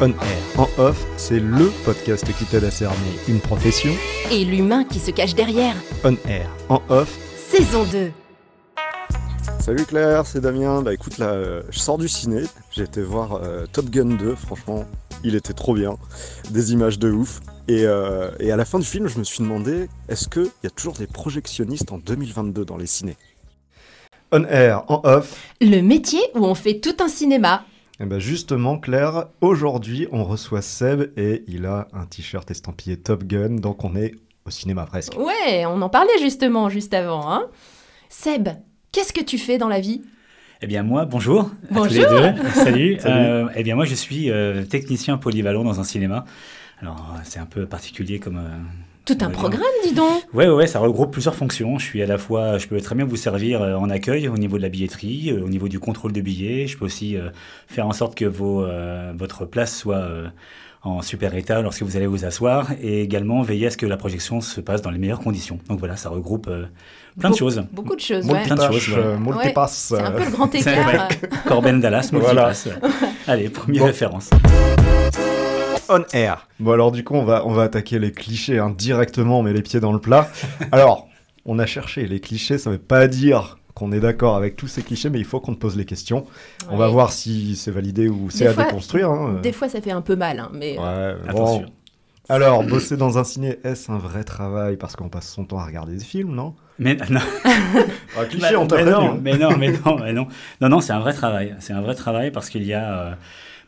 On 0.00 0.10
air. 0.10 0.58
En 0.58 0.68
off, 0.78 1.06
c'est 1.16 1.38
LE 1.38 1.70
podcast 1.84 2.26
qui 2.36 2.44
t'aide 2.46 2.64
à 2.64 2.70
cerner 2.70 2.96
une 3.28 3.40
profession. 3.40 3.92
Et 4.32 4.44
l'humain 4.44 4.84
qui 4.84 4.98
se 4.98 5.12
cache 5.12 5.34
derrière. 5.34 5.74
On 6.02 6.16
air. 6.28 6.50
En 6.68 6.82
off. 6.88 7.16
Saison 7.36 7.84
2. 7.84 8.10
Salut 9.60 9.84
Claire, 9.86 10.26
c'est 10.26 10.40
Damien. 10.40 10.82
Bah 10.82 10.92
écoute, 10.92 11.18
là, 11.18 11.28
euh, 11.28 11.62
je 11.70 11.78
sors 11.78 11.96
du 11.96 12.08
ciné. 12.08 12.42
J'ai 12.72 12.82
été 12.82 13.02
voir 13.02 13.34
euh, 13.34 13.66
Top 13.72 13.86
Gun 13.90 14.16
2. 14.16 14.34
Franchement, 14.34 14.84
il 15.22 15.36
était 15.36 15.52
trop 15.52 15.74
bien. 15.74 15.96
Des 16.50 16.72
images 16.72 16.98
de 16.98 17.12
ouf. 17.12 17.40
Et, 17.68 17.84
euh, 17.84 18.30
et 18.40 18.50
à 18.50 18.56
la 18.56 18.64
fin 18.64 18.80
du 18.80 18.86
film, 18.86 19.06
je 19.06 19.18
me 19.18 19.24
suis 19.24 19.44
demandé 19.44 19.88
est-ce 20.08 20.28
qu'il 20.28 20.50
y 20.64 20.66
a 20.66 20.70
toujours 20.70 20.94
des 20.94 21.06
projectionnistes 21.06 21.92
en 21.92 21.98
2022 21.98 22.64
dans 22.64 22.76
les 22.76 22.86
cinés? 22.86 23.16
On 24.32 24.44
air. 24.44 24.82
En 24.88 25.00
off. 25.04 25.40
Le 25.60 25.80
métier 25.82 26.20
où 26.34 26.44
on 26.44 26.54
fait 26.56 26.80
tout 26.80 26.96
un 27.00 27.08
cinéma. 27.08 27.64
Et 28.00 28.06
ben 28.06 28.18
justement, 28.18 28.76
Claire, 28.78 29.26
aujourd'hui, 29.40 30.08
on 30.10 30.24
reçoit 30.24 30.62
Seb 30.62 31.12
et 31.16 31.44
il 31.46 31.64
a 31.66 31.86
un 31.92 32.06
t-shirt 32.06 32.50
estampillé 32.50 32.96
Top 32.96 33.22
Gun, 33.24 33.56
donc 33.60 33.84
on 33.84 33.94
est 33.94 34.14
au 34.44 34.50
cinéma 34.50 34.84
presque. 34.84 35.16
Ouais, 35.16 35.64
on 35.66 35.80
en 35.80 35.88
parlait 35.88 36.18
justement 36.20 36.68
juste 36.68 36.92
avant. 36.92 37.32
Hein 37.32 37.46
Seb, 38.08 38.48
qu'est-ce 38.90 39.12
que 39.12 39.22
tu 39.22 39.38
fais 39.38 39.58
dans 39.58 39.68
la 39.68 39.78
vie? 39.80 40.02
Eh 40.60 40.66
bien 40.66 40.82
moi, 40.82 41.04
bonjour. 41.04 41.42
à 41.42 41.44
tous 41.44 41.84
les 41.94 42.00
Bonjour. 42.04 42.10
deux. 42.10 42.50
Salut. 42.54 42.96
Salut. 42.98 42.98
Euh, 43.06 43.48
eh 43.54 43.62
bien 43.62 43.76
moi, 43.76 43.84
je 43.84 43.94
suis 43.94 44.28
euh, 44.30 44.64
technicien 44.64 45.16
polyvalent 45.16 45.62
dans 45.62 45.78
un 45.78 45.84
cinéma. 45.84 46.24
Alors 46.80 47.12
euh, 47.14 47.20
c'est 47.22 47.38
un 47.38 47.46
peu 47.46 47.66
particulier 47.66 48.18
comme. 48.18 48.38
euh, 48.38 48.58
Tout 49.04 49.18
un 49.20 49.28
programme, 49.28 49.60
dis 49.84 49.92
donc. 49.92 50.22
Ouais, 50.32 50.46
ouais, 50.48 50.54
ouais, 50.54 50.66
ça 50.66 50.78
regroupe 50.78 51.12
plusieurs 51.12 51.34
fonctions. 51.34 51.78
Je 51.78 51.84
suis 51.84 52.02
à 52.02 52.06
la 52.06 52.16
fois, 52.16 52.56
je 52.56 52.66
peux 52.66 52.80
très 52.80 52.94
bien 52.94 53.04
vous 53.04 53.16
servir 53.16 53.60
euh, 53.60 53.74
en 53.74 53.90
accueil 53.90 54.28
au 54.28 54.38
niveau 54.38 54.56
de 54.56 54.62
la 54.62 54.70
billetterie, 54.70 55.30
euh, 55.30 55.44
au 55.44 55.48
niveau 55.48 55.68
du 55.68 55.78
contrôle 55.78 56.12
de 56.12 56.22
billets. 56.22 56.66
Je 56.66 56.78
peux 56.78 56.86
aussi 56.86 57.16
euh, 57.16 57.28
faire 57.66 57.86
en 57.86 57.92
sorte 57.92 58.14
que 58.14 58.24
vos, 58.24 58.64
euh, 58.64 59.12
votre 59.14 59.44
place 59.44 59.76
soit 59.76 59.96
euh, 59.96 60.26
en 60.84 61.02
super 61.02 61.34
état 61.34 61.60
lorsque 61.60 61.82
vous 61.82 61.96
allez 61.98 62.06
vous 62.06 62.24
asseoir 62.24 62.68
et 62.82 63.02
également 63.02 63.42
veiller 63.42 63.66
à 63.66 63.70
ce 63.70 63.76
que 63.76 63.84
la 63.86 63.98
projection 63.98 64.40
se 64.40 64.62
passe 64.62 64.80
dans 64.80 64.90
les 64.90 64.98
meilleures 64.98 65.20
conditions. 65.20 65.58
Donc 65.68 65.80
voilà, 65.80 65.96
ça 65.96 66.08
regroupe 66.08 66.46
euh, 66.48 66.64
plein 67.20 67.28
de 67.28 67.36
choses. 67.36 67.62
Beaucoup 67.72 67.96
de 67.96 68.00
choses, 68.00 68.24
ouais. 68.26 68.42
plein 68.44 68.54
de 68.56 68.62
choses, 68.72 68.88
ouais. 68.90 69.34
Ouais, 69.34 69.52
passes, 69.52 69.92
C'est 69.94 70.00
un 70.00 70.12
peu 70.12 70.24
le 70.24 70.30
grand 70.30 70.48
C'est 70.52 70.60
écart. 70.60 70.82
vrai. 70.84 71.08
Corben 71.46 71.78
Dallas, 71.78 72.08
Voilà. 72.10 72.46
multipass. 72.48 72.68
Allez, 73.26 73.50
première 73.50 73.80
Bon. 73.82 73.86
référence. 73.86 74.30
On 75.88 76.02
air. 76.12 76.48
Bon 76.60 76.72
alors 76.72 76.92
du 76.92 77.04
coup, 77.04 77.14
on 77.14 77.24
va, 77.24 77.46
on 77.46 77.52
va 77.52 77.62
attaquer 77.64 77.98
les 77.98 78.12
clichés 78.12 78.58
hein, 78.58 78.70
directement, 78.76 79.40
on 79.40 79.42
met 79.42 79.52
les 79.52 79.62
pieds 79.62 79.80
dans 79.80 79.92
le 79.92 79.98
plat. 80.00 80.28
alors, 80.72 81.08
on 81.46 81.58
a 81.58 81.66
cherché 81.66 82.06
les 82.06 82.20
clichés, 82.20 82.58
ça 82.58 82.70
veut 82.70 82.78
pas 82.78 83.06
dire 83.06 83.58
qu'on 83.74 83.90
est 83.92 84.00
d'accord 84.00 84.36
avec 84.36 84.54
tous 84.56 84.68
ces 84.68 84.82
clichés, 84.82 85.10
mais 85.10 85.18
il 85.18 85.24
faut 85.24 85.40
qu'on 85.40 85.52
te 85.54 85.58
pose 85.58 85.76
les 85.76 85.84
questions. 85.84 86.24
On 86.70 86.76
va 86.76 86.86
voir 86.88 87.12
si 87.12 87.56
c'est 87.56 87.72
validé 87.72 88.08
ou 88.08 88.30
c'est 88.30 88.46
à 88.46 88.52
fois- 88.52 88.64
déconstruire. 88.64 89.10
hein. 89.10 89.40
Des 89.42 89.52
fois, 89.52 89.68
ça 89.68 89.80
fait 89.80 89.90
un 89.90 90.00
peu 90.00 90.14
mal, 90.16 90.38
hein, 90.38 90.50
mais 90.54 90.78
Ouais, 90.78 91.14
bon. 91.24 91.28
Attention. 91.30 91.66
Alors, 92.30 92.62
bosser 92.64 92.96
dans 92.96 93.18
un 93.18 93.24
ciné, 93.24 93.58
est-ce 93.64 93.90
un 93.92 93.98
vrai 93.98 94.24
travail? 94.24 94.76
Parce 94.78 94.96
qu'on 94.96 95.08
passe 95.10 95.28
son 95.28 95.44
temps 95.44 95.58
à 95.58 95.66
regarder 95.66 95.96
des 95.96 96.04
films, 96.04 96.34
non? 96.34 96.54
Mais 96.78 96.96
non, 97.10 97.20
Ah, 98.16 98.24
cliché, 98.24 98.56
on 98.56 98.66
t'a 98.66 98.76
mais 98.82 98.90
non, 98.90 99.18
mais 99.20 99.36
non, 99.36 99.56
mais 99.58 99.72
non, 99.84 99.98
mais 99.98 100.12
non, 100.12 100.28
non, 100.60 100.68
non, 100.70 100.80
c'est 100.80 100.92
un 100.92 101.00
vrai 101.00 101.12
travail. 101.12 101.54
C'est 101.58 101.72
un 101.74 101.82
vrai 101.82 101.94
travail 101.94 102.30
parce 102.30 102.48
qu'il 102.48 102.62
y 102.64 102.72
a 102.72 102.92
euh, 103.00 103.12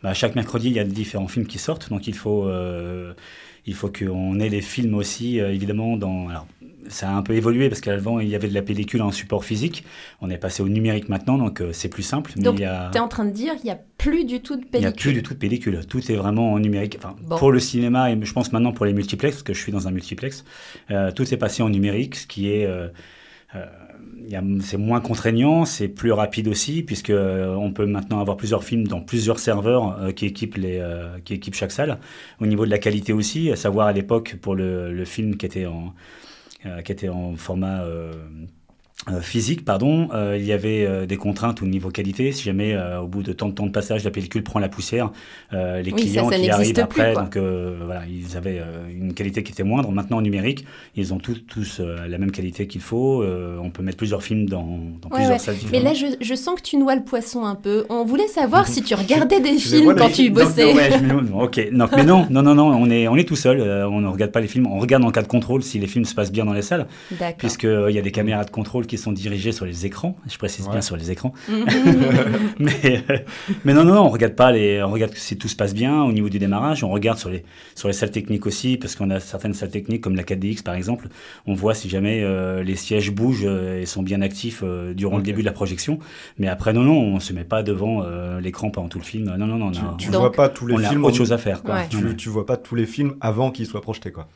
bah, 0.02 0.14
chaque 0.14 0.34
mercredi 0.36 0.68
il 0.68 0.74
y 0.74 0.78
a 0.78 0.84
différents 0.84 1.28
films 1.28 1.46
qui 1.46 1.58
sortent, 1.58 1.88
donc 1.90 2.06
il 2.06 2.14
faut 2.14 2.46
euh, 2.46 3.12
il 3.66 3.74
faut 3.74 3.88
qu'on 3.90 4.38
ait 4.38 4.48
les 4.48 4.60
films 4.62 4.94
aussi 4.94 5.40
euh, 5.40 5.52
évidemment 5.52 5.96
dans. 5.96 6.28
Alors, 6.28 6.46
ça 6.88 7.10
a 7.10 7.12
un 7.12 7.22
peu 7.22 7.34
évolué 7.34 7.68
parce 7.68 7.80
qu'avant 7.80 8.20
il 8.20 8.28
y 8.28 8.36
avait 8.36 8.46
de 8.46 8.54
la 8.54 8.62
pellicule 8.62 9.02
en 9.02 9.10
support 9.10 9.44
physique. 9.44 9.82
On 10.20 10.30
est 10.30 10.38
passé 10.38 10.62
au 10.62 10.68
numérique 10.68 11.08
maintenant, 11.08 11.36
donc 11.36 11.60
euh, 11.60 11.70
c'est 11.72 11.88
plus 11.88 12.04
simple. 12.04 12.32
Mais 12.36 12.44
Donc, 12.44 12.60
a 12.60 12.90
t'es 12.92 13.00
en 13.00 13.08
train 13.08 13.24
de 13.24 13.32
dire 13.32 13.56
qu'il 13.56 13.64
n'y 13.64 13.70
a 13.72 13.80
plus 13.98 14.24
du 14.24 14.40
tout 14.40 14.54
de 14.54 14.62
il 14.72 14.78
n'y 14.78 14.86
a 14.86 14.90
pellicule. 14.90 15.02
plus 15.02 15.12
du 15.14 15.22
tout 15.24 15.34
de 15.34 15.38
pellicule. 15.40 15.80
Tout 15.88 16.12
est 16.12 16.14
vraiment 16.14 16.52
en 16.52 16.60
numérique. 16.60 16.94
Enfin, 16.98 17.16
Bon. 17.22 17.36
Pour 17.38 17.50
le 17.50 17.58
cinéma 17.58 18.12
et 18.12 18.18
je 18.22 18.32
pense 18.32 18.52
maintenant 18.52 18.72
pour 18.72 18.86
les 18.86 18.92
multiplex, 18.92 19.34
parce 19.34 19.42
que 19.42 19.52
je 19.52 19.60
suis 19.60 19.72
dans 19.72 19.88
un 19.88 19.90
multiplex, 19.90 20.44
euh, 20.92 21.10
tout 21.10 21.34
est 21.34 21.36
passé 21.36 21.62
en 21.64 21.70
numérique, 21.70 22.14
ce 22.14 22.26
qui 22.28 22.50
est. 22.52 22.66
euh, 22.66 22.88
c'est 24.60 24.76
moins 24.76 25.00
contraignant, 25.00 25.64
c'est 25.64 25.88
plus 25.88 26.12
rapide 26.12 26.48
aussi, 26.48 26.82
puisque 26.82 27.10
euh, 27.10 27.54
on 27.54 27.72
peut 27.72 27.86
maintenant 27.86 28.20
avoir 28.20 28.36
plusieurs 28.36 28.64
films 28.64 28.86
dans 28.86 29.00
plusieurs 29.00 29.38
serveurs 29.38 30.00
euh, 30.00 30.12
qui, 30.12 30.26
équipent 30.26 30.56
les, 30.56 30.78
euh, 30.78 31.18
qui 31.24 31.34
équipent 31.34 31.54
chaque 31.54 31.72
salle. 31.72 31.98
Au 32.40 32.46
niveau 32.46 32.64
de 32.64 32.70
la 32.70 32.78
qualité 32.78 33.12
aussi, 33.12 33.50
à 33.50 33.56
savoir 33.56 33.86
à 33.86 33.92
l'époque 33.92 34.36
pour 34.40 34.54
le, 34.54 35.04
film 35.04 35.36
qui 35.36 35.46
était 35.46 35.66
en, 35.66 35.94
euh, 36.66 36.82
qui 36.82 36.92
était 36.92 37.08
en 37.08 37.36
format 37.36 37.82
euh, 37.82 38.12
euh, 38.12 38.46
physique, 39.20 39.64
pardon, 39.64 40.08
euh, 40.14 40.36
il 40.38 40.44
y 40.44 40.52
avait 40.52 40.84
euh, 40.84 41.06
des 41.06 41.16
contraintes 41.18 41.62
au 41.62 41.66
niveau 41.66 41.90
qualité. 41.90 42.32
Si 42.32 42.42
jamais 42.42 42.72
euh, 42.74 43.00
au 43.02 43.06
bout 43.06 43.22
de 43.22 43.32
tant 43.32 43.48
de 43.48 43.52
temps 43.54 43.66
de 43.66 43.70
passage, 43.70 44.02
la 44.04 44.10
pellicule 44.10 44.42
prend 44.42 44.58
la 44.58 44.68
poussière, 44.70 45.12
euh, 45.52 45.82
les 45.82 45.92
Oui, 45.92 46.00
clients 46.00 46.28
ça 46.30 46.36
qui 46.36 46.50
arrivent 46.50 46.78
après, 46.80 47.12
donc 47.14 47.36
euh, 47.36 47.78
voilà, 47.84 48.02
ils 48.08 48.36
avaient 48.36 48.58
euh, 48.58 48.88
une 48.90 49.12
qualité 49.14 49.42
qui 49.42 49.52
était 49.52 49.62
moindre. 49.64 49.92
Maintenant 49.92 50.16
en 50.16 50.22
numérique, 50.22 50.64
ils 50.96 51.12
ont 51.14 51.18
tous, 51.18 51.34
tous 51.46 51.78
euh, 51.80 52.08
la 52.08 52.18
même 52.18 52.30
qualité 52.32 52.66
qu'il 52.66 52.80
faut. 52.80 53.22
Euh, 53.22 53.58
on 53.62 53.70
peut 53.70 53.82
mettre 53.82 53.98
plusieurs 53.98 54.22
films 54.24 54.48
dans, 54.48 54.64
dans 55.00 55.08
Ouais, 55.10 55.16
plusieurs 55.16 55.32
ouais. 55.34 55.38
salles 55.38 55.56
Mais 55.70 55.78
là, 55.80 55.92
je, 55.94 56.06
je 56.20 56.34
sens 56.34 56.56
que 56.56 56.62
tu 56.66 56.76
noies 56.78 56.96
le 56.96 57.04
poisson 57.04 57.44
un 57.44 57.54
peu. 57.54 57.84
On 57.90 58.04
voulait 58.04 58.26
savoir 58.28 58.66
si 58.72 58.82
tu 58.82 58.94
regardais 58.94 59.40
des 59.40 59.54
films 59.58 59.94
quand 59.94 60.08
tu 60.10 60.30
bossais. 60.30 60.64
non, 60.72 60.74
ouais, 60.74 60.90
je 60.90 61.04
me- 61.04 61.42
ok, 61.44 61.68
non, 61.70 61.86
mais 61.94 62.02
non, 62.04 62.26
non, 62.30 62.42
non, 62.42 62.54
non, 62.54 62.68
on 62.74 62.90
est, 62.90 63.06
on 63.08 63.16
est 63.16 63.28
tout 63.28 63.36
seul. 63.36 63.60
euh, 63.60 63.86
on 63.88 64.00
ne 64.00 64.08
regarde 64.08 64.32
pas 64.32 64.40
les 64.40 64.48
films. 64.48 64.66
On 64.66 64.78
regarde 64.80 65.04
en 65.04 65.10
cas 65.10 65.22
de 65.22 65.28
contrôle 65.28 65.62
si 65.62 65.78
les 65.78 65.86
films 65.86 66.06
se 66.06 66.14
passent 66.14 66.32
bien 66.32 66.46
dans 66.46 66.54
les 66.54 66.62
salles, 66.62 66.86
D'accord. 67.12 67.34
puisqu'il 67.38 67.90
y 67.94 67.98
a 67.98 68.02
des 68.02 68.10
caméras 68.10 68.44
de 68.44 68.50
contrôle 68.50 68.85
qui 68.86 68.98
sont 68.98 69.12
dirigées 69.12 69.52
sur 69.52 69.66
les 69.66 69.84
écrans. 69.86 70.16
Je 70.28 70.38
précise 70.38 70.66
Ouais. 70.66 70.72
bien 70.72 70.80
sur 70.80 70.97
les 70.97 71.10
écrans. 71.10 71.32
Mais, 72.58 73.04
euh, 73.10 73.19
mais 73.64 73.74
non, 73.74 73.84
non, 73.84 73.94
non, 73.94 74.02
on 74.02 74.08
regarde 74.08 74.34
pas 74.34 74.52
les, 74.52 74.82
on 74.82 74.91
regarde 74.91 75.12
si 75.14 75.36
tout 75.36 75.48
se 75.48 75.56
passe 75.56 75.74
bien 75.74 76.02
au 76.04 76.12
niveau 76.12 76.28
du 76.28 76.38
démarrage. 76.38 76.82
On 76.84 76.88
regarde 76.91 77.19
sur 77.19 77.28
les, 77.30 77.44
sur 77.74 77.88
les 77.88 77.94
salles 77.94 78.10
techniques 78.10 78.47
aussi, 78.47 78.76
parce 78.76 78.94
qu'on 78.97 79.10
a 79.10 79.20
certaines 79.20 79.54
salles 79.54 79.70
techniques 79.70 80.00
comme 80.00 80.16
la 80.16 80.22
4DX 80.22 80.62
par 80.62 80.74
exemple. 80.74 81.08
On 81.47 81.54
voit 81.54 81.74
si 81.74 81.88
jamais 81.88 82.22
euh, 82.22 82.62
les 82.62 82.76
sièges 82.76 83.10
bougent 83.12 83.44
euh, 83.47 83.80
et 83.80 83.86
sont 83.86 84.02
bien 84.02 84.22
actifs 84.22 84.62
euh, 84.64 84.94
durant 84.94 85.16
le 85.18 85.22
début 85.22 85.41
de 85.41 85.47
la 85.47 85.53
projection. 85.53 85.98
Mais 86.38 86.48
après, 86.48 86.72
non, 86.72 86.82
non, 86.82 86.98
on 86.98 87.20
se 87.20 87.32
met 87.32 87.44
pas 87.44 87.62
devant 87.62 88.03
euh, 88.04 88.41
l'écran 88.41 88.70
pendant 88.70 88.88
tout 88.88 88.98
le 88.98 89.04
film. 89.04 89.24
Non, 89.36 89.47
non, 89.47 89.56
non, 89.58 89.70
Tu, 89.70 89.80
on 89.82 89.88
a, 89.88 89.94
tu 89.98 90.10
Donc, 90.10 90.20
vois 90.20 90.32
pas 90.32 90.48
tous 90.48 90.66
les 90.66 90.74
on 90.74 90.78
a 90.78 90.88
films. 90.88 91.04
autre 91.04 91.14
en- 91.14 91.18
chose 91.18 91.32
à 91.32 91.38
faire, 91.38 91.62
quoi. 91.62 91.74
Ouais. 91.74 91.86
Tu, 91.91 92.16
tu 92.16 92.28
vois 92.28 92.47
pas 92.47 92.56
tous 92.56 92.74
les 92.74 92.86
films 92.86 93.14
avant 93.20 93.50
qu'ils 93.50 93.66
soient 93.66 93.80
projetés, 93.82 94.12
quoi. 94.12 94.28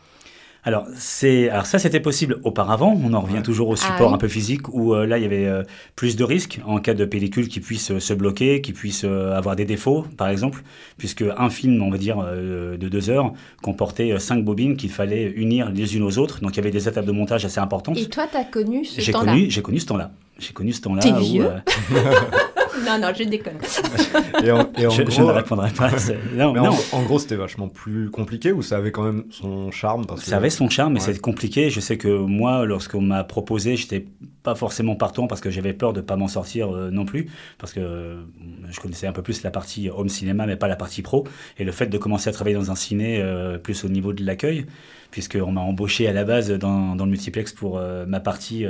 Alors, 0.62 0.86
c'est, 0.94 1.48
alors 1.48 1.64
ça, 1.64 1.78
c'était 1.78 2.00
possible 2.00 2.38
auparavant. 2.44 2.94
On 3.02 3.14
en 3.14 3.20
revient 3.20 3.36
Ouais. 3.36 3.42
toujours 3.42 3.68
au 3.70 3.74
Ah 3.74 3.76
support 3.76 4.08
oui. 4.08 4.14
un 4.14 4.18
peu 4.18 4.28
physique 4.28 4.68
où 4.74 4.92
euh, 4.94 5.06
là, 5.06 5.16
il 5.16 5.22
y 5.22 5.26
avait 5.26 5.46
euh, 5.46 5.62
plus 5.96 6.16
de 6.16 6.24
risques 6.24 6.60
en 6.66 6.78
cas 6.80 6.92
de 6.92 7.04
pellicule 7.06 7.48
qui 7.48 7.60
puisse 7.60 7.90
euh, 7.90 7.98
se 7.98 8.12
bloquer, 8.12 8.60
qui 8.60 8.72
puisse 8.74 9.04
euh, 9.04 9.34
avoir 9.36 9.56
des 9.56 9.64
défauts, 9.64 10.04
par 10.18 10.28
exemple, 10.28 10.62
puisque 10.98 11.24
un 11.38 11.48
film, 11.48 11.80
on 11.82 11.90
va 11.90 11.96
dire, 11.96 12.18
euh, 12.22 12.76
de 12.76 12.88
deux 12.90 13.08
heures 13.08 13.32
comportait 13.62 14.12
euh, 14.12 14.18
cinq 14.18 14.44
bobines 14.44 14.76
qu'il 14.76 14.90
fallait 14.90 15.30
unir 15.34 15.70
les 15.70 15.96
unes 15.96 16.02
aux 16.02 16.18
autres. 16.18 16.40
Donc, 16.40 16.52
il 16.52 16.56
y 16.56 16.60
avait 16.60 16.70
des 16.70 16.86
étapes 16.88 17.06
de 17.06 17.12
montage 17.12 17.44
assez 17.46 17.58
importantes. 17.60 17.96
Et 17.96 18.06
toi, 18.10 18.26
t'as 18.30 18.44
connu 18.44 18.84
ce 18.84 19.00
J'ai 19.00 19.12
temps-là 19.12 19.32
connu, 19.32 19.50
j'ai 19.50 19.62
connu 19.62 19.80
ce 19.80 19.86
temps-là. 19.86 20.10
J'ai 20.38 20.52
connu 20.52 20.72
ce 20.72 20.80
temps-là. 20.82 21.00
T'es 21.02 21.12
vieux 21.12 21.48
Non, 22.86 22.98
non, 22.98 23.12
je 23.16 23.24
déconne. 23.24 23.58
Et 24.44 24.50
en, 24.50 24.70
et 24.78 24.86
en 24.86 24.90
je, 24.90 25.02
gros, 25.02 25.10
je 25.12 25.20
ne 25.22 25.30
répondrai 25.30 25.70
pas. 25.70 25.90
Non, 26.34 26.52
mais 26.52 26.60
non. 26.60 26.70
en, 26.92 26.98
en 26.98 27.02
gros, 27.02 27.18
c'était 27.18 27.36
vachement 27.36 27.68
plus 27.68 28.10
compliqué 28.10 28.52
ou 28.52 28.62
ça 28.62 28.76
avait 28.76 28.92
quand 28.92 29.02
même 29.02 29.24
son 29.30 29.70
charme 29.70 30.06
parce 30.06 30.20
que... 30.20 30.26
Ça 30.26 30.36
avait 30.36 30.50
son 30.50 30.68
charme, 30.68 30.94
mais 30.94 31.00
c'est 31.00 31.18
compliqué. 31.20 31.70
Je 31.70 31.80
sais 31.80 31.98
que 31.98 32.08
moi, 32.08 32.64
lorsqu'on 32.64 33.00
m'a 33.00 33.24
proposé, 33.24 33.76
j'étais 33.76 34.06
pas 34.42 34.54
forcément 34.54 34.96
partant 34.96 35.26
parce 35.26 35.40
que 35.40 35.50
j'avais 35.50 35.72
peur 35.74 35.92
de 35.92 36.00
pas 36.00 36.16
m'en 36.16 36.28
sortir 36.28 36.74
euh, 36.74 36.90
non 36.90 37.04
plus, 37.04 37.28
parce 37.58 37.72
que 37.72 37.80
euh, 37.80 38.22
je 38.70 38.80
connaissais 38.80 39.06
un 39.06 39.12
peu 39.12 39.22
plus 39.22 39.42
la 39.42 39.50
partie 39.50 39.90
home 39.90 40.08
cinéma, 40.08 40.46
mais 40.46 40.56
pas 40.56 40.68
la 40.68 40.76
partie 40.76 41.02
pro. 41.02 41.26
Et 41.58 41.64
le 41.64 41.72
fait 41.72 41.86
de 41.86 41.98
commencer 41.98 42.30
à 42.30 42.32
travailler 42.32 42.56
dans 42.56 42.70
un 42.70 42.74
ciné 42.76 43.20
euh, 43.20 43.58
plus 43.58 43.84
au 43.84 43.88
niveau 43.88 44.12
de 44.12 44.24
l'accueil, 44.24 44.66
puisqu'on 45.10 45.52
m'a 45.52 45.60
embauché 45.60 46.08
à 46.08 46.12
la 46.12 46.24
base 46.24 46.50
dans, 46.50 46.94
dans 46.96 47.04
le 47.04 47.10
multiplex 47.10 47.52
pour 47.52 47.78
euh, 47.78 48.06
ma 48.06 48.20
partie. 48.20 48.64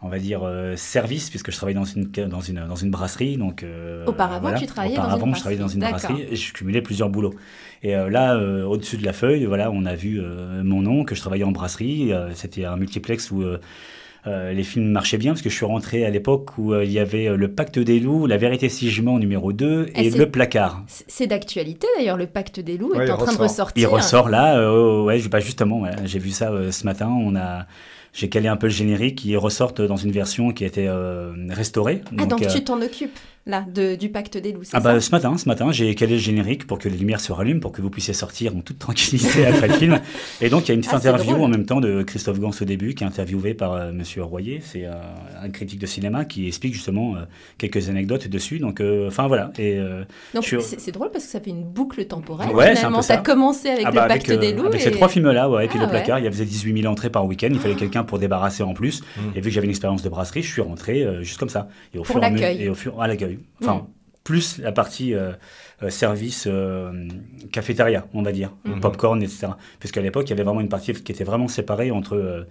On 0.00 0.08
va 0.08 0.18
dire 0.20 0.42
euh, 0.44 0.76
service 0.76 1.28
puisque 1.30 1.50
je 1.50 1.56
travaille 1.56 1.74
dans 1.74 1.84
une 1.84 2.04
dans 2.04 2.40
une 2.40 2.64
dans 2.68 2.76
une 2.76 2.90
brasserie 2.90 3.36
donc 3.36 3.62
euh, 3.64 4.06
Auparavant, 4.06 4.54
tu 4.54 4.66
travaillais 4.66 4.94
dans 4.96 5.02
une 5.02 5.08
auparavant 5.08 5.34
je 5.34 5.40
travaillais 5.40 5.60
dans 5.60 5.68
une 5.68 5.80
brasserie. 5.80 6.24
et 6.30 6.36
je 6.36 6.52
cumulais 6.52 6.82
plusieurs 6.82 7.08
boulots 7.08 7.34
et 7.82 7.94
euh, 7.94 8.10
là, 8.10 8.34
euh, 8.34 8.64
au-dessus 8.64 8.96
de 8.96 9.04
la 9.04 9.12
feuille, 9.12 9.44
voilà, 9.44 9.70
on 9.70 9.84
a 9.86 9.94
vu 9.94 10.18
euh, 10.20 10.62
mon 10.64 10.82
nom, 10.82 11.04
que 11.04 11.14
je 11.14 11.20
travaillais 11.20 11.44
en 11.44 11.52
brasserie. 11.52 12.12
Euh, 12.12 12.30
C'était 12.34 12.64
un 12.64 12.76
multiplex 12.76 13.30
où 13.30 13.42
euh, 13.42 13.58
euh, 14.26 14.52
les 14.52 14.64
films 14.64 14.90
marchaient 14.90 15.16
bien 15.16 15.30
parce 15.30 15.42
que 15.42 15.48
je 15.48 15.54
suis 15.54 15.64
rentré 15.64 16.04
à 16.04 16.10
l'époque 16.10 16.58
où 16.58 16.72
euh, 16.72 16.84
il 16.84 16.90
y 16.90 16.98
avait 16.98 17.28
euh, 17.28 17.36
le 17.36 17.46
Pacte 17.52 17.78
des 17.78 18.00
loups, 18.00 18.26
La 18.26 18.36
vérité 18.36 18.68
si 18.68 18.90
je 18.90 19.00
mens 19.00 19.16
numéro 19.20 19.52
2 19.52 19.90
Et 19.94 20.10
Le 20.10 20.28
placard. 20.28 20.82
C'est 20.88 21.28
d'actualité 21.28 21.86
d'ailleurs, 21.96 22.16
le 22.16 22.26
pacte 22.26 22.58
des 22.58 22.76
loups 22.78 22.90
Ouais, 22.96 23.06
est 23.06 23.10
en 23.12 23.16
train 23.16 23.26
de 23.26 23.30
ressort. 23.38 23.42
ressortir. 23.48 23.88
Il 23.88 23.92
ressort 23.94 24.28
là, 24.28 24.58
euh, 24.58 25.04
ouais, 25.04 25.20
je- 25.20 25.28
bah 25.28 25.38
justement, 25.38 25.82
ouais, 25.82 25.90
j'ai 26.04 26.18
vu 26.18 26.30
ça 26.30 26.50
euh, 26.50 26.72
ce 26.72 26.84
matin. 26.84 27.08
On 27.08 27.36
a, 27.36 27.66
j'ai 28.12 28.28
calé 28.28 28.48
un 28.48 28.56
peu 28.56 28.66
le 28.66 28.72
générique 28.72 29.16
qui 29.16 29.36
ressortent 29.36 29.80
dans 29.80 29.96
une 29.96 30.12
version 30.12 30.52
qui 30.52 30.64
a 30.64 30.66
été 30.66 30.88
euh, 30.88 31.32
restaurée. 31.50 32.02
Ah, 32.18 32.26
donc 32.26 32.42
euh, 32.42 32.52
tu 32.52 32.64
t'en 32.64 32.80
occupes, 32.80 33.18
là, 33.48 33.64
de- 33.66 33.96
du 33.96 34.08
pacte 34.10 34.36
des 34.38 34.52
loups, 34.52 34.62
Ah 34.72 34.78
bah 34.80 34.94
ça 34.94 35.00
ce 35.00 35.10
matin, 35.10 35.36
ce 35.36 35.48
matin, 35.48 35.72
j'ai 35.72 35.92
calé 35.96 36.12
le 36.12 36.18
générique 36.20 36.66
pour 36.66 36.78
que 36.78 36.88
les 36.88 36.96
lumières 36.96 37.18
se 37.20 37.32
rallument, 37.32 37.58
pour 37.60 37.72
que 37.72 37.82
vous 37.82 37.90
puissiez 37.90 38.14
sortir 38.14 38.54
en 38.54 38.60
toute 38.60 38.78
tranquillité 38.78 39.46
après 39.46 39.68
le 39.68 39.74
film. 39.74 39.98
Et 40.40 40.48
donc 40.50 40.66
il 40.66 40.68
y 40.68 40.70
a 40.72 40.74
une 40.74 40.80
petite 40.82 40.92
Ah, 40.94 40.98
interview 40.98 41.32
drôle. 41.32 41.40
en 41.44 41.48
même 41.48 41.64
temps 41.66 41.80
de 41.80 42.02
Christophe 42.02 42.38
Gans 42.38 42.50
au 42.60 42.64
début, 42.64 42.94
qui 42.94 43.02
est 43.02 43.06
interviewé 43.06 43.54
par 43.54 43.72
euh, 43.72 43.90
Monsieur 43.92 44.22
Royer, 44.22 44.60
c'est 44.64 44.84
euh, 44.84 44.92
un 45.42 45.48
critique 45.50 45.80
de 45.80 45.86
cinéma 45.86 46.24
qui 46.24 46.46
explique 46.46 46.74
justement 46.74 47.16
euh, 47.16 47.20
quelques 47.58 47.88
anecdotes 47.88 48.28
dessus. 48.28 48.58
Donc 48.60 48.80
euh, 48.80 49.08
enfin 49.08 49.26
voilà. 49.26 49.50
Et 49.58 49.78
euh, 49.78 50.04
Donc 50.34 50.44
je 50.44 50.48
suis- 50.48 50.62
c'est 50.62 50.78
c'est 50.78 50.92
drôle 50.92 51.10
parce 51.10 51.24
que 51.24 51.30
ça 51.30 51.40
fait 51.40 51.50
une 51.50 51.64
boucle 51.64 52.04
temporelle. 52.04 52.50
Ouais, 52.54 52.76
Finalement, 52.76 53.02
ça. 53.02 53.16
t'as 53.16 53.22
commencé 53.22 53.68
avec 53.68 53.84
ah 53.86 53.90
le 53.90 53.94
bah, 53.96 54.06
pacte 54.08 54.28
avec, 54.28 54.40
des 54.40 54.52
loups. 54.52 54.66
avec 54.66 54.80
et... 54.80 54.84
ces 54.84 54.90
trois 54.90 55.08
films-là, 55.08 55.48
ouais, 55.50 55.64
et 55.64 55.68
puis 55.68 55.78
Ah 55.80 55.84
le 55.84 55.88
placard, 55.90 56.18
il 56.18 56.26
y 56.26 56.28
faisait 56.28 56.44
18 56.44 56.82
000 56.82 56.92
entrées 56.92 57.08
par 57.10 57.24
week-end, 57.26 57.48
il 57.50 57.58
fallait 57.58 57.74
quelqu'un 57.76 58.04
pour 58.04 58.18
débarrasser 58.18 58.62
en 58.62 58.74
plus. 58.74 59.00
Mm. 59.16 59.20
Et 59.34 59.40
vu 59.40 59.44
que 59.44 59.50
j'avais 59.50 59.64
une 59.66 59.70
expérience 59.70 60.02
de 60.02 60.08
brasserie, 60.10 60.42
je 60.42 60.52
suis 60.52 60.60
rentré 60.62 61.02
euh, 61.02 61.22
juste 61.22 61.38
comme 61.38 61.48
ça. 61.48 61.68
Et 61.94 61.98
au 61.98 62.02
Pour 62.02 62.16
fur 62.16 62.22
et 62.22 62.26
à 62.26 62.30
me- 62.30 62.36
l'accueil. 62.36 62.62
Et 62.62 62.68
au 62.68 62.74
fur 62.74 63.00
à 63.00 63.06
l'accueil. 63.08 63.37
Enfin, 63.60 63.74
Mm. 63.76 63.86
plus 64.24 64.58
la 64.58 64.72
partie 64.72 65.14
euh, 65.14 65.32
euh, 65.82 65.88
service 65.90 66.44
euh, 66.46 67.08
cafétéria, 67.52 68.06
on 68.12 68.22
va 68.22 68.32
dire, 68.32 68.52
Mhm. 68.64 68.80
popcorn, 68.80 69.22
etc. 69.22 69.48
Parce 69.80 69.90
qu'à 69.92 70.02
l'époque, 70.02 70.26
il 70.26 70.30
y 70.30 70.32
avait 70.34 70.42
vraiment 70.42 70.60
une 70.60 70.68
partie 70.68 70.92
qui 70.92 71.12
était 71.12 71.24
vraiment 71.24 71.48
séparée 71.48 71.90
entre 71.90 72.14
euh, 72.16 72.44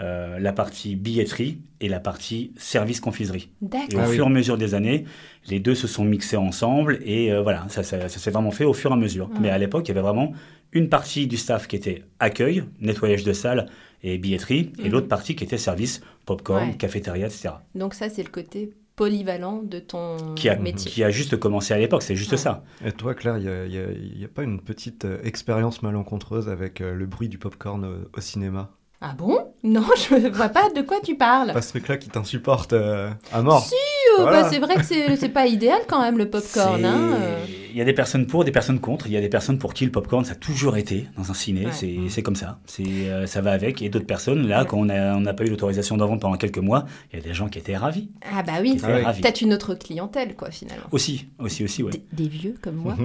euh, 0.00 0.38
la 0.38 0.52
partie 0.52 0.94
billetterie 0.96 1.58
et 1.80 1.88
la 1.88 1.98
partie 2.00 2.52
service 2.56 3.00
confiserie. 3.00 3.50
Et 3.60 3.64
au 3.64 3.68
D'accord. 3.68 4.00
Ah 4.04 4.06
fur 4.06 4.24
et 4.24 4.26
à 4.26 4.30
mesure 4.30 4.56
des 4.56 4.74
années, 4.74 5.04
les 5.48 5.58
deux 5.60 5.74
se 5.74 5.86
sont 5.88 6.04
mixés 6.04 6.36
ensemble 6.36 6.98
et 7.04 7.32
euh, 7.32 7.42
voilà, 7.42 7.66
ça, 7.68 7.82
ça- 7.82 8.08
ça 8.08 8.18
s'est 8.20 8.30
vraiment 8.30 8.52
fait 8.52 8.64
au 8.64 8.72
fur 8.74 8.90
et 8.90 8.94
à 8.94 8.96
mesure. 8.96 9.28
Ah. 9.34 9.38
Mais 9.42 9.50
à 9.50 9.58
l'époque, 9.58 9.86
il 9.86 9.88
y 9.88 9.92
avait 9.92 10.00
vraiment 10.00 10.32
une 10.72 10.88
partie 10.88 11.26
du 11.26 11.36
staff 11.36 11.66
qui 11.66 11.74
était 11.76 12.04
accueil, 12.20 12.62
nettoyage 12.80 13.24
de 13.24 13.32
salle 13.32 13.66
et 14.04 14.18
billetterie, 14.18 14.72
et 14.78 14.84
Mhm. 14.84 14.90
l'autre 14.92 15.08
partie 15.08 15.34
qui 15.34 15.42
était 15.44 15.58
service, 15.58 16.00
popcorn, 16.26 16.68
Ouais. 16.68 16.74
cafétéria, 16.76 17.26
etc. 17.26 17.48
Donc 17.74 17.92
ça, 17.94 18.08
c'est 18.08 18.22
le 18.22 18.28
côté 18.30 18.70
polyvalent 18.98 19.62
de 19.62 19.78
ton 19.78 20.16
Qui 20.34 20.48
a, 20.48 20.56
métier. 20.56 20.90
qui 20.90 21.04
a 21.04 21.10
juste 21.10 21.36
commencé 21.38 21.72
à 21.72 21.78
l'époque, 21.78 22.02
c'est 22.02 22.16
juste 22.16 22.32
Ouais. 22.32 22.36
ça. 22.36 22.64
Et 22.84 22.90
toi, 22.92 23.14
Claire, 23.14 23.38
il 23.38 23.44
n'y 23.44 23.78
a, 23.78 23.82
a- 23.82 24.24
a 24.24 24.28
pas 24.28 24.42
une 24.42 24.60
petite 24.60 25.04
euh, 25.04 25.18
expérience 25.22 25.82
malencontreuse 25.82 26.48
avec 26.48 26.80
euh, 26.80 26.94
le 26.94 27.06
bruit 27.06 27.28
du 27.28 27.38
popcorn 27.38 27.84
au, 27.84 28.18
au 28.18 28.20
cinéma? 28.20 28.70
Ah 29.00 29.14
bon? 29.16 29.38
Non, 29.62 29.84
je 29.96 30.28
vois 30.28 30.48
pas 30.48 30.70
de 30.70 30.82
quoi 30.82 30.96
tu 31.00 31.16
parles. 31.16 31.52
Pas 31.52 31.62
ce 31.62 31.68
truc-là 31.70 31.96
qui 31.98 32.08
t'insupporte 32.08 32.72
euh, 32.72 33.10
à 33.32 33.42
mort 33.42 33.64
Si, 33.64 33.74
Voilà. 34.18 34.42
bah, 34.42 34.48
c'est 34.50 34.58
vrai 34.58 34.76
que 34.76 34.82
c'est 35.16 35.28
pas 35.28 35.46
idéal 35.46 35.80
quand 35.88 36.00
même 36.00 36.18
le 36.18 36.28
popcorn. 36.28 36.84
Hein, 36.84 37.12
euh. 37.14 37.44
Il 37.70 37.76
y 37.76 37.82
a 37.82 37.84
des 37.84 37.92
personnes 37.92 38.26
pour, 38.26 38.44
des 38.44 38.50
personnes 38.50 38.80
contre. 38.80 39.06
Il 39.06 39.12
y 39.12 39.16
a 39.16 39.20
des 39.20 39.28
personnes 39.28 39.58
pour 39.58 39.72
qui 39.74 39.84
le 39.84 39.90
popcorn, 39.92 40.24
ça 40.24 40.32
a 40.32 40.36
toujours 40.36 40.76
été 40.76 41.06
dans 41.16 41.30
un 41.30 41.34
ciné. 41.34 41.66
Ouais. 41.66 42.08
C'est 42.08 42.22
comme 42.22 42.34
ça. 42.34 42.58
Euh, 42.80 43.26
ça 43.26 43.40
va 43.40 43.52
avec. 43.52 43.82
Et 43.82 43.88
d'autres 43.88 44.06
personnes, 44.06 44.48
là, 44.48 44.62
Ouais. 44.62 44.66
quand 44.66 44.78
on 44.78 44.84
n'a 44.86 45.16
on 45.16 45.22
pas 45.34 45.44
eu 45.44 45.48
l'autorisation 45.50 45.96
d'en 45.96 46.06
vendre 46.08 46.20
pendant 46.20 46.36
quelques 46.36 46.58
mois, 46.58 46.86
il 47.12 47.18
y 47.18 47.22
a 47.22 47.24
des 47.24 47.34
gens 47.34 47.48
qui 47.48 47.58
étaient 47.58 47.76
ravis. 47.76 48.08
Ah 48.34 48.42
bah 48.42 48.54
oui, 48.62 48.78
Ah 48.82 49.04
ravis. 49.04 49.20
peut-être 49.20 49.42
une 49.42 49.52
autre 49.52 49.74
clientèle 49.74 50.34
quoi 50.34 50.50
finalement. 50.50 50.86
Aussi, 50.90 51.26
aussi, 51.38 51.62
aussi, 51.62 51.82
ouais. 51.82 51.92
Des, 51.92 52.02
des 52.24 52.28
vieux 52.28 52.54
comme 52.60 52.76
moi. 52.76 52.96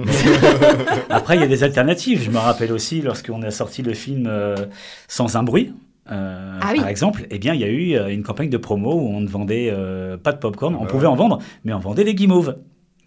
Après, 1.10 1.36
il 1.36 1.40
y 1.40 1.44
a 1.44 1.48
des 1.48 1.62
alternatives. 1.62 2.22
Je 2.22 2.30
me 2.30 2.38
rappelle 2.38 2.72
aussi 2.72 3.00
lorsqu'on 3.02 3.42
a 3.42 3.50
sorti 3.50 3.82
le 3.82 3.94
film 3.94 4.26
euh, 4.26 4.56
Sans 5.08 5.36
un 5.36 5.42
bruit. 5.42 5.72
Euh, 6.10 6.58
Ah 6.62 6.70
oui. 6.72 6.78
Par 6.80 6.88
exemple, 6.88 7.26
eh 7.30 7.38
bien, 7.38 7.54
il 7.54 7.60
y 7.60 7.64
a 7.64 7.68
eu 7.68 7.94
euh, 7.94 8.08
une 8.08 8.22
campagne 8.22 8.50
de 8.50 8.56
promo 8.56 8.92
où 8.94 9.08
on 9.08 9.20
ne 9.20 9.28
vendait 9.28 9.68
euh, 9.72 10.16
pas 10.16 10.32
de 10.32 10.38
popcorn. 10.38 10.74
On 10.74 10.82
bah 10.82 10.86
pouvait 10.86 11.06
ouais. 11.06 11.12
en 11.12 11.16
vendre, 11.16 11.38
mais 11.64 11.72
on 11.72 11.78
vendait 11.78 12.04
des 12.04 12.14
guimauves. 12.14 12.56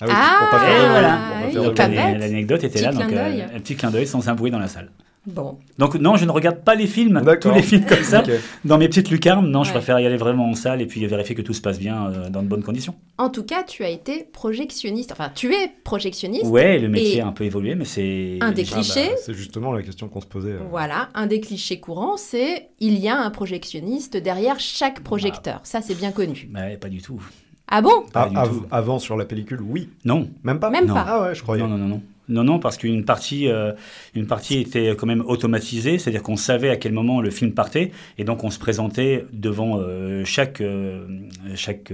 Ah 0.02 0.06
oui, 0.08 0.14
Ah, 0.16 0.36
pour 0.40 0.50
pas 0.60 0.66
faire 0.66 0.84
de- 0.84 0.90
voilà. 0.90 2.18
l'anecdote 2.20 2.64
était 2.64 2.80
Petit 2.80 2.84
là, 2.84 2.92
donc 2.92 3.12
euh, 3.12 3.42
un 3.56 3.60
petit 3.60 3.76
clin 3.76 3.90
d'œil 3.90 4.06
sans 4.08 4.28
un 4.30 4.36
bruit 4.36 4.52
dans 4.52 4.60
la 4.60 4.68
salle. 4.68 4.90
Bon, 5.28 5.58
Donc 5.78 5.96
non, 5.96 6.16
je 6.16 6.24
ne 6.24 6.32
regarde 6.32 6.60
pas 6.64 6.74
les 6.74 6.88
films, 6.88 7.22
tous 7.42 7.52
les 7.52 7.62
films 7.62 7.86
comme 7.86 8.02
ça, 8.04 8.24
dans 8.64 8.78
mes 8.78 8.88
petites 8.88 9.10
lucarnes. 9.12 9.46
Non, 9.52 9.64
je 9.64 9.70
Ouais. 9.70 9.76
préfère 9.76 10.00
y 10.00 10.06
aller 10.06 10.16
vraiment 10.16 10.50
en 10.50 10.56
salle 10.56 10.82
et 10.82 10.86
puis 10.86 11.06
vérifier 11.06 11.36
que 11.36 11.42
tout 11.42 11.54
se 11.54 11.60
passe 11.62 11.78
bien 11.80 12.08
euh, 12.08 12.30
dans 12.30 12.42
de 12.42 12.48
bonnes 12.48 12.64
conditions. 12.64 12.96
en 13.18 13.30
tout 13.30 13.44
cas, 13.44 13.64
tu 13.64 13.84
as 13.84 13.90
été 13.90 14.24
projectionniste. 14.32 15.12
Enfin, 15.12 15.30
tu 15.36 15.54
es 15.54 15.70
projectionniste. 15.84 16.46
Ouais, 16.46 16.80
le 16.80 16.88
métier 16.88 17.20
a 17.22 17.28
un 17.28 17.34
peu 17.34 17.44
évolué, 17.44 17.76
mais 17.76 17.84
c'est... 17.86 18.38
un 18.40 18.52
des 18.54 18.64
Ah 18.72 18.76
bah, 18.76 18.82
clichés. 18.82 19.10
c'est 19.22 19.34
justement 19.34 19.74
la 19.74 19.82
question 19.84 20.08
qu'on 20.08 20.22
se 20.22 20.26
posait. 20.28 20.52
euh. 20.52 20.60
Voilà, 20.72 21.10
un 21.14 21.28
des 21.28 21.42
clichés 21.42 21.80
courants, 21.82 22.16
c'est 22.16 22.70
il 22.80 22.98
y 22.98 23.10
a 23.10 23.20
un 23.20 23.30
projectionniste 23.30 24.16
derrière 24.18 24.60
chaque 24.62 25.02
projecteur. 25.02 25.60
Ça, 25.64 25.82
c'est 25.82 25.96
bien 25.96 26.12
connu. 26.12 26.50
Ouais, 26.56 26.78
pas 26.78 26.88
du 26.90 27.02
tout. 27.02 27.22
Ah 27.68 27.82
bon? 27.82 28.04
Pas 28.14 28.28
Ah, 28.28 28.30
du 28.30 28.38
av- 28.38 28.50
tout. 28.50 28.66
avant 28.72 28.98
sur 29.00 29.18
la 29.18 29.26
pellicule, 29.26 29.60
oui. 29.62 29.90
Non, 30.06 30.30
Même 30.44 30.60
pas? 30.60 30.70
Même 30.70 30.86
Non. 30.86 30.94
pas. 30.94 31.06
Ah 31.06 31.22
ouais, 31.24 31.36
je 31.36 31.42
croyais. 31.44 31.62
non, 31.62 31.68
non, 31.68 31.78
non, 31.78 31.88
non. 31.88 32.02
Non, 32.30 32.44
non, 32.44 32.60
parce 32.60 32.78
qu'une 32.78 33.06
partie, 33.06 33.48
euh, 33.48 33.72
une 34.14 34.28
partie 34.28 34.60
était 34.60 34.96
quand 34.98 35.08
même 35.08 35.24
automatisée, 35.26 35.98
c'est-à-dire 35.98 36.24
qu'on 36.24 36.36
savait 36.36 36.70
à 36.70 36.76
quel 36.76 36.92
moment 36.92 37.22
le 37.22 37.30
film 37.30 37.54
partait, 37.54 37.92
et 38.18 38.24
donc 38.24 38.44
on 38.44 38.50
se 38.50 38.60
présentait 38.60 39.26
devant 39.32 39.80
euh, 39.80 40.24
chaque, 40.26 40.60
euh, 40.62 41.08
chaque, 41.56 41.92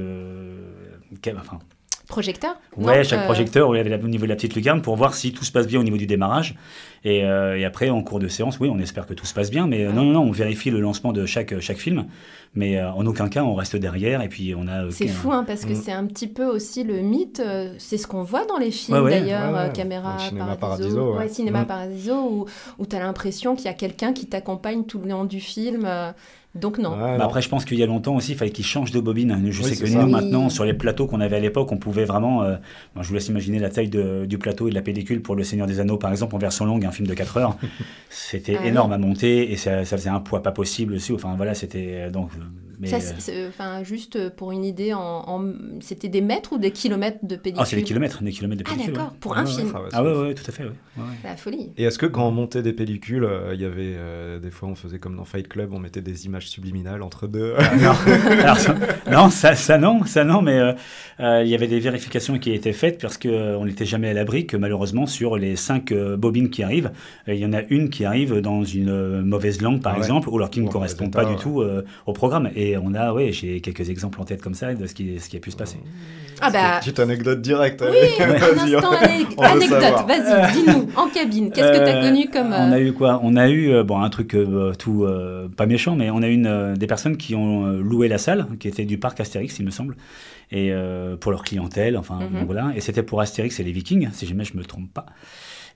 quel- 1.22 1.38
enfin, 1.38 1.60
Projecteur? 2.08 2.56
Ouais, 2.76 3.04
chaque 3.04 3.24
projecteur 3.26 3.70
au 3.70 3.76
au 3.76 4.08
niveau 4.08 4.26
de 4.26 4.30
la 4.30 4.36
petite 4.36 4.56
lucarne 4.56 4.82
pour 4.82 4.96
voir 4.98 5.14
si 5.16 5.32
tout 5.32 5.46
se 5.46 5.52
passe 5.52 5.68
bien 5.68 5.80
au 5.80 5.84
niveau 5.84 5.98
du 5.98 6.06
démarrage. 6.06 6.54
Et, 7.06 7.26
euh, 7.26 7.58
et 7.60 7.66
après, 7.66 7.90
en 7.90 8.02
cours 8.02 8.20
de 8.20 8.28
séance, 8.30 8.60
oui, 8.62 8.70
on 8.72 8.80
espère 8.80 9.06
que 9.06 9.14
tout 9.14 9.26
se 9.26 9.34
passe 9.34 9.52
bien, 9.52 9.68
mais 9.68 9.84
euh, 9.86 9.92
non, 9.92 10.04
non, 10.04 10.12
non, 10.14 10.22
on 10.22 10.32
vérifie 10.32 10.70
le 10.72 10.80
lancement 10.80 11.12
de 11.12 11.26
chaque, 11.26 11.60
chaque 11.60 11.78
film, 11.78 12.06
mais 12.56 12.78
euh, 12.78 12.90
en 12.94 13.06
aucun 13.06 13.28
cas 13.28 13.44
on 13.44 13.56
reste 13.56 13.76
derrière, 13.76 14.22
et 14.22 14.30
puis 14.30 14.56
on 14.58 14.68
a. 14.68 14.86
euh, 14.86 14.92
C'est 14.92 15.08
fou, 15.10 15.32
hein, 15.34 15.44
parce 15.46 15.66
que 15.66 15.74
Mm. 15.74 15.82
c'est 15.84 15.92
un 15.92 16.06
petit 16.06 16.28
peu 16.28 16.46
aussi 16.46 16.84
le 16.86 17.02
mythe. 17.02 17.42
euh, 17.42 17.74
c'est 17.78 17.98
ce 17.98 18.08
qu'on 18.08 18.24
voit 18.24 18.46
dans 18.46 18.58
les 18.58 18.72
films, 18.72 18.98
Ouais, 18.98 19.04
ouais. 19.04 19.20
d'ailleurs, 19.20 19.52
Ouais, 19.52 19.60
ouais. 19.60 19.66
euh, 19.66 19.72
Caméra 19.72 20.18
Cinéma 20.20 20.56
Paradiso. 20.56 20.90
Paradiso, 20.96 21.12
ouais. 21.14 21.18
Ouais, 21.20 21.28
Cinéma 21.30 21.62
Mm. 21.64 21.68
Paradiso, 21.68 22.16
où, 22.16 22.46
où 22.80 22.86
tu 22.86 22.96
as 22.96 23.00
l'impression 23.00 23.56
qu'il 23.58 23.66
y 23.66 23.70
a 23.70 23.74
quelqu'un 23.74 24.14
qui 24.14 24.28
t'accompagne 24.28 24.86
tout 24.86 25.00
le 25.00 25.10
long 25.10 25.26
du 25.26 25.42
film. 25.42 25.86
Donc, 26.56 26.78
non. 26.78 26.92
Ouais, 26.92 27.18
Bah 27.18 27.26
après, 27.26 27.42
je 27.42 27.50
pense 27.50 27.66
qu'il 27.66 27.80
y 27.80 27.84
a 27.84 27.86
longtemps 27.88 28.16
aussi, 28.16 28.34
il 28.34 28.38
fallait 28.38 28.52
qu'ils 28.52 28.66
changent 28.66 28.92
de 28.92 29.00
bobine. 29.00 29.42
Je 29.50 29.62
Oui, 29.64 29.70
sais 29.70 29.76
c'est 29.76 29.84
que 29.86 29.90
ça. 29.90 30.00
nous, 30.00 30.06
Oui. 30.06 30.12
maintenant, 30.12 30.50
sur 30.50 30.66
les 30.66 30.74
plateaux 30.74 31.08
qu'on 31.08 31.20
avait 31.20 31.36
à 31.38 31.40
l'époque, 31.40 31.72
on 31.72 31.78
pouvait 31.78 32.06
vraiment. 32.06 32.44
euh, 32.44 32.56
bon, 32.96 33.02
je 33.02 33.08
vous 33.08 33.14
laisse 33.16 33.28
imaginer 33.28 33.58
la 33.60 33.70
taille 33.70 33.90
de- 33.90 34.26
du 34.26 34.38
plateau 34.38 34.68
et 34.68 34.70
de 34.70 34.76
la 34.76 34.82
pellicule 34.84 35.22
pour 35.22 35.36
Le 35.36 35.44
Seigneur 35.44 35.66
des 35.68 35.80
Anneaux, 35.80 35.98
par 35.98 36.12
exemple, 36.12 36.36
en 36.36 36.40
version 36.40 36.66
longue, 36.66 36.86
un 36.86 36.92
film 36.92 37.08
de 37.08 37.14
4 37.14 37.38
heures. 37.38 37.58
C'était 38.10 38.56
Ah 38.58 38.62
oui. 38.64 38.68
énorme 38.70 38.92
à 38.94 38.98
monter 38.98 39.52
et 39.52 39.56
ça, 39.58 39.84
ça 39.86 39.98
faisait 39.98 40.10
un 40.10 40.20
poids 40.20 40.44
pas 40.44 40.52
possible 40.52 40.94
aussi. 40.94 41.12
Enfin, 41.14 41.34
voilà, 41.36 41.54
c'était. 41.56 41.88
euh, 42.08 42.10
donc. 42.12 42.30
Euh, 42.84 42.90
Mais, 42.92 43.00
Ça, 43.00 43.00
c'est- 43.00 43.20
c'est- 43.22 43.48
enfin, 43.48 43.84
juste 43.84 44.30
pour 44.36 44.52
une 44.52 44.64
idée, 44.66 44.94
en, 44.94 45.00
en- 45.02 45.54
c'était 45.80 46.10
des 46.10 46.22
mètres 46.22 46.54
ou 46.54 46.58
des 46.58 46.72
kilomètres 46.72 47.20
de 47.24 47.36
pellicule? 47.36 47.62
Ah, 47.62 47.66
c'est 47.66 47.76
des 47.76 47.84
kilomètres, 47.84 48.22
des 48.24 48.32
kilomètres 48.32 48.64
de 48.64 48.68
Ah, 48.70 48.74
pellicule. 48.74 48.94
d'accord, 48.94 49.12
ouais. 49.12 49.18
pour 49.20 49.38
un 49.38 49.46
film. 49.46 49.72
Ah 49.74 49.82
ouais, 49.82 49.90
Ah 49.94 50.04
ouais, 50.22 50.34
tout 50.34 50.44
à 50.48 50.52
fait, 50.52 50.64
ouais. 50.64 50.72
La 51.24 51.36
folie. 51.38 51.72
Et 51.78 51.84
est-ce 51.86 51.98
que 51.98 52.06
quand 52.06 52.28
on 52.28 52.32
montait 52.32 52.62
des 52.62 52.74
pellicules, 52.74 53.24
euh, 53.24 53.54
il 53.56 53.62
y 53.62 53.66
avait 53.66 53.94
euh, 53.96 54.40
des 54.40 54.52
fois 54.52 54.70
on 54.70 54.76
faisait 54.76 55.00
comme 55.00 55.16
dans 55.16 55.26
Fight 55.26 55.48
Club, 55.48 55.74
on 55.74 55.80
mettait 55.80 56.02
des 56.02 56.26
images 56.26 56.48
subliminales 56.50 57.02
entre 57.02 57.28
deux? 57.28 57.54
non, 57.82 57.94
Alors, 58.44 58.58
ça, 58.60 58.76
non, 59.12 59.30
ça, 59.30 59.56
ça 59.56 59.78
non, 59.78 60.06
ça 60.06 60.24
non, 60.24 60.42
mais 60.42 60.60
euh, 60.60 60.74
euh, 61.20 61.42
il 61.44 61.50
y 61.50 61.56
avait 61.56 61.68
des 61.68 61.80
vérifications 61.80 62.38
qui 62.38 62.52
étaient 62.54 62.74
faites 62.74 63.02
parce 63.02 63.18
qu'on 63.18 63.66
n'était 63.66 63.86
jamais 63.86 64.10
à 64.10 64.14
l'abri 64.14 64.46
que 64.46 64.58
malheureusement 64.58 65.06
sur 65.08 65.38
les 65.38 65.56
cinq 65.56 65.92
euh, 65.92 66.18
bobines 66.18 66.50
qui 66.50 66.64
arrivent, 66.64 66.92
euh, 67.28 67.34
il 67.34 67.40
y 67.40 67.46
en 67.46 67.54
a 67.54 67.62
une 67.70 67.90
qui 67.90 68.06
arrive 68.06 68.40
dans 68.42 68.64
une 68.64 68.90
euh, 68.90 69.22
mauvaise 69.24 69.62
langue 69.62 69.82
par 69.82 69.94
Ah 69.94 69.96
ouais. 69.96 70.02
exemple, 70.02 70.30
ou 70.30 70.36
alors 70.38 70.50
qui 70.50 70.62
ne 70.62 70.70
correspond 70.70 71.10
pas 71.10 71.26
du 71.26 71.36
tout 71.38 71.62
euh, 71.62 71.84
au 72.06 72.14
programme. 72.14 72.50
Et 72.56 72.73
on 72.78 72.94
a, 72.94 73.14
ouais, 73.14 73.32
j'ai 73.32 73.62
quelques 73.62 73.90
exemples 73.90 74.20
en 74.22 74.26
tête 74.26 74.42
comme 74.42 74.54
ça 74.54 74.74
de 74.74 74.86
ce 74.88 74.94
qui, 74.94 75.20
ce 75.20 75.30
qui 75.30 75.38
a 75.38 75.40
pu 75.40 75.52
se 75.52 75.56
passer. 75.58 75.78
Ah 76.42 76.50
bah, 76.52 76.80
Petite 76.80 77.00
anecdote 77.00 77.42
directe. 77.42 77.84
oui, 77.88 77.98
un 78.24 78.28
vas-y, 78.38 78.76
instant 78.76 78.92
on- 79.38 79.42
anecdote, 79.44 80.08
vas-y, 80.08 80.54
dis-nous, 80.54 80.88
en 80.96 81.08
cabine, 81.10 81.52
qu'est-ce 81.52 81.72
que 81.72 81.78
tu 81.78 81.84
as 81.92 81.98
Euh, 82.04 82.10
connu 82.10 82.30
comme... 82.30 82.48
On 82.54 82.72
euh, 82.72 82.76
a 82.76 82.80
eu 82.80 82.94
quoi? 82.94 83.20
On 83.24 83.36
a 83.36 83.50
eu 83.50 83.72
euh, 83.72 83.84
bon 83.84 84.00
un 84.02 84.10
truc 84.10 84.34
euh, 84.36 84.74
tout 84.74 85.04
euh, 85.06 85.48
pas 85.50 85.66
méchant, 85.66 85.96
mais 85.96 86.10
on 86.10 86.22
a 86.22 86.28
eu 86.28 86.34
une, 86.34 86.48
euh, 86.48 86.76
des 86.76 86.88
personnes 86.88 87.18
qui 87.18 87.36
ont 87.36 87.66
euh, 87.68 87.82
loué 87.82 88.08
la 88.08 88.18
salle, 88.18 88.48
qui 88.60 88.68
était 88.68 88.86
du 88.86 88.98
parc 88.98 89.20
Astérix, 89.20 89.58
il 89.60 89.66
me 89.66 89.72
semble, 89.72 89.96
et 90.52 90.72
euh, 90.72 91.16
pour 91.18 91.32
leur 91.32 91.44
clientèle, 91.44 91.98
enfin 91.98 92.20
Mhm. 92.20 92.40
donc 92.40 92.46
voilà. 92.46 92.72
Et 92.76 92.82
c'était 92.82 93.04
pour 93.04 93.22
Astérix 93.22 93.60
et 93.60 93.64
les 93.64 93.72
Vikings, 93.72 94.10
si 94.14 94.26
jamais 94.26 94.44
je 94.44 94.58
me 94.58 94.64
trompe 94.64 94.92
pas. 94.94 95.06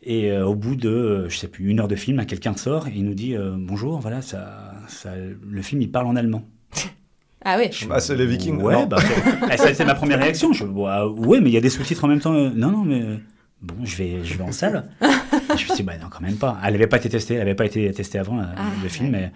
Et 0.03 0.31
euh, 0.31 0.45
au 0.45 0.53
bout 0.53 0.75
de, 0.75 0.89
euh, 0.89 1.29
je 1.29 1.37
sais 1.37 1.47
plus, 1.47 1.69
une 1.69 1.79
heure 1.79 1.87
de 1.87 1.95
film, 1.95 2.23
quelqu'un 2.25 2.55
sort 2.55 2.87
et 2.87 2.91
il 2.95 3.03
nous 3.03 3.15
dit 3.15 3.35
euh, 3.35 3.55
bonjour, 3.57 3.99
voilà, 3.99 4.21
ça, 4.21 4.73
ça, 4.87 5.09
le 5.15 5.61
film 5.63 5.81
il 5.81 5.91
parle 5.91 6.05
en 6.07 6.15
allemand. 6.15 6.43
Ah 7.45 7.57
ouais, 7.57 7.69
Bah, 7.87 7.99
c'est 8.01 8.15
les 8.15 8.25
Vikings. 8.25 8.61
Ouais, 8.61 8.85
bah, 8.87 8.97
c'est- 8.99 9.69
eh, 9.69 9.71
été 9.71 9.85
ma 9.85 9.95
première 9.95 10.19
réaction. 10.19 10.51
Je, 10.51 10.65
bah, 10.65 11.07
ouais, 11.07 11.39
mais 11.39 11.49
il 11.49 11.53
y 11.53 11.57
a 11.57 11.61
des 11.61 11.69
sous-titres 11.69 12.03
en 12.03 12.07
même 12.09 12.19
temps. 12.19 12.33
Euh, 12.33 12.49
Non, 12.53 12.71
non, 12.71 12.83
mais 12.83 13.01
euh, 13.01 13.17
bon, 13.61 13.75
je 13.85 13.95
vais, 13.95 14.23
je 14.23 14.37
vais 14.37 14.43
en 14.43 14.51
salle. 14.51 14.89
Et 15.01 15.05
je 15.49 15.53
me 15.53 15.57
suis 15.57 15.73
dit, 15.75 15.83
bah 15.83 15.93
non, 16.01 16.07
quand 16.09 16.19
même 16.19 16.35
pas. 16.35 16.59
Elle 16.65 16.73
n'avait 16.73 16.87
pas 16.87 16.97
été 16.97 17.07
testée, 17.09 17.35
elle 17.35 17.39
n'avait 17.41 17.55
pas 17.55 17.65
été 17.65 17.89
testée 17.91 18.19
avant 18.19 18.39
euh, 18.39 18.43
Ah, 18.57 18.63
le 18.83 18.89
film. 18.89 19.15
Et, 19.15 19.31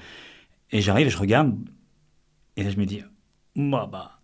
et 0.72 0.82
j'arrive, 0.82 1.10
je 1.10 1.18
regarde, 1.18 1.54
et 2.58 2.64
là 2.64 2.70
je 2.70 2.78
me 2.78 2.86
dis, 2.86 3.02
bah, 3.56 3.88
bah. 3.90 4.20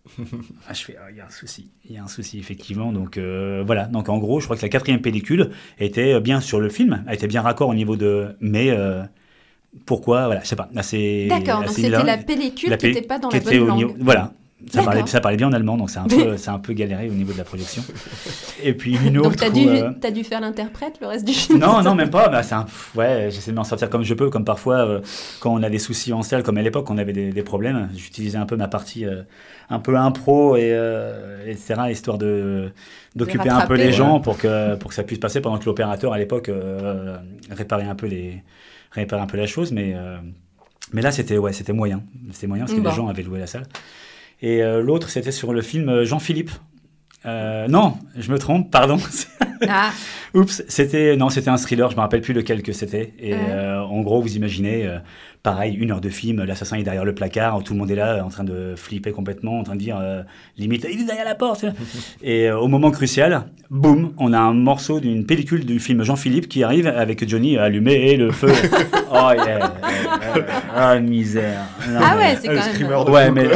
Ah, 0.68 0.74
je 0.74 0.82
fais, 0.84 0.96
ah, 1.00 1.10
il 1.10 1.16
y 1.16 1.20
a 1.20 1.26
un 1.26 1.30
souci, 1.30 1.70
il 1.84 1.92
y 1.92 1.98
a 1.98 2.02
un 2.02 2.08
souci 2.08 2.38
effectivement. 2.38 2.92
Donc 2.92 3.16
euh, 3.16 3.62
voilà. 3.66 3.86
Donc 3.86 4.08
en 4.10 4.18
gros, 4.18 4.40
je 4.40 4.44
crois 4.46 4.56
que 4.56 4.62
la 4.62 4.68
quatrième 4.68 5.00
pellicule 5.00 5.50
était 5.78 6.20
bien 6.20 6.40
sur 6.40 6.60
le 6.60 6.68
film, 6.68 7.04
elle 7.06 7.14
était 7.14 7.26
bien 7.26 7.40
raccord 7.42 7.68
au 7.70 7.74
niveau 7.74 7.96
de, 7.96 8.36
mais 8.40 8.70
euh, 8.70 9.02
Pourquoi 9.86 10.26
Voilà, 10.26 10.42
je 10.42 10.48
sais 10.48 10.56
pas. 10.56 10.68
D'accord, 10.72 11.60
donc 11.60 11.70
c'était 11.70 12.02
la 12.02 12.18
pellicule 12.18 12.70
La 12.70 12.76
qui 12.76 12.86
n'était 12.88 13.02
pas 13.02 13.18
dans 13.18 13.30
la 13.30 13.40
bonne 13.40 13.66
langue. 13.66 13.94
Voilà. 14.00 14.32
Ça 14.70 14.82
parlait, 14.82 15.06
ça 15.06 15.20
parlait 15.20 15.36
bien 15.36 15.46
en 15.46 15.52
allemand, 15.52 15.76
donc 15.76 15.88
c'est 15.88 16.00
un 16.00 16.06
peu, 16.06 16.34
un 16.46 16.58
peu 16.58 16.72
galéré 16.72 17.08
au 17.08 17.12
niveau 17.12 17.32
de 17.32 17.38
la 17.38 17.44
projection. 17.44 17.82
Et 18.62 18.74
puis 18.74 18.98
une 19.06 19.18
autre. 19.18 19.30
Donc 19.30 19.38
t'as 19.38 19.50
dû, 19.50 19.68
euh, 19.68 20.10
dû 20.10 20.24
faire 20.24 20.40
l'interprète 20.40 20.94
le 21.00 21.06
reste 21.06 21.24
du 21.24 21.32
film 21.32 21.60
non, 21.60 21.80
non, 21.82 21.94
même 21.94 22.10
pas. 22.10 22.28
Bah, 22.28 22.42
un... 22.50 22.66
Ouais, 22.96 23.28
j'essaie 23.30 23.52
de 23.52 23.56
m'en 23.56 23.64
sortir 23.64 23.88
comme 23.88 24.02
je 24.02 24.14
peux, 24.14 24.30
comme 24.30 24.44
parfois 24.44 24.76
euh, 24.78 25.00
quand 25.40 25.54
on 25.54 25.62
a 25.62 25.70
des 25.70 25.78
soucis 25.78 26.12
en 26.12 26.22
salle, 26.22 26.42
comme 26.42 26.58
à 26.58 26.62
l'époque 26.62 26.90
on 26.90 26.98
avait 26.98 27.12
des, 27.12 27.30
des 27.30 27.42
problèmes. 27.42 27.88
J'utilisais 27.94 28.36
un 28.36 28.46
peu 28.46 28.56
ma 28.56 28.66
partie 28.66 29.06
euh, 29.06 29.22
un 29.70 29.78
peu 29.78 29.96
impro 29.96 30.56
et 30.56 30.76
etc. 31.46 31.74
histoire 31.90 32.18
d'occuper 32.18 33.48
un 33.48 33.66
peu 33.66 33.74
les 33.74 33.86
ouais. 33.86 33.92
gens 33.92 34.18
pour 34.18 34.38
que 34.38 34.74
pour 34.74 34.90
que 34.90 34.94
ça 34.94 35.04
puisse 35.04 35.20
passer 35.20 35.40
pendant 35.40 35.58
que 35.58 35.66
l'opérateur 35.66 36.12
à 36.12 36.18
l'époque 36.18 36.50
réparait 37.50 37.84
un 37.84 37.94
peu 37.94 38.06
les 38.06 38.42
réparait 38.92 39.22
un 39.22 39.26
peu 39.26 39.36
la 39.36 39.46
chose, 39.46 39.72
mais 39.72 39.92
euh, 39.94 40.18
mais 40.92 41.02
là 41.02 41.10
c'était 41.12 41.38
ouais 41.38 41.52
c'était 41.52 41.72
moyen, 41.72 42.02
c'était 42.32 42.46
moyen 42.46 42.64
parce 42.64 42.74
que 42.76 42.80
Bon. 42.82 42.88
les 42.90 42.94
gens 42.96 43.08
avaient 43.08 43.22
loué 43.22 43.38
la 43.38 43.46
salle. 43.46 43.66
Et 44.40 44.62
euh, 44.62 44.80
l'autre 44.82 45.08
c'était 45.10 45.32
sur 45.32 45.52
le 45.52 45.62
film 45.62 45.88
euh, 45.88 46.04
Jean-Philippe. 46.04 46.50
Non, 47.24 47.98
je 48.16 48.32
me 48.32 48.38
trompe, 48.38 48.70
pardon. 48.70 48.98
Ah, 49.68 49.90
Oups, 50.34 50.62
c'était 50.68 51.16
non, 51.16 51.30
c'était 51.30 51.48
un 51.50 51.56
thriller, 51.56 51.90
je 51.90 51.96
me 51.96 52.00
rappelle 52.00 52.20
plus 52.20 52.32
lequel 52.32 52.62
que 52.62 52.70
c'était. 52.72 53.12
Et 53.18 53.34
Ouais. 53.34 53.52
en 53.90 54.02
gros, 54.02 54.22
vous 54.22 54.36
imaginez, 54.36 54.88
pareil, 55.52 55.74
une 55.74 55.90
heure 55.92 56.00
de 56.00 56.10
film, 56.10 56.44
l'assassin 56.44 56.76
est 56.76 56.82
derrière 56.82 57.04
le 57.06 57.14
placard, 57.14 57.62
tout 57.62 57.72
le 57.72 57.78
monde 57.78 57.90
est 57.90 57.94
là, 57.94 58.22
en 58.24 58.28
train 58.28 58.44
de 58.44 58.74
flipper 58.76 59.12
complètement, 59.12 59.58
en 59.60 59.62
train 59.62 59.76
de 59.76 59.80
dire 59.80 59.98
euh, 59.98 60.22
limite, 60.58 60.86
il 60.92 61.00
est 61.00 61.04
derrière 61.04 61.24
la 61.24 61.34
porte. 61.34 61.64
et 62.22 62.48
euh, 62.48 62.58
au 62.58 62.68
moment 62.68 62.90
crucial, 62.90 63.44
boum, 63.70 64.12
on 64.18 64.34
a 64.34 64.38
un 64.38 64.52
morceau 64.52 65.00
d'une 65.00 65.24
pellicule 65.24 65.64
du 65.64 65.80
film 65.80 66.02
Jean-Philippe 66.02 66.48
qui 66.48 66.62
arrive 66.64 66.86
avec 66.86 67.26
Johnny 67.26 67.56
allumé 67.56 68.16
le 68.16 68.30
feu. 68.30 68.52
oh 69.10 69.30
yeah, 69.34 69.72
ah 70.74 70.98
misère. 71.00 71.64
Non, 71.88 72.00
ah 72.02 72.14
mais- 72.16 72.22
ouais, 72.22 72.38
c'est 72.40 72.48
quand 72.48 72.88
même. 72.88 73.08
Ouais, 73.08 73.30
mais, 73.30 73.48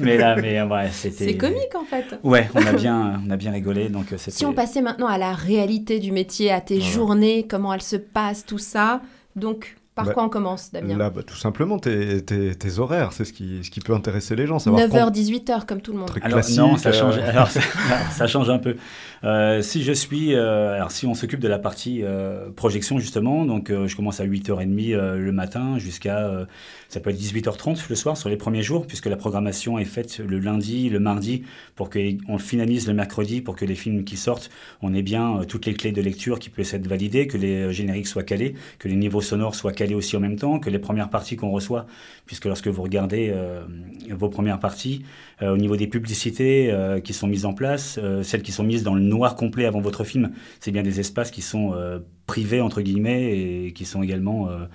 mais 0.00 0.16
là, 0.16 0.36
mais 0.36 0.62
ouais, 0.62 0.88
c'était. 0.90 1.24
C'est 1.26 1.36
comique 1.36 1.74
en 1.74 1.84
fait. 1.84 2.18
Ouais, 2.22 2.48
on 2.54 2.66
a 2.66 2.72
bien, 2.84 3.20
on 3.26 3.30
a 3.30 3.36
bien 3.36 3.52
rigolé, 3.52 3.90
donc 3.90 4.12
euh. 4.12 4.16
Si 4.18 4.46
on 4.46 4.54
passait 4.54 4.80
maintenant 4.82 5.08
à 5.08 5.18
la 5.18 5.32
réalité 5.34 5.98
du 5.98 6.10
métier, 6.12 6.50
à 6.50 6.60
tes 6.60 6.78
Voilà. 6.78 6.90
journées, 6.92 7.46
comment 7.48 7.74
elles 7.74 7.82
se 7.82 7.96
passent, 7.96 8.46
tout 8.46 8.58
ça. 8.58 9.02
Donc, 9.36 9.76
par 9.98 10.06
Bah, 10.06 10.12
quoi 10.14 10.22
on 10.24 10.28
commence, 10.28 10.70
Damien 10.70 10.96
Là, 10.96 11.10
bah, 11.10 11.22
tout 11.26 11.36
simplement, 11.36 11.78
tes, 11.78 12.24
tes- 12.24 12.54
tes 12.54 12.78
horaires, 12.78 13.12
c'est 13.12 13.24
ce 13.24 13.32
qui, 13.32 13.64
ce 13.64 13.70
qui 13.70 13.80
peut 13.80 13.92
intéresser 13.92 14.36
les 14.36 14.46
gens. 14.46 14.58
Savoir 14.60 14.80
9h, 14.86 15.10
18h, 15.12 15.66
comme 15.66 15.80
tout 15.80 15.92
le 15.92 15.98
monde. 15.98 16.06
Truc 16.08 16.24
Alors 16.24 16.38
classique. 16.38 16.58
non, 16.58 16.76
ça 16.76 16.90
euh, 16.90 16.92
change. 16.92 17.18
Alors, 17.18 17.48
ça, 17.50 17.60
ça 18.12 18.26
change 18.28 18.48
un 18.48 18.58
peu. 18.58 18.76
Euh, 19.24 19.62
si 19.62 19.82
je 19.82 19.92
suis, 19.92 20.34
euh, 20.34 20.74
alors 20.74 20.92
si 20.92 21.06
on 21.06 21.14
s'occupe 21.14 21.40
de 21.40 21.48
la 21.48 21.58
partie 21.58 22.02
euh, 22.02 22.50
projection 22.50 22.98
justement, 22.98 23.44
donc 23.44 23.70
euh, 23.70 23.88
je 23.88 23.96
commence 23.96 24.20
à 24.20 24.26
8h30 24.26 24.94
euh, 24.94 25.16
le 25.18 25.32
matin 25.32 25.78
jusqu'à, 25.78 26.46
ça 26.88 27.00
peut 27.00 27.10
être 27.10 27.18
18h30 27.18 27.86
le 27.88 27.96
soir 27.96 28.16
sur 28.16 28.28
les 28.28 28.36
premiers 28.36 28.62
jours, 28.62 28.86
puisque 28.86 29.06
la 29.06 29.16
programmation 29.16 29.78
est 29.78 29.84
faite 29.84 30.18
le 30.18 30.38
lundi, 30.38 30.88
le 30.88 31.00
mardi, 31.00 31.42
pour 31.74 31.90
qu'on 31.90 32.38
finalise 32.38 32.86
le 32.86 32.94
mercredi, 32.94 33.40
pour 33.40 33.56
que 33.56 33.64
les 33.64 33.74
films 33.74 34.04
qui 34.04 34.16
sortent, 34.16 34.50
on 34.82 34.94
ait 34.94 35.02
bien 35.02 35.40
toutes 35.48 35.66
les 35.66 35.74
clés 35.74 35.92
de 35.92 36.00
lecture 36.00 36.38
qui 36.38 36.50
puissent 36.50 36.74
être 36.74 36.86
validées, 36.86 37.26
que 37.26 37.36
les 37.36 37.72
génériques 37.72 38.06
soient 38.06 38.22
calés, 38.22 38.54
que 38.78 38.88
les 38.88 38.96
niveaux 38.96 39.20
sonores 39.20 39.54
soient 39.54 39.72
calés 39.72 39.94
aussi 39.94 40.16
en 40.16 40.20
même 40.20 40.36
temps, 40.36 40.58
que 40.60 40.70
les 40.70 40.78
premières 40.78 41.10
parties 41.10 41.36
qu'on 41.36 41.50
reçoit, 41.50 41.86
puisque 42.26 42.46
lorsque 42.46 42.68
vous 42.68 42.82
regardez 42.82 43.34
vos 44.10 44.28
premières 44.28 44.60
parties, 44.60 45.04
au 45.42 45.56
niveau 45.56 45.76
des 45.76 45.86
publicités 45.86 46.74
qui 47.04 47.12
sont 47.12 47.26
mises 47.26 47.44
en 47.44 47.52
place, 47.52 47.98
celles 48.22 48.42
qui 48.42 48.52
sont 48.52 48.64
mises 48.64 48.82
dans 48.82 48.94
le 48.94 49.02
noir 49.08 49.34
complet 49.34 49.64
avant 49.66 49.80
votre 49.80 50.04
film, 50.04 50.32
c'est 50.60 50.70
bien 50.70 50.82
des 50.82 51.00
espaces 51.00 51.30
qui 51.30 51.42
sont 51.42 51.72
euh, 51.74 51.98
privés 52.26 52.60
entre 52.60 52.80
guillemets 52.80 53.66
et 53.66 53.72
qui 53.72 53.84
sont 53.84 54.02
également 54.02 54.48
euh, 54.48 54.66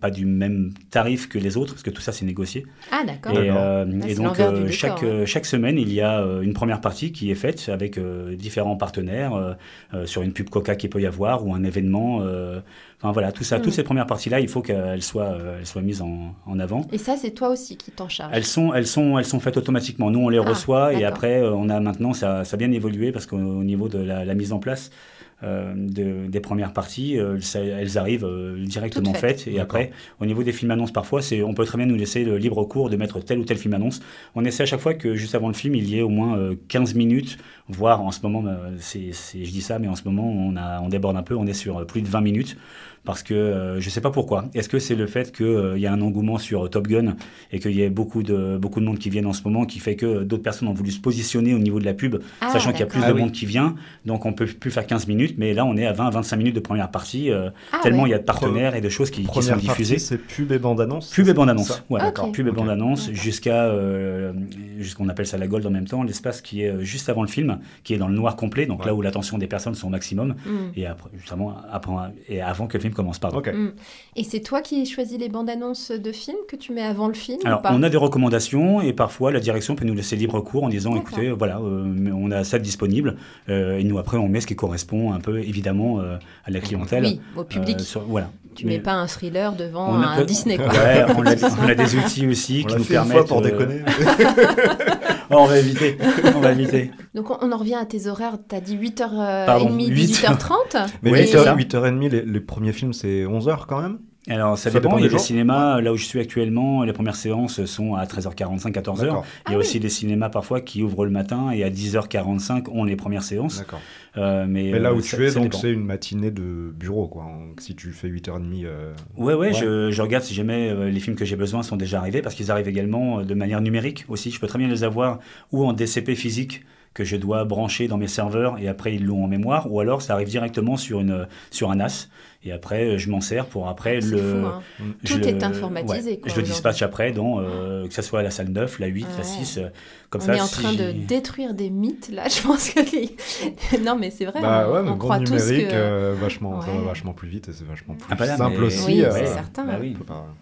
pas 0.00 0.10
du 0.10 0.24
même 0.26 0.72
tarif 0.90 1.28
que 1.28 1.38
les 1.38 1.56
autres, 1.56 1.72
parce 1.74 1.82
que 1.82 1.90
tout 1.90 2.00
ça 2.00 2.12
c'est 2.12 2.24
négocié. 2.24 2.66
Ah, 2.90 3.04
d'accord. 3.06 3.38
Et, 3.38 3.50
euh, 3.50 3.84
Ah, 4.02 4.08
et 4.08 4.14
donc 4.14 4.38
euh, 4.40 4.52
décor, 4.52 4.72
chaque, 4.72 5.02
euh, 5.02 5.26
chaque 5.26 5.46
semaine, 5.46 5.78
il 5.78 5.92
y 5.92 6.00
a 6.00 6.20
euh, 6.20 6.40
une 6.40 6.54
première 6.54 6.80
partie 6.80 7.12
qui 7.12 7.30
est 7.30 7.34
faite 7.34 7.68
avec 7.68 7.98
euh, 7.98 8.34
différents 8.34 8.76
partenaires 8.76 9.34
euh, 9.34 9.52
euh, 9.94 10.06
sur 10.06 10.22
une 10.22 10.32
pub 10.32 10.48
Coca 10.48 10.74
qu'il 10.76 10.90
peut 10.90 11.00
y 11.00 11.06
avoir 11.06 11.46
ou 11.46 11.54
un 11.54 11.64
événement. 11.64 12.20
euh, 12.22 12.60
enfin 13.02 13.12
voilà, 13.12 13.32
tout 13.32 13.44
ça, 13.44 13.58
Mm. 13.58 13.62
toutes 13.62 13.72
ces 13.72 13.82
premières 13.82 14.06
parties-là, 14.06 14.40
il 14.40 14.48
faut 14.48 14.62
qu'elles 14.62 15.02
soient, 15.02 15.24
euh, 15.32 15.58
elles 15.58 15.66
soient 15.66 15.82
mises 15.82 16.02
en, 16.02 16.34
en 16.46 16.58
avant. 16.58 16.86
Et 16.92 16.98
ça, 16.98 17.16
c'est 17.16 17.30
toi 17.32 17.48
aussi 17.50 17.76
qui 17.76 17.90
t'en 17.90 18.08
charge. 18.08 18.30
Elles 18.34 18.44
sont, 18.44 18.72
elles, 18.74 18.86
sont, 18.86 19.18
elles 19.18 19.24
sont 19.24 19.40
faites 19.40 19.56
automatiquement. 19.56 20.10
Nous, 20.10 20.20
on 20.20 20.28
les 20.28 20.38
Ah, 20.38 20.42
reçoit 20.48 20.92
et 20.94 21.04
après, 21.04 21.42
euh, 21.42 21.52
on 21.54 21.68
a 21.68 21.78
maintenant, 21.80 22.12
ça, 22.14 22.44
ça 22.44 22.54
a 22.54 22.58
bien 22.58 22.70
évolué 22.72 23.12
parce 23.12 23.26
qu'au 23.26 23.36
au 23.36 23.64
niveau 23.64 23.88
de 23.88 23.98
la, 23.98 24.24
la 24.24 24.34
mise 24.34 24.52
en 24.52 24.58
place 24.58 24.90
euh, 24.90 25.19
de- 25.42 26.26
des 26.28 26.40
premières 26.40 26.72
parties, 26.72 27.18
euh, 27.18 27.40
ça- 27.40 27.60
elles 27.60 27.96
arrivent 27.98 28.24
euh, 28.26 28.62
directement 28.64 29.12
faites. 29.20 29.46
Et 29.48 29.60
après, 29.60 29.90
au 30.20 30.26
niveau 30.26 30.42
des 30.42 30.52
films 30.52 30.70
annonces, 30.70 30.92
parfois, 30.92 31.22
c'est, 31.22 31.42
on 31.42 31.54
peut 31.54 31.64
très 31.64 31.78
bien 31.78 31.86
nous 31.86 31.94
laisser 31.96 32.24
le 32.24 32.36
libre 32.36 32.62
cours 32.64 32.90
de 32.90 32.96
mettre 32.96 33.20
tel 33.20 33.38
ou 33.38 33.44
tel 33.44 33.56
film 33.56 33.74
annonce. 33.74 34.00
On 34.34 34.44
essaie 34.44 34.62
à 34.64 34.66
chaque 34.66 34.80
fois 34.80 34.94
que 34.94 35.14
juste 35.14 35.34
avant 35.34 35.48
le 35.48 35.54
film, 35.54 35.74
il 35.74 35.88
y 35.88 35.98
ait 35.98 36.02
au 36.02 36.08
moins 36.10 36.36
euh, 36.36 36.54
15 36.68 36.94
minutes, 36.94 37.38
voire 37.68 38.02
en 38.02 38.10
ce 38.10 38.20
moment, 38.22 38.44
euh, 38.46 38.70
c'est, 38.78 39.12
c'est- 39.12 39.44
je 39.44 39.50
dis 39.50 39.62
ça, 39.62 39.78
mais 39.78 39.88
en 39.88 39.96
ce 39.96 40.04
moment, 40.04 40.28
on, 40.30 40.56
a, 40.56 40.80
on 40.80 40.88
déborde 40.88 41.16
un 41.16 41.22
peu, 41.22 41.34
on 41.36 41.46
est 41.46 41.54
sur 41.54 41.78
euh, 41.78 41.84
plus 41.84 42.02
de 42.02 42.08
20 42.08 42.20
minutes. 42.20 42.56
Parce 43.04 43.22
que 43.22 43.32
euh, 43.32 43.80
je 43.80 43.86
ne 43.86 43.90
sais 43.90 44.02
pas 44.02 44.10
pourquoi. 44.10 44.44
Est-ce 44.54 44.68
que 44.68 44.78
c'est 44.78 44.94
le 44.94 45.06
fait 45.06 45.34
qu'il 45.34 45.78
y 45.78 45.86
a 45.86 45.92
un 45.92 46.00
engouement 46.02 46.36
sur 46.36 46.66
euh, 46.66 46.68
Top 46.68 46.86
Gun 46.86 47.16
et 47.50 47.58
qu'il 47.58 47.72
y 47.72 47.80
ait 47.82 47.88
beaucoup 47.88 48.22
de, 48.22 48.58
beaucoup 48.58 48.78
de 48.78 48.84
monde 48.84 48.98
qui 48.98 49.08
viennent 49.08 49.26
en 49.26 49.32
ce 49.32 49.42
moment 49.42 49.64
qui 49.64 49.78
fait 49.78 49.96
que 49.96 50.22
d'autres 50.22 50.42
personnes 50.42 50.68
ont 50.68 50.74
voulu 50.74 50.90
se 50.90 51.00
positionner 51.00 51.54
au 51.54 51.58
niveau 51.58 51.80
de 51.80 51.86
la 51.86 51.94
pub, 51.94 52.16
Ah, 52.42 52.50
sachant 52.52 52.70
qu'il 52.72 52.80
y 52.80 52.82
a 52.82 52.86
plus 52.86 53.00
de 53.00 53.04
Ah 53.06 53.12
oui. 53.14 53.20
monde 53.22 53.32
qui 53.32 53.46
vient. 53.46 53.74
Donc 54.04 54.26
on 54.26 54.34
peut 54.34 54.44
plus 54.46 54.70
faire 54.70 54.86
15 54.86 55.06
minutes, 55.08 55.36
mais 55.38 55.54
là 55.54 55.64
on 55.64 55.76
est 55.78 55.86
à 55.86 55.94
20-25 55.94 56.36
minutes 56.36 56.54
de 56.54 56.60
première 56.60 56.90
partie, 56.90 57.30
euh, 57.30 57.48
Ah, 57.72 57.78
tellement 57.82 58.02
ouais. 58.02 58.10
il 58.10 58.12
y 58.12 58.14
a 58.14 58.18
de 58.18 58.22
partenaires 58.24 58.74
et 58.74 58.82
de 58.82 58.88
choses 58.90 59.10
qui, 59.10 59.24
qui 59.24 59.42
sont 59.42 59.56
diffusées. 59.56 59.98
c'est 59.98 60.18
pub 60.18 60.52
et 60.52 60.58
bande-annonce. 60.58 61.10
Pub 61.10 61.26
et 61.26 61.32
bande-annonce. 61.32 61.82
Ouais, 61.88 62.00
d'accord. 62.00 62.30
Pub 62.32 62.48
et 62.48 62.52
bande-annonce 62.52 63.06
D'accord. 63.06 63.22
jusqu'à 63.22 63.64
euh, 63.64 64.32
jusqu'on 64.78 65.08
appelle 65.08 65.26
ça 65.26 65.38
la 65.38 65.46
gold 65.46 65.64
en 65.66 65.70
même 65.70 65.86
temps, 65.86 66.02
l'espace 66.02 66.42
qui 66.42 66.62
est 66.64 66.68
euh, 66.70 66.82
juste 66.82 67.08
avant 67.08 67.22
le 67.22 67.28
film, 67.28 67.58
qui 67.82 67.94
est 67.94 67.98
dans 67.98 68.08
le 68.08 68.14
noir 68.14 68.36
complet, 68.36 68.66
donc 68.66 68.80
Ouais. 68.80 68.86
là 68.86 68.94
où 68.94 69.00
l'attention 69.02 69.38
des 69.38 69.46
personnes 69.46 69.74
sont 69.74 69.86
au 69.86 69.90
maximum, 69.90 70.34
Mm. 70.44 70.50
et 70.76 70.86
après, 70.86 71.10
justement, 71.18 71.56
après, 71.72 71.92
et 72.28 72.40
avant 72.42 72.66
que 72.66 72.76
le 72.76 72.82
film 72.82 72.89
commence. 72.94 73.18
Pardon. 73.18 73.40
Mm. 73.40 73.72
Et 74.16 74.24
c'est 74.24 74.40
toi 74.40 74.60
qui 74.60 74.84
choisis 74.86 75.18
les 75.18 75.28
bandes 75.28 75.48
annonces 75.50 75.90
de 75.90 76.12
films 76.12 76.36
que 76.48 76.56
tu 76.56 76.72
mets 76.72 76.82
avant 76.82 77.08
le 77.08 77.14
film 77.14 77.38
Alors, 77.44 77.60
ou 77.60 77.62
pas 77.62 77.70
on 77.72 77.82
a 77.82 77.88
des 77.88 77.96
recommandations 77.96 78.80
et 78.80 78.92
parfois 78.92 79.30
la 79.32 79.40
direction 79.40 79.74
peut 79.76 79.84
nous 79.84 79.94
laisser 79.94 80.16
libre 80.16 80.40
cours 80.40 80.64
en 80.64 80.68
disant 80.68 80.94
écoutez, 80.96 81.30
voilà, 81.30 81.58
euh, 81.58 82.10
on 82.14 82.30
a 82.30 82.44
ça 82.44 82.58
disponible 82.58 83.16
euh, 83.48 83.78
et 83.78 83.84
nous 83.84 83.98
après 83.98 84.16
on 84.16 84.28
met 84.28 84.40
ce 84.40 84.46
qui 84.46 84.56
correspond 84.56 85.12
un 85.12 85.20
peu 85.20 85.38
évidemment 85.40 86.00
euh, 86.00 86.16
à 86.44 86.50
la 86.50 86.60
clientèle. 86.60 87.04
Oui, 87.04 87.20
au 87.36 87.44
public. 87.44 87.76
Euh, 87.78 87.82
sur- 87.82 88.02
voilà. 88.02 88.30
tu 88.54 88.66
Mais 88.66 88.74
mets 88.74 88.78
pas 88.80 88.92
un 88.94 89.06
thriller 89.06 89.52
devant 89.54 89.90
on 89.94 90.00
a 90.02 90.06
un 90.08 90.16
peut- 90.18 90.24
Disney, 90.24 90.56
quoi. 90.56 90.66
Ouais, 90.68 91.04
on 91.16 91.24
a, 91.26 91.34
on 91.64 91.68
a 91.68 91.74
des 91.74 91.96
outils 92.04 92.26
aussi 92.26 92.62
On 92.64 92.68
qui 92.68 92.76
nous 92.76 92.84
fait 92.84 92.94
une 92.94 93.00
permettent. 93.08 93.16
fois 93.16 93.26
pour 93.26 93.38
euh, 93.38 93.42
déconner. 93.50 93.80
on 95.38 95.46
va 95.46 95.58
éviter. 95.58 95.96
On 96.34 96.40
va 96.40 96.52
éviter. 96.52 96.90
Donc 97.14 97.30
on, 97.30 97.38
on 97.40 97.52
en 97.52 97.56
revient 97.56 97.74
à 97.76 97.84
tes 97.86 98.06
horaires. 98.06 98.38
T'as 98.48 98.60
dit 98.60 98.76
8h30, 98.76 99.46
Pardon, 99.46 99.74
8 99.76 99.86
8. 99.88 100.06
18h30 100.12 100.86
Mais 101.02 101.10
Oui, 101.12 101.20
8h, 101.20 101.26
c'est 101.26 101.44
ça. 101.44 101.54
8h30, 101.56 102.08
les, 102.08 102.22
les 102.22 102.40
premiers 102.40 102.72
films, 102.72 102.92
c'est 102.92 103.24
11h 103.24 103.66
quand 103.66 103.80
même? 103.80 103.98
Alors, 104.30 104.56
ça, 104.56 104.70
Ça 104.70 104.78
dépend. 104.78 104.90
dépend 104.90 104.98
Il 104.98 105.04
y 105.04 105.06
a 105.06 105.10
des 105.10 105.18
cinémas, 105.18 105.80
là 105.80 105.92
où 105.92 105.96
je 105.96 106.04
suis 106.04 106.20
actuellement, 106.20 106.84
les 106.84 106.92
premières 106.92 107.16
séances 107.16 107.64
sont 107.64 107.94
à 107.96 108.04
13h45, 108.06 108.70
14h. 108.72 109.00
D'accord. 109.00 109.24
Il 109.48 109.50
y 109.50 109.54
a 109.54 109.56
Ah 109.56 109.58
aussi 109.58 109.80
des 109.80 109.88
cinémas 109.88 110.28
parfois 110.28 110.60
qui 110.60 110.82
ouvrent 110.82 111.04
le 111.04 111.10
matin 111.10 111.50
et 111.50 111.64
à 111.64 111.70
10h45 111.70 112.68
ont 112.70 112.84
les 112.84 112.96
premières 112.96 113.22
séances. 113.24 113.58
D'accord. 113.58 113.80
Euh, 114.16 114.46
mais 114.48 114.70
Mais 114.72 114.78
là 114.78 114.90
euh, 114.90 114.94
où 114.94 115.00
ça- 115.00 115.16
tu 115.16 115.24
es, 115.26 115.30
ça 115.30 115.40
donc 115.40 115.54
c'est 115.54 115.70
une 115.72 115.84
matinée 115.84 116.30
de 116.30 116.72
bureau, 116.74 117.08
quoi. 117.08 117.26
Si 117.58 117.74
tu 117.74 117.90
fais 117.92 118.08
8h30. 118.08 118.64
euh, 118.64 118.92
Ouais, 119.16 119.34
ouais, 119.34 119.48
Ouais. 119.48 119.52
Je, 119.52 119.90
je 119.90 120.02
regarde 120.02 120.24
si 120.24 120.34
jamais 120.34 120.70
euh, 120.70 120.90
les 120.90 121.00
films 121.00 121.16
que 121.16 121.24
j'ai 121.24 121.36
besoin 121.36 121.62
sont 121.62 121.76
déjà 121.76 121.98
arrivés, 121.98 122.22
parce 122.22 122.34
qu'ils 122.34 122.50
arrivent 122.50 122.68
également 122.68 123.20
euh, 123.20 123.24
de 123.24 123.34
manière 123.34 123.60
numérique 123.60 124.04
aussi. 124.08 124.30
Je 124.30 124.38
peux 124.40 124.46
très 124.46 124.58
bien 124.58 124.68
les 124.68 124.84
avoir 124.84 125.18
ou 125.52 125.64
en 125.64 125.72
DCP 125.72 126.14
physique 126.14 126.64
que 126.92 127.04
je 127.04 127.16
dois 127.16 127.44
brancher 127.44 127.86
dans 127.86 127.98
mes 127.98 128.08
serveurs 128.08 128.58
et 128.58 128.66
après 128.66 128.94
ils 128.96 129.04
l'ont 129.04 129.22
en 129.22 129.28
mémoire, 129.28 129.70
ou 129.72 129.78
alors 129.78 130.02
ça 130.02 130.14
arrive 130.14 130.26
directement 130.28 130.76
sur, 130.76 131.00
une, 131.00 131.28
sur 131.52 131.70
un 131.70 131.76
NAS 131.76 132.08
et 132.42 132.52
après 132.52 132.86
euh, 132.94 132.98
je 132.98 133.10
m'en 133.10 133.20
sers 133.20 133.44
pour 133.46 133.68
après 133.68 134.00
le. 134.00 134.16
fou, 134.16 134.46
hein. 134.46 134.62
je 135.04 135.14
Tout 135.14 135.20
le- 135.20 135.26
est 135.28 135.42
informatisé, 135.42 136.12
ouais, 136.12 136.16
quoi, 136.18 136.30
je 136.32 136.36
le 136.36 136.42
dispatche 136.42 136.80
après, 136.82 137.12
dans, 137.12 137.38
euh, 137.40 137.86
que 137.86 137.92
ce 137.94 138.00
soit 138.02 138.22
la 138.22 138.30
salle 138.30 138.48
9, 138.48 138.78
la 138.78 138.86
8, 138.86 139.04
Ouais. 139.04 139.10
la 139.18 139.24
6. 139.24 139.58
euh, 139.58 139.68
comme 140.08 140.22
on 140.22 140.24
ça, 140.24 140.36
est 140.36 140.40
en 140.40 140.46
si 140.46 140.54
train 140.54 140.72
de 140.72 140.92
détruire 141.06 141.52
des 141.54 141.68
mythes, 141.70 142.08
là. 142.12 142.28
Je 142.34 142.42
pense 142.42 142.70
que... 142.70 142.80
non, 143.84 143.96
mais 143.98 144.10
c'est 144.10 144.24
vrai. 144.24 144.40
Bah 144.40 144.66
on, 144.68 144.72
ouais, 144.72 144.90
on 144.90 144.96
croit 144.96 145.18
tous 145.20 145.32
numérique, 145.50 145.68
que... 145.68 145.74
euh, 145.74 146.14
vachement, 146.18 146.60
ça 146.62 146.70
va 146.72 146.80
vachement 146.80 147.12
plus 147.12 147.28
vite 147.28 147.48
et 147.48 147.52
c'est 147.52 147.66
vachement 147.66 147.94
plus 147.94 148.06
Ah 148.10 148.14
bah 148.14 148.26
là, 148.26 148.36
simple 148.36 148.56
mais- 148.58 148.66
aussi. 148.66 148.84
Oui, 148.86 149.02
euh, 149.04 149.10
c'est 149.12 149.26
certain. 149.26 149.64
Bah 149.64 149.76
oui. 149.80 149.94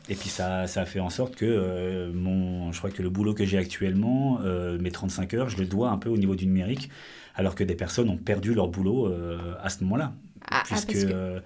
Et 0.08 0.14
puis 0.14 0.28
ça, 0.28 0.66
ça 0.68 0.82
a 0.82 0.84
fait 0.86 1.00
en 1.00 1.10
sorte 1.10 1.34
que 1.36 1.44
euh, 1.46 2.10
mon, 2.14 2.70
je 2.72 2.78
crois 2.78 2.90
que 2.90 3.02
le 3.02 3.10
boulot 3.10 3.34
que 3.34 3.44
j'ai 3.44 3.58
actuellement, 3.58 4.38
euh, 4.44 4.78
mes 4.80 4.90
35 4.92 5.34
heures, 5.34 5.48
je 5.48 5.58
le 5.58 5.66
dois 5.66 5.90
un 5.90 5.98
peu 5.98 6.08
au 6.08 6.16
niveau 6.16 6.34
du 6.36 6.46
numérique, 6.46 6.88
alors 7.34 7.54
que 7.54 7.64
des 7.64 7.74
personnes 7.74 8.08
ont 8.08 8.16
perdu 8.16 8.54
leur 8.54 8.68
boulot 8.68 9.06
euh, 9.08 9.36
à 9.62 9.68
ce 9.68 9.82
moment-là. 9.84 10.12
Ah, 10.50 10.60
ah, 10.60 10.62
puisque 10.66 10.86
parce 10.92 11.04
que- 11.04 11.42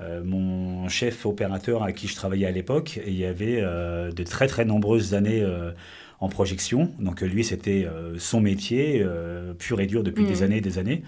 euh, 0.00 0.22
mon 0.24 0.88
chef 0.88 1.26
opérateur 1.26 1.82
avec 1.82 1.96
qui 1.96 2.06
je 2.06 2.14
travaillais 2.14 2.46
à 2.46 2.52
l'époque, 2.52 3.00
il 3.04 3.14
y 3.14 3.24
avait 3.24 3.58
euh, 3.60 4.12
de 4.12 4.22
très 4.22 4.46
très 4.46 4.64
nombreuses 4.64 5.14
années 5.14 5.42
euh, 5.42 5.72
en 6.20 6.28
projection. 6.28 6.92
Donc 7.00 7.20
lui, 7.20 7.44
c'était 7.44 7.86
son 8.18 8.40
métier, 8.40 9.06
pur 9.58 9.80
et 9.80 9.86
dur 9.86 10.02
depuis 10.02 10.24
des 10.24 10.42
années 10.42 10.56
et 10.56 10.60
des 10.60 10.78
années. 10.78 11.04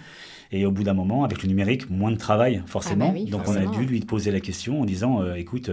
Et 0.53 0.67
au 0.67 0.71
bout 0.71 0.85
d'un 0.85 0.95
moment, 0.95 1.25
avec 1.25 1.43
le 1.43 1.49
numérique, 1.49 1.91
moins 1.91 2.13
de 2.13 2.17
travail, 2.17 2.63
forcément. 2.67 3.07
Ah 3.09 3.13
bah 3.13 3.15
oui, 3.15 3.25
Donc 3.25 3.45
forcément. 3.45 3.73
on 3.73 3.75
a 3.75 3.77
dû 3.77 3.87
lui 3.87 4.01
poser 4.01 4.31
la 4.31 4.39
question 4.39 4.81
en 4.81 4.85
disant 4.85 5.35
écoute, 5.35 5.69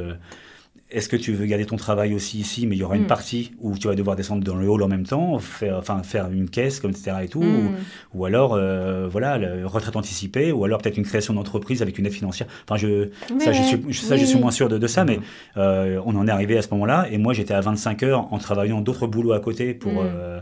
est-ce 0.90 1.10
que 1.10 1.18
tu 1.18 1.34
veux 1.34 1.46
garder 1.46 1.66
ton 1.66 1.76
travail 1.76 2.14
aussi 2.14 2.40
ici, 2.40 2.66
mais 2.66 2.78
il 2.78 2.80
y 2.80 2.84
aura 2.84 2.96
une 2.96 3.08
partie 3.08 3.52
où 3.60 3.78
tu 3.78 3.88
vas 3.88 3.96
devoir 3.96 4.16
descendre 4.16 4.44
dans 4.44 4.56
le 4.56 4.70
hall 4.70 4.82
en 4.84 4.88
même 4.88 5.06
temps, 5.06 5.38
faire, 5.38 5.78
enfin, 5.78 6.02
faire 6.02 6.32
une 6.32 6.50
caisse, 6.50 6.80
comme 6.80 6.92
etc. 6.92 7.18
et 7.24 7.28
tout, 7.28 7.42
ou, 7.42 7.72
ou 8.14 8.26
alors, 8.26 8.54
euh, 8.54 9.08
voilà, 9.10 9.38
la 9.38 9.68
retraite 9.68 9.98
anticipée, 9.98 10.54
ou 10.54 10.64
alors 10.64 10.80
peut-être 10.82 10.98
une 10.98 11.04
création 11.04 11.34
d'entreprise 11.34 11.82
avec 11.82 11.98
une 11.98 12.06
aide 12.06 12.14
financière. 12.14 12.48
Enfin, 12.64 12.78
je, 12.78 13.10
ça, 13.40 13.52
je 13.52 13.64
suis, 13.64 13.94
ça, 13.94 14.16
je 14.16 14.24
suis 14.24 14.40
moins 14.40 14.52
sûr 14.52 14.70
de, 14.70 14.78
de 14.78 14.88
ça, 14.88 15.04
mais 15.04 15.20
euh, 15.58 16.02
on 16.06 16.16
en 16.16 16.26
est 16.26 16.32
arrivé 16.32 16.58
à 16.58 16.62
ce 16.62 16.70
moment-là. 16.72 17.08
Et 17.12 17.18
moi, 17.18 17.34
j'étais 17.34 17.54
à 17.54 17.60
25 17.60 18.04
heures 18.04 18.34
en 18.34 18.38
travaillant 18.38 18.80
d'autres 18.80 19.08
boulots 19.08 19.34
à 19.34 19.42
côté 19.42 19.74
pour, 19.74 20.02
euh, 20.02 20.40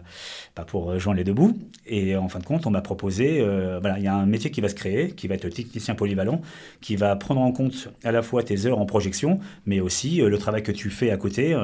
bah, 0.56 0.64
pour 0.66 0.90
euh, 0.90 1.00
joindre 1.00 1.18
les 1.18 1.24
deux 1.26 1.34
bouts. 1.34 1.58
Et 1.86 2.16
en 2.16 2.30
fin 2.30 2.40
de 2.40 2.46
compte, 2.46 2.66
on 2.66 2.72
m'a 2.72 2.82
proposé, 2.82 3.42
euh, 3.42 3.80
voilà, 3.82 4.00
il 4.00 4.06
y 4.06 4.08
a 4.08 4.16
un 4.16 4.26
métier 4.26 4.52
qui 4.52 4.62
va 4.62 4.70
se 4.70 4.76
créer, 4.76 5.12
qui 5.12 5.28
va 5.28 5.36
être 5.36 5.50
technicien 5.50 5.96
polyvalent, 5.96 6.42
qui 6.80 6.96
va 6.96 7.16
prendre 7.18 7.42
en 7.42 7.52
compte 7.52 7.90
à 8.04 8.12
la 8.12 8.22
fois 8.22 8.42
tes 8.42 8.66
heures 8.66 8.80
en 8.80 8.86
projection, 8.86 9.40
mais 9.66 9.82
aussi 9.82 10.22
euh, 10.22 10.30
le 10.30 10.38
travail 10.38 10.64
que 10.64 10.72
tu 10.72 10.90
fais 10.90 11.12
à 11.12 11.18
côté. 11.18 11.56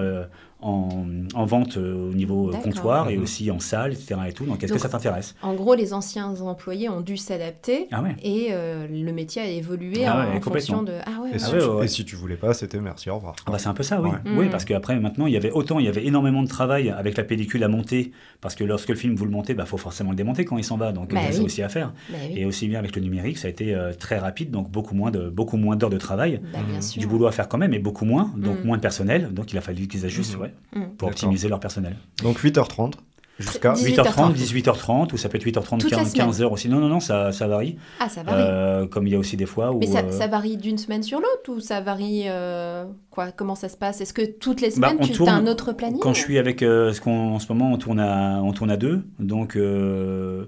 En, 0.62 1.06
en 1.34 1.46
vente 1.46 1.78
euh, 1.78 2.10
au 2.10 2.14
niveau 2.14 2.50
euh, 2.50 2.58
comptoir 2.58 3.10
et 3.10 3.18
Mhm. 3.18 3.24
aussi 3.24 3.52
en 3.52 3.60
salle, 3.60 3.94
etc. 3.94 4.16
Et 4.30 4.34
tout. 4.34 4.46
Donc, 4.46 4.64
est-ce 4.64 4.74
que 4.74 4.80
ça 4.80 4.90
t'intéresse? 4.90 5.36
En 5.42 5.54
gros, 5.54 5.74
les 5.76 5.94
anciens 5.94 6.34
employés 6.42 6.90
ont 6.90 7.02
dû 7.02 7.18
s'adapter 7.18 7.88
Ah 7.92 8.02
ouais 8.02 8.16
et 8.24 8.50
euh, 8.52 8.88
le 8.88 9.12
métier 9.12 9.42
a 9.42 9.48
évolué 9.48 10.06
Ah 10.06 10.16
en, 10.16 10.32
ouais, 10.32 10.38
en 10.38 10.42
fonction 10.42 10.84
de. 10.84 10.94
Ah 11.06 11.22
ouais, 11.24 11.30
Et, 11.30 11.34
ouais. 11.34 11.40
si 11.40 11.46
Ah 11.54 11.58
tu, 11.80 11.84
et 11.84 11.88
si 11.88 12.06
tu 12.06 12.16
voulais 12.16 12.36
pas, 12.36 12.54
c'était 12.54 12.80
merci, 12.80 13.10
au 13.10 13.16
revoir. 13.16 13.36
Ah 13.46 13.52
bah 13.52 13.58
c'est 13.60 13.68
un 13.70 13.74
peu 13.74 13.84
ça, 13.84 14.02
oui. 14.02 14.10
Ouais. 14.10 14.16
Oui, 14.38 14.46
Mm. 14.48 14.50
parce 14.50 14.66
qu'après, 14.66 15.00
maintenant, 15.00 15.26
il 15.28 15.34
y 15.34 15.38
avait 15.38 15.52
autant, 15.52 15.80
il 15.80 15.86
y 15.86 15.90
avait 15.90 16.06
énormément 16.06 16.44
de 16.44 16.48
travail 16.48 16.90
avec 16.90 17.18
la 17.18 17.24
pellicule 17.24 17.64
à 17.64 17.68
monter, 17.68 18.12
parce 18.42 18.56
que 18.56 18.64
lorsque 18.64 18.90
le 18.90 18.96
film, 18.96 19.16
vous 19.16 19.26
le 19.26 19.32
montez, 19.32 19.54
il 19.54 19.56
bah, 19.56 19.66
faut 19.66 19.78
forcément 19.78 20.12
le 20.12 20.16
démonter 20.16 20.46
quand 20.46 20.58
il 20.58 20.64
s'en 20.64 20.78
va, 20.78 20.92
donc 20.92 21.14
Bah 21.14 21.20
il 21.22 21.26
y 21.26 21.28
a 21.28 21.32
ça 21.32 21.40
oui. 21.40 21.46
aussi 21.46 21.64
à 21.64 21.70
faire. 21.70 21.94
Bah 22.10 22.18
oui. 22.30 22.40
Et 22.40 22.46
aussi 22.46 22.68
bien 22.68 22.80
avec 22.80 22.96
le 22.96 23.02
numérique, 23.02 23.38
ça 23.38 23.48
a 23.48 23.52
été 23.52 23.74
euh, 23.76 23.94
très 23.94 24.18
rapide, 24.20 24.52
donc 24.52 24.70
beaucoup 24.70 24.96
moins 24.96 25.12
de 25.12 25.30
beaucoup 25.30 25.58
moins 25.58 25.76
d'heures 25.76 25.90
de 25.90 25.98
travail, 25.98 26.40
Bah, 26.54 26.60
Mm. 26.62 26.82
sûr. 26.82 27.00
du 27.02 27.08
boulot 27.08 27.28
à 27.28 27.32
faire 27.32 27.48
quand 27.50 27.58
même, 27.58 27.72
mais 27.72 27.80
beaucoup 27.80 28.06
moins, 28.06 28.32
donc 28.38 28.64
Mm. 28.64 28.68
moins 28.68 28.78
de 28.78 28.82
personnel, 28.82 29.34
donc 29.34 29.52
il 29.54 29.58
a 29.58 29.62
fallu 29.62 29.88
qu'ils 29.88 30.06
ajustent, 30.06 30.38
Mhm. 30.38 30.51
Ouais, 30.76 30.82
Mm. 30.82 30.96
pour 30.98 31.08
optimiser 31.10 31.48
leur 31.50 31.60
personnel. 31.60 31.96
Donc 32.24 32.40
8h30 32.44 32.94
jusqu'à 33.40 33.74
18h30. 33.74 34.34
8h30, 34.34 34.34
18h30, 34.36 35.14
ou 35.14 35.18
ça 35.18 35.28
peut 35.28 35.38
être 35.38 35.44
8h30, 35.46 35.80
Toute 35.80 35.90
la 35.92 35.98
15, 35.98 36.12
semaine. 36.14 36.30
15h 36.30 36.44
aussi. 36.52 36.70
Non, 36.70 36.80
non, 36.80 36.88
non, 36.90 37.00
ça, 37.00 37.32
ça 37.32 37.48
varie. 37.48 37.78
Ah, 38.00 38.08
ça 38.08 38.22
varie. 38.24 38.38
Euh, 38.46 38.86
comme 38.88 39.08
il 39.08 39.14
y 39.14 39.16
a 39.16 39.20
aussi 39.20 39.36
des 39.36 39.48
fois 39.48 39.72
où. 39.72 39.80
Mais 39.80 39.88
ça, 39.88 40.00
euh, 40.00 40.12
ça 40.12 40.28
varie 40.28 40.58
d'une 40.58 40.78
semaine 40.78 41.02
sur 41.02 41.20
l'autre 41.20 41.50
ou 41.50 41.60
ça 41.60 41.82
varie 41.82 42.24
euh, 42.28 42.86
quoi 43.10 43.32
Comment 43.32 43.56
ça 43.56 43.68
se 43.68 43.78
passe? 43.78 44.00
Est-ce 44.00 44.14
que 44.14 44.22
toutes 44.26 44.62
les 44.62 44.70
Bah, 44.78 44.90
semaines 44.90 44.98
on 45.02 45.06
tu 45.06 45.14
tourne- 45.14 45.30
as 45.30 45.34
un 45.36 45.48
autre 45.48 45.74
planning 45.74 46.00
Quand 46.00 46.14
je 46.14 46.20
suis 46.22 46.38
avec 46.38 46.62
euh, 46.62 46.94
ce 46.94 47.02
qu'on 47.02 47.34
en 47.34 47.40
ce 47.40 47.48
moment 47.52 47.72
on 47.72 47.78
tourne 47.78 48.00
à 48.00 48.40
on 48.44 48.52
tourne 48.54 48.70
à 48.72 48.78
deux 48.78 49.02
donc 49.20 49.56
euh, 49.56 50.46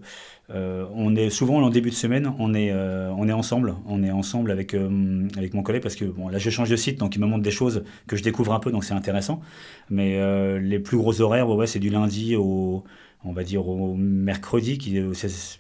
euh, 0.50 0.86
on 0.94 1.16
est 1.16 1.30
souvent 1.30 1.62
en 1.64 1.70
début 1.70 1.90
de 1.90 1.96
semaine 1.96 2.34
on 2.38 2.54
est 2.54 2.70
euh, 2.72 3.10
on 3.18 3.30
est 3.30 3.32
ensemble 3.32 3.76
on 3.88 4.04
est 4.04 4.12
ensemble 4.12 4.52
avec 4.52 4.74
euh, 4.74 5.28
avec 5.38 5.54
mon 5.54 5.64
collègue 5.64 5.82
parce 5.82 5.96
que 5.96 6.04
bon 6.04 6.28
là 6.28 6.38
je 6.38 6.50
change 6.50 6.70
de 6.70 6.76
site 6.76 7.00
donc 7.00 7.16
il 7.16 7.22
me 7.22 7.28
montre 7.28 7.44
des 7.44 7.52
choses 7.52 7.84
que 8.08 8.18
je 8.18 8.24
découvre 8.24 8.54
un 8.54 8.60
peu 8.60 8.72
donc 8.72 8.84
c'est 8.84 8.94
intéressant. 8.94 9.42
Mais 9.90 10.20
les 10.60 10.80
plus 10.80 10.98
gros 10.98 11.22
horaires 11.22 11.48
ouais, 11.50 11.56
ouais, 11.56 11.68
c'est 11.68 11.80
du 11.80 11.90
lundi 11.90 12.36
au 12.36 12.84
on 13.24 13.32
va 13.34 13.44
dire 13.44 13.68
au 13.68 13.96
mercredi 13.96 14.78
qui 14.78 15.00
c'est- 15.14 15.60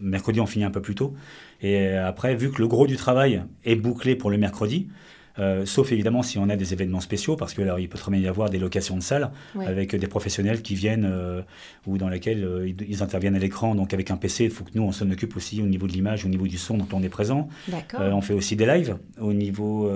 mercredi 0.00 0.40
on 0.40 0.46
finit 0.46 0.64
un 0.64 0.70
peu 0.70 0.82
plus 0.82 0.94
tôt. 0.94 1.14
Et 1.62 1.88
après 1.92 2.34
vu 2.34 2.50
que 2.50 2.60
le 2.60 2.68
gros 2.68 2.86
du 2.86 2.96
travail 2.96 3.42
est 3.64 3.76
bouclé 3.76 4.16
pour 4.16 4.30
le 4.30 4.38
mercredi 4.38 4.88
euh, 5.38 5.66
sauf 5.66 5.92
évidemment 5.92 6.22
si 6.22 6.38
on 6.38 6.48
a 6.48 6.56
des 6.56 6.72
événements 6.72 7.00
spéciaux, 7.00 7.36
parce 7.36 7.54
que 7.54 7.62
là, 7.62 7.76
il 7.78 7.88
peut 7.88 7.98
très 7.98 8.10
bien 8.10 8.20
y 8.20 8.26
avoir 8.26 8.50
des 8.50 8.58
locations 8.58 8.96
de 8.96 9.02
salles 9.02 9.30
Ouais. 9.54 9.66
avec 9.66 9.94
des 9.94 10.06
professionnels 10.06 10.62
qui 10.62 10.74
viennent 10.74 11.08
euh, 11.10 11.42
ou 11.86 11.98
dans 11.98 12.08
lesquels 12.08 12.44
euh, 12.44 12.68
ils, 12.68 13.02
interviennent 13.02 13.36
à 13.36 13.38
l'écran. 13.38 13.74
Donc 13.74 13.94
avec 13.94 14.10
un 14.10 14.16
PC, 14.16 14.44
il 14.44 14.50
faut 14.50 14.64
que 14.64 14.70
nous, 14.74 14.82
on 14.82 14.92
s'en 14.92 15.10
occupe 15.10 15.36
aussi 15.36 15.62
au 15.62 15.66
niveau 15.66 15.86
de 15.86 15.92
l'image, 15.92 16.24
au 16.24 16.28
niveau 16.28 16.46
du 16.46 16.58
son 16.58 16.76
dont 16.76 16.88
on 16.92 17.02
est 17.02 17.08
présent. 17.08 17.48
On 17.94 18.20
fait 18.20 18.34
aussi 18.34 18.56
des 18.56 18.66
lives 18.66 18.96
au 19.20 19.32
niveau 19.32 19.90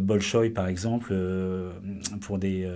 Bolshoi, 0.00 0.50
par 0.50 0.68
exemple, 0.68 1.14
pour 2.20 2.38
des... 2.38 2.68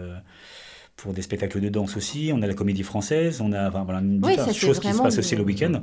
pour 0.97 1.13
des 1.13 1.23
spectacles 1.23 1.61
de 1.61 1.69
danse 1.69 1.97
aussi, 1.97 2.31
on 2.35 2.43
a 2.43 2.47
la 2.47 2.55
comédie 2.55 2.83
française, 2.83 3.41
on 3.41 3.53
a 3.53 3.69
enfin, 3.69 3.85
voilà, 3.85 4.01
une 4.01 4.21
Oui, 4.25 4.37
ça 4.37 4.53
choses 4.53 4.81
qui 4.81 4.93
se 4.93 5.01
passent 5.01 5.19
aussi 5.19 5.37
le 5.37 5.43
week-end. 5.43 5.73
Ouais. 5.73 5.81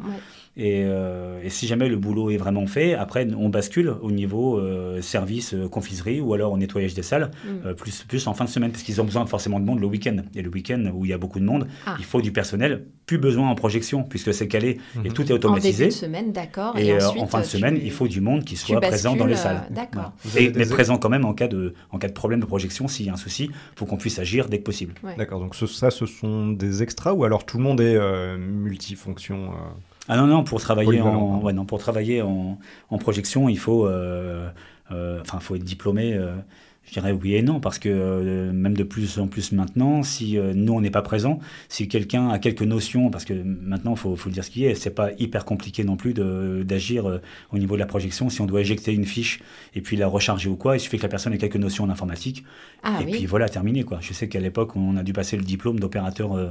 Et, 0.60 0.84
euh, 0.86 1.40
et 1.44 1.50
si 1.52 1.68
jamais 1.68 1.88
le 1.88 1.98
boulot 1.98 2.32
est 2.32 2.38
vraiment 2.38 2.66
fait, 2.66 2.96
après 2.96 3.28
on 3.38 3.48
bascule 3.50 3.90
au 4.02 4.10
niveau 4.12 4.58
euh, 4.58 5.02
service 5.04 5.54
euh, 5.54 5.70
confiserie 5.70 6.20
ou 6.20 6.34
alors 6.34 6.52
au 6.52 6.58
nettoyage 6.58 6.96
des 6.96 7.04
salles, 7.04 7.30
Mm. 7.46 7.68
euh, 7.68 7.74
plus, 7.76 8.04
plus 8.08 8.26
en 8.26 8.34
fin 8.34 8.44
de 8.46 8.50
semaine, 8.50 8.72
parce 8.72 8.82
qu'ils 8.84 9.00
ont 9.00 9.04
besoin 9.04 9.26
forcément 9.28 9.60
de 9.60 9.66
monde 9.66 9.80
le 9.80 9.86
week-end. 9.86 10.18
Et 10.36 10.42
le 10.42 10.50
week-end 10.50 10.92
où 10.96 11.06
il 11.06 11.10
y 11.12 11.14
a 11.14 11.20
beaucoup 11.20 11.40
de 11.40 11.46
monde, 11.46 11.68
Ah. 11.86 11.96
il 12.00 12.06
faut 12.06 12.22
du 12.22 12.32
personnel, 12.32 12.86
plus 13.06 13.20
besoin 13.20 13.50
en 13.50 13.56
projection, 13.56 14.02
puisque 14.04 14.34
c'est 14.34 14.48
calé 14.48 14.80
et 14.96 15.10
Mhm. 15.10 15.14
tout 15.14 15.22
est 15.28 15.32
En 15.32 15.36
automatisé. 15.36 15.86
début 15.86 15.90
de 15.96 16.00
semaine, 16.00 16.32
d'accord. 16.34 16.76
Et, 16.78 16.88
Et, 16.88 16.94
euh, 16.94 17.08
ensuite, 17.08 17.22
en 17.22 17.28
fin 17.28 17.40
de 17.40 17.44
tu- 17.46 17.52
semaine, 17.52 17.80
il 17.82 17.92
faut 17.92 18.08
du 18.08 18.20
monde 18.20 18.44
qui 18.44 18.56
soit 18.56 18.82
présent 18.82 19.16
dans 19.16 19.28
les 19.28 19.36
salles. 19.36 19.62
euh, 19.70 19.74
D'accord. 19.76 20.14
Voilà. 20.24 20.48
Et, 20.48 20.52
mais 20.56 20.66
des- 20.66 20.70
présent 20.72 20.98
quand 20.98 21.10
même 21.10 21.24
en 21.26 21.34
cas 21.36 21.48
de, 21.48 21.76
en 21.92 22.00
cas 22.00 22.08
de 22.08 22.14
problème 22.14 22.40
de 22.40 22.46
projection, 22.46 22.88
s'il 22.88 23.06
y 23.06 23.10
a 23.10 23.14
un 23.14 23.18
souci, 23.18 23.44
il 23.46 23.52
faut 23.78 23.86
qu'on 23.86 23.98
puisse 23.98 24.18
agir 24.18 24.50
dès 24.50 24.58
que 24.58 24.64
possible. 24.64 24.96
D'accord, 25.20 25.40
donc 25.40 25.54
ce- 25.56 25.68
ça, 25.68 25.92
ce 25.92 26.08
sont 26.08 26.48
des 26.50 26.82
extras 26.82 27.14
ou 27.14 27.24
alors 27.24 27.46
tout 27.46 27.58
le 27.58 27.64
monde 27.64 27.80
est 27.80 27.96
euh, 27.96 28.38
multifonction 28.38 29.52
euh, 29.52 29.56
Ah 30.08 30.16
non, 30.18 30.28
non, 30.28 30.44
pour 30.44 30.62
travailler, 30.62 31.02
en, 31.02 31.42
ouais, 31.42 31.54
non, 31.54 31.66
pour 31.66 31.80
travailler 31.80 32.22
en, 32.22 32.58
en 32.90 32.98
projection, 32.98 33.50
il 33.50 33.60
faut, 33.60 33.86
euh, 33.86 34.50
euh, 34.92 35.20
enfin, 35.22 35.40
faut 35.40 35.56
être 35.56 35.64
diplômé. 35.64 36.18
Je 36.88 36.94
dirais 36.94 37.12
oui 37.12 37.36
et 37.36 37.42
non, 37.42 37.60
parce 37.60 37.80
que 37.80 37.90
euh, 37.90 38.52
même 38.54 38.76
de 38.76 38.84
plus 38.84 39.20
en 39.20 39.28
plus 39.28 39.52
maintenant, 39.52 40.04
si 40.04 40.38
euh, 40.38 40.54
nous 40.56 40.74
on 40.74 40.82
n'est 40.82 40.90
pas 40.90 41.02
présent, 41.02 41.40
si 41.70 41.88
quelqu'un 41.88 42.30
a 42.30 42.40
quelques 42.40 42.62
notions, 42.64 43.10
parce 43.10 43.26
que 43.26 43.34
maintenant 43.34 43.92
il 43.92 43.98
faut, 43.98 44.16
faut 44.16 44.30
le 44.30 44.34
dire 44.34 44.44
ce 44.44 44.50
qui 44.50 44.66
est, 44.66 44.74
c'est 44.74 44.90
pas 44.96 45.12
hyper 45.20 45.44
compliqué 45.46 45.84
non 45.84 45.98
plus 45.98 46.14
de- 46.14 46.64
d'agir 46.66 47.06
euh, 47.08 47.22
au 47.52 47.58
niveau 47.58 47.76
de 47.76 47.80
la 47.80 47.86
projection. 47.86 48.30
Si 48.30 48.40
on 48.42 48.46
doit 48.46 48.62
éjecter 48.62 48.94
une 48.94 49.06
fiche 49.06 49.42
et 49.76 49.82
puis 49.82 49.98
la 49.98 50.08
recharger 50.08 50.50
ou 50.50 50.56
quoi, 50.56 50.78
il 50.78 50.80
suffit 50.80 50.98
que 50.98 51.04
la 51.04 51.10
personne 51.10 51.34
ait 51.34 51.38
quelques 51.38 51.58
notions 51.58 51.84
en 51.84 51.90
informatique 51.90 52.44
Ah 52.84 53.00
et 53.02 53.06
oui. 53.06 53.12
puis 53.12 53.26
voilà, 53.26 53.50
terminé 53.50 53.84
quoi. 53.84 54.00
Je 54.02 54.14
sais 54.14 54.30
qu'à 54.30 54.40
l'époque, 54.40 54.76
on 54.76 54.96
a 54.98 55.04
dû 55.04 55.14
passer 55.14 55.36
le 55.38 55.44
diplôme 55.44 55.80
d'opérateur 55.80 56.34
euh, 56.38 56.48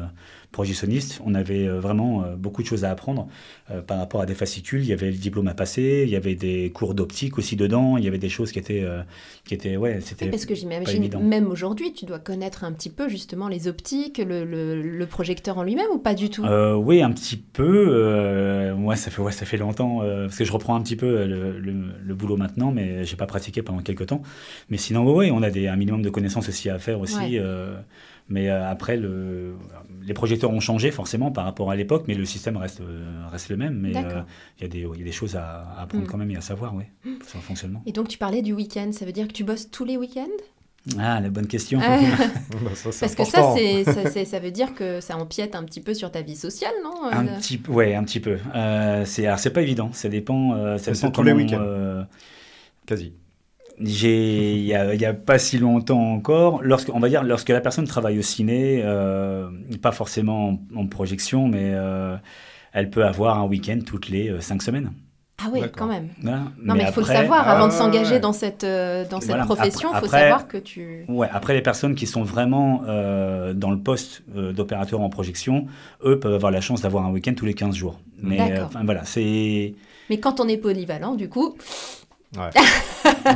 projectionniste. 0.52 1.20
On 1.24 1.34
avait 1.34 1.66
euh, 1.66 1.80
vraiment 1.80 2.24
beaucoup 2.36 2.62
de 2.62 2.66
choses 2.66 2.84
à 2.84 2.90
apprendre 2.90 3.28
euh, 3.70 3.80
par 3.82 3.98
rapport 3.98 4.20
à 4.20 4.26
des 4.26 4.34
fascicules. 4.34 4.80
Il 4.80 4.86
y 4.88 4.92
avait 4.92 5.10
le 5.10 5.16
diplôme 5.16 5.48
à 5.48 5.54
passer, 5.54 6.02
il 6.06 6.10
y 6.10 6.16
avait 6.16 6.34
des 6.34 6.70
cours 6.72 6.94
d'optique 6.94 7.38
aussi 7.38 7.56
dedans. 7.56 7.96
Il 7.96 8.04
y 8.04 8.08
avait 8.08 8.18
des 8.18 8.28
choses 8.28 8.52
qui 8.52 8.58
étaient, 8.58 8.82
euh, 8.82 9.02
qui 9.44 9.54
étaient, 9.54 9.76
ouais, 9.76 10.00
c'était. 10.00 10.25
Oui, 10.26 10.30
parce 10.30 10.46
que 10.46 10.54
j'imagine, 10.54 11.02
même 11.20 11.46
aujourd'hui, 11.50 11.92
tu 11.92 12.04
dois 12.04 12.18
connaître 12.18 12.64
un 12.64 12.72
petit 12.72 12.90
peu 12.90 13.08
justement 13.08 13.48
les 13.48 13.68
optiques, 13.68 14.18
le, 14.18 14.44
le- 14.44 14.82
le 14.82 15.06
projecteur 15.06 15.58
en 15.58 15.62
lui-même 15.62 15.86
ou 15.92 15.98
pas 15.98 16.14
du 16.14 16.30
tout? 16.30 16.44
Euh, 16.44 16.74
oui, 16.74 17.02
un 17.02 17.10
petit 17.12 17.36
peu. 17.36 17.86
euh, 17.88 18.74
moi, 18.74 18.96
ça 18.96 19.10
fait, 19.10 19.22
ouais, 19.22 19.32
ça 19.32 19.46
fait 19.46 19.56
longtemps 19.56 20.02
euh, 20.02 20.26
parce 20.26 20.38
que 20.38 20.44
je 20.44 20.52
reprends 20.52 20.74
un 20.74 20.82
petit 20.82 20.96
peu 20.96 21.06
euh, 21.06 21.26
le, 21.26 21.58
le- 21.58 21.92
le 22.04 22.14
boulot 22.14 22.36
maintenant, 22.36 22.70
mais 22.72 23.04
j'ai 23.04 23.16
pas 23.16 23.26
pratiqué 23.26 23.62
pendant 23.62 23.80
quelques 23.82 24.06
temps. 24.06 24.22
Mais 24.70 24.76
sinon, 24.76 25.04
oui, 25.16 25.30
on 25.32 25.42
a 25.42 25.50
des, 25.50 25.68
un 25.68 25.76
minimum 25.76 26.02
de 26.02 26.10
connaissances 26.10 26.48
aussi 26.48 26.68
à 26.70 26.78
faire 26.78 27.00
aussi. 27.00 27.16
Ouais. 27.16 27.42
Mais 28.28 28.50
euh, 28.50 28.68
après, 28.68 28.96
le, 28.96 29.54
les 30.02 30.14
projecteurs 30.14 30.50
ont 30.50 30.60
changé 30.60 30.90
forcément 30.90 31.30
par 31.30 31.44
rapport 31.44 31.70
à 31.70 31.76
l'époque, 31.76 32.04
mais 32.08 32.14
le 32.14 32.24
système 32.24 32.56
reste, 32.56 32.80
euh, 32.80 33.24
reste 33.30 33.48
le 33.50 33.56
même. 33.56 33.78
Mais 33.78 33.96
euh, 33.96 34.20
il 34.58 34.62
y, 34.62 34.66
a 34.66 34.68
des- 34.68 34.80
il 34.94 34.98
y 34.98 35.02
a 35.02 35.04
des 35.04 35.12
choses 35.12 35.36
à, 35.36 35.60
à 35.76 35.82
apprendre 35.82 36.04
Mm. 36.04 36.08
quand 36.08 36.18
même 36.18 36.30
et 36.30 36.36
à 36.36 36.40
savoir, 36.40 36.74
oui, 36.74 36.84
sur 37.26 37.38
le 37.38 37.42
fonctionnement. 37.42 37.82
Et 37.86 37.92
donc 37.92 38.08
tu 38.08 38.18
parlais 38.18 38.42
du 38.42 38.52
week-end, 38.52 38.90
ça 38.92 39.04
veut 39.04 39.12
dire 39.12 39.28
que 39.28 39.32
tu 39.32 39.44
bosses 39.44 39.70
tous 39.70 39.84
les 39.84 39.96
week-ends? 39.96 40.26
Ah, 41.00 41.20
la 41.20 41.30
bonne 41.30 41.48
question. 41.48 41.80
Ah, 41.82 41.98
bah, 42.62 42.70
ça, 42.74 42.90
Parce 43.00 43.14
que 43.16 43.24
ça, 43.24 43.54
ça, 44.24 44.38
veut 44.38 44.50
dire 44.52 44.72
que 44.74 45.00
ça 45.00 45.16
empiète 45.16 45.56
un 45.56 45.64
petit 45.64 45.80
peu 45.80 45.94
sur 45.94 46.12
ta 46.12 46.22
vie 46.22 46.36
sociale, 46.36 46.72
non 46.84 47.04
Un 47.10 47.26
Euh, 47.26 47.36
petit, 47.38 47.60
ouais, 47.68 47.94
un 47.96 48.04
petit 48.04 48.20
peu. 48.20 48.38
Euh, 48.54 49.04
c'est, 49.04 49.26
alors, 49.26 49.38
c'est 49.40 49.50
pas 49.50 49.62
évident. 49.62 49.90
Ça 49.92 50.08
dépend. 50.08 50.54
euh, 50.54 50.78
ça 50.78 50.92
dépend 50.92 51.10
tous 51.10 51.22
les 51.24 51.32
week-ends. 51.32 51.58
euh, 51.60 52.04
Quasi. 52.86 53.12
J'ai, 53.78 54.54
il 54.54 54.64
y 54.64 54.74
a, 54.74 54.94
il 54.94 55.00
y 55.00 55.04
a 55.04 55.12
pas 55.12 55.38
si 55.38 55.58
longtemps 55.58 56.12
encore, 56.14 56.62
lorsque, 56.62 56.90
on 56.94 56.98
va 56.98 57.08
dire, 57.10 57.22
lorsque 57.22 57.50
la 57.50 57.60
personne 57.60 57.86
travaille 57.86 58.18
au 58.18 58.22
ciné, 58.22 58.80
euh, 58.84 59.48
pas 59.82 59.92
forcément 59.92 60.48
en, 60.74 60.80
en 60.80 60.86
projection, 60.86 61.46
mais 61.46 61.72
euh, 61.74 62.16
elle 62.72 62.88
peut 62.88 63.04
avoir 63.04 63.38
un 63.38 63.44
week-end 63.46 63.78
toutes 63.84 64.08
les 64.08 64.30
euh, 64.30 64.40
cinq 64.40 64.62
semaines. 64.62 64.92
Ah 65.38 65.50
oui, 65.52 65.60
quand 65.76 65.86
même. 65.86 66.08
Voilà. 66.22 66.44
Non, 66.62 66.74
mais 66.74 66.84
il 66.84 66.92
faut 66.92 67.02
le 67.02 67.06
savoir, 67.06 67.42
ah, 67.46 67.52
avant 67.52 67.66
de 67.66 67.72
ouais, 67.72 67.78
s'engager 67.78 68.14
ouais. 68.14 68.20
dans 68.20 68.32
cette, 68.32 68.64
euh, 68.64 69.04
dans 69.10 69.20
cette 69.20 69.28
Voilà. 69.28 69.44
profession, 69.44 69.90
il 69.92 69.98
faut 69.98 70.06
Après- 70.06 70.20
savoir 70.20 70.48
que 70.48 70.56
tu... 70.56 71.04
Ouais, 71.08 71.28
après 71.30 71.52
les 71.52 71.60
personnes 71.60 71.94
qui 71.94 72.06
sont 72.06 72.22
vraiment 72.22 72.82
euh, 72.88 73.52
dans 73.52 73.70
le 73.70 73.78
poste 73.78 74.22
euh, 74.34 74.54
d'opérateur 74.54 75.02
en 75.02 75.10
projection, 75.10 75.66
eux 76.06 76.18
peuvent 76.18 76.32
avoir 76.32 76.50
la 76.50 76.62
chance 76.62 76.80
d'avoir 76.80 77.04
un 77.04 77.10
week-end 77.10 77.34
tous 77.36 77.44
les 77.44 77.52
15 77.52 77.74
jours. 77.74 78.00
Mais 78.22 78.58
euh, 78.58 78.64
voilà, 78.82 79.04
c'est 79.04 79.74
Mais 80.08 80.18
quand 80.18 80.40
on 80.40 80.48
est 80.48 80.56
polyvalent, 80.56 81.14
du 81.14 81.28
coup, 81.28 81.54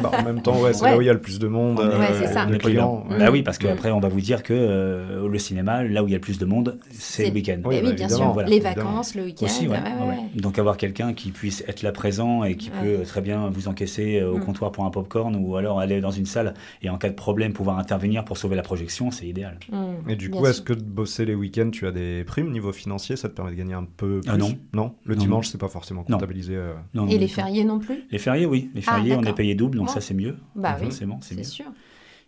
Bah, 0.03 0.11
en 0.19 0.23
même 0.23 0.41
temps, 0.43 0.61
ouais, 0.61 0.73
c'est 0.73 0.85
Ouais. 0.85 0.91
là 0.93 0.99
où 0.99 1.01
il 1.01 1.07
y 1.07 1.11
a 1.11 1.13
le 1.13 1.21
plus 1.21 1.39
de 1.39 1.47
monde. 1.49 1.79
Ouais, 1.81 2.07
c'est 2.19 2.27
ça. 2.33 2.47
est 2.53 2.59
clients. 2.59 3.05
Bah 3.09 3.31
oui, 3.31 3.43
parce 3.43 3.59
qu'après, 3.59 3.91
on 3.91 3.99
va 4.01 4.09
vous 4.09 4.21
dire 4.21 4.43
que 4.43 4.53
euh, 4.55 5.29
le 5.29 5.39
cinéma, 5.39 5.83
là 5.85 6.03
où 6.03 6.07
il 6.09 6.11
y 6.11 6.15
a 6.15 6.17
le 6.19 6.21
plus 6.21 6.39
de 6.39 6.45
monde, 6.45 6.79
c'est 6.93 7.27
le 7.29 7.33
week-end. 7.35 7.61
Oui, 7.65 7.81
bah, 7.81 7.89
oui, 7.89 7.95
bien 7.95 8.09
sûr. 8.09 8.33
voilà, 8.33 8.49
les 8.49 8.57
évidemment. 8.57 8.77
vacances, 8.91 9.15
le 9.15 9.25
week-end. 9.25 9.47
Aussi, 9.47 9.67
ouais, 9.69 9.75
ouais, 9.77 9.83
ouais, 9.83 10.03
ouais, 10.09 10.17
ouais. 10.35 10.41
Donc 10.41 10.59
avoir 10.59 10.77
quelqu'un 10.77 11.13
qui 11.13 11.31
puisse 11.31 11.65
être 11.69 11.83
là 11.83 11.93
présent 11.93 12.45
et 12.45 12.57
qui 12.57 12.71
Ouais. 12.71 12.97
peut 12.99 13.03
très 13.05 13.21
bien 13.21 13.49
vous 13.51 13.67
encaisser 13.69 14.21
euh, 14.21 14.31
au 14.33 14.39
Mm. 14.39 14.45
comptoir 14.45 14.73
pour 14.73 14.85
un 14.85 14.91
popcorn 14.91 15.35
ou 15.37 15.57
alors 15.57 15.81
aller 15.81 16.01
dans 16.01 16.11
une 16.13 16.27
salle 16.27 16.55
et 16.83 16.91
en 16.91 16.97
cas 16.99 17.09
de 17.09 17.15
problème 17.15 17.53
pouvoir 17.53 17.79
intervenir 17.79 18.25
pour 18.25 18.39
sauver 18.39 18.57
la 18.57 18.63
projection, 18.63 19.11
c'est 19.11 19.27
idéal. 19.27 19.59
Mm, 19.71 20.11
Et 20.11 20.17
du 20.17 20.29
bien 20.29 20.41
coup, 20.41 20.47
est-ce 20.47 20.63
que 20.63 20.73
de 20.73 20.83
bosser 20.83 21.25
les 21.25 21.35
week-ends, 21.35 21.71
tu 21.73 21.87
as 21.87 21.93
des 21.93 22.23
primes 22.25 22.51
niveau 22.53 22.73
financier 22.73 23.17
Ça 23.17 23.29
te 23.29 23.35
permet 23.35 23.51
de 23.53 23.57
gagner 23.57 23.75
un 23.75 23.85
peu 23.97 24.21
plus 24.21 24.31
Ah 24.33 24.37
non. 24.37 24.57
Non? 24.73 24.95
Le 25.05 25.15
Non, 25.17 25.21
dimanche, 25.21 25.49
c'est 25.49 25.59
pas 25.61 25.69
forcément 25.69 26.03
comptabilisé. 26.05 26.55
euh, 26.57 26.73
Non, 26.95 27.07
Et 27.09 27.19
les 27.19 27.29
fériés 27.29 27.65
non 27.65 27.79
plus? 27.79 28.05
Les 28.11 28.19
fériés, 28.19 28.47
oui. 28.47 28.71
Les 28.75 28.83
Ah, 28.90 28.96
fériés, 28.96 29.16
on 29.16 29.22
est 29.22 29.33
payé 29.35 29.55
double, 29.55 29.79
donc 29.79 29.88
Oh. 29.90 29.92
ça 29.94 30.00
c'est 30.00 30.14
mieux. 30.14 30.37
Bah 30.55 30.76
oui, 30.79 30.85
Forcément, 30.87 31.18
c'est 31.22 31.35
mieux. 31.35 31.42
c'est 31.44 31.50
sûr. 31.50 31.66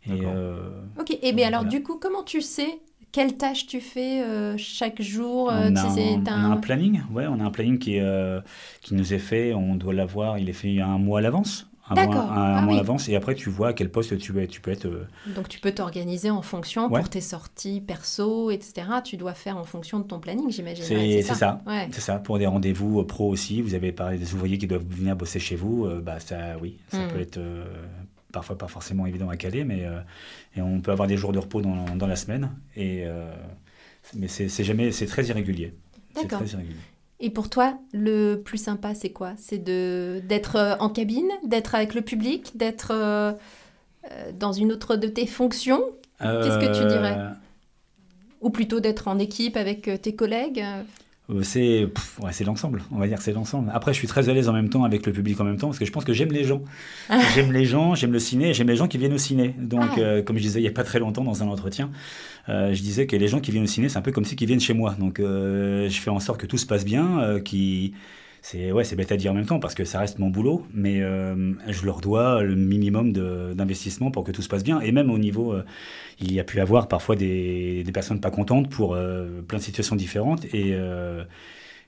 Et, 0.07 0.11
D'accord. 0.11 0.33
euh, 0.37 0.83
Ok, 1.01 1.17
et 1.23 1.33
bien 1.33 1.49
alors 1.49 1.61
Voilà. 1.63 1.71
du 1.79 1.83
coup, 1.83 1.99
comment 1.99 2.23
tu 2.25 2.41
sais 2.41 2.81
quelles 3.13 3.37
tâches 3.37 3.67
tu 3.67 3.81
fais 3.81 4.23
euh, 4.23 4.57
chaque 4.57 5.03
jour 5.03 5.51
euh, 5.51 5.71
on, 5.71 5.77
a 5.77 5.83
un, 5.83 6.23
t'as 6.23 6.35
on 6.37 6.45
a 6.45 6.49
un 6.49 6.53
un- 6.53 6.57
planning, 6.57 7.03
ouais, 7.13 7.27
on 7.27 7.41
a 7.41 7.45
un 7.45 7.51
planning 7.51 7.79
qui, 7.79 7.97
est, 7.97 8.01
euh, 8.01 8.41
qui 8.81 8.95
nous 8.95 9.13
est 9.15 9.19
fait, 9.19 9.53
on 9.55 9.75
doit 9.77 9.93
l'avoir, 9.95 10.39
il 10.39 10.49
est 10.49 10.55
fait 10.55 10.81
un 10.81 10.99
mois 10.99 11.19
à 11.19 11.23
l'avance. 11.23 11.71
Un 11.91 11.95
mois, 11.95 12.07
D'accord. 12.07 12.33
un, 12.33 12.55
Ah 12.59 12.61
mois 12.63 12.69
oui. 12.75 12.79
à 12.79 12.83
l'avance, 12.83 13.09
et 13.09 13.17
après 13.17 13.35
tu 13.35 13.51
vois 13.51 13.69
à 13.69 13.73
quel 13.73 13.91
poste 13.91 14.17
tu, 14.17 14.39
es, 14.41 14.47
tu 14.47 14.61
peux 14.61 14.71
être. 14.71 14.87
euh, 14.87 15.05
Donc 15.35 15.49
tu 15.49 15.59
peux 15.59 15.73
t'organiser 15.73 16.31
en 16.31 16.41
fonction 16.43 16.89
Ouais. 16.89 17.01
pour 17.01 17.09
tes 17.11 17.21
sorties 17.21 17.81
perso, 17.81 18.51
etc. 18.53 18.87
Tu 19.05 19.17
dois 19.17 19.35
faire 19.35 19.57
en 19.57 19.65
fonction 19.65 19.99
de 19.99 20.05
ton 20.05 20.21
planning, 20.21 20.49
j'imagine. 20.51 20.85
C'est 20.85 20.97
Ouais, 21.17 21.23
ça. 21.23 21.61
Ouais. 21.67 21.89
C'est 21.91 22.01
ça, 22.01 22.19
pour 22.19 22.39
des 22.39 22.47
rendez-vous 22.47 23.01
euh, 23.01 23.07
pro 23.07 23.29
aussi. 23.29 23.61
Vous 23.63 23.75
avez 23.75 23.91
parlé 23.91 24.17
des 24.17 24.33
ouvriers 24.33 24.59
qui 24.59 24.69
doivent 24.69 24.87
venir 24.89 25.17
bosser 25.17 25.41
chez 25.41 25.57
vous. 25.57 25.87
euh, 25.87 26.01
bah, 26.01 26.21
ça, 26.21 26.57
oui, 26.63 26.79
ça 26.89 27.05
Mm. 27.05 27.09
peut 27.09 27.21
être 27.21 27.39
euh, 27.39 27.65
parfois 28.33 28.57
pas 28.57 28.69
forcément 28.69 29.05
évident 29.07 29.29
à 29.29 29.37
caler, 29.37 29.65
mais 29.65 29.85
et 30.57 30.63
on 30.63 30.81
peut 30.81 30.93
avoir 30.93 31.09
des 31.09 31.17
jours 31.17 31.33
de 31.33 31.39
repos 31.41 31.61
dans, 31.63 31.85
dans 31.97 32.07
la 32.07 32.17
semaine. 32.17 32.51
Et, 32.77 33.05
mais 34.15 34.29
c'est 34.29 34.49
jamais, 34.65 34.91
c'est 34.93 35.07
très 35.07 35.25
irrégulier. 35.27 35.75
D'accord. 36.15 36.41
Et 37.25 37.31
pour 37.31 37.49
toi, 37.49 37.79
le 37.93 38.35
plus 38.35 38.59
sympa, 38.59 38.97
c'est 38.97 39.11
quoi? 39.11 39.33
C'est 39.37 39.63
de 39.63 40.21
d'être 40.25 40.57
euh, 40.57 40.75
en 40.81 40.89
cabine, 40.89 41.31
d'être 41.45 41.77
avec 41.77 41.95
le 41.95 42.03
public, 42.03 42.57
d'être 42.57 42.91
euh, 42.91 43.33
euh, 44.11 44.33
dans 44.37 44.53
une 44.53 44.73
autre 44.73 44.97
de 44.97 45.07
tes 45.07 45.27
fonctions, 45.27 45.83
Qu'est-ce 46.19 46.59
que 46.59 46.79
tu 46.79 46.87
dirais? 46.87 47.17
Ou 48.41 48.51
plutôt 48.51 48.79
d'être 48.79 49.09
en 49.09 49.19
équipe 49.19 49.57
avec 49.57 49.91
tes 50.03 50.15
collègues 50.15 50.65
C'est 51.43 51.87
pff, 51.95 52.19
ouais, 52.21 52.33
c'est 52.33 52.45
l'ensemble, 52.45 52.83
on 52.91 52.99
va 52.99 53.07
dire 53.07 53.23
c'est 53.23 53.33
l'ensemble. 53.33 53.71
Après, 53.73 53.93
je 53.95 53.99
suis 53.99 54.09
très 54.09 54.29
à 54.29 54.35
l'aise 54.35 54.49
en 54.49 54.53
même 54.53 54.69
temps 54.69 54.85
avec 54.85 55.07
le 55.07 55.13
public 55.13 55.41
en 55.41 55.45
même 55.45 55.57
temps 55.57 55.69
parce 55.69 55.79
que 55.79 55.85
je 55.85 55.93
pense 55.93 56.05
que 56.05 56.13
j'aime 56.13 56.33
les 56.33 56.45
gens. 56.45 56.63
j'aime 57.35 57.53
les 57.53 57.65
gens, 57.65 57.95
j'aime 57.95 58.13
le 58.13 58.19
ciné, 58.19 58.53
j'aime 58.53 58.69
les 58.69 58.77
gens 58.77 58.89
qui 58.89 58.99
viennent 58.99 59.15
au 59.15 59.19
ciné. 59.19 59.55
Donc, 59.59 59.83
Ah. 59.97 60.01
euh, 60.01 60.23
comme 60.23 60.37
je 60.37 60.43
disais 60.43 60.59
il 60.59 60.63
n'y 60.63 60.69
a 60.69 60.73
pas 60.73 60.85
très 60.85 60.99
longtemps 60.99 61.25
dans 61.25 61.43
un 61.43 61.47
entretien, 61.47 61.91
euh, 62.49 62.75
je 62.75 62.83
disais 62.83 63.07
que 63.07 63.17
les 63.17 63.29
gens 63.29 63.41
qui 63.41 63.51
viennent 63.53 63.65
au 63.65 63.69
ciné, 63.69 63.89
c'est 63.89 63.99
un 63.99 64.03
peu 64.03 64.13
comme 64.13 64.25
si 64.25 64.35
ils 64.35 64.47
viennent 64.47 64.61
chez 64.61 64.75
moi. 64.75 64.95
Donc, 64.99 65.21
euh, 65.21 65.89
je 65.89 65.99
fais 66.01 66.11
en 66.11 66.21
sorte 66.21 66.41
que 66.41 66.47
tout 66.47 66.59
se 66.59 66.67
passe 66.67 66.85
bien, 66.85 67.21
euh, 67.21 67.41
qui 67.41 67.95
c'est 68.45 68.73
ouais, 68.73 68.83
c'est 68.83 68.97
bête 68.97 69.13
à 69.13 69.17
dire 69.17 69.31
en 69.31 69.35
même 69.35 69.47
temps 69.47 69.61
parce 69.61 69.75
que 69.77 69.85
ça 69.85 70.01
reste 70.01 70.19
mon 70.19 70.29
boulot, 70.29 70.67
mais 70.75 71.01
euh, 71.01 71.53
je 71.69 71.87
leur 71.87 72.01
dois 72.01 72.43
le 72.43 72.57
minimum 72.57 73.13
d'investissement 73.13 74.11
pour 74.11 74.25
que 74.25 74.33
tout 74.33 74.43
se 74.43 74.49
passe 74.49 74.65
bien. 74.65 74.81
Et 74.81 74.91
même 74.91 75.11
au 75.11 75.19
niveau, 75.19 75.53
euh, 75.53 75.65
il 76.21 76.33
y 76.33 76.41
a 76.41 76.45
pu 76.45 76.61
avoir 76.61 76.89
parfois 76.89 77.15
des, 77.15 77.85
des 77.85 77.93
personnes 77.93 78.21
pas 78.21 78.33
contentes 78.33 78.69
pour 78.69 78.95
euh, 78.95 79.43
plein 79.47 79.59
de 79.59 79.63
situations 79.63 79.95
différentes. 79.95 80.45
Et, 80.53 80.77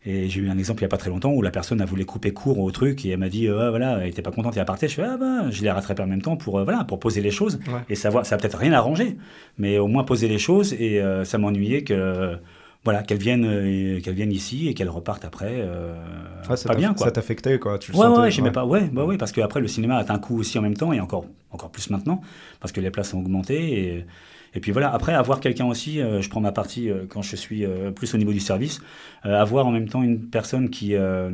et 0.06 0.28
j'ai 0.28 0.40
eu 0.42 0.48
un 0.50 0.58
exemple 0.58 0.80
il 0.80 0.82
y 0.82 0.84
a 0.84 0.88
pas 0.88 0.98
très 0.98 1.08
longtemps 1.10 1.32
où 1.32 1.40
la 1.42 1.50
personne 1.50 1.80
a 1.80 1.86
voulu 1.86 2.04
couper 2.04 2.32
court 2.32 2.58
au 2.60 2.70
truc 2.70 3.04
et 3.06 3.10
elle 3.10 3.18
m'a 3.18 3.30
dit 3.30 3.48
Ah, 3.48 3.70
voilà, 3.70 3.98
elle 4.02 4.08
était 4.10 4.22
pas 4.22 4.30
contente 4.30 4.56
et 4.56 4.60
elle 4.60 4.66
partait. 4.66 4.86
Je 4.86 4.94
fais 4.94 5.02
ah 5.02 5.16
bah, 5.16 5.50
je 5.50 5.62
l'ai 5.62 5.70
rattrapé 5.72 6.02
en 6.02 6.06
même 6.06 6.22
temps 6.22 6.36
pour 6.36 6.62
voilà 6.62 6.84
pour 6.84 7.00
poser 7.00 7.20
les 7.20 7.30
choses 7.32 7.58
Ouais. 7.66 7.80
et 7.88 7.94
savoir. 7.96 8.26
Ça 8.26 8.36
a 8.36 8.38
peut-être 8.38 8.58
rien 8.58 8.74
arrangé, 8.74 9.16
mais 9.58 9.78
au 9.78 9.88
moins 9.88 10.04
poser 10.04 10.28
les 10.28 10.38
choses 10.38 10.72
et 10.74 11.02
ça 11.24 11.38
m'ennuyait 11.38 11.82
que 11.82 12.36
voilà 12.84 13.02
qu'elle 13.02 13.18
vienne 13.18 13.44
euh, 13.46 14.00
qu'elle 14.00 14.14
vienne 14.14 14.32
ici 14.32 14.68
et 14.68 14.74
qu'elle 14.74 14.90
reparte 14.90 15.24
après. 15.24 15.52
euh, 15.52 15.94
Ah, 16.48 16.56
ça 16.56 16.68
pas 16.68 16.74
bien 16.74 16.94
quoi. 16.94 17.06
Ça 17.06 17.12
t'affectait, 17.12 17.58
quoi. 17.58 17.78
Tu 17.78 17.92
le 17.92 17.98
Ouais, 17.98 18.04
sentais, 18.04 18.20
ouais, 18.20 18.30
j'aimais 18.30 18.50
pas. 18.52 18.64
Ouais, 18.66 18.88
bah 18.92 19.04
ouais, 19.04 19.16
parce 19.16 19.32
qu'après 19.32 19.60
le 19.60 19.68
cinéma 19.68 19.96
a 19.98 20.12
un 20.12 20.18
coût 20.18 20.38
aussi 20.38 20.58
en 20.58 20.62
même 20.62 20.74
temps 20.76 20.92
et 20.92 21.00
encore, 21.00 21.24
encore 21.50 21.70
plus 21.70 21.90
maintenant 21.90 22.20
parce 22.60 22.72
que 22.72 22.80
les 22.80 22.90
places 22.90 23.14
ont 23.14 23.20
augmenté 23.20 23.72
et, 23.96 24.04
et 24.54 24.60
puis 24.60 24.70
voilà. 24.72 24.92
Après 24.92 25.14
avoir 25.14 25.40
quelqu'un 25.40 25.66
aussi, 25.66 26.00
euh, 26.00 26.20
je 26.20 26.28
prends 26.28 26.40
ma 26.40 26.52
partie 26.52 26.90
euh, 26.90 27.06
quand 27.08 27.22
je 27.22 27.36
suis 27.36 27.64
euh, 27.64 27.90
plus 27.90 28.12
au 28.14 28.18
niveau 28.18 28.32
du 28.32 28.40
service, 28.40 28.80
euh, 29.24 29.40
avoir 29.40 29.66
en 29.66 29.70
même 29.72 29.88
temps 29.88 30.02
une 30.02 30.20
personne 30.20 30.68
qui, 30.70 30.94
euh, 30.94 31.30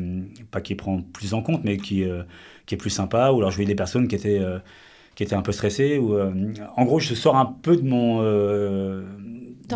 pas 0.51 0.61
qui 0.61 0.75
prend 0.77 1.01
plus 1.03 1.35
en 1.35 1.43
compte, 1.43 1.63
mais 1.65 1.77
qui, 1.79 2.05
euh, 2.05 2.23
qui 2.67 2.75
est 2.77 2.79
plus 2.79 2.91
sympa. 2.91 3.31
Ou 3.33 3.39
alors 3.39 3.51
je 3.51 3.57
voyais 3.57 3.69
des 3.69 3.75
personnes 3.75 4.07
qui 4.09 4.15
étaient 4.15 4.39
euh, 4.39 4.59
qui 5.17 5.25
étaient 5.25 5.35
un 5.35 5.43
peu 5.43 5.53
stressées. 5.53 5.99
Ou 5.99 6.15
euh, 6.15 6.33
en 6.77 6.85
gros, 6.85 7.01
je 7.01 7.15
sors 7.15 7.37
un 7.37 7.45
peu 7.47 7.77
de 7.77 7.83
mon 7.83 8.21
euh, 8.23 9.03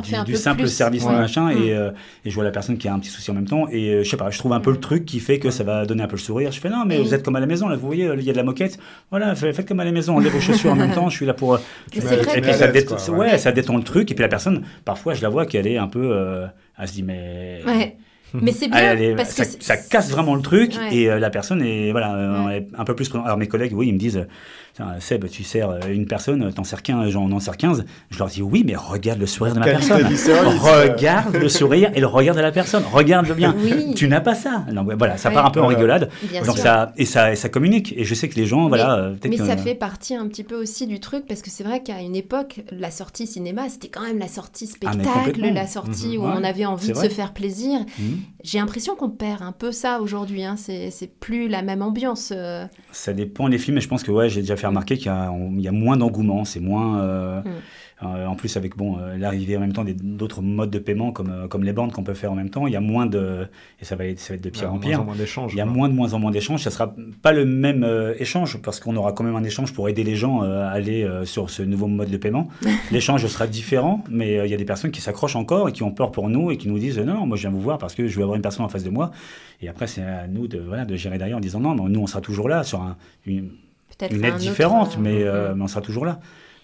du, 0.04 0.10
fais 0.10 0.16
un 0.16 0.24
du 0.24 0.32
peu 0.32 0.38
simple 0.38 0.60
plus. 0.62 0.68
service 0.68 1.04
Ouais. 1.04 1.12
machin 1.12 1.50
et, 1.50 1.72
euh, 1.74 1.90
et 2.24 2.30
je 2.30 2.34
vois 2.34 2.44
la 2.44 2.50
personne 2.50 2.78
qui 2.78 2.86
a 2.88 2.94
un 2.94 2.98
petit 2.98 3.10
souci 3.10 3.30
en 3.30 3.34
même 3.34 3.46
temps 3.48 3.66
et 3.70 3.90
euh, 3.90 4.04
je 4.04 4.08
sais 4.10 4.16
pas 4.16 4.30
je 4.30 4.38
trouve 4.38 4.52
un 4.52 4.60
peu 4.60 4.70
le 4.70 4.78
truc 4.80 5.04
qui 5.04 5.20
fait 5.20 5.38
que 5.38 5.50
ça 5.50 5.64
va 5.64 5.84
donner 5.86 6.02
un 6.02 6.06
peu 6.06 6.16
le 6.16 6.20
sourire 6.22 6.52
je 6.52 6.60
fais 6.60 6.70
non 6.70 6.84
mais 6.86 6.98
Et- 6.98 7.02
vous 7.02 7.14
êtes 7.14 7.22
comme 7.24 7.36
à 7.36 7.40
la 7.40 7.46
maison 7.46 7.68
là 7.68 7.76
vous 7.76 7.86
voyez 7.86 8.08
il 8.16 8.22
y 8.22 8.30
a 8.30 8.32
de 8.32 8.36
la 8.38 8.44
moquette 8.44 8.78
voilà 9.10 9.34
fa- 9.34 9.52
faites 9.52 9.66
comme 9.68 9.80
à 9.80 9.84
la 9.84 9.92
maison 9.92 10.16
enlevez 10.16 10.30
vos 10.30 10.40
chaussures 10.40 10.72
en 10.72 10.76
même 10.76 10.92
temps 10.92 11.08
je 11.08 11.16
suis 11.16 11.26
là 11.26 11.34
pour 11.34 11.54
euh, 11.54 11.58
vrai 11.96 12.38
et 12.38 12.40
puis 12.40 12.52
ça, 12.54 12.66
l'aise, 12.70 12.84
dé- 12.84 12.84
quoi, 12.86 13.10
ouais. 13.10 13.18
ouais. 13.32 13.38
ça 13.38 13.52
détend 13.52 13.76
le 13.76 13.82
truc 13.82 14.10
et 14.10 14.14
puis 14.14 14.22
la 14.22 14.28
personne 14.28 14.62
parfois 14.84 15.14
je 15.14 15.22
la 15.22 15.28
vois 15.28 15.46
qu'elle 15.46 15.66
est 15.66 15.78
un 15.78 15.88
peu 15.88 16.10
euh, 16.12 16.46
elle 16.78 16.88
se 16.88 16.92
dit 16.94 17.02
mais 17.02 17.60
Ouais. 17.66 17.96
Mais 18.42 18.50
c'est 18.50 18.66
bien 18.66 19.14
parce 19.16 19.30
ça, 19.30 19.44
que 19.44 19.50
ça 19.62 19.76
casse 19.76 20.10
vraiment 20.10 20.34
le 20.34 20.42
truc 20.42 20.72
Ouais. 20.76 20.96
et 20.96 21.08
euh, 21.10 21.20
la 21.20 21.30
personne 21.30 21.62
est 21.62 21.92
voilà 21.92 22.44
Ouais. 22.46 22.66
un 22.76 22.84
peu 22.84 22.96
plus 22.96 23.08
alors 23.24 23.36
mes 23.36 23.46
collègues 23.46 23.72
oui 23.74 23.86
ils 23.88 23.94
me 23.94 23.98
disent 23.98 24.26
Seb 24.98 25.28
tu 25.28 25.44
sers 25.44 25.70
euh, 25.70 25.78
une 25.88 26.06
personne 26.06 26.52
t'en 26.52 26.64
sers 26.64 26.82
15 26.82 27.08
j'en 27.10 27.30
en 27.30 27.38
sers 27.38 27.56
15 27.56 27.84
je 28.10 28.18
leur 28.18 28.26
dis 28.28 28.42
oui 28.42 28.64
mais 28.66 28.74
regarde 28.74 29.20
le 29.20 29.26
sourire 29.26 29.54
de 29.54 29.60
la 29.60 29.66
personne 29.66 30.02
regarde 30.04 31.36
le 31.36 31.48
sourire 31.48 31.90
et 31.94 32.00
le 32.00 32.06
regard 32.06 32.34
de 32.34 32.40
la 32.40 32.50
personne 32.50 32.82
regarde-le 32.92 33.34
bien 33.34 33.54
Oui. 33.62 33.94
tu 33.94 34.08
n'as 34.08 34.20
pas 34.20 34.34
ça 34.34 34.64
donc 34.72 34.90
voilà 34.98 35.16
ça 35.16 35.28
Ouais. 35.28 35.34
part 35.34 35.46
un 35.46 35.50
peu 35.50 35.60
en 35.60 35.64
Voilà. 35.64 35.78
rigolade 35.78 36.10
Bien 36.28 36.42
donc 36.42 36.54
sûr. 36.56 36.62
ça 36.64 36.92
et 36.96 37.04
ça 37.04 37.32
et 37.32 37.36
ça 37.36 37.48
communique 37.48 37.94
et 37.96 38.04
je 38.04 38.14
sais 38.14 38.28
que 38.28 38.34
les 38.36 38.46
gens 38.46 38.68
voilà 38.68 38.96
euh, 38.96 39.10
peut-être 39.12 39.28
Mais 39.30 39.36
que- 39.36 39.46
ça 39.46 39.56
fait 39.56 39.74
partie 39.76 40.14
un 40.16 40.26
petit 40.28 40.42
peu 40.44 40.56
aussi 40.60 40.86
du 40.88 40.98
truc 41.00 41.24
parce 41.28 41.40
que 41.42 41.50
c'est 41.50 41.64
vrai 41.64 41.82
qu'à 41.82 42.00
une 42.00 42.16
époque, 42.16 42.60
la 42.72 42.90
sortie 42.90 43.26
cinéma, 43.26 43.68
c'était 43.68 43.88
quand 43.88 44.02
même 44.02 44.18
la 44.18 44.28
sortie 44.28 44.68
Ah, 44.84 44.92
mais 44.96 45.04
spectacle, 45.04 45.40
la 45.52 45.66
sortie 45.66 46.18
Mhm. 46.18 46.24
où 46.24 46.26
Ouais, 46.26 46.34
on 46.36 46.44
avait 46.44 46.64
envie 46.66 46.88
de 46.88 46.92
vrai. 46.94 47.08
se 47.08 47.14
faire 47.14 47.32
plaisir. 47.32 47.80
Mhm. 47.98 48.18
J'ai 48.42 48.58
l'impression 48.58 48.94
qu'on 48.94 49.08
perd 49.10 49.42
un 49.42 49.52
peu 49.52 49.72
ça 49.72 50.00
aujourd'hui. 50.00 50.44
Hein. 50.44 50.56
C'est 50.58 50.90
c'est 50.90 51.06
plus 51.06 51.48
la 51.48 51.62
même 51.62 51.80
ambiance. 51.82 52.32
euh. 52.34 52.66
Ça 52.92 53.12
dépend 53.12 53.48
des 53.48 53.58
films, 53.58 53.76
mais 53.76 53.80
je 53.80 53.88
pense 53.88 54.02
que 54.02 54.10
ouais, 54.10 54.28
j'ai 54.28 54.40
déjà 54.42 54.56
fait 54.56 54.63
remarquer 54.68 54.96
qu'il 54.96 55.06
y, 55.06 55.08
a- 55.08 55.32
y 55.58 55.70
moins 55.70 55.96
d'engouement, 55.96 56.44
c'est 56.44 56.60
moins. 56.60 57.00
euh, 57.00 57.40
Mm. 57.42 58.06
euh, 58.06 58.26
en 58.26 58.34
plus, 58.34 58.56
avec 58.56 58.76
bon, 58.76 58.98
euh, 58.98 59.16
l'arrivée 59.16 59.56
en 59.56 59.60
même 59.60 59.72
temps 59.72 59.84
d'autres 60.02 60.42
modes 60.42 60.70
de 60.70 60.78
paiement 60.78 61.12
comme, 61.12 61.30
euh, 61.30 61.46
comme 61.48 61.62
les 61.64 61.72
bandes 61.72 61.92
qu'on 61.92 62.02
peut 62.02 62.12
faire 62.14 62.32
en 62.32 62.34
même 62.34 62.50
temps, 62.50 62.66
il 62.66 62.72
y 62.72 62.76
a 62.76 62.80
moins 62.80 63.06
de. 63.06 63.46
Et 63.80 63.84
ça 63.84 63.94
va 63.96 64.04
être, 64.06 64.18
ça 64.18 64.34
va 64.34 64.36
être 64.36 64.44
de 64.44 64.50
pire 64.50 64.68
en 64.68 64.72
moins 64.72 64.80
pire. 64.80 65.00
en 65.00 65.04
moins 65.04 65.14
d'échanges. 65.16 65.52
Il 65.54 65.58
y 65.58 65.60
a 65.60 65.64
moins 65.66 65.88
de 65.88 65.94
moins 65.94 66.12
en 66.12 66.18
moins 66.18 66.30
d'échanges. 66.32 66.62
Ça 66.64 66.70
sera 66.70 66.92
pas 67.22 67.32
le 67.32 67.44
même 67.46 67.82
euh, 67.84 68.14
échange 68.18 68.60
parce 68.60 68.80
qu'on 68.80 68.96
aura 68.96 69.12
quand 69.12 69.24
même 69.24 69.36
un 69.36 69.44
échange 69.44 69.72
pour 69.72 69.88
aider 69.88 70.02
les 70.04 70.16
gens 70.16 70.42
euh, 70.42 70.66
à 70.66 70.70
aller 70.70 71.02
euh, 71.04 71.24
sur 71.24 71.48
ce 71.50 71.62
nouveau 71.62 71.86
mode 71.86 72.10
de 72.10 72.16
paiement. 72.16 72.48
L'échange 72.90 73.26
sera 73.26 73.46
différent, 73.46 74.02
mais 74.10 74.38
euh, 74.38 74.46
il 74.46 74.50
y 74.50 74.54
a 74.54 74.58
des 74.58 74.64
personnes 74.64 74.90
qui 74.90 75.00
s'accrochent 75.00 75.36
encore 75.36 75.68
et 75.68 75.72
qui 75.72 75.82
ont 75.82 75.92
peur 75.92 76.10
pour 76.12 76.28
nous 76.28 76.50
et 76.50 76.56
qui 76.56 76.68
nous 76.68 76.78
disent 76.78 76.98
non, 76.98 77.26
moi 77.26 77.36
je 77.36 77.42
viens 77.42 77.50
vous 77.50 77.60
voir 77.60 77.78
parce 77.78 77.94
que 77.94 78.06
je 78.08 78.16
vais 78.16 78.22
avoir 78.22 78.36
une 78.36 78.42
personne 78.42 78.64
en 78.66 78.68
face 78.68 78.84
de 78.84 78.90
moi. 78.90 79.12
Et 79.62 79.68
après, 79.68 79.86
c'est 79.86 80.02
à 80.02 80.26
nous 80.26 80.46
de, 80.48 80.58
voilà, 80.58 80.84
de 80.84 80.94
gérer 80.96 81.16
derrière 81.16 81.36
en 81.38 81.40
disant 81.40 81.60
non, 81.60 81.74
mais 81.74 81.88
nous 81.88 82.00
on 82.00 82.06
sera 82.06 82.20
toujours 82.20 82.48
là 82.48 82.64
sur 82.64 82.82
un- 82.82 82.96
une, 83.24 83.50
Peut-être 84.08 84.18
une 84.20 84.24
un 84.24 84.28
aide 84.28 84.36
différente, 84.36 84.94
euh, 84.96 85.00
mais, 85.00 85.22
euh, 85.22 85.54
mais 85.54 85.62
on 85.62 85.68
sera 85.68 85.80
toujours 85.80 86.04
là. 86.06 86.20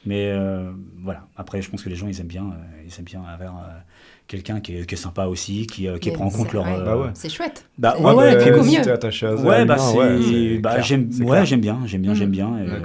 Mais 0.06 0.30
euh, 0.32 0.70
voilà, 1.02 1.26
après, 1.36 1.60
je 1.60 1.70
pense 1.70 1.82
que 1.82 1.88
les 1.90 1.94
gens, 1.96 2.06
ils 2.08 2.18
aiment 2.20 2.26
bien, 2.26 2.44
euh, 2.44 2.82
ils 2.86 2.98
aiment 2.98 3.04
bien 3.04 3.22
avoir 3.22 3.58
euh, 3.58 3.68
quelqu'un 4.26 4.60
qui 4.60 4.76
est, 4.76 4.86
qui 4.86 4.94
est 4.94 4.98
sympa 4.98 5.26
aussi, 5.26 5.66
qui, 5.66 5.88
euh, 5.88 5.98
qui 5.98 6.10
prend 6.10 6.24
en 6.24 6.30
compte 6.30 6.52
leur. 6.54 6.66
euh, 6.66 6.84
Bah 6.84 6.96
ouais. 6.96 7.10
C'est 7.14 7.28
chouette. 7.28 7.66
Bah, 7.76 7.96
ouais, 7.98 8.14
ouais, 8.14 8.32
et 8.48 8.50
puis 8.52 8.64
si 8.64 8.76
mieux. 8.78 8.82
t'es 8.84 8.90
attaché 8.90 9.26
à 9.26 9.34
Ouais, 9.34 9.64
bah, 9.66 9.76
ouais, 9.94 10.58
bah, 10.58 10.80
j'aime, 10.80 11.10
ouais, 11.20 11.26
clair. 11.26 11.44
j'aime 11.44 11.60
bien, 11.60 11.78
j'aime 11.84 12.00
bien, 12.02 12.12
Mm. 12.12 12.16
j'aime 12.16 12.30
bien. 12.30 12.54
euh, 12.56 12.78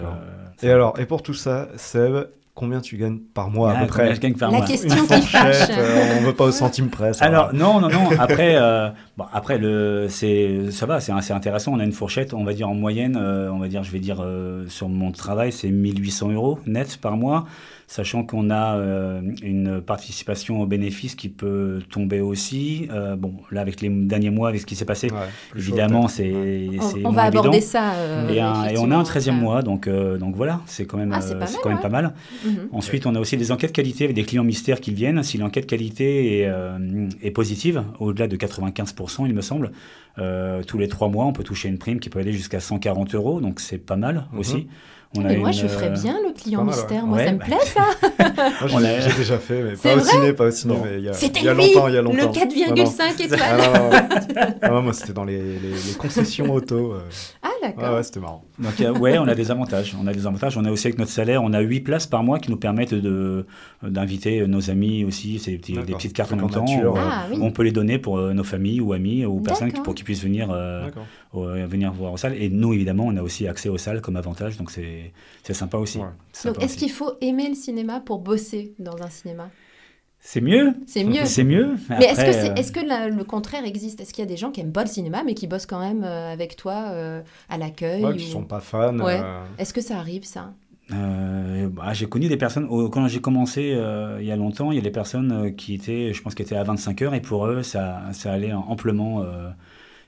Et 0.61 0.69
alors, 0.69 0.99
et 0.99 1.05
pour 1.05 1.23
tout 1.23 1.33
ça, 1.33 1.69
Seb, 1.77 2.25
combien 2.55 2.79
tu 2.81 2.97
gagnes 2.97 3.19
par 3.33 3.49
mois 3.51 3.71
à 3.71 3.73
ah, 3.73 3.85
peu 3.85 3.91
combien 3.91 4.05
près 4.05 4.15
je 4.15 4.21
gagne 4.21 4.33
par 4.33 4.49
La 4.49 4.57
mois 4.59 4.65
question 4.65 4.95
Une 4.95 5.01
qui 5.01 5.07
fâche. 5.07 5.21
fourchette, 5.25 5.77
euh, 5.77 6.15
on 6.19 6.23
veut 6.23 6.33
pas 6.33 6.45
au 6.45 6.51
centime 6.51 6.89
près. 6.89 7.13
ça 7.13 7.25
Alors 7.25 7.47
va. 7.47 7.53
non 7.53 7.79
non 7.81 7.89
non 7.89 8.09
après 8.19 8.55
euh, 8.55 8.89
bon 9.17 9.25
après 9.33 9.57
le 9.57 10.07
c'est 10.09 10.71
ça 10.71 10.85
va 10.85 10.99
c'est 11.01 11.11
assez 11.11 11.33
intéressant 11.33 11.73
on 11.73 11.79
a 11.79 11.83
une 11.83 11.91
fourchette 11.91 12.33
on 12.33 12.43
va 12.45 12.53
dire 12.53 12.69
en 12.69 12.73
moyenne 12.73 13.17
euh, 13.21 13.51
on 13.51 13.59
va 13.59 13.67
dire 13.67 13.83
je 13.83 13.91
vais 13.91 13.99
dire 13.99 14.21
euh, 14.23 14.65
sur 14.69 14.87
mon 14.89 15.11
travail 15.11 15.51
c'est 15.51 15.69
1800 15.69 16.31
euros 16.31 16.59
net 16.65 16.97
par 16.97 17.17
mois 17.17 17.45
sachant 17.87 18.23
qu'on 18.23 18.49
a 18.49 18.77
euh, 18.77 19.21
une 19.43 19.79
participation 19.81 20.61
aux 20.61 20.65
bénéfices 20.65 21.15
qui 21.15 21.29
peut 21.29 21.79
tomber 21.91 22.19
aussi 22.21 22.87
Euh, 22.91 23.15
bon 23.15 23.35
là 23.51 23.61
avec 23.61 23.81
les 23.81 23.89
derniers 23.89 24.29
mois 24.31 24.49
avec 24.49 24.61
ce 24.61 24.65
qui 24.65 24.75
s'est 24.75 24.85
passé 24.85 25.11
Ouais, 25.11 25.17
évidemment 25.55 26.07
c'est 26.07 26.33
On, 26.33 26.81
c'est 26.81 26.97
on 26.97 27.01
moins 27.01 27.11
va 27.11 27.21
aborder 27.23 27.57
évident. 27.57 27.67
ça. 27.67 27.93
euh, 27.93 28.29
et, 28.29 28.39
un- 28.39 28.65
et 28.65 28.77
on 28.77 28.89
a 28.91 28.95
un 28.97 29.03
13e 29.03 29.29
après. 29.29 29.41
mois, 29.41 29.61
donc, 29.61 29.87
euh, 29.87 30.17
donc 30.17 30.35
voilà, 30.35 30.61
c'est 30.65 30.85
quand 30.85 30.97
même, 30.97 31.11
Ah, 31.13 31.21
c'est 31.21 31.37
pas 31.37 31.45
c'est 31.45 31.53
mal, 31.53 31.61
quand 31.63 31.69
même 31.69 31.77
ouais. 31.77 31.83
pas 31.83 31.89
mal. 31.89 32.13
Mhm. 32.45 32.69
Ensuite, 32.71 33.05
on 33.05 33.13
a 33.15 33.19
aussi 33.19 33.37
des 33.37 33.51
enquêtes 33.51 33.71
qualité 33.71 34.03
avec 34.05 34.15
des 34.15 34.23
clients 34.23 34.43
mystères 34.43 34.81
qui 34.81 34.91
viennent. 34.93 35.21
Si 35.23 35.37
l'enquête 35.37 35.67
qualité 35.67 36.39
est, 36.39 36.47
euh, 36.47 37.07
est 37.21 37.31
positive, 37.31 37.83
au-delà 37.99 38.27
de 38.27 38.35
95%, 38.35 39.25
il 39.27 39.33
me 39.33 39.41
semble, 39.41 39.71
euh, 40.17 40.63
tous 40.63 40.77
les 40.77 40.87
trois 40.87 41.09
mois, 41.09 41.25
on 41.25 41.33
peut 41.33 41.43
toucher 41.43 41.69
une 41.69 41.77
prime 41.77 41.99
qui 41.99 42.09
peut 42.09 42.19
aller 42.19 42.33
jusqu'à 42.33 42.59
140 42.59 43.13
euros. 43.15 43.41
Donc, 43.41 43.59
c'est 43.59 43.77
pas 43.77 43.95
mal 43.97 44.25
Mhm. 44.31 44.39
aussi. 44.39 44.67
On 45.17 45.21
Mais 45.21 45.35
a 45.35 45.37
moi, 45.37 45.47
une, 45.49 45.53
je 45.53 45.67
ferais 45.67 45.87
euh, 45.87 46.01
bien 46.01 46.17
le 46.25 46.33
client 46.33 46.63
mal, 46.63 46.75
mystère. 46.75 47.03
ouais. 47.03 47.09
Moi, 47.09 47.19
ça 47.25 47.31
me 47.31 47.37
bah. 47.37 47.45
plaît, 47.45 47.57
ça. 47.73 48.67
Moi, 48.69 48.81
j'ai 48.99 49.13
déjà 49.17 49.37
fait, 49.37 49.61
mais 49.61 49.75
pas 49.75 49.95
au 49.95 49.99
ciné, 50.01 50.33
pas 50.33 50.45
au 50.45 50.51
ciné, 50.51 50.73
Bon. 50.73 50.81
mais 50.83 50.97
il 50.97 51.03
y 51.05 51.09
a, 51.09 51.13
C'était 51.13 51.39
il 51.39 51.45
y 51.45 51.49
a 51.49 51.53
longtemps, 51.53 51.87
il 51.87 51.93
y 51.93 51.97
a 51.97 52.01
longtemps. 52.01 52.17
le 52.17 52.83
4,5 52.83 53.21
étoiles. 53.23 53.39
Ah, 53.41 53.57
non, 53.57 53.73
non, 53.73 53.89
non. 53.89 54.55
Ah, 54.61 54.69
non, 54.69 54.81
moi, 54.81 54.93
c'était 54.93 55.13
dans 55.13 55.23
les, 55.23 55.37
les- 55.37 55.69
les 55.87 55.93
concessions 55.97 56.51
auto. 56.53 56.93
euh. 56.93 56.99
Ah, 57.43 57.49
d'accord. 57.61 57.83
Ouais, 57.83 57.95
ouais, 57.95 58.03
c'était 58.03 58.19
marrant. 58.19 58.43
Donc, 58.59 58.79
euh, 58.81 58.93
ouais, 58.97 59.17
on 59.17 59.27
a 59.27 59.35
des 59.35 59.51
avantages. 59.51 59.95
On 60.01 60.07
a 60.07 60.13
des 60.13 60.25
avantages. 60.27 60.57
On 60.57 60.65
a 60.65 60.71
aussi 60.71 60.87
avec 60.87 60.97
notre 60.99 61.11
salaire, 61.11 61.43
on 61.43 61.53
a 61.53 61.59
8 61.59 61.81
places 61.81 62.07
par 62.07 62.23
mois 62.23 62.39
qui 62.39 62.49
nous 62.51 62.57
permettent 62.57 62.93
de 62.93 63.45
d'inviter 63.83 64.45
nos 64.47 64.69
amis 64.69 65.03
aussi. 65.03 65.39
C'est 65.39 65.51
des, 65.51 65.57
petits- 65.57 65.73
des 65.73 65.79
D'accord. 65.79 65.97
petites 65.97 66.13
cartes 66.13 66.33
en 66.33 66.37
même 66.37 66.49
temps. 66.49 66.65
Ah, 66.97 67.25
oui. 67.31 67.37
On 67.41 67.51
peut 67.51 67.63
les 67.63 67.71
donner 67.71 67.99
pour 67.99 68.17
euh, 68.17 68.33
nos 68.33 68.43
familles 68.43 68.81
ou 68.81 68.93
amis 68.93 69.25
ou 69.25 69.39
personnes 69.41 69.71
qui- 69.71 69.81
pour 69.81 69.93
qu'ils 69.95 70.05
puissent 70.05 70.23
venir, 70.23 70.49
euh, 70.51 70.89
euh, 71.35 71.67
venir 71.67 71.91
voir 71.93 72.13
aux 72.13 72.17
salles. 72.17 72.35
Et 72.41 72.49
nous, 72.49 72.73
évidemment, 72.73 73.05
on 73.07 73.15
a 73.17 73.21
aussi 73.21 73.47
accès 73.47 73.69
aux 73.69 73.77
salles 73.77 74.01
comme 74.01 74.15
avantage. 74.15 74.57
Donc, 74.57 74.71
c'est 74.71 75.11
c'est 75.43 75.53
sympa 75.53 75.77
aussi. 75.77 75.99
Ouais. 75.99 76.05
Donc, 76.45 76.57
est-ce 76.57 76.65
aussi. 76.65 76.77
qu'il 76.77 76.91
faut 76.91 77.11
aimer 77.21 77.49
le 77.49 77.55
cinéma 77.55 77.99
pour 77.99 78.19
bosser 78.19 78.73
dans 78.79 78.97
un 79.01 79.09
cinéma? 79.09 79.49
C'est 80.27 80.41
mieux. 80.41 80.73
C'est 80.87 81.03
mieux. 81.03 81.23
C'est 81.25 81.43
mieux. 81.43 81.75
Mais 81.87 82.05
est-ce 82.05 82.25
que, 82.25 82.49
euh, 82.51 82.55
est-ce 82.55 82.71
que 82.71 82.79
la- 82.79 83.09
le 83.09 83.23
contraire 83.23 83.63
existe? 83.63 84.01
Est-ce 84.01 84.11
qu'il 84.11 84.23
y 84.23 84.27
a 84.27 84.29
des 84.29 84.37
gens 84.37 84.49
qui 84.49 84.59
aiment 84.59 84.71
pas 84.71 84.81
le 84.83 84.89
cinéma 84.89 85.21
mais 85.23 85.35
qui 85.35 85.45
bossent 85.45 85.67
quand 85.67 85.79
même 85.79 86.03
euh, 86.03 86.33
avec 86.33 86.55
toi 86.55 86.85
euh, 86.89 87.21
à 87.47 87.59
l'accueil 87.59 88.03
Ouais, 88.03 88.15
qui 88.15 88.25
ou- 88.29 88.31
sont 88.31 88.43
pas 88.43 88.59
fans. 88.59 88.97
Ouais. 88.99 89.19
euh, 89.23 89.43
Est-ce 89.59 89.71
que 89.71 89.81
ça 89.81 89.97
arrive 89.99 90.23
ça? 90.25 90.51
Euh, 90.93 91.69
bah, 91.71 91.93
j'ai 91.93 92.07
connu 92.07 92.27
des 92.27 92.37
personnes, 92.37 92.67
quand 92.91 93.07
j'ai 93.07 93.21
commencé 93.21 93.73
euh, 93.75 94.17
il 94.19 94.25
y 94.25 94.31
a 94.31 94.35
longtemps, 94.35 94.71
il 94.71 94.75
y 94.75 94.79
a 94.79 94.83
des 94.83 94.89
personnes 94.91 95.31
euh, 95.31 95.49
qui 95.51 95.75
étaient, 95.75 96.11
je 96.11 96.21
pense, 96.23 96.33
qui 96.33 96.41
étaient 96.41 96.55
à 96.55 96.63
25 96.63 97.01
heures 97.03 97.13
et 97.13 97.21
pour 97.21 97.45
eux, 97.45 97.61
ça, 97.63 98.01
ça 98.11 98.31
allait 98.33 98.51
amplement. 98.53 99.21
euh, 99.21 99.49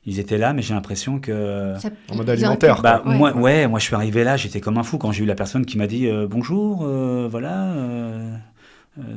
ils 0.08 0.20
étaient 0.20 0.38
là, 0.38 0.54
mais 0.54 0.62
j'ai 0.64 0.74
l'impression 0.74 1.20
que. 1.20 1.76
Ça- 1.80 1.90
En 2.10 2.16
mode 2.16 2.30
alimentaire. 2.30 2.82
Bah, 2.82 3.04
Ouais. 3.06 3.16
moi, 3.18 3.34
ouais, 3.36 3.68
moi 3.68 3.78
je 3.78 3.86
suis 3.86 3.96
arrivé 3.96 4.24
là, 4.24 4.36
j'étais 4.38 4.62
comme 4.62 4.78
un 4.80 4.84
fou 4.84 4.98
quand 4.98 5.12
j'ai 5.12 5.24
eu 5.24 5.28
la 5.28 5.36
personne 5.36 5.66
qui 5.66 5.78
m'a 5.78 5.86
dit 5.86 6.08
euh, 6.08 6.28
bonjour, 6.28 6.84
euh, 6.86 7.28
voilà, 7.30 7.74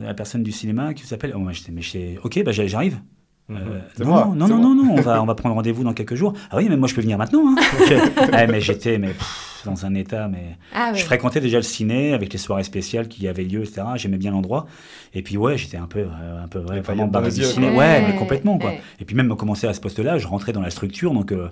la 0.03 0.15
personne 0.15 0.43
du 0.43 0.53
cinéma 0.53 0.95
qui 0.95 1.07
s'appelle. 1.07 1.33
Oh, 1.35 1.39
moi, 1.39 1.53
j'étais, 1.53 1.73
mais 1.73 1.83
j'étais, 1.83 2.19
ok, 2.23 2.43
bah, 2.45 2.53
j'arrive. 2.53 3.01
mhm. 3.49 3.57
Euh, 3.59 3.81
non, 3.99 4.07
moi, 4.07 4.33
non, 4.37 4.49
non, 4.49 4.59
non, 4.59 4.59
moi. 4.59 4.75
non, 4.75 4.75
non, 4.75 4.95
on 4.99 5.01
va, 5.01 5.23
on 5.23 5.27
va 5.27 5.35
prendre 5.35 5.55
rendez-vous 5.55 5.85
dans 5.85 5.93
quelques 5.95 6.15
jours. 6.15 6.35
Ah 6.51 6.57
oui, 6.57 6.67
mais 6.69 6.77
moi 6.77 6.89
je 6.89 6.95
peux 6.95 7.01
venir 7.01 7.19
maintenant. 7.19 7.43
Hein. 7.49 7.57
Ouais, 8.33 8.47
mais 8.47 8.61
j'étais 8.61 8.99
mais, 8.99 9.09
pff, 9.09 9.50
dans 9.67 9.87
un 9.87 9.95
état, 9.95 10.29
mais. 10.29 10.57
Ah, 10.75 10.91
ouais. 10.93 10.99
Je 10.99 11.05
fréquentais 11.05 11.41
déjà 11.41 11.57
le 11.59 11.63
ciné 11.63 12.13
avec 12.15 12.33
les 12.33 12.39
soirées 12.39 12.65
spéciales 12.65 13.09
qui 13.09 13.27
avaient 13.29 13.45
lieu, 13.45 13.63
etc. 13.63 13.83
J'aimais 13.97 14.17
bien 14.19 14.31
l'endroit. 14.31 14.67
Et 15.15 15.23
puis 15.23 15.37
ouais, 15.37 15.57
j'étais 15.59 15.77
un 15.77 15.87
peu, 15.87 16.01
euh, 16.01 16.45
un 16.45 16.49
peu 16.49 16.61
ouais, 16.61 16.81
vraiment 16.81 17.07
barré 17.07 17.31
du 17.31 17.43
ciné. 17.43 17.69
Ouais, 17.71 17.77
Ouais, 17.77 18.05
mais 18.09 18.15
complètement 18.17 18.59
quoi. 18.59 18.71
ouais. 18.71 18.81
Et 19.01 19.05
puis 19.05 19.17
même 19.17 19.35
commencer 19.37 19.67
à 19.67 19.75
ce 19.75 19.81
poste-là, 19.81 20.19
je 20.19 20.27
rentrais 20.27 20.53
dans 20.53 20.61
la 20.61 20.71
structure, 20.71 21.13
donc. 21.13 21.33
euh, 21.33 21.49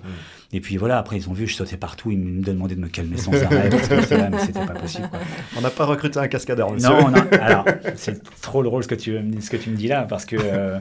Et 0.53 0.61
puis 0.61 0.77
voilà, 0.77 0.97
après 0.97 1.17
ils 1.17 1.29
ont 1.29 1.33
vu, 1.33 1.47
je 1.47 1.55
sautais 1.55 1.77
partout, 1.77 2.11
ils 2.11 2.17
me 2.17 2.41
demandaient 2.43 2.75
de 2.75 2.81
me 2.81 2.87
calmer 2.87 3.17
sans 3.17 3.33
arrêt. 3.43 3.69
parce 3.69 3.87
que 3.87 3.99
j'étais 4.01 4.17
là, 4.17 4.29
mais 4.29 4.39
c'était 4.39 4.65
pas 4.65 4.73
possible. 4.73 5.09
Quoi. 5.09 5.19
On 5.57 5.61
n'a 5.61 5.69
pas 5.69 5.85
recruté 5.85 6.19
un 6.19 6.27
cascadeur, 6.27 6.71
monsieur. 6.71 6.89
Non, 6.89 7.09
non. 7.11 7.23
Alors, 7.41 7.65
c'est 7.95 8.21
trop 8.41 8.63
drôle 8.63 8.83
ce 8.83 8.87
que 8.87 8.95
tu, 8.95 9.17
ce 9.41 9.49
que 9.49 9.57
tu 9.57 9.69
me 9.69 9.75
dis 9.75 9.87
là, 9.87 10.03
parce 10.09 10.25
que 10.25 10.37
euh, 10.39 10.79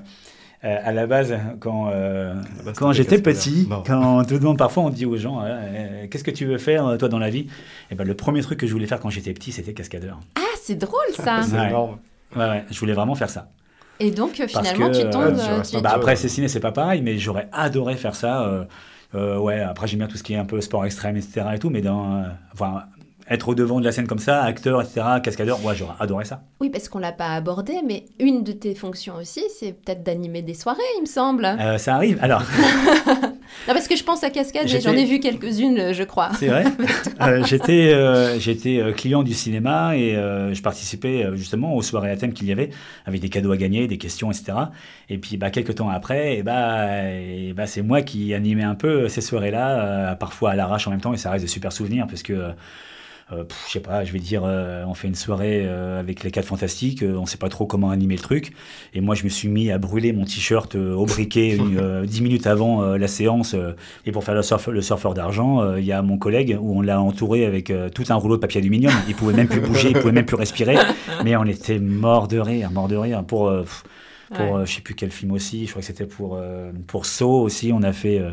euh, 0.64 0.76
à 0.84 0.92
la 0.92 1.06
base, 1.06 1.34
quand, 1.60 1.88
euh, 1.92 2.34
base, 2.64 2.76
quand 2.76 2.92
j'étais 2.92 3.18
petit, 3.20 3.68
quand 3.86 4.18
on 4.20 4.24
te 4.24 4.34
demande 4.34 4.58
parfois, 4.58 4.82
on 4.84 4.90
dit 4.90 5.06
aux 5.06 5.16
gens, 5.16 5.40
euh, 5.40 5.44
euh, 5.48 6.06
qu'est-ce 6.10 6.24
que 6.24 6.30
tu 6.30 6.46
veux 6.46 6.58
faire 6.58 6.96
toi 6.98 7.08
dans 7.08 7.18
la 7.18 7.30
vie? 7.30 7.46
Et 7.90 7.94
ben 7.94 8.04
le 8.04 8.14
premier 8.14 8.40
truc 8.42 8.58
que 8.60 8.66
je 8.66 8.72
voulais 8.72 8.86
faire 8.86 9.00
quand 9.00 9.10
j'étais 9.10 9.32
petit, 9.32 9.52
c'était 9.52 9.72
cascadeur. 9.72 10.18
Ah, 10.36 10.40
c'est 10.60 10.74
drôle 10.76 10.98
ça 11.12 11.42
C'est 11.42 11.56
Ouais. 11.56 11.68
énorme. 11.68 11.98
Ouais, 12.36 12.48
ouais, 12.48 12.64
je 12.70 12.78
voulais 12.80 12.92
vraiment 12.92 13.14
faire 13.14 13.30
ça. 13.30 13.48
Et 14.00 14.10
donc, 14.10 14.38
euh, 14.38 14.46
finalement, 14.46 14.90
que, 14.90 15.02
tu 15.04 15.10
tombes. 15.10 15.38
euh, 15.38 15.62
tu 15.62 15.80
Bah, 15.80 15.90
après, 15.92 16.14
c'est 16.16 16.28
ciné, 16.28 16.46
c'est 16.48 16.60
pas 16.60 16.72
pareil, 16.72 17.02
mais 17.02 17.18
j'aurais 17.18 17.48
adoré 17.52 17.96
faire 17.96 18.14
ça. 18.14 18.42
euh, 18.42 18.64
euh, 19.14 19.38
ouais, 19.38 19.60
après, 19.60 19.86
j'aime 19.88 20.00
bien 20.00 20.06
tout 20.08 20.18
ce 20.18 20.22
qui 20.22 20.34
est 20.34 20.36
un 20.36 20.44
peu 20.44 20.60
sport 20.60 20.84
extrême, 20.84 21.16
etc. 21.16 21.46
et 21.54 21.58
tout, 21.58 21.70
mais 21.70 21.80
dans, 21.80 22.16
euh, 22.18 22.22
enfin, 22.52 22.82
être 23.30 23.48
au 23.48 23.54
devant 23.54 23.80
de 23.80 23.84
la 23.84 23.92
scène 23.92 24.06
comme 24.06 24.18
ça, 24.18 24.42
acteur, 24.42 24.80
etc., 24.80 25.02
cascadeur, 25.22 25.62
ouais, 25.64 25.74
j'aurais 25.76 25.94
adoré 26.00 26.24
ça. 26.24 26.42
Oui, 26.60 26.70
parce 26.70 26.88
qu'on 26.88 26.98
l'a 26.98 27.12
pas 27.12 27.34
abordé, 27.34 27.74
mais 27.86 28.06
une 28.18 28.42
de 28.42 28.52
tes 28.52 28.74
fonctions 28.74 29.16
aussi, 29.16 29.42
c'est 29.58 29.72
peut-être 29.72 30.02
d'animer 30.02 30.42
des 30.42 30.54
soirées, 30.54 30.80
il 30.96 31.02
me 31.02 31.06
semble. 31.06 31.44
Euh, 31.44 31.78
ça 31.78 31.94
arrive. 31.94 32.18
Alors, 32.22 32.42
Non, 33.66 33.74
parce 33.74 33.88
que 33.88 33.96
je 33.96 34.04
pense 34.04 34.22
à 34.24 34.30
Cascade, 34.30 34.68
j'en 34.68 34.92
ai 34.92 35.04
vu 35.04 35.20
quelques-unes, 35.20 35.92
je 35.92 36.02
crois. 36.04 36.30
c'est 36.38 36.48
vrai. 36.48 36.64
Euh, 37.20 37.44
j'étais, 37.44 37.92
euh, 37.92 38.38
j'étais 38.38 38.80
client 38.96 39.24
du 39.24 39.34
cinéma 39.34 39.96
et 39.96 40.12
je 40.12 40.62
participais 40.62 41.26
justement 41.34 41.74
aux 41.74 41.82
soirées 41.82 42.10
à 42.10 42.16
thème 42.16 42.32
qu'il 42.32 42.46
y 42.46 42.52
avait, 42.52 42.70
avec 43.06 43.20
des 43.20 43.28
cadeaux 43.28 43.50
à 43.50 43.56
gagner, 43.56 43.88
des 43.88 43.98
questions, 43.98 44.30
etc. 44.30 44.52
Et 45.08 45.18
puis, 45.18 45.36
bah, 45.36 45.50
quelques 45.50 45.74
temps 45.74 45.88
après, 45.88 46.36
et 46.38 46.42
bah, 46.42 47.10
et 47.10 47.52
bah, 47.54 47.66
c'est 47.66 47.82
moi 47.82 48.02
qui 48.02 48.34
animais 48.34 48.62
un 48.62 48.76
peu 48.76 49.08
ces 49.08 49.20
soirées-là, 49.20 50.14
parfois 50.16 50.52
à 50.52 50.54
l'arrache 50.54 50.86
en 50.86 50.90
même 50.90 51.00
temps, 51.00 51.12
et 51.12 51.16
ça 51.16 51.30
reste 51.30 51.44
de 51.44 51.50
super 51.50 51.72
souvenirs, 51.72 52.06
parce 52.06 52.22
que 52.22 52.52
euh, 53.32 53.36
euh, 53.40 53.44
pff, 53.44 53.64
je 53.66 53.72
sais 53.72 53.80
pas, 53.80 54.04
je 54.04 54.12
vais 54.12 54.18
dire, 54.18 54.42
euh, 54.44 54.84
on 54.86 54.94
fait 54.94 55.08
une 55.08 55.14
soirée 55.14 55.62
euh, 55.66 56.00
avec 56.00 56.24
les 56.24 56.30
4 56.30 56.46
fantastiques, 56.46 57.02
euh, 57.02 57.16
on 57.18 57.26
sait 57.26 57.36
pas 57.38 57.48
trop 57.48 57.66
comment 57.66 57.90
animer 57.90 58.16
le 58.16 58.22
truc, 58.22 58.52
et 58.94 59.00
moi 59.00 59.14
je 59.14 59.24
me 59.24 59.28
suis 59.28 59.48
mis 59.48 59.70
à 59.70 59.78
brûler 59.78 60.12
mon 60.12 60.24
t-shirt 60.24 60.74
euh, 60.76 60.94
au 60.94 61.04
briquet 61.06 61.50
une, 61.56 61.78
euh, 61.78 62.06
10 62.06 62.22
minutes 62.22 62.46
avant 62.46 62.82
euh, 62.82 62.96
la 62.96 63.08
séance, 63.08 63.54
euh, 63.54 63.72
et 64.06 64.12
pour 64.12 64.24
faire 64.24 64.34
le, 64.34 64.42
surf, 64.42 64.68
le 64.68 64.80
surfeur 64.80 65.14
d'argent, 65.14 65.60
euh, 65.60 65.78
il 65.80 65.84
y 65.86 65.92
a 65.92 66.00
mon 66.02 66.16
collègue 66.18 66.56
où 66.60 66.78
on 66.78 66.80
l'a 66.80 67.00
entouré 67.00 67.44
avec 67.44 67.70
euh, 67.70 67.88
tout 67.90 68.04
un 68.08 68.14
rouleau 68.14 68.36
de 68.36 68.40
papier 68.40 68.60
aluminium, 68.60 68.92
il 69.08 69.14
pouvait 69.14 69.34
même 69.34 69.48
plus 69.48 69.60
bouger, 69.60 69.88
il 69.90 69.98
pouvait 69.98 70.12
même 70.12 70.26
plus 70.26 70.36
respirer, 70.36 70.76
mais 71.24 71.36
on 71.36 71.44
était 71.44 71.78
mort 71.78 72.28
de 72.28 72.38
rire, 72.38 72.70
mort 72.70 72.88
de 72.88 72.96
rire. 72.96 73.24
Pour... 73.24 73.48
euh, 73.48 73.62
pff, 73.62 73.84
pour 74.34 74.50
Ouais. 74.52 74.52
euh, 74.60 74.66
je 74.66 74.74
sais 74.74 74.82
plus 74.82 74.94
quel 74.94 75.10
film 75.10 75.32
aussi, 75.32 75.64
je 75.64 75.70
crois 75.70 75.80
que 75.80 75.86
c'était 75.86 76.04
pour 76.04 76.36
euh, 76.36 76.70
pour 76.86 77.06
Saw 77.06 77.40
aussi, 77.44 77.72
on 77.72 77.82
a 77.82 77.94
fait 77.94 78.18
euh, 78.18 78.32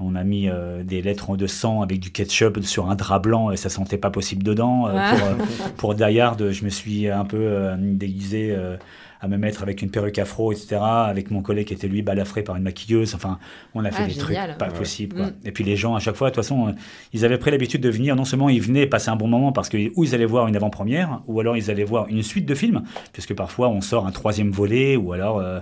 on 0.00 0.16
a 0.16 0.24
mis 0.24 0.48
euh, 0.48 0.82
des 0.82 1.02
lettres 1.02 1.36
de 1.36 1.46
sang 1.46 1.80
avec 1.82 2.00
du 2.00 2.10
ketchup 2.10 2.58
sur 2.64 2.90
un 2.90 2.96
drap 2.96 3.20
blanc 3.20 3.50
et 3.52 3.56
ça 3.56 3.68
sentait 3.68 3.98
pas 3.98 4.10
possible 4.10 4.42
dedans. 4.42 4.88
Euh, 4.88 4.92
Ouais. 4.94 5.18
pour, 5.18 5.26
euh, 5.28 5.34
pour 5.76 5.94
Die 5.94 6.20
Hard, 6.20 6.50
je 6.50 6.64
me 6.64 6.68
suis 6.70 7.08
un 7.08 7.24
peu 7.24 7.38
euh, 7.40 7.76
déguisé 7.78 8.48
euh, 8.50 8.76
à 9.24 9.28
me 9.28 9.36
mettre 9.38 9.62
avec 9.62 9.80
une 9.82 9.90
perruque 9.90 10.18
afro, 10.18 10.52
etc. 10.52 10.76
Avec 10.82 11.30
mon 11.30 11.40
collègue 11.40 11.66
qui 11.68 11.74
était 11.74 11.88
lui 11.88 12.02
balafré 12.02 12.42
par 12.42 12.56
une 12.56 12.62
maquilleuse. 12.62 13.14
Enfin, 13.14 13.38
on 13.74 13.84
a 13.84 13.90
fait 13.90 14.02
Ah, 14.02 14.06
des 14.06 14.12
génial. 14.12 14.48
trucs 14.50 14.58
pas 14.58 14.68
Ouais. 14.68 14.78
possibles. 14.78 15.16
quoi. 15.16 15.26
Mm. 15.26 15.34
Et 15.46 15.52
puis 15.52 15.64
les 15.64 15.76
gens, 15.76 15.94
à 15.94 15.98
chaque 16.00 16.14
fois, 16.16 16.28
de 16.30 16.34
toute 16.34 16.44
façon, 16.44 16.68
euh, 16.68 16.72
ils 17.12 17.24
avaient 17.24 17.38
pris 17.38 17.50
l'habitude 17.50 17.80
de 17.80 17.88
venir. 17.88 18.14
Non 18.16 18.24
seulement 18.24 18.48
ils 18.50 18.60
venaient 18.60 18.86
passer 18.86 19.08
un 19.08 19.16
bon 19.16 19.26
moment 19.28 19.50
parce 19.52 19.68
que 19.70 19.90
ou 19.96 20.04
ils 20.04 20.14
allaient 20.14 20.24
voir 20.26 20.46
une 20.46 20.56
avant-première, 20.56 21.22
ou 21.26 21.40
alors 21.40 21.56
ils 21.56 21.70
allaient 21.70 21.84
voir 21.84 22.06
une 22.08 22.22
suite 22.22 22.44
de 22.46 22.54
films, 22.54 22.82
puisque 23.12 23.34
parfois 23.34 23.68
on 23.70 23.80
sort 23.80 24.06
un 24.06 24.12
troisième 24.12 24.50
volet, 24.50 24.96
ou 24.96 25.12
alors 25.14 25.38
euh, 25.38 25.60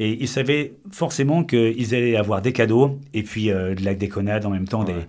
et 0.00 0.18
ils 0.20 0.28
savaient 0.28 0.72
forcément 0.90 1.44
qu'ils 1.44 1.94
allaient 1.94 2.16
avoir 2.16 2.42
des 2.42 2.52
cadeaux 2.52 2.98
et 3.14 3.22
puis 3.22 3.50
euh, 3.50 3.74
de 3.74 3.84
la 3.84 3.94
déconnade 3.94 4.44
en 4.46 4.50
même 4.50 4.66
temps, 4.66 4.82
des, 4.82 4.92
Ouais. 4.92 4.98
des 4.98 5.04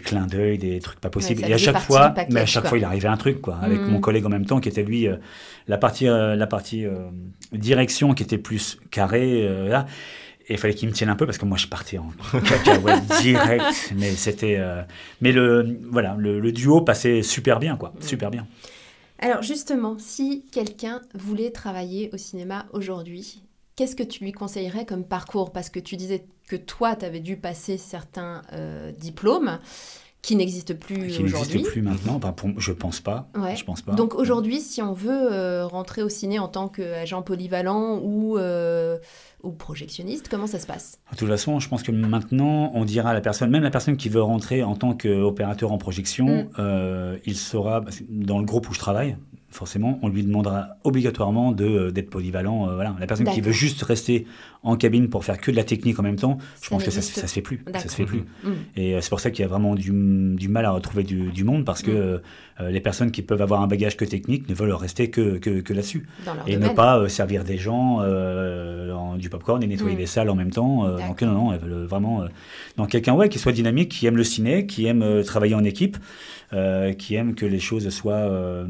clins 0.00 0.26
d'œil, 0.26 0.58
des 0.58 0.80
trucs 0.80 1.00
pas 1.00 1.10
possibles. 1.10 1.42
et 1.44 1.52
à 1.52 1.58
chaque 1.58 1.78
fois, 1.80 2.08
package, 2.10 2.32
mais 2.34 2.40
à 2.40 2.46
chaque 2.46 2.62
quoi. 2.64 2.68
fois, 2.70 2.78
il 2.78 2.84
arrivait 2.84 3.08
un 3.08 3.16
truc, 3.16 3.40
quoi, 3.40 3.56
avec 3.60 3.80
Mm. 3.80 3.88
mon 3.90 4.00
collègue 4.00 4.24
en 4.26 4.30
même 4.30 4.46
temps, 4.46 4.60
qui 4.60 4.68
était 4.68 4.82
lui 4.82 5.06
euh, 5.06 5.16
la 5.68 5.76
partie, 5.78 6.08
euh, 6.08 6.36
la 6.36 6.46
partie 6.46 6.86
euh, 6.86 7.08
direction 7.52 8.14
qui 8.14 8.22
était 8.22 8.38
plus 8.38 8.78
carrée, 8.90 9.46
euh, 9.46 9.68
là. 9.68 9.86
Et 10.48 10.54
il 10.54 10.58
fallait 10.58 10.74
qu'il 10.74 10.88
me 10.88 10.94
tienne 10.94 11.08
un 11.08 11.16
peu 11.16 11.24
parce 11.24 11.38
que 11.38 11.46
moi 11.46 11.56
je 11.56 11.66
partais 11.68 11.96
en 11.96 12.10
cacahuète 12.40 13.02
direct. 13.22 13.92
Mais 13.96 14.10
c'était, 14.10 14.56
euh, 14.58 14.82
mais 15.22 15.32
le 15.32 15.78
voilà, 15.90 16.16
le, 16.18 16.38
le 16.40 16.52
duo 16.52 16.82
passait 16.82 17.22
super 17.22 17.58
bien 17.60 17.76
quoi, 17.76 17.94
super 18.00 18.30
bien. 18.30 18.46
Alors 19.20 19.42
justement, 19.42 19.96
si 19.98 20.44
quelqu'un 20.52 21.00
voulait 21.14 21.50
travailler 21.50 22.10
au 22.12 22.18
cinéma 22.18 22.66
aujourd'hui, 22.72 23.42
qu'est-ce 23.76 23.96
que 23.96 24.02
tu 24.02 24.24
lui 24.24 24.32
conseillerais 24.32 24.84
comme 24.84 25.04
parcours? 25.04 25.52
Parce 25.52 25.70
que 25.70 25.80
tu 25.80 25.96
disais 25.96 26.24
que 26.48 26.56
toi, 26.56 26.96
tu 26.96 27.04
avais 27.04 27.20
dû 27.20 27.36
passer 27.36 27.76
certains 27.76 28.42
euh, 28.52 28.92
diplômes 28.92 29.58
qui 30.22 30.36
n'existent 30.36 30.74
plus 30.74 31.08
Qui 31.08 31.22
aujourd'hui. 31.22 31.62
plus 31.62 31.82
maintenant. 31.82 32.18
Pour, 32.18 32.58
je 32.58 32.72
pense 32.72 33.00
pas. 33.00 33.28
Ouais. 33.36 33.56
Je 33.56 33.64
pense 33.64 33.82
pas. 33.82 33.92
Donc 33.92 34.14
aujourd'hui, 34.14 34.60
si 34.60 34.80
on 34.80 34.94
veut 34.94 35.32
euh, 35.32 35.66
rentrer 35.66 36.02
au 36.02 36.08
ciné 36.08 36.38
en 36.38 36.48
tant 36.48 36.68
qu'agent 36.68 37.20
polyvalent 37.20 37.98
ou, 38.02 38.38
euh, 38.38 38.98
ou 39.44 39.50
projectionniste, 39.52 40.28
comment 40.28 40.46
ça 40.46 40.58
se 40.58 40.66
passe? 40.66 40.98
De 41.12 41.16
toute 41.16 41.28
façon, 41.28 41.60
je 41.60 41.68
pense 41.68 41.82
que 41.82 41.92
maintenant, 41.92 42.70
on 42.74 42.84
dira 42.84 43.10
à 43.10 43.14
la 43.14 43.20
personne, 43.20 43.50
même 43.50 43.62
la 43.62 43.70
personne 43.70 43.96
qui 43.96 44.08
veut 44.08 44.22
rentrer 44.22 44.62
en 44.62 44.74
tant 44.74 44.94
qu'opérateur 44.94 45.70
en 45.72 45.78
projection, 45.78 46.26
Mm. 46.26 46.48
euh, 46.58 47.16
il 47.26 47.36
que 47.36 47.84
dans 48.08 48.38
le 48.38 48.44
groupe 48.44 48.68
où 48.70 48.74
je 48.74 48.78
travaille, 48.78 49.16
forcément, 49.50 50.00
on 50.02 50.08
lui 50.08 50.24
demandera 50.24 50.70
obligatoirement 50.82 51.52
de- 51.52 51.90
d'être 51.90 52.10
polyvalent. 52.10 52.68
euh, 52.68 52.74
voilà. 52.74 52.96
La 52.98 53.06
personne 53.06 53.28
qui 53.28 53.40
veut 53.40 53.52
juste 53.52 53.82
rester 53.82 54.26
en 54.64 54.76
cabine 54.76 55.08
pour 55.08 55.24
faire 55.24 55.38
que 55.38 55.50
de 55.52 55.56
la 55.56 55.62
technique 55.62 55.96
en 56.00 56.02
même 56.02 56.16
temps, 56.16 56.38
je 56.60 56.64
Ça 56.64 56.70
pense 56.70 56.82
que 56.84 56.90
ça, 56.90 57.02
ça 57.02 57.26
se 57.28 57.32
fait 57.32 57.40
plus. 57.42 57.62
Ça 57.74 57.88
se 57.88 57.94
fait 57.94 58.04
plus. 58.04 58.24
Mm. 58.42 58.48
Et 58.76 58.94
euh, 58.96 59.00
c'est 59.00 59.10
pour 59.10 59.20
ça 59.20 59.30
qu'il 59.30 59.42
y 59.42 59.44
a 59.44 59.48
vraiment 59.48 59.76
du, 59.76 59.92
du 60.34 60.48
mal 60.48 60.64
à 60.64 60.72
retrouver 60.72 61.04
du, 61.04 61.30
du 61.30 61.44
monde, 61.44 61.64
parce 61.64 61.82
que 61.82 61.90
Mm. 61.92 62.20
euh, 62.62 62.70
les 62.70 62.80
personnes 62.80 63.12
qui 63.12 63.22
peuvent 63.22 63.42
avoir 63.42 63.62
un 63.62 63.66
bagage 63.68 63.96
que 63.96 64.04
technique 64.04 64.48
ne 64.48 64.54
veulent 64.54 64.72
rester 64.72 65.08
que, 65.10 65.38
que, 65.38 65.60
que 65.60 65.72
là-dessus. 65.72 66.08
Et 66.48 66.54
domaine 66.56 66.70
ne 66.70 66.74
pas 66.74 66.98
euh, 66.98 67.08
servir 67.08 67.44
des 67.44 67.58
gens 67.58 67.98
euh, 68.00 68.92
en, 68.92 69.16
du 69.16 69.28
popcorn 69.34 69.62
et 69.62 69.66
nettoyer 69.66 69.94
Mm. 69.94 69.98
des 69.98 70.06
salles 70.06 70.30
en 70.30 70.34
même 70.34 70.50
temps. 70.50 70.86
Euh, 70.86 70.96
donc 71.08 71.22
non, 71.22 71.32
non, 71.32 71.52
elles 71.52 71.60
veulent 71.60 71.84
vraiment 71.86 72.22
euh, 72.22 72.28
donc 72.76 72.88
quelqu'un 72.90 73.14
ouais, 73.14 73.28
qui 73.28 73.38
soit 73.38 73.52
dynamique, 73.52 73.90
qui 73.90 74.06
aime 74.06 74.16
le 74.16 74.24
ciné, 74.24 74.66
qui 74.66 74.86
aime 74.86 75.02
euh, 75.02 75.22
travailler 75.22 75.54
en 75.54 75.64
équipe, 75.64 75.96
euh, 76.52 76.92
qui 76.92 77.14
aime 77.14 77.34
que 77.34 77.46
les 77.46 77.60
choses 77.60 77.88
soient, 77.90 78.14
euh, 78.14 78.66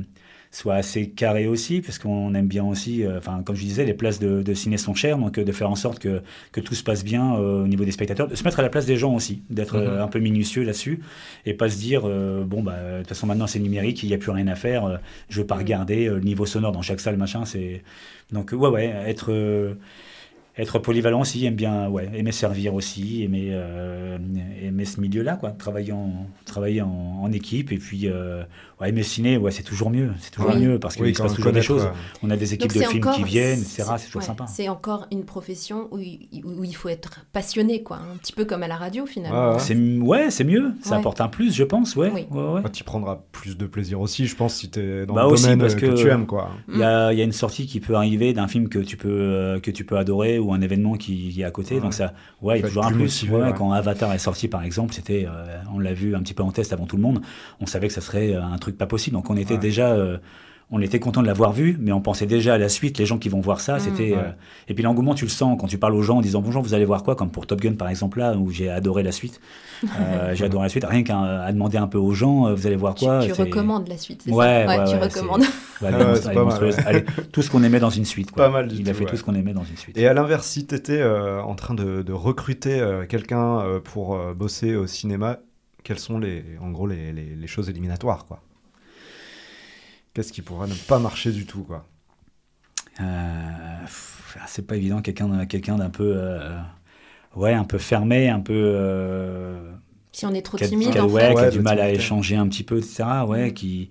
soit 0.51 0.75
assez 0.77 1.09
carré 1.11 1.49
aussi, 1.49 1.81
parce 1.81 1.99
qu'on 1.99 2.33
aime 2.35 2.47
bien 2.47 2.63
aussi, 2.65 3.05
euh, 3.05 3.19
enfin, 3.19 3.43
comme 3.45 3.57
je 3.57 3.63
disais, 3.63 3.85
les 3.85 3.93
places 3.93 4.21
de, 4.21 4.41
de 4.41 4.55
ciné 4.55 4.77
sont 4.77 4.95
chères, 4.95 5.19
donc 5.19 5.37
euh, 5.37 5.45
de 5.45 5.51
faire 5.51 5.69
en 5.69 5.75
sorte 5.75 5.99
que, 5.99 6.23
que 6.53 6.61
tout 6.61 6.77
se 6.77 6.85
passe 6.85 7.03
bien 7.03 7.35
euh, 7.35 7.65
au 7.65 7.67
niveau 7.67 7.85
des 7.85 7.91
spectateurs, 7.91 8.29
de 8.29 8.37
se 8.37 8.45
mettre 8.45 8.61
à 8.61 8.63
la 8.63 8.69
place 8.69 8.87
des 8.87 8.97
gens 8.97 9.13
aussi, 9.15 9.43
d'être 9.51 9.77
Mhm. 9.79 9.99
un 10.01 10.07
peu 10.07 10.21
minutieux 10.21 10.63
là-dessus, 10.63 11.01
et 11.45 11.55
pas 11.55 11.69
se 11.69 11.77
dire, 11.79 12.03
euh, 12.05 12.45
bon, 12.45 12.63
bah, 12.63 12.77
de 12.93 12.99
toute 12.99 13.09
façon, 13.09 13.27
maintenant 13.27 13.49
c'est 13.49 13.59
numérique, 13.59 14.05
il 14.05 14.09
n'y 14.11 14.15
a 14.15 14.19
plus 14.19 14.31
rien 14.31 14.47
à 14.47 14.55
faire, 14.55 14.85
euh, 14.85 14.97
je 15.29 15.41
veux 15.41 15.47
pas 15.47 15.57
regarder 15.57 16.07
euh, 16.07 16.15
le 16.19 16.21
niveau 16.25 16.47
sonore 16.47 16.71
dans 16.71 16.83
chaque 16.83 17.01
salle, 17.01 17.17
machin, 17.17 17.45
c'est. 17.45 17.83
Donc, 18.33 18.53
ouais, 18.53 18.69
ouais, 18.69 18.87
être. 19.09 19.33
Être 20.57 20.79
polyvalent 20.79 21.21
aussi, 21.21 21.45
aime 21.47 21.57
bien, 21.57 21.89
ouais, 21.89 22.09
aimer 22.15 22.33
servir 22.33 22.75
aussi, 22.75 23.23
aimer, 23.25 23.49
euh, 23.51 24.19
aimer 24.63 24.85
ce 24.85 25.01
milieu-là, 25.01 25.37
quoi. 25.37 25.51
Travailler 25.51 25.93
en, 25.93 26.27
travailler 26.45 26.83
en, 26.83 26.89
en 26.89 27.33
équipe 27.33 27.73
et 27.73 27.79
puis 27.79 28.09
euh, 28.09 28.45
ouais, 28.81 28.91
le 28.93 29.03
ciné, 29.03 29.37
ouais, 29.37 29.51
c'est 29.51 29.63
toujours 29.63 29.91
mieux, 29.91 30.11
c'est 30.21 30.31
toujours 30.31 30.51
Oui. 30.55 30.61
mieux 30.61 30.79
parce 30.79 30.95
qu'il 30.97 31.05
Oui, 31.05 31.15
se 31.15 31.23
passe 31.23 31.35
toujours 31.35 31.53
des 31.53 31.63
choses. 31.63 31.83
quoi. 31.83 31.93
On 32.23 32.31
a 32.31 32.37
des 32.37 32.55
équipes 32.55 32.73
Donc 32.73 32.83
de 32.83 32.89
films 32.89 33.03
encore- 33.03 33.17
qui 33.17 33.25
viennent, 33.25 33.61
etc. 33.61 33.85
C'est 33.99 34.07
toujours 34.07 34.23
ouais, 34.23 34.27
sympa. 34.27 34.47
C'est 34.49 34.69
encore 34.69 35.07
une 35.13 35.25
profession 35.25 35.89
où 35.91 35.99
il, 35.99 36.29
où 36.45 36.65
il 36.65 36.75
faut 36.75 36.89
être 36.89 37.25
passionné, 37.33 37.83
quoi. 37.83 37.97
Un 37.99 38.17
petit 38.17 38.33
peu 38.33 38.45
comme 38.45 38.63
à 38.63 38.69
la 38.69 38.77
radio, 38.77 39.07
finalement. 39.07 39.49
Ouais, 39.51 39.55
ouais. 39.55 39.61
C'est 39.61 39.77
ouais, 39.77 40.31
c'est 40.31 40.45
mieux. 40.45 40.73
Ça 40.83 40.93
Ouais. 40.93 40.97
apporte 40.99 41.21
un 41.21 41.29
plus, 41.29 41.55
je 41.55 41.65
pense. 41.65 41.97
Ouais. 41.97 42.11
Oui. 42.15 42.27
ouais, 42.31 42.43
ouais. 42.55 42.61
Bah, 42.63 42.69
tu 42.71 42.85
prendras 42.85 43.21
plus 43.33 43.57
de 43.57 43.67
plaisir 43.67 44.01
aussi, 44.01 44.27
je 44.27 44.37
pense, 44.37 44.55
si 44.55 44.71
t'es 44.71 45.07
dans 45.07 45.15
Bah 45.15 45.23
le 45.23 45.29
aussi, 45.29 45.45
domaine 45.45 45.59
parce 45.61 45.75
euh, 45.75 45.79
que, 45.79 45.87
que- 45.87 45.95
tu 45.95 46.09
aimes, 46.09 46.27
quoi. 46.27 46.51
Il 46.69 46.79
y, 46.79 46.83
a, 46.83 47.13
il 47.13 47.19
y 47.19 47.23
a 47.23 47.25
une 47.25 47.33
sortie 47.33 47.67
qui 47.67 47.81
peut 47.81 47.95
arriver 47.95 48.33
d'un 48.33 48.49
film 48.49 48.69
que 48.69 48.79
tu 48.79 48.97
peux 48.97 49.09
euh, 49.11 49.61
que 49.61 49.71
tu 49.71 49.85
peux 49.85 49.97
adorer 49.97 50.39
ou 50.39 50.53
un 50.53 50.61
événement 50.61 50.95
qui, 50.95 51.31
qui 51.31 51.41
est 51.41 51.45
à 51.45 51.51
côté. 51.51 51.77
Ouais. 51.77 51.81
Donc 51.81 51.95
ça, 51.95 52.13
ouais, 52.43 52.59
il 52.59 52.63
y 52.63 52.65
a 52.65 52.69
toujours 52.69 52.85
un 52.85 52.89
plus 52.89 52.97
plus. 52.97 53.05
motivé, 53.05 53.35
Ouais, 53.37 53.43
ouais. 53.43 53.55
Quand 53.57 53.73
Avatar 53.73 54.13
est 54.13 54.19
sorti, 54.19 54.49
par 54.49 54.63
exemple, 54.63 54.95
c'était, 54.95 55.27
euh, 55.29 55.59
on 55.73 55.79
l'a 55.79 55.95
vu 55.95 56.15
un 56.15 56.21
petit 56.21 56.35
peu 56.35 56.43
en 56.43 56.51
test 56.53 56.73
avant 56.73 56.87
tout 56.87 56.97
le 56.97 57.03
monde. 57.03 57.21
On 57.61 57.67
savait 57.67 57.89
que 57.89 57.93
ça 57.95 58.01
serait 58.01 58.35
euh, 58.35 58.43
un 58.43 58.59
truc 58.59 58.74
pas 58.79 58.87
possible. 58.87 59.15
Donc 59.15 59.31
on 59.31 59.37
était 59.37 59.55
Ouais. 59.55 59.61
déjà, 59.61 59.93
euh, 59.93 60.19
on 60.71 60.81
était 60.81 60.99
content 60.99 61.21
de 61.21 61.27
l'avoir 61.27 61.53
vu, 61.53 61.77
mais 61.79 61.93
on 61.93 62.01
pensait 62.01 62.27
déjà 62.27 62.55
à 62.55 62.59
la 62.59 62.69
suite. 62.71 62.99
Les 62.99 63.05
gens 63.07 63.19
qui 63.19 63.29
vont 63.29 63.41
voir 63.41 63.61
ça, 63.61 63.77
Mm. 63.77 63.81
c'était. 63.81 64.13
Ouais. 64.13 64.19
euh, 64.19 64.31
et 64.69 64.75
puis 64.75 64.83
l'engouement, 64.83 65.15
tu 65.15 65.25
le 65.27 65.31
sens 65.31 65.57
quand 65.61 65.67
tu 65.67 65.77
parles 65.79 65.95
aux 65.95 66.03
gens 66.03 66.17
en 66.19 66.21
disant 66.23 66.41
bonjour, 66.41 66.63
vous 66.63 66.75
allez 66.75 66.87
voir 66.87 67.03
quoi, 67.03 67.15
comme 67.17 67.31
pour 67.31 67.47
Top 67.47 67.61
Gun 67.61 67.75
par 67.75 67.89
exemple 67.89 68.19
là, 68.19 68.35
où 68.37 68.51
j'ai 68.51 68.71
adoré 68.71 69.03
la 69.03 69.13
suite. 69.13 69.41
Euh, 69.85 69.87
j'ai 70.35 70.45
adoré 70.47 70.65
la 70.65 70.69
suite. 70.71 70.85
Rien 70.89 71.03
qu'à 71.03 71.53
demander 71.53 71.77
un 71.77 71.87
peu 71.87 71.99
aux 71.99 72.13
gens, 72.15 72.47
euh, 72.49 72.55
vous 72.55 72.67
allez 72.67 72.77
voir 72.77 72.95
quoi? 72.95 73.21
tu 73.25 73.33
recommandes 73.33 73.89
la 73.89 73.99
suite, 73.99 74.25
Ouais, 74.27 74.65
ça? 74.67 74.67
Ouais, 74.79 74.85
tu 74.91 74.95
ouais, 74.97 75.01
recommandes. 75.01 75.43
Ah 75.87 75.91
monstres- 75.91 76.33
pas 76.33 76.45
mal. 76.45 76.75
Allez, 76.87 77.05
tout 77.33 77.43
ce 77.43 77.51
qu'on 77.51 77.63
aimait 77.63 77.81
dans 77.81 77.91
une 77.91 78.05
suite. 78.07 78.31
Quoi. 78.31 78.45
Pas 78.45 78.51
mal 78.51 78.69
du 78.69 78.77
Il 78.77 78.89
a 78.89 78.95
fait 78.95 79.05
ouais. 79.05 79.11
tout 79.11 79.17
ce 79.17 79.25
qu'on 79.25 79.35
aimait 79.35 79.53
dans 79.53 79.65
une 79.65 79.77
suite. 79.77 79.99
Et 79.99 80.07
à 80.07 80.15
l'inverse, 80.15 80.47
si 80.47 80.67
tu 80.67 80.75
étais 80.75 81.03
en 81.05 81.55
train 81.57 81.75
de, 81.75 82.01
de 82.03 82.13
recruter 82.13 82.81
euh, 82.81 83.05
quelqu'un 83.07 83.59
euh, 83.61 83.81
pour 83.81 84.15
euh, 84.15 84.33
bosser 84.35 84.77
au 84.77 84.87
cinéma, 84.87 85.41
quelles 85.83 85.99
sont 85.99 86.19
les, 86.19 86.43
en 86.63 86.71
gros 86.71 86.87
les, 86.87 87.13
les- 87.13 87.35
les 87.35 87.47
choses 87.49 87.69
éliminatoires 87.69 88.25
quoi? 88.25 88.41
Qu'est-ce 90.15 90.33
qui 90.33 90.43
pourrait 90.43 90.69
ne 90.69 90.75
pas 90.75 90.99
marcher 90.99 91.33
du 91.33 91.45
tout 91.45 91.63
quoi 91.65 91.85
Euh, 93.01 93.05
pff, 93.83 94.39
c'est 94.47 94.67
pas 94.67 94.77
évident, 94.77 95.03
quelqu'un 95.03 95.29
d'un- 95.29 95.47
quelqu'un 95.47 95.77
d'un 95.77 95.91
peu. 95.91 96.13
euh, 96.17 96.57
ouais, 97.35 97.53
un 97.53 97.65
peu 97.65 97.79
fermé, 97.79 98.29
un 98.29 98.41
peu. 98.41 98.53
euh, 98.55 99.73
Si 100.13 100.25
on 100.27 100.33
est 100.33 100.43
trop 100.43 100.57
timide, 100.59 100.93
qui 100.93 100.99
a- 100.99 101.05
en 101.05 101.09
ouais, 101.09 101.35
qui 101.35 101.41
a 101.41 101.51
du 101.51 101.61
mal 101.61 101.81
à 101.81 101.91
échanger 101.91 102.37
un 102.37 102.47
petit 102.49 102.63
peu, 102.63 102.79
etc. 102.79 103.05
Ouais, 103.27 103.51
Mm. 103.51 103.55
qui. 103.55 103.91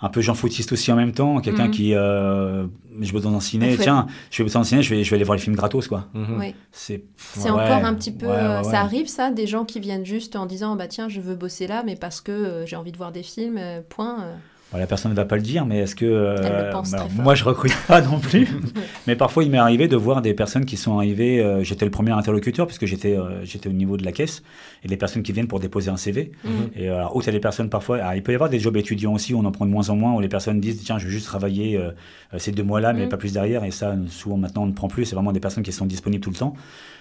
Un 0.00 0.10
peu 0.10 0.20
Jean 0.20 0.34
Foutiste 0.34 0.70
aussi 0.70 0.92
en 0.92 0.94
même 0.96 1.10
temps, 1.10 1.40
quelqu'un 1.40 1.66
Mm. 1.66 1.70
qui. 1.72 1.94
euh, 1.96 2.68
je 3.00 3.12
bosse 3.12 3.24
dans 3.24 3.34
un 3.34 3.40
ciné, 3.40 3.76
tiens, 3.76 4.06
je 4.30 4.38
vais 4.38 4.44
bosser 4.44 4.54
dans 4.54 4.60
un 4.60 4.64
ciné, 4.64 4.82
je 4.84 4.94
vais, 4.94 5.02
je 5.02 5.10
vais 5.10 5.16
aller 5.16 5.24
voir 5.24 5.34
les 5.36 5.42
films 5.42 5.56
gratos, 5.56 5.88
quoi. 5.88 6.06
Mhm. 6.14 6.38
Oui. 6.38 6.54
C'est 6.70 7.02
ouais, 7.38 7.50
encore 7.50 7.84
un 7.84 7.94
petit 7.94 8.12
peu. 8.12 8.26
ouais, 8.26 8.32
ouais, 8.32 8.38
euh, 8.38 8.58
ouais. 8.62 8.70
Ça 8.70 8.80
arrive, 8.80 9.08
ça, 9.08 9.32
des 9.32 9.48
gens 9.48 9.64
qui 9.64 9.80
viennent 9.80 10.06
juste 10.06 10.36
en 10.36 10.46
disant 10.46 10.76
bah 10.76 10.86
tiens, 10.86 11.08
je 11.08 11.20
veux 11.20 11.34
bosser 11.34 11.66
là, 11.66 11.82
mais 11.84 11.96
parce 11.96 12.20
que 12.20 12.30
euh, 12.30 12.66
j'ai 12.66 12.76
envie 12.76 12.92
de 12.92 12.96
voir 12.96 13.10
des 13.10 13.24
films, 13.24 13.56
euh, 13.58 13.80
point. 13.88 14.24
Bon, 14.70 14.78
la 14.78 14.86
personne 14.86 15.10
ne 15.12 15.16
va 15.16 15.24
pas 15.24 15.36
le 15.36 15.42
dire, 15.42 15.64
mais 15.64 15.78
est-ce 15.78 15.94
que. 15.94 16.04
euh, 16.04 16.68
alors, 16.94 17.08
fort. 17.10 17.22
moi, 17.22 17.34
je 17.34 17.42
recrute 17.44 17.72
pas 17.88 18.02
non 18.02 18.18
plus. 18.20 18.46
mais 19.06 19.16
parfois, 19.16 19.42
il 19.44 19.50
m'est 19.50 19.56
arrivé 19.58 19.88
de 19.88 19.96
voir 19.96 20.20
des 20.20 20.34
personnes 20.34 20.66
qui 20.66 20.76
sont 20.76 20.96
arrivées. 20.98 21.40
euh, 21.42 21.62
j'étais 21.64 21.86
le 21.86 21.90
premier 21.90 22.10
interlocuteur, 22.12 22.66
puisque 22.66 22.84
j'étais 22.84 23.16
euh, 23.16 23.42
j'étais 23.44 23.68
au 23.68 23.72
niveau 23.72 23.96
de 23.96 24.04
la 24.04 24.12
caisse, 24.12 24.42
et 24.84 24.88
les 24.88 24.98
personnes 24.98 25.22
qui 25.22 25.32
viennent 25.32 25.48
pour 25.48 25.58
déposer 25.60 25.90
un 25.90 25.96
CV. 25.96 26.32
Mhm. 26.44 26.50
Et 26.76 26.88
alors, 26.90 27.18
tu 27.22 27.28
as 27.28 27.32
des 27.32 27.40
personnes 27.40 27.70
parfois. 27.70 27.96
alors, 27.98 28.12
il 28.14 28.22
peut 28.22 28.32
y 28.32 28.34
avoir 28.34 28.50
des 28.50 28.58
jobs 28.58 28.76
étudiants 28.76 29.14
aussi, 29.14 29.32
où 29.32 29.38
on 29.38 29.44
en 29.46 29.52
prend 29.52 29.64
de 29.64 29.70
moins 29.70 29.88
en 29.88 29.96
moins, 29.96 30.12
où 30.14 30.20
les 30.20 30.28
personnes 30.28 30.60
disent 30.60 30.82
tiens, 30.84 30.98
je 30.98 31.06
veux 31.06 31.10
juste 31.10 31.26
travailler 31.26 31.78
euh, 31.78 31.92
euh, 32.34 32.38
ces 32.38 32.52
deux 32.52 32.62
mois-là, 32.62 32.92
mais 32.92 33.04
Mhm. 33.04 33.08
pas 33.08 33.16
plus 33.16 33.32
derrière. 33.32 33.64
Et 33.64 33.70
ça, 33.70 33.94
souvent 34.08 34.36
maintenant, 34.36 34.64
on 34.64 34.66
ne 34.66 34.72
prend 34.72 34.88
plus. 34.88 35.06
C'est 35.06 35.14
vraiment 35.14 35.32
des 35.32 35.40
personnes 35.40 35.62
qui 35.64 35.72
sont 35.72 35.86
disponibles 35.86 36.22
tout 36.22 36.30
le 36.30 36.36
temps. 36.36 36.54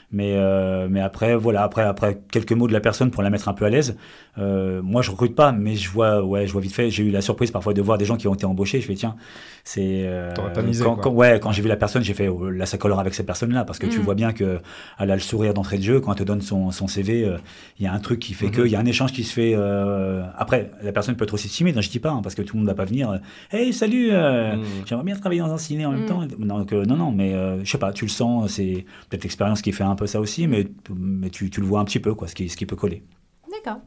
Mais, 0.10 0.36
euh, 0.38 0.88
mais 0.90 1.02
après, 1.02 1.36
voilà, 1.36 1.64
après, 1.64 1.82
après 1.84 2.22
quelques 2.32 2.54
mots 2.54 2.68
de 2.70 2.72
la 2.72 2.80
personne 2.80 3.12
pour 3.12 3.24
la 3.24 3.30
mettre 3.30 3.50
un 3.50 3.54
peu 3.54 3.66
à 3.66 3.70
l'aise. 3.70 3.98
Euh, 4.38 4.82
moi, 4.84 5.02
je 5.02 5.12
recrute 5.12 5.36
pas, 5.36 5.52
mais 5.52 5.76
je 5.76 5.90
vois, 5.90 6.24
ouais, 6.24 6.46
je 6.48 6.52
vois 6.52 6.62
vite 6.62 6.74
fait. 6.74 6.90
J'ai 6.90 7.04
eu 7.04 7.10
la 7.12 7.22
surprise 7.22 7.52
parfois 7.52 7.74
de 7.74 7.82
voir 7.82 7.98
des 7.98 8.06
gens 8.06 8.18
qui 8.18 8.28
ont 8.28 8.34
été 8.34 8.46
embauchés. 8.46 8.82
Je 8.82 8.86
fais 8.88 8.96
tiens, 8.96 9.16
c'est. 9.64 10.04
euh, 10.06 10.34
T'aurais 10.36 10.54
pas 10.54 10.62
misé, 10.62 10.84
quand, 10.84 10.96
quand- 10.96 11.12
ouais, 11.12 11.40
quand 11.42 11.52
j'ai 11.52 11.62
vu 11.62 11.68
la 11.68 11.76
personne, 11.76 12.04
j'ai 12.04 12.14
fait 12.14 12.28
oh, 12.28 12.50
là, 12.50 12.66
ça 12.66 12.78
collera 12.78 13.02
avec 13.02 13.14
cette 13.14 13.26
personne-là, 13.26 13.66
parce 13.66 13.80
que 13.80 13.88
tu 13.88 14.00
Mhm. 14.00 14.06
vois 14.06 14.16
bien 14.16 14.34
que 14.34 14.60
elle 15.00 15.12
a 15.12 15.16
le 15.16 15.22
sourire 15.22 15.54
d'entrée 15.54 15.78
de 15.78 15.84
jeu 15.84 16.00
quand 16.00 16.12
elle 16.14 16.20
te 16.20 16.24
donne 16.24 16.42
son, 16.42 16.72
son 16.72 16.88
CV. 16.88 17.26
euh, 17.26 17.38
Il 17.80 17.84
y 17.86 17.88
a 17.88 17.94
un 17.94 18.00
truc 18.00 18.20
qui 18.20 18.34
fait 18.34 18.50
que, 18.52 18.62
Mhm. 18.62 18.68
il 18.68 18.72
y 18.72 18.76
a 18.76 18.80
un 18.80 18.86
échange 18.86 19.12
qui 19.12 19.24
se 19.24 19.34
fait. 19.34 19.54
euh, 19.56 20.24
après, 20.38 20.72
la 20.84 20.92
personne 20.92 21.16
peut 21.16 21.24
être 21.24 21.34
aussi 21.34 21.48
timide, 21.50 21.78
hein, 21.78 21.82
je 21.82 21.90
dis 21.90 22.00
pas, 22.00 22.12
hein, 22.12 22.22
parce 22.24 22.36
que 22.36 22.42
tout 22.42 22.56
le 22.56 22.60
monde 22.62 22.68
va 22.68 22.76
pas 22.76 22.86
venir. 22.86 23.10
euh, 23.10 23.18
hey, 23.52 23.74
salut, 23.74 24.10
euh, 24.12 24.56
Mhm. 24.56 24.64
j'aimerais 24.86 25.04
bien 25.06 25.16
travailler 25.16 25.42
dans 25.42 25.52
un 25.54 25.58
ciné 25.58 25.86
en 25.86 25.92
même 25.92 26.04
Mm. 26.04 26.06
temps. 26.06 26.26
Donc, 26.40 26.74
euh, 26.74 26.86
non, 26.86 26.96
non, 26.96 27.12
mais 27.12 27.34
euh, 27.34 27.64
je 27.64 27.70
sais 27.72 27.78
pas, 27.78 27.92
tu 27.92 28.06
le 28.06 28.10
sens, 28.10 28.52
c'est 28.54 28.86
peut-être 29.10 29.24
l'expérience 29.24 29.62
qui 29.62 29.72
fait 29.72 29.84
un 29.84 29.96
peu 29.96 30.08
ça 30.08 30.20
aussi, 30.20 30.48
mais, 30.48 30.68
mais 30.96 31.30
tu, 31.30 31.50
tu 31.50 31.60
le 31.62 31.68
vois 31.68 31.80
un 31.80 31.86
petit 31.86 32.00
peu, 32.00 32.14
quoi, 32.14 32.28
ce 32.28 32.36
qui, 32.36 32.50
ce 32.50 32.58
qui 32.58 32.66
peut 32.66 32.76
coller. 32.76 33.04
D'accord. 33.64 33.82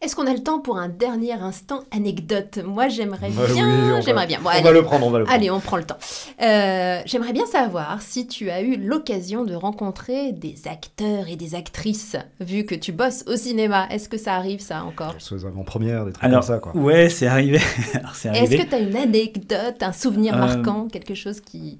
Est-ce 0.00 0.14
qu'on 0.16 0.26
a 0.26 0.32
le 0.34 0.42
temps 0.42 0.58
pour 0.58 0.76
un 0.76 0.88
dernier 0.88 1.32
instant 1.32 1.80
anecdote? 1.90 2.58
Moi, 2.64 2.88
j'aimerais 2.88 3.30
Bah 3.30 3.46
bien. 3.52 3.64
oui, 3.66 3.90
va- 3.92 4.00
j'aimerais 4.00 4.26
bien. 4.26 4.38
Bon, 4.40 4.48
on 4.48 4.52
allez. 4.52 4.62
va 4.62 4.72
le 4.72 4.82
prendre, 4.82 5.06
on 5.06 5.10
va 5.10 5.18
le 5.20 5.24
prendre. 5.24 5.36
Allez, 5.38 5.50
on 5.50 5.60
prend 5.60 5.76
le 5.78 5.84
temps. 5.84 5.96
Euh, 6.42 7.00
J'aimerais 7.06 7.32
bien 7.32 7.46
savoir 7.46 8.02
si 8.02 8.26
tu 8.26 8.50
as 8.50 8.60
eu 8.60 8.76
l'occasion 8.76 9.44
de 9.44 9.54
rencontrer 9.54 10.32
des 10.32 10.56
acteurs 10.68 11.28
et 11.28 11.36
des 11.36 11.54
actrices, 11.54 12.16
vu 12.40 12.64
que 12.64 12.74
tu 12.74 12.92
bosses 12.92 13.24
au 13.26 13.36
cinéma. 13.36 13.86
Est-ce 13.90 14.08
que 14.08 14.18
ça 14.18 14.34
arrive, 14.34 14.60
ça, 14.60 14.84
encore? 14.84 15.14
Sur 15.18 15.36
les 15.36 15.46
avant-premières, 15.46 16.04
des 16.04 16.12
trucs 16.12 16.24
Alors, 16.24 16.40
comme 16.40 16.48
ça 16.54 16.58
quoi. 16.58 16.76
ouais, 16.76 17.08
c'est 17.08 17.26
arrivé. 17.26 17.56
Est-ce 18.24 18.56
que 18.56 18.68
tu 18.68 18.74
as 18.74 18.78
une 18.80 18.96
anecdote, 18.96 19.82
un 19.82 19.92
souvenir 19.92 20.34
Euh, 20.34 20.38
marquant, 20.38 20.88
quelque 20.88 21.14
chose 21.14 21.40
qui... 21.40 21.78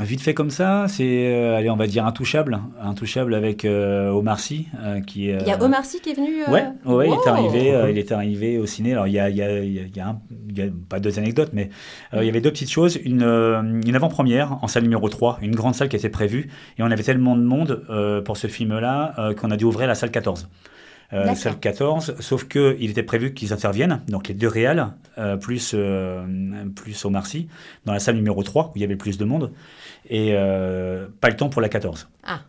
Vite 0.00 0.22
fait 0.22 0.34
comme 0.34 0.50
ça, 0.50 0.86
c'est, 0.88 1.32
euh, 1.32 1.56
allez, 1.56 1.70
on 1.70 1.76
va 1.76 1.86
dire 1.86 2.04
intouchable. 2.04 2.58
Intouchable 2.82 3.32
avec 3.32 3.64
euh, 3.64 4.10
Omar 4.10 4.40
Sy, 4.40 4.66
euh, 4.82 5.00
qui 5.00 5.28
est. 5.30 5.38
Il 5.40 5.46
y 5.46 5.50
a 5.52 5.60
euh, 5.60 5.64
Omar 5.64 5.84
Sy 5.84 6.00
qui 6.00 6.10
est 6.10 6.14
venu... 6.14 6.42
euh, 6.42 6.50
Ouais, 6.50 6.64
ouais, 6.84 7.06
il 7.08 7.12
est 7.14 7.28
arrivé, 7.28 7.72
euh, 7.72 7.90
il 7.92 7.98
est 7.98 8.10
arrivé 8.10 8.58
au 8.58 8.66
ciné. 8.66 8.90
Alors 8.92 9.06
il 9.06 9.12
y 9.12 9.20
a, 9.20 9.30
il 9.30 9.36
y 9.36 9.42
a, 9.42 9.60
il 9.60 9.72
y 9.72 9.78
a- 9.78 9.82
il 9.82 9.96
y 9.96 10.00
a 10.00 10.08
un- 10.08 10.20
il 10.48 10.58
y 10.58 10.62
a 10.62 10.66
pas 10.88 10.98
deux 10.98 11.16
anecdotes, 11.20 11.50
mais 11.52 11.70
euh, 12.12 12.22
il 12.24 12.26
y 12.26 12.28
avait 12.28 12.40
deux 12.40 12.50
petites 12.50 12.72
choses. 12.72 12.98
Une, 13.04 13.22
euh, 13.22 13.62
une 13.86 13.94
avant-première 13.94 14.58
en 14.64 14.66
salle 14.66 14.82
numéro 14.82 15.08
3, 15.08 15.38
une 15.42 15.54
grande 15.54 15.76
salle 15.76 15.88
qui 15.88 15.94
était 15.94 16.08
prévue, 16.08 16.50
et 16.76 16.82
on 16.82 16.90
avait 16.90 17.02
tellement 17.04 17.36
de 17.36 17.42
monde 17.42 17.84
euh, 17.88 18.20
pour 18.20 18.36
ce 18.36 18.48
film-là 18.48 19.14
euh, 19.20 19.32
qu'on 19.34 19.52
a 19.52 19.56
dû 19.56 19.64
ouvrir 19.64 19.86
la 19.86 19.94
salle 19.94 20.10
14. 20.10 20.48
Euh, 21.12 21.26
salle 21.36 21.60
14, 21.60 22.16
sauf 22.18 22.44
que 22.48 22.76
il 22.80 22.90
était 22.90 23.02
prévu 23.04 23.34
qu'ils 23.34 23.52
interviennent, 23.52 24.00
donc 24.08 24.26
les 24.26 24.34
deux 24.34 24.48
réals, 24.48 24.88
euh, 25.18 25.36
plus, 25.36 25.72
euh, 25.74 26.24
plus 26.74 27.04
Omar 27.04 27.26
Sy, 27.26 27.46
dans 27.84 27.92
la 27.92 28.00
salle 28.00 28.16
numéro 28.16 28.42
3, 28.42 28.68
où 28.70 28.72
il 28.76 28.80
y 28.80 28.84
avait 28.84 28.96
plus 28.96 29.18
de 29.18 29.24
monde, 29.24 29.52
et 30.08 30.30
euh, 30.32 31.08
pas 31.20 31.28
le 31.28 31.36
temps 31.36 31.48
pour 31.48 31.62
la 31.62 31.68
14. 31.68 32.08
Ah. 32.24 32.40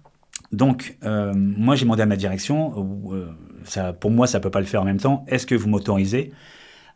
Donc, 0.52 0.98
euh, 1.04 1.34
moi, 1.36 1.76
j'ai 1.76 1.86
demandé 1.86 2.02
à 2.02 2.06
ma 2.06 2.16
direction, 2.16 2.74
euh, 3.12 3.28
ça, 3.64 3.94
pour 3.94 4.12
moi, 4.12 4.28
ça 4.28 4.40
peut 4.40 4.52
pas 4.52 4.60
le 4.60 4.66
faire 4.66 4.82
en 4.82 4.86
même 4.86 5.00
temps. 5.00 5.26
Est-ce 5.28 5.46
que 5.46 5.56
vous 5.56 5.68
m'autorisez 5.68 6.32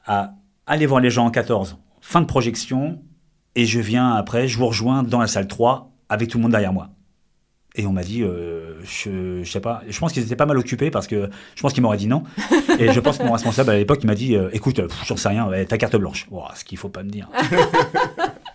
à 0.06 0.34
aller 0.65 0.86
voir 0.86 1.02
les 1.02 1.10
gens 1.10 1.26
en 1.26 1.32
14, 1.32 1.78
fin 2.02 2.22
de 2.22 2.26
projection, 2.26 3.02
et 3.56 3.65
je 3.65 3.80
viens 3.80 4.13
après, 4.13 4.48
je 4.48 4.58
vous 4.58 4.67
rejoins 4.67 5.04
dans 5.04 5.19
la 5.19 5.28
salle 5.28 5.48
3 5.48 5.91
avec 6.10 6.30
tout 6.30 6.38
le 6.38 6.43
monde 6.43 6.52
derrière 6.52 6.74
moi 6.74 6.89
et 7.76 7.86
on 7.86 7.93
m'a 7.93 8.04
dit, 8.04 8.24
euh, 8.24 8.84
je, 8.84 9.43
je 9.43 9.50
sais 9.50 9.60
pas, 9.60 9.82
je 9.88 9.98
pense 10.00 10.12
qu'ils 10.12 10.24
étaient 10.24 10.36
pas 10.36 10.45
mal 10.45 10.58
occupés 10.58 10.89
parce 10.89 11.08
que 11.08 11.30
je 11.56 11.62
pense 11.62 11.72
qu'ils 11.72 11.84
m'auraient 11.84 11.98
dit 11.98 12.08
non. 12.08 12.24
Et 12.80 12.91
je 12.91 13.00
pense 13.00 13.17
que 13.17 13.24
mon 13.24 13.34
responsable 13.34 13.69
à 13.69 13.78
l'époque, 13.78 14.00
il 14.04 14.08
m'a 14.08 14.15
dit, 14.15 14.36
euh, 14.36 14.50
écoute, 14.54 14.82
j'en 15.06 15.15
sais 15.15 15.30
rien, 15.30 15.48
ouais, 15.48 15.65
ta 15.65 15.78
carte 15.78 15.95
blanche. 15.95 16.28
Ce 16.56 16.63
qu'il 16.63 16.78
faut 16.78 16.89
pas 16.89 17.04
me 17.04 17.10
dire. 17.10 17.30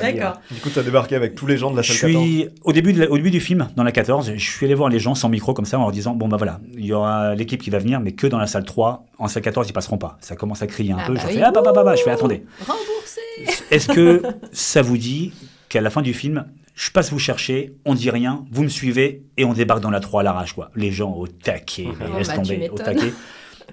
D'accord. 0.00 0.40
Du 0.50 0.60
coup, 0.60 0.70
t'as 0.70 0.82
débarqué 0.82 1.14
avec 1.16 1.34
tous 1.34 1.46
les 1.46 1.56
gens 1.56 1.70
de 1.70 1.76
la 1.76 1.82
Je 1.82 1.92
salle 1.92 2.10
14. 2.12 2.24
suis 2.26 2.48
au 2.64 2.72
début, 2.72 2.92
de 2.92 3.00
la- 3.04 3.10
au 3.10 3.16
début 3.16 3.30
du 3.30 3.40
film, 3.40 3.68
dans 3.76 3.82
la 3.84 3.92
14, 3.92 4.32
je 4.36 4.50
suis 4.50 4.66
allé 4.66 4.74
voir 4.74 4.88
les 4.88 4.98
gens 4.98 5.14
sans 5.14 5.28
micro 5.28 5.54
comme 5.54 5.64
ça 5.64 5.78
en 5.78 5.82
leur 5.82 5.92
disant 5.92 6.14
bon 6.14 6.28
bah 6.28 6.36
voilà, 6.36 6.60
il 6.74 6.84
y 6.84 6.92
aura 6.92 7.34
l'équipe 7.34 7.60
qui 7.62 7.70
va 7.70 7.78
venir, 7.78 8.00
mais 8.00 8.12
que 8.12 8.26
dans 8.26 8.38
la 8.38 8.46
salle 8.46 8.64
3. 8.64 9.04
En 9.18 9.28
salle 9.28 9.42
14, 9.42 9.68
ils 9.68 9.72
passeront 9.72 9.98
pas. 9.98 10.16
Ça 10.20 10.36
commence 10.36 10.62
à 10.62 10.66
crier 10.66 10.92
un 10.92 10.98
Ah 11.00 11.06
peu. 11.06 11.14
bah 11.14 11.20
je 11.22 11.26
oui. 11.28 11.34
fais 11.34 11.42
ah 11.42 11.50
bah 11.50 11.62
bah 11.64 11.72
bah, 11.72 11.84
bah. 11.84 11.94
je 11.96 12.02
fais 12.02 12.10
attendez. 12.10 12.42
Remboursé 12.60 13.20
Est-ce 13.70 13.88
que 13.88 14.22
ça 14.52 14.82
vous 14.82 14.96
dit 14.98 15.32
qu'à 15.68 15.80
la 15.80 15.90
fin 15.90 16.02
du 16.02 16.14
film, 16.14 16.44
je 16.74 16.90
passe 16.90 17.10
vous 17.10 17.18
chercher, 17.18 17.72
on 17.84 17.94
dit 17.94 18.10
rien, 18.10 18.44
vous 18.52 18.62
me 18.62 18.68
suivez 18.68 19.22
et 19.36 19.44
on 19.44 19.52
débarque 19.52 19.80
dans 19.80 19.90
la 19.90 20.00
3 20.00 20.20
à 20.20 20.24
l'arrache 20.24 20.52
quoi. 20.54 20.70
Les 20.76 20.90
gens 20.92 21.12
au 21.12 21.26
taquet, 21.26 21.88
mais 21.98 22.06
Oh, 22.12 22.18
laisse 22.18 22.28
bah, 22.28 22.34
tu 22.38 22.42
tomber, 22.42 22.68
au 22.70 22.76
taquet. 22.76 23.12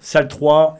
Salle 0.01 0.27
3, 0.27 0.77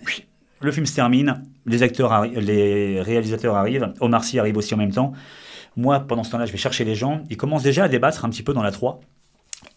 le 0.62 0.72
film 0.72 0.86
se 0.86 0.96
termine, 0.96 1.44
les 1.66 1.84
acteurs, 1.84 2.26
les 2.26 3.02
réalisateurs 3.02 3.56
arrivent, 3.56 3.94
Omar 4.00 4.24
Sy 4.24 4.40
arrive 4.40 4.58
aussi 4.58 4.74
en 4.74 4.78
même 4.78 4.92
temps. 4.92 5.14
Moi, 5.78 6.00
pendant 6.00 6.24
ce 6.24 6.32
temps-là, 6.32 6.46
je 6.46 6.52
vais 6.52 6.58
chercher 6.58 6.86
les 6.86 6.96
gens. 6.96 7.24
Ils 7.30 7.38
commencent 7.38 7.64
déjà 7.64 7.86
à 7.86 7.88
débattre 7.88 8.24
un 8.24 8.30
petit 8.30 8.44
peu 8.44 8.54
dans 8.54 8.64
la 8.64 8.72
3. 8.72 9.02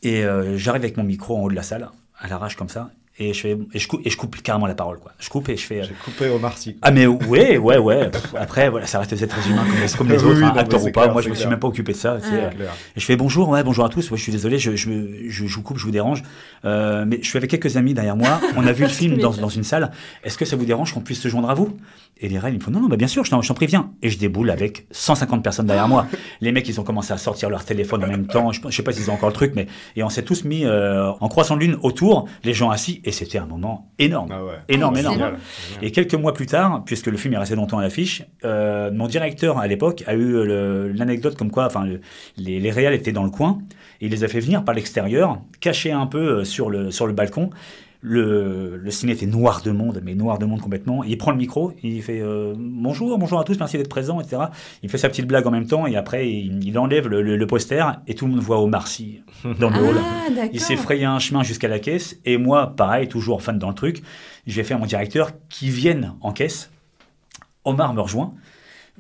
Et 0.02 0.24
euh, 0.24 0.56
j'arrive 0.56 0.82
avec 0.82 0.96
mon 0.96 1.04
micro 1.04 1.36
en 1.36 1.42
haut 1.42 1.50
de 1.50 1.56
la 1.56 1.62
salle, 1.62 1.88
à 2.18 2.28
l'arrache 2.28 2.56
comme 2.56 2.68
ça. 2.68 2.90
Et 3.20 3.32
je, 3.32 3.40
fais, 3.40 3.58
et, 3.74 3.78
je 3.80 3.88
coupe, 3.88 4.00
et 4.04 4.10
je 4.10 4.16
coupe 4.16 4.40
carrément 4.42 4.66
la 4.66 4.74
parole. 4.76 4.98
Quoi. 5.00 5.10
Je 5.18 5.28
coupe 5.28 5.48
et 5.48 5.56
je 5.56 5.66
fais. 5.66 5.80
euh, 5.80 5.84
J'ai 5.84 5.94
coupé 6.04 6.30
Sy. 6.56 6.72
quoi. 6.74 6.78
ah 6.82 6.90
mais 6.92 7.06
ouais, 7.06 7.58
ouais, 7.58 7.76
ouais. 7.78 8.10
Après, 8.38 8.68
voilà, 8.70 8.86
ça 8.86 9.00
reste 9.00 9.12
des 9.12 9.24
êtres 9.24 9.36
humains 9.50 9.64
comme, 9.64 10.06
comme 10.06 10.08
les 10.08 10.18
Oui, 10.22 10.30
autres, 10.30 10.38
oui, 10.38 10.44
hein, 10.44 10.48
non, 10.48 10.54
mais 10.54 10.60
acteurs 10.60 10.82
ou 10.84 10.90
pas. 10.92 11.02
clair, 11.02 11.12
Moi, 11.12 11.22
je 11.22 11.28
me 11.30 11.34
suis 11.34 11.48
même 11.48 11.58
pas 11.58 11.66
occupé 11.66 11.92
de 11.92 11.96
ça. 11.96 12.18
Ah. 12.22 12.26
euh, 12.32 12.50
et 12.96 13.00
je 13.00 13.04
fais 13.04 13.16
bonjour, 13.16 13.48
ouais, 13.48 13.64
bonjour 13.64 13.84
à 13.84 13.88
tous. 13.88 14.08
Ouais, 14.12 14.16
je 14.16 14.22
suis 14.22 14.30
désolé, 14.32 14.58
je, 14.60 14.76
je, 14.76 14.88
me- 14.88 15.28
je, 15.28 15.46
je 15.46 15.54
vous 15.56 15.62
coupe, 15.62 15.78
je 15.78 15.84
vous 15.84 15.90
dérange. 15.90 16.22
Euh, 16.64 17.04
mais 17.06 17.18
je 17.20 17.26
suis 17.28 17.36
avec 17.38 17.50
quelques 17.50 17.76
amis 17.76 17.92
derrière 17.92 18.16
moi. 18.16 18.40
On 18.56 18.64
a 18.66 18.72
vu 18.72 18.84
le 18.84 18.88
film 19.00 19.16
dans, 19.18 19.32
dans 19.32 19.48
une 19.48 19.64
salle. 19.64 19.90
Est-ce 20.22 20.38
que 20.38 20.44
ça 20.44 20.54
vous 20.54 20.64
dérange 20.64 20.92
qu'on 20.94 21.00
puisse 21.00 21.20
se 21.20 21.28
joindre 21.28 21.50
à 21.50 21.54
vous? 21.54 21.76
Et 22.20 22.28
les 22.28 22.38
reines, 22.38 22.54
ils 22.54 22.58
me 22.58 22.62
font 22.62 22.72
non, 22.72 22.80
non, 22.80 22.88
bah 22.88 22.96
bien 22.96 23.06
sûr, 23.06 23.24
je 23.24 23.30
t'en 23.30 23.42
je 23.42 23.48
t'en 23.48 23.54
préviens. 23.54 23.90
Et 24.02 24.10
je 24.10 24.18
déboule 24.18 24.50
avec 24.50 24.86
150 24.90 25.42
personnes 25.42 25.66
derrière 25.66 25.86
moi. 25.88 26.06
Les 26.40 26.50
mecs, 26.50 26.68
ils 26.68 26.80
ont 26.80 26.84
commencé 26.84 27.12
à 27.12 27.16
sortir 27.18 27.48
leur 27.48 27.64
téléphone 27.64 28.02
en 28.02 28.08
même 28.08 28.26
temps. 28.26 28.50
Je, 28.50 28.60
je 28.68 28.74
sais 28.76 28.82
pas 28.82 28.90
s'ils 28.92 29.08
ont 29.10 29.14
encore 29.14 29.28
le 29.28 29.34
truc, 29.34 29.52
mais 29.54 29.66
et 29.94 30.02
on 30.02 30.08
s'est 30.08 30.24
tous 30.24 30.44
mis 30.44 30.64
euh, 30.64 31.10
en 31.20 31.28
croissant 31.28 31.54
de 31.54 31.60
lune 31.60 31.76
autour, 31.82 32.28
les 32.42 32.54
gens 32.54 32.70
assis, 32.70 33.00
et 33.08 33.12
c'était 33.12 33.38
un 33.38 33.46
moment 33.46 33.90
énorme. 33.98 34.28
Ah 34.32 34.44
ouais. 34.44 34.52
Énorme, 34.68 34.94
Ah, 34.96 35.00
énorme. 35.00 35.36
Et 35.82 35.90
quelques 35.90 36.14
mois 36.14 36.34
plus 36.34 36.46
tard, 36.46 36.82
puisque 36.84 37.06
le 37.06 37.16
film 37.16 37.34
est 37.34 37.38
resté 37.38 37.56
longtemps 37.56 37.78
à 37.78 37.82
l'affiche, 37.82 38.22
euh, 38.44 38.90
mon 38.92 39.06
directeur 39.06 39.58
à 39.58 39.66
l'époque 39.66 40.04
a 40.06 40.14
eu 40.14 40.44
le- 40.44 40.92
l'anecdote 40.92 41.36
comme 41.36 41.50
quoi, 41.50 41.66
enfin, 41.66 41.84
le- 41.86 42.00
les, 42.36 42.60
les 42.60 42.70
réals 42.70 42.94
étaient 42.94 43.12
dans 43.12 43.24
le 43.24 43.30
coin, 43.30 43.58
et 44.00 44.06
il 44.06 44.12
les 44.12 44.22
a 44.24 44.28
fait 44.28 44.40
venir 44.40 44.62
par 44.64 44.74
l'extérieur, 44.74 45.40
cachés 45.60 45.90
un 45.90 46.06
peu 46.06 46.40
euh, 46.40 46.44
sur 46.44 46.70
le, 46.70 46.90
sur 46.90 47.06
le 47.06 47.12
balcon. 47.14 47.50
Le, 48.00 48.76
le 48.76 48.90
ciné 48.92 49.10
était 49.12 49.26
noir 49.26 49.60
de 49.62 49.72
monde, 49.72 50.00
mais 50.04 50.14
noir 50.14 50.38
de 50.38 50.46
monde 50.46 50.60
complètement. 50.60 51.02
Et 51.02 51.08
il 51.08 51.18
prend 51.18 51.32
le 51.32 51.36
micro, 51.36 51.72
il 51.82 52.00
fait 52.00 52.20
euh, 52.20 52.54
bonjour, 52.56 53.18
bonjour 53.18 53.40
à 53.40 53.44
tous, 53.44 53.58
merci 53.58 53.76
d'être 53.76 53.88
présents, 53.88 54.20
etc. 54.20 54.42
Il 54.84 54.88
fait 54.88 54.98
sa 54.98 55.08
petite 55.08 55.26
blague 55.26 55.48
en 55.48 55.50
même 55.50 55.66
temps, 55.66 55.84
et 55.84 55.96
après 55.96 56.30
il, 56.30 56.62
il 56.64 56.78
enlève 56.78 57.08
le, 57.08 57.22
le- 57.22 57.36
le 57.36 57.46
poster, 57.48 57.84
et 58.06 58.14
tout 58.14 58.26
le 58.26 58.32
monde 58.32 58.40
voit 58.40 58.60
Omar 58.62 58.86
Sy 58.86 59.20
dans 59.58 59.70
le 59.70 59.78
hall. 59.80 59.96
Ah. 59.98 60.44
Il 60.52 60.60
s'est 60.60 60.76
frayé 60.76 61.06
un 61.06 61.18
chemin 61.18 61.42
jusqu'à 61.42 61.66
la 61.66 61.80
caisse. 61.80 62.20
Et 62.24 62.38
moi, 62.38 62.74
pareil, 62.76 63.08
toujours 63.08 63.42
fan 63.42 63.58
dans 63.58 63.68
le 63.68 63.74
truc, 63.74 64.02
j'ai 64.46 64.62
fait 64.62 64.74
à 64.74 64.78
mon 64.78 64.86
directeur 64.86 65.32
qui 65.48 65.68
vienne 65.68 66.14
en 66.20 66.30
caisse. 66.32 66.70
Omar 67.64 67.94
me 67.94 68.00
rejoint. 68.00 68.32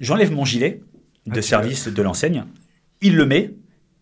J'enlève 0.00 0.32
mon 0.32 0.44
gilet 0.44 0.80
de 1.26 1.40
service 1.40 1.86
de 1.86 2.02
l'enseigne. 2.02 2.44
Il 3.00 3.14
le 3.14 3.26
met. 3.26 3.54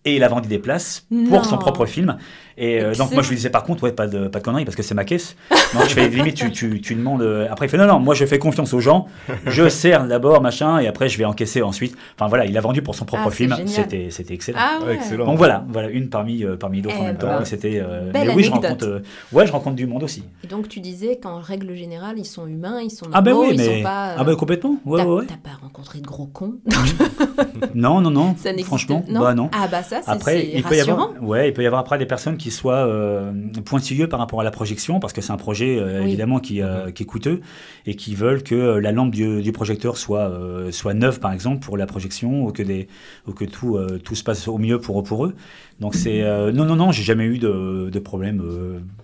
Et 0.09 0.15
il 0.15 0.23
a 0.23 0.29
vendu 0.29 0.47
des 0.49 0.61
places 0.61 1.05
pour 1.29 1.45
son 1.45 1.59
propre 1.59 1.85
film. 1.85 2.17
Et 2.59 2.81
euh, 2.83 2.95
donc 2.95 3.13
moi 3.13 3.23
je 3.23 3.29
lui 3.29 3.37
disais 3.37 3.51
par 3.51 3.65
contre, 3.65 3.83
ouais, 3.83 3.93
pas 3.93 4.07
de, 4.07 4.29
pas 4.29 4.39
de 4.39 4.45
conneries 4.45 4.65
parce 4.65 4.77
que 4.77 4.83
c'est 4.83 4.95
ma 4.95 5.05
caisse. 5.05 5.37
Donc 5.75 5.85
je 5.89 5.95
fais 5.95 6.09
limite, 6.09 6.35
tu, 6.37 6.51
tu, 6.51 6.81
tu 6.81 6.95
demandes. 6.95 7.21
euh, 7.23 7.47
Après 7.51 7.67
il 7.67 7.69
fait 7.69 7.77
non, 7.77 7.87
non, 7.87 7.99
moi 8.01 8.15
je 8.15 8.25
fais 8.25 8.39
confiance 8.39 8.73
aux 8.73 8.81
gens. 8.81 9.07
Je 9.47 9.69
sers 9.69 10.07
d'abord, 10.07 10.41
machin, 10.41 10.79
et 10.79 10.87
après 10.87 11.09
je 11.11 11.19
vais 11.19 11.25
encaisser 11.27 11.61
ensuite. 11.63 11.95
Enfin 12.19 12.29
voilà, 12.29 12.47
il 12.47 12.57
a 12.57 12.61
vendu 12.61 12.81
pour 12.83 12.95
son 12.95 13.05
propre 13.05 13.25
Ah, 13.27 13.31
film. 13.31 13.55
C'était 13.67 14.09
c'était 14.11 14.33
excellent. 14.35 14.59
Ah 14.61 14.79
ouais. 14.87 14.95
Excellent. 14.95 15.27
Donc 15.27 15.37
voilà, 15.37 15.65
voilà 15.69 15.89
une 15.91 16.09
parmi, 16.09 16.45
euh, 16.45 16.57
parmi 16.57 16.81
d'autres 16.81 16.95
Eh 16.99 17.03
en 17.03 17.05
même 17.07 17.17
ben, 17.17 17.37
temps. 17.37 17.41
Et 17.43 17.45
C'était. 17.45 17.81
euh, 17.85 18.11
mais 18.15 18.29
oui, 18.35 18.45
je 18.45 18.51
rencontre. 18.51 18.87
euh, 18.87 19.01
ouais, 19.33 19.47
je 19.47 19.53
rencontre 19.53 19.77
du 19.77 19.87
monde 19.87 20.03
aussi. 20.05 20.25
Et 20.43 20.47
donc 20.47 20.69
tu 20.69 20.81
disais 20.81 21.19
qu'en 21.23 21.41
règle 21.41 21.75
générale, 21.75 22.15
ils 22.19 22.25
sont 22.25 22.47
humains, 22.47 22.81
ils 22.81 22.91
sont 22.91 23.07
Ah 23.13 23.21
ben 23.21 23.33
normaux, 23.33 23.49
oui, 23.49 23.55
ils 23.55 23.59
mais 23.59 23.77
sont 23.79 23.83
pas. 23.83 24.11
euh, 24.13 24.17
ah 24.19 24.25
ben 24.25 24.35
complètement. 24.35 24.77
Ouais, 24.87 25.01
t'as, 25.03 25.07
ouais, 25.07 25.15
ouais. 25.21 25.27
t'as 25.27 25.51
pas 25.51 25.57
rencontré 25.61 26.01
de 26.01 26.07
gros 26.07 26.27
cons 26.27 26.55
Non, 27.75 28.01
non, 28.01 28.11
non. 28.11 28.35
Ça 28.39 28.51
Franchement, 28.65 29.05
non 29.09 29.21
bah 29.21 29.35
non. 29.35 29.51
Ah 29.53 29.69
bah 29.71 29.83
ça, 29.83 30.01
c'est, 30.03 30.11
Après, 30.11 30.45
il 30.47 30.63
peut 30.63 30.75
y 30.77 30.79
rassurant. 30.81 31.09
avoir, 31.09 31.23
ouais, 31.23 31.49
il 31.49 31.53
peut 31.53 31.63
y 31.63 31.67
avoir 31.67 31.81
après 31.81 31.99
des 31.99 32.07
personnes 32.07 32.37
qui 32.37 32.46
soient 32.51 32.87
euh, 32.87 33.33
pointilleux 33.65 34.09
par 34.09 34.19
rapport 34.19 34.41
à 34.41 34.45
la 34.45 34.51
projection, 34.51 35.01
parce 35.01 35.13
que 35.13 35.21
c'est 35.21 35.33
un 35.33 35.37
projet 35.37 35.79
euh, 35.79 36.01
Oui. 36.01 36.09
évidemment 36.09 36.39
qui, 36.41 36.63
euh, 36.63 36.91
qui 36.91 37.03
est 37.03 37.07
coûteux 37.07 37.41
et 37.87 37.95
qui 37.95 38.15
veulent 38.15 38.43
que 38.43 38.55
la 38.79 38.93
lampe 38.93 39.13
du, 39.15 39.43
du 39.43 39.53
projecteur 39.53 39.97
soit 39.97 40.33
soit 40.71 40.95
neuve 40.95 41.21
par 41.21 41.33
exemple 41.33 41.65
pour 41.65 41.77
la 41.77 41.87
projection 41.87 42.45
ou 42.45 42.53
que 42.53 42.63
des 42.63 42.89
ou 43.27 43.33
que 43.33 43.45
tout 43.45 43.79
tout 44.05 44.15
se 44.15 44.25
passe 44.25 44.49
au 44.49 44.59
mieux 44.59 44.79
pour 44.81 45.03
pour 45.03 45.27
eux. 45.27 45.35
Donc 45.81 45.95
c'est 45.95 46.23
euh, 46.23 46.53
non 46.53 46.65
non 46.65 46.77
non, 46.77 46.91
j'ai 46.93 47.03
jamais 47.03 47.25
eu 47.27 47.39
de, 47.39 47.91
de 47.91 47.99
problème 47.99 48.43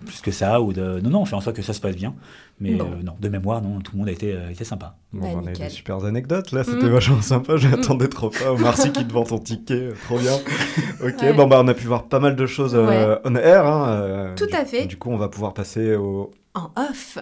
plus 0.05 0.21
que 0.21 0.31
ça 0.31 0.61
ou 0.61 0.73
de 0.73 0.99
non 1.01 1.09
non, 1.09 1.21
on 1.21 1.25
fait 1.25 1.35
en 1.35 1.41
sorte 1.41 1.55
que 1.55 1.61
ça 1.61 1.73
se 1.73 1.81
passe 1.81 1.95
bien. 1.95 2.13
Mais 2.59 2.75
Bon. 2.75 2.85
euh, 2.85 3.03
non, 3.03 3.15
de 3.19 3.29
mémoire 3.29 3.61
non, 3.61 3.79
tout 3.81 3.93
le 3.93 3.99
monde 3.99 4.09
a 4.09 4.11
été 4.11 4.35
a 4.37 4.51
été 4.51 4.63
sympa. 4.63 4.95
Bon, 5.11 5.25
Ouais, 5.25 5.33
on 5.35 5.45
a 5.47 5.49
eu 5.51 5.53
des 5.53 5.69
super 5.69 6.03
anecdotes 6.05 6.51
là, 6.51 6.63
c'était 6.63 6.85
Mm. 6.85 6.89
vachement 6.93 7.21
sympa, 7.21 7.57
j'attendais 7.57 8.07
trop 8.07 8.29
pas. 8.29 8.75
Sy 8.75 8.91
qui 8.91 9.05
te 9.05 9.11
vend 9.11 9.23
ton 9.23 9.39
ticket, 9.39 9.73
euh, 9.73 9.93
trop 10.05 10.17
bien. 10.19 10.33
Ok, 11.03 11.21
Ouais. 11.21 11.33
bon 11.33 11.47
bah 11.47 11.59
on 11.61 11.67
a 11.67 11.73
pu 11.73 11.87
voir 11.87 12.03
pas 12.07 12.19
mal 12.19 12.35
de 12.35 12.45
choses 12.45 12.75
euh, 12.75 13.17
on 13.25 13.35
air. 13.35 13.65
Hein, 13.65 13.89
euh, 13.89 14.35
Tout 14.35 14.45
du- 14.45 14.53
à 14.53 14.63
fait. 14.65 14.85
Du 14.85 14.97
coup 14.97 15.09
on 15.11 15.17
va 15.17 15.27
pouvoir 15.29 15.53
passer 15.53 15.95
au... 15.95 16.31
En 16.53 16.69
off. 16.77 17.17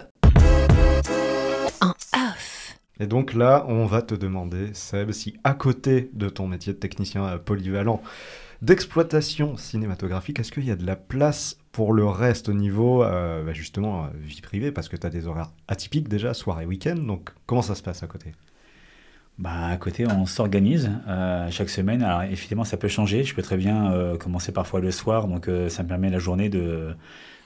En 1.80 1.88
off. 1.90 2.76
Et 3.00 3.06
donc 3.06 3.34
là 3.34 3.64
on 3.68 3.86
va 3.86 4.02
te 4.02 4.14
demander, 4.14 4.68
Seb, 4.74 5.10
si 5.12 5.34
à 5.44 5.54
côté 5.54 6.10
de 6.12 6.28
ton 6.28 6.46
métier 6.46 6.72
de 6.74 6.78
technicien 6.78 7.24
euh, 7.24 7.38
polyvalent 7.38 8.00
d'exploitation 8.62 9.56
cinématographique, 9.56 10.38
est-ce 10.38 10.52
qu'il 10.52 10.64
y 10.64 10.70
a 10.70 10.76
de 10.76 10.86
la 10.86 10.96
place 10.96 11.58
pour 11.72 11.92
le 11.92 12.06
reste 12.06 12.48
au 12.48 12.54
niveau 12.54 13.02
euh, 13.02 13.44
bah, 13.44 13.52
justement 13.52 14.04
euh, 14.04 14.08
vie 14.22 14.40
privée? 14.40 14.72
Parce 14.72 14.88
que 14.88 14.96
tu 14.96 15.06
as 15.06 15.10
des 15.10 15.26
horaires 15.26 15.50
atypiques 15.68 16.08
déjà, 16.08 16.32
soir 16.32 16.60
et 16.60 16.66
week-end, 16.66 16.94
donc 16.94 17.30
comment 17.46 17.62
ça 17.62 17.74
se 17.74 17.82
passe 17.82 18.02
à 18.02 18.06
côté? 18.06 18.32
Bah, 19.38 19.66
à 19.66 19.76
côté, 19.76 20.06
on 20.06 20.26
s'organise 20.26 20.90
euh, 21.08 21.50
chaque 21.50 21.70
semaine. 21.70 22.02
Alors, 22.02 22.22
effectivement, 22.22 22.64
ça 22.64 22.76
peut 22.76 22.88
changer. 22.88 23.24
Je 23.24 23.34
peux 23.34 23.42
très 23.42 23.56
bien 23.56 24.16
commencer 24.20 24.52
parfois 24.52 24.80
le 24.80 24.90
soir, 24.90 25.26
donc 25.26 25.50
ça 25.68 25.82
me 25.82 25.88
permet 25.88 26.10
la 26.10 26.18
journée 26.18 26.48
de, 26.48 26.94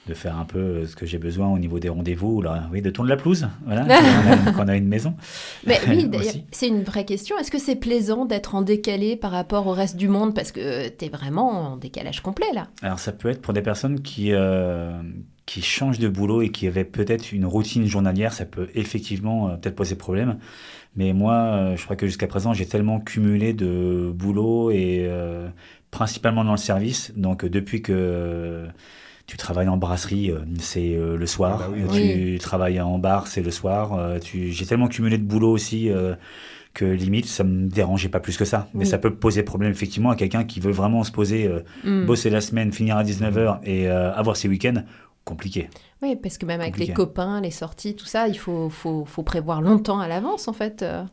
de 0.07 0.13
faire 0.13 0.37
un 0.37 0.45
peu 0.45 0.59
euh, 0.59 0.87
ce 0.87 0.95
que 0.95 1.05
j'ai 1.05 1.17
besoin 1.17 1.47
au 1.47 1.59
niveau 1.59 1.79
des 1.79 1.89
rendez-vous, 1.89 2.37
ou 2.37 2.41
là, 2.41 2.69
oui, 2.71 2.81
de 2.81 2.89
tourner 2.89 3.09
la 3.09 3.17
pelouse, 3.17 3.47
voilà, 3.65 3.85
quand, 3.85 3.93
on 3.93 4.47
a, 4.47 4.51
quand 4.53 4.65
on 4.65 4.67
a 4.67 4.75
une 4.75 4.87
maison. 4.87 5.15
Mais 5.65 5.79
oui, 5.87 6.09
c'est 6.51 6.67
une 6.67 6.83
vraie 6.83 7.05
question. 7.05 7.37
Est-ce 7.37 7.51
que 7.51 7.59
c'est 7.59 7.75
plaisant 7.75 8.25
d'être 8.25 8.55
en 8.55 8.61
décalé 8.61 9.15
par 9.15 9.31
rapport 9.31 9.67
au 9.67 9.71
reste 9.71 9.97
du 9.97 10.07
monde? 10.07 10.33
Parce 10.33 10.51
que 10.51 10.87
t'es 10.89 11.09
vraiment 11.09 11.73
en 11.73 11.77
décalage 11.77 12.21
complet 12.21 12.47
là. 12.53 12.67
Alors, 12.81 12.99
ça 12.99 13.11
peut 13.11 13.29
être 13.29 13.41
pour 13.41 13.53
des 13.53 13.61
personnes 13.61 14.01
qui, 14.01 14.31
euh, 14.31 14.91
qui 15.45 15.61
changent 15.61 15.99
de 15.99 16.09
boulot 16.09 16.41
et 16.41 16.49
qui 16.49 16.67
avaient 16.67 16.83
peut-être 16.83 17.31
une 17.31 17.45
routine 17.45 17.85
journalière, 17.85 18.33
ça 18.33 18.45
peut 18.45 18.69
effectivement 18.75 19.49
euh, 19.49 19.55
peut-être 19.55 19.75
poser 19.75 19.95
problème. 19.95 20.37
Mais 20.97 21.13
moi, 21.13 21.33
euh, 21.33 21.77
je 21.77 21.83
crois 21.83 21.95
que 21.95 22.07
jusqu'à 22.07 22.27
présent, 22.27 22.53
j'ai 22.53 22.65
tellement 22.65 22.99
cumulé 22.99 23.53
de 23.53 24.11
boulot 24.13 24.71
et 24.71 25.05
euh, 25.07 25.47
principalement 25.91 26.43
dans 26.43 26.51
le 26.51 26.57
service. 26.57 27.13
Donc, 27.15 27.43
euh, 27.45 27.49
depuis 27.49 27.81
que 27.81 27.93
euh, 27.95 28.67
tu 29.27 29.37
travailles 29.37 29.67
en 29.69 29.77
brasserie, 29.77 30.31
euh, 30.31 30.39
c'est 30.59 30.95
euh, 30.95 31.15
le 31.17 31.25
soir. 31.27 31.59
Ah 31.63 31.67
bah 31.67 31.73
oui, 31.75 31.83
Euh, 31.83 32.33
tu 32.33 32.39
travailles 32.39 32.79
en 32.81 32.97
bar, 32.97 33.27
c'est 33.27 33.41
le 33.41 33.51
soir. 33.51 33.93
Euh, 33.93 34.19
tu... 34.19 34.51
J'ai 34.51 34.65
tellement 34.65 34.87
cumulé 34.87 35.17
de 35.17 35.23
boulot 35.23 35.51
aussi. 35.51 35.89
euh, 35.89 36.15
que 36.73 36.85
limite, 36.85 37.25
ça 37.25 37.43
me 37.43 37.67
dérangeait 37.67 38.07
pas 38.09 38.19
plus 38.19 38.37
que 38.37 38.45
ça. 38.45 38.67
Mais 38.75 38.81
Oui. 38.81 38.85
ça 38.85 38.99
peut 38.99 39.11
poser 39.11 39.41
problème 39.41 39.71
effectivement 39.71 40.11
à 40.11 40.15
quelqu'un 40.15 40.43
qui 40.43 40.59
veut 40.59 40.71
vraiment 40.71 41.03
se 41.03 41.11
poser, 41.11 41.47
euh, 41.47 41.61
Hmm. 41.83 42.05
bosser 42.05 42.29
la 42.29 42.39
semaine, 42.39 42.71
finir 42.71 42.97
à 42.97 43.03
19h 43.03 43.61
et 43.63 43.89
euh, 43.89 44.13
avoir 44.13 44.35
ses 44.37 44.47
week-ends, 44.47 44.83
compliqué. 45.25 45.69
Oui, 46.03 46.15
parce 46.21 46.37
que 46.37 46.45
même 46.45 46.61
avec 46.61 46.77
les 46.77 46.89
copains, 46.93 47.41
les 47.41 47.49
sorties, 47.49 47.95
tout 47.95 48.05
ça, 48.05 48.27
il 48.27 48.37
faut, 48.37 48.69
faut, 48.69 49.05
faut 49.05 49.23
prévoir 49.23 49.61
longtemps 49.63 49.99
à 49.99 50.07
l'avance 50.07 50.47
en 50.47 50.53
fait. 50.53 50.83
Euh, 50.83 51.03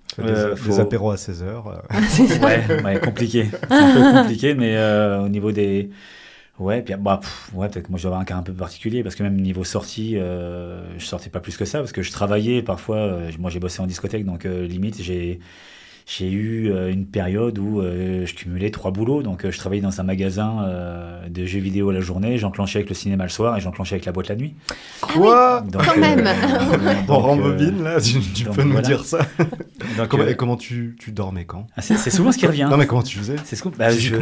des, 0.67 0.81
apéros 0.81 1.12
à 1.12 1.17
16h. 1.17 1.62
C'est 2.09 2.27
ça. 2.27 2.45
Ouais, 2.47 2.83
ouais, 2.85 3.01
compliqué. 3.01 3.47
C'est 3.51 3.75
un 3.75 4.12
peu 4.12 4.19
compliqué, 4.21 4.55
mais 4.55 4.77
euh, 4.77 5.23
au 5.23 5.29
niveau 5.31 5.51
des. 5.51 5.89
Ouais, 6.61 6.83
puis 6.83 6.95
bah, 6.99 7.19
pff, 7.21 7.51
ouais, 7.55 7.69
peut-être 7.69 7.87
que 7.87 7.91
moi 7.91 7.99
je 7.99 8.05
dois 8.05 8.11
avoir 8.11 8.21
un 8.21 8.25
cas 8.25 8.37
un 8.37 8.43
peu 8.43 8.53
particulier 8.53 9.03
parce 9.03 9.17
que 9.17 9.23
même 9.25 9.41
niveau 9.41 9.65
sortie, 9.65 10.17
euh, 10.17 10.85
je 10.99 11.05
sortais 11.05 11.29
pas 11.31 11.41
plus 11.41 11.57
que 11.57 11.65
ça 11.65 11.79
parce 11.81 11.91
que 11.93 12.03
je 12.03 12.13
travaillais 12.13 12.63
parfois. 12.63 12.97
euh, 12.97 13.31
moi 13.41 13.51
j'ai 13.51 13.59
bossé 13.61 13.81
en 13.81 13.87
discothèque 13.87 14.25
donc 14.25 14.47
euh, 14.47 14.67
limite 14.67 15.03
j'ai. 15.03 15.41
J'ai 16.07 16.31
eu 16.31 16.71
euh, 16.71 16.93
une 16.93 17.07
période 17.07 17.59
où 17.59 17.81
euh, 17.81 18.27
je 18.27 18.35
cumulais 18.35 18.71
trois 18.71 18.91
boulots. 18.91 19.23
Donc, 19.23 19.47
euh, 19.47 19.51
je 19.51 19.57
travaillais 19.57 19.81
dans 19.81 20.03
un 20.03 20.05
magasin 20.05 20.63
euh, 20.65 21.27
de 21.31 21.47
jeux 21.47 21.61
vidéo 21.61 21.91
la 21.93 22.01
journée, 22.01 22.37
j'enclenchais 22.37 22.81
avec 22.81 22.91
le 22.91 22.95
cinéma 22.95 23.23
le 23.25 23.31
soir 23.31 23.57
et 23.57 23.61
j'enclenchais 23.63 23.95
avec 23.95 24.05
la 24.05 24.13
boîte 24.13 24.29
la 24.29 24.37
nuit. 24.37 24.53
Quoi 25.01 25.63
Donc, 25.63 25.83
Quand 25.83 25.97
euh, 25.97 26.01
même. 26.01 26.29
On 26.29 27.03
donc, 27.15 27.23
rembobine 27.23 27.83
là, 27.83 27.99
tu, 28.03 28.21
tu 28.21 28.45
donc 28.45 28.55
peux 28.55 28.65
nous 28.65 28.73
voilà. 28.73 28.87
dire 28.87 29.03
ça 29.03 29.21
donc, 29.97 30.09
Comment- 30.09 30.25
euh, 30.25 30.29
Et 30.29 30.37
comment 30.37 30.59
tu, 30.59 30.95
tu 31.01 31.11
dormais 31.11 31.47
quand? 31.47 31.69
Ah, 31.75 31.81
c'est 31.81 31.97
c'est 31.97 32.11
souvent 32.11 32.33
ce 32.33 32.37
qui 32.37 32.47
revient. 32.47 32.69
Non 32.71 32.77
mais 32.77 32.87
comment 32.87 33.03
tu 33.03 33.17
faisais? 33.17 33.37
C'est 33.45 33.57
ce 33.57 33.67
bah, 33.71 33.89
je- 33.91 34.15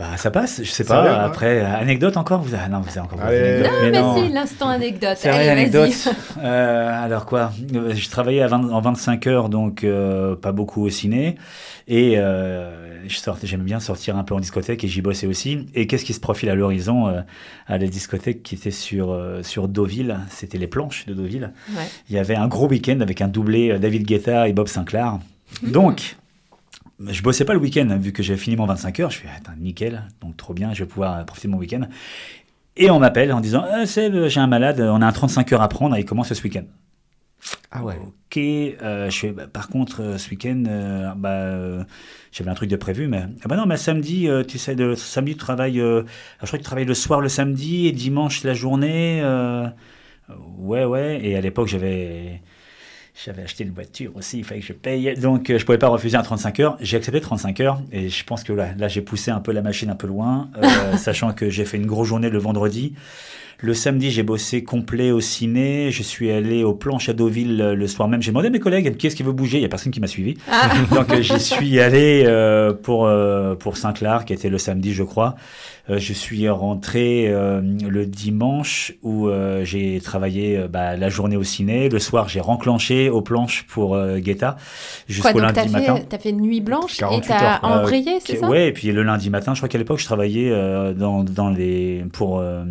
Bah, 0.00 0.16
ça 0.16 0.30
passe, 0.30 0.62
je 0.64 0.70
sais 0.70 0.84
pas. 0.84 1.02
ouais. 1.04 1.10
Après, 1.10 1.60
anecdote 1.60 2.16
encore 2.16 2.40
vous... 2.40 2.54
Ah 2.58 2.70
non, 2.70 2.80
vous 2.80 2.88
avez 2.88 3.00
encore 3.00 3.20
Allez. 3.20 3.36
anecdotes. 3.38 3.72
Mais, 3.82 4.00
non. 4.00 4.16
si, 4.16 4.32
l'instant 4.32 4.68
anecdote. 4.70 5.16
C'est 5.16 5.28
vrai, 5.30 5.46
anecdote. 5.50 5.92
Euh, 6.42 7.04
alors 7.04 7.26
quoi 7.26 7.52
Euh, 7.74 7.92
Je 7.94 8.08
travaillais 8.08 8.40
à 8.40 8.46
20 8.46 8.70
en 8.70 8.80
25 8.80 9.26
heures, 9.26 9.48
donc 9.50 9.84
euh, 9.84 10.36
pas 10.36 10.52
beaucoup 10.52 10.82
au 10.86 10.88
ciné. 10.88 11.36
Et 11.86 12.14
euh, 12.16 13.04
j'aimais 13.42 13.64
bien 13.64 13.78
sortir 13.78 14.16
un 14.16 14.24
peu 14.24 14.34
en 14.34 14.40
discothèque 14.40 14.82
et 14.84 14.88
j'y 14.88 15.02
bossais 15.02 15.26
aussi. 15.26 15.66
Et 15.74 15.86
qu'est-ce 15.86 16.06
qui 16.06 16.14
se 16.14 16.20
profile 16.20 16.48
à 16.48 16.54
l'horizon 16.54 17.08
euh, 17.08 17.20
à 17.66 17.76
la 17.76 17.86
discothèque 17.86 18.42
qui 18.42 18.54
était 18.54 18.70
sur, 18.70 19.10
euh, 19.10 19.42
sur 19.42 19.68
Deauville? 19.68 20.16
C'était 20.30 20.56
les 20.56 20.66
planches 20.66 21.04
de 21.04 21.12
Deauville. 21.12 21.52
Ouais. 21.76 21.84
Il 22.08 22.16
y 22.16 22.18
avait 22.18 22.36
un 22.36 22.48
gros 22.48 22.68
week-end 22.68 23.00
avec 23.00 23.20
un 23.20 23.28
doublé 23.28 23.78
David 23.78 24.06
Guetta 24.06 24.48
et 24.48 24.54
Bob 24.54 24.68
Sinclair. 24.68 25.18
Donc, 25.62 26.16
je 27.08 27.22
bossais 27.22 27.44
pas 27.44 27.54
le 27.54 27.60
week-end, 27.60 27.88
hein, 27.90 27.96
vu 27.96 28.12
que 28.12 28.22
j'avais 28.22 28.38
fini 28.38 28.56
mon 28.56 28.66
25 28.66 29.00
heures. 29.00 29.10
Je 29.10 29.18
fais, 29.18 29.28
attends, 29.28 29.52
nickel, 29.58 30.02
donc 30.20 30.36
trop 30.36 30.54
bien, 30.54 30.72
je 30.74 30.84
vais 30.84 30.88
pouvoir 30.88 31.18
euh, 31.18 31.24
profiter 31.24 31.48
de 31.48 31.52
mon 31.52 31.58
week-end. 31.58 31.82
Et 32.76 32.90
on 32.90 32.98
m'appelle 33.00 33.32
en 33.32 33.40
disant, 33.40 33.64
Ah, 33.70 33.86
Seb, 33.86 34.28
j'ai 34.28 34.40
un 34.40 34.46
malade, 34.46 34.80
on 34.80 35.02
a 35.02 35.06
un 35.06 35.12
35 35.12 35.52
heures 35.52 35.62
à 35.62 35.68
prendre 35.68 35.96
et 35.96 36.00
il 36.00 36.04
commence 36.04 36.32
ce 36.32 36.42
week-end. 36.42 36.64
Ah 37.70 37.84
ouais. 37.84 37.96
Ok, 37.96 38.36
euh, 38.36 39.10
je 39.10 39.18
fais, 39.18 39.32
bah, 39.32 39.46
par 39.46 39.68
contre, 39.68 40.02
euh, 40.02 40.18
ce 40.18 40.30
week-end, 40.30 40.64
euh, 40.68 41.12
bah, 41.16 41.30
euh, 41.30 41.84
j'avais 42.32 42.50
un 42.50 42.54
truc 42.54 42.68
de 42.70 42.76
prévu, 42.76 43.06
mais 43.08 43.24
ah 43.44 43.48
bah 43.48 43.56
non, 43.56 43.66
mais 43.66 43.76
samedi, 43.76 44.28
euh, 44.28 44.44
tu 44.44 44.58
sais, 44.58 44.76
samedi, 44.96 45.32
tu 45.32 45.38
travailles, 45.38 45.80
euh, 45.80 46.02
je 46.40 46.46
crois 46.46 46.58
que 46.58 46.62
tu 46.62 46.66
travailles 46.66 46.84
le 46.84 46.94
soir 46.94 47.20
le 47.20 47.28
samedi 47.28 47.86
et 47.86 47.92
dimanche 47.92 48.42
la 48.44 48.54
journée. 48.54 49.20
euh, 49.22 49.68
Ouais, 50.58 50.84
ouais. 50.84 51.20
Et 51.24 51.36
à 51.36 51.40
l'époque, 51.40 51.68
j'avais. 51.68 52.42
J'avais 53.24 53.42
acheté 53.42 53.64
une 53.64 53.72
voiture 53.72 54.16
aussi, 54.16 54.38
il 54.38 54.44
fallait 54.44 54.60
que 54.60 54.66
je 54.66 54.72
paye. 54.72 55.14
Donc, 55.14 55.50
euh, 55.50 55.58
je 55.58 55.66
pouvais 55.66 55.76
pas 55.76 55.88
refuser 55.88 56.16
un 56.16 56.22
35 56.22 56.60
heures. 56.60 56.76
J'ai 56.80 56.96
accepté 56.96 57.20
35 57.20 57.60
heures 57.60 57.82
et 57.92 58.08
je 58.08 58.24
pense 58.24 58.44
que 58.44 58.52
là, 58.52 58.68
là 58.78 58.88
j'ai 58.88 59.02
poussé 59.02 59.30
un 59.30 59.40
peu 59.40 59.52
la 59.52 59.60
machine 59.60 59.90
un 59.90 59.94
peu 59.94 60.06
loin, 60.06 60.48
euh, 60.56 60.96
sachant 60.96 61.32
que 61.32 61.50
j'ai 61.50 61.66
fait 61.66 61.76
une 61.76 61.86
grosse 61.86 62.08
journée 62.08 62.30
le 62.30 62.38
vendredi. 62.38 62.94
Le 63.62 63.74
samedi, 63.74 64.10
j'ai 64.10 64.22
bossé 64.22 64.64
complet 64.64 65.10
au 65.10 65.20
ciné. 65.20 65.90
Je 65.90 66.02
suis 66.02 66.30
allé 66.30 66.64
au 66.64 66.72
planche 66.72 67.08
à 67.08 67.12
Deauville 67.12 67.60
euh, 67.60 67.74
le 67.74 67.86
soir 67.86 68.08
même. 68.08 68.22
J'ai 68.22 68.30
demandé 68.30 68.46
à 68.46 68.50
mes 68.50 68.58
collègues 68.58 68.96
qui 68.96 69.06
est-ce 69.06 69.16
qui 69.16 69.22
veut 69.22 69.32
bouger? 69.32 69.58
Il 69.58 69.62
y 69.62 69.66
a 69.66 69.68
personne 69.68 69.92
qui 69.92 70.00
m'a 70.00 70.06
suivi. 70.06 70.34
Ah, 70.50 70.70
Donc 70.94 71.10
euh, 71.12 71.20
j'y 71.20 71.38
suis 71.38 71.78
allé 71.78 72.24
euh, 72.26 72.72
pour, 72.72 73.06
euh, 73.06 73.54
pour 73.54 73.76
Saint-Clar, 73.76 74.24
qui 74.24 74.32
était 74.32 74.48
le 74.48 74.58
samedi, 74.58 74.94
je 74.94 75.02
crois. 75.02 75.36
Euh, 75.90 75.98
je 75.98 76.12
suis 76.12 76.48
rentré 76.48 77.26
euh, 77.28 77.60
le 77.60 78.06
dimanche 78.06 78.94
où 79.02 79.28
euh, 79.28 79.64
j'ai 79.64 80.00
travaillé 80.00 80.66
bah, 80.70 80.96
la 80.96 81.08
journée 81.08 81.36
au 81.36 81.42
ciné. 81.42 81.88
Le 81.88 81.98
soir, 81.98 82.28
j'ai 82.28 82.40
renclenché 82.40 83.10
aux 83.10 83.22
planches 83.22 83.66
pour 83.68 83.98
Guetta 84.18 84.56
jusqu'au 85.08 85.38
lundi 85.38 85.68
matin. 85.68 85.96
fait, 85.96 86.06
t'as 86.08 86.18
fait 86.18 86.30
une 86.30 86.40
nuit 86.40 86.60
blanche 86.60 86.94
et 86.96 87.00
48 87.00 87.28
t'as 87.28 87.60
embrayé, 87.62 88.20
c'est 88.24 88.36
ça? 88.36 88.48
Ouais, 88.48 88.68
et 88.68 88.72
puis 88.72 88.90
le 88.92 89.02
lundi 89.02 89.30
matin, 89.30 89.54
je 89.54 89.60
crois 89.60 89.68
qu'à 89.68 89.78
l'époque, 89.78 89.98
je 89.98 90.04
travaillais 90.04 90.50
euh, 90.50 90.94
dans, 90.94 91.24
dans 91.24 91.50
les, 91.50 92.04
pour, 92.12 92.38
euh, 92.38 92.64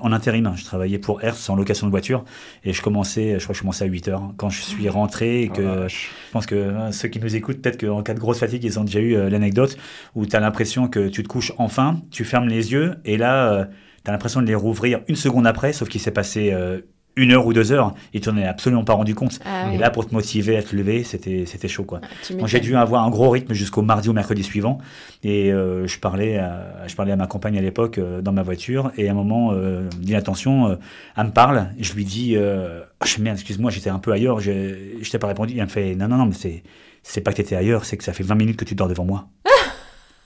en 0.00 0.12
intérim. 0.12 0.46
hein. 0.46 0.54
Je 0.56 0.64
travaillais 0.64 0.98
pour 0.98 1.22
Hertz 1.22 1.48
en 1.50 1.56
location 1.56 1.86
de 1.86 1.90
voiture 1.90 2.24
et 2.64 2.72
je 2.72 2.82
commençais, 2.82 3.38
je 3.38 3.44
crois 3.44 3.52
que 3.52 3.56
je 3.58 3.62
commençais 3.62 3.84
à 3.84 3.88
8 3.88 4.08
heures. 4.08 4.32
Quand 4.36 4.50
je 4.50 4.62
suis 4.62 4.88
rentré 4.88 5.42
et 5.42 5.48
que 5.48 5.62
la 5.62 5.74
vache. 5.76 6.10
je 6.26 6.32
pense 6.32 6.46
que 6.46 6.54
euh, 6.54 6.92
ceux 6.92 7.08
qui 7.08 7.20
nous 7.20 7.34
écoutent, 7.34 7.60
peut-être 7.62 7.80
qu'en 7.80 8.02
cas 8.02 8.14
de 8.14 8.20
grosse 8.20 8.38
fatigue, 8.38 8.64
ils 8.64 8.78
ont 8.78 8.84
déjà 8.84 9.00
eu 9.00 9.14
euh, 9.14 9.28
l'anecdote 9.30 9.76
où 10.14 10.26
tu 10.26 10.34
as 10.36 10.40
l'impression 10.40 10.88
que 10.88 11.08
tu 11.08 11.22
te 11.22 11.28
couches 11.28 11.52
enfin, 11.58 12.00
tu 12.10 12.24
fermes 12.24 12.48
les 12.48 12.72
yeux 12.72 12.96
et 13.04 13.16
là, 13.16 13.68
tu 14.04 14.10
as 14.10 14.12
l'impression 14.12 14.42
de 14.42 14.46
les 14.46 14.54
rouvrir 14.54 15.00
une 15.08 15.16
seconde 15.16 15.46
après, 15.46 15.72
sauf 15.72 15.88
qu'il 15.88 16.00
s'est 16.00 16.10
passé 16.10 16.50
euh, 16.52 16.80
une 17.16 17.32
heure 17.32 17.46
ou 17.46 17.52
deux 17.52 17.72
heures 17.72 17.94
et 18.14 18.20
tu 18.20 18.28
n'en 18.30 18.38
es 18.38 18.46
absolument 18.46 18.84
pas 18.84 18.94
rendu 18.94 19.14
compte. 19.14 19.38
Ah 19.44 19.72
Et 19.72 19.78
là, 19.78 19.90
pour 19.90 20.06
te 20.08 20.14
motiver 20.14 20.56
à 20.56 20.62
te 20.62 20.74
lever, 20.74 21.04
c'était 21.04 21.44
c'était 21.46 21.68
chaud. 21.68 21.84
quoi. 21.84 22.00
Ah, 22.02 22.06
tu 22.26 22.34
Donc 22.34 22.46
j'ai 22.48 22.60
dû 22.60 22.74
avoir 22.76 23.04
un 23.04 23.10
gros 23.10 23.28
rythme 23.30 23.52
jusqu'au 23.52 23.82
mardi 23.82 24.08
ou 24.08 24.12
mercredi 24.12 24.42
suivant. 24.42 24.78
Et 25.22 25.52
euh, 25.52 25.86
je, 25.86 25.98
parlais 25.98 26.38
à, 26.38 26.86
je 26.86 26.94
parlais 26.96 27.12
à 27.12 27.16
ma 27.16 27.26
compagne 27.26 27.58
à 27.58 27.60
l'époque 27.60 27.98
euh, 27.98 28.22
dans 28.22 28.32
ma 28.32 28.42
voiture. 28.42 28.92
Et 28.96 29.08
à 29.08 29.12
un 29.12 29.14
moment, 29.14 29.52
euh, 29.52 29.88
d'inattention, 29.98 30.68
euh, 30.68 30.76
elle 31.16 31.26
me 31.26 31.30
parle. 31.32 31.66
Et 31.78 31.82
je 31.84 31.94
lui 31.94 32.04
dis 32.04 32.34
je- 32.34 33.20
Merde, 33.22 33.36
excuse-moi, 33.36 33.70
j'étais 33.70 33.90
un 33.90 33.98
peu 33.98 34.12
ailleurs. 34.12 34.40
Je 34.40 34.98
je 35.00 35.10
t'ai 35.10 35.18
pas 35.18 35.26
répondu. 35.26 35.54
Et 35.54 35.58
elle 35.58 35.64
me 35.64 35.68
fait 35.68 35.94
Non, 35.94 36.08
non, 36.08 36.16
non, 36.16 36.26
mais 36.26 36.34
c'est. 36.34 36.62
C'est 37.04 37.20
pas 37.20 37.32
que 37.32 37.38
t'étais 37.38 37.56
ailleurs, 37.56 37.84
c'est 37.84 37.96
que 37.96 38.04
ça 38.04 38.12
fait 38.12 38.22
20 38.22 38.36
minutes 38.36 38.56
que 38.56 38.64
tu 38.64 38.76
dors 38.76 38.86
devant 38.86 39.04
moi. 39.04 39.26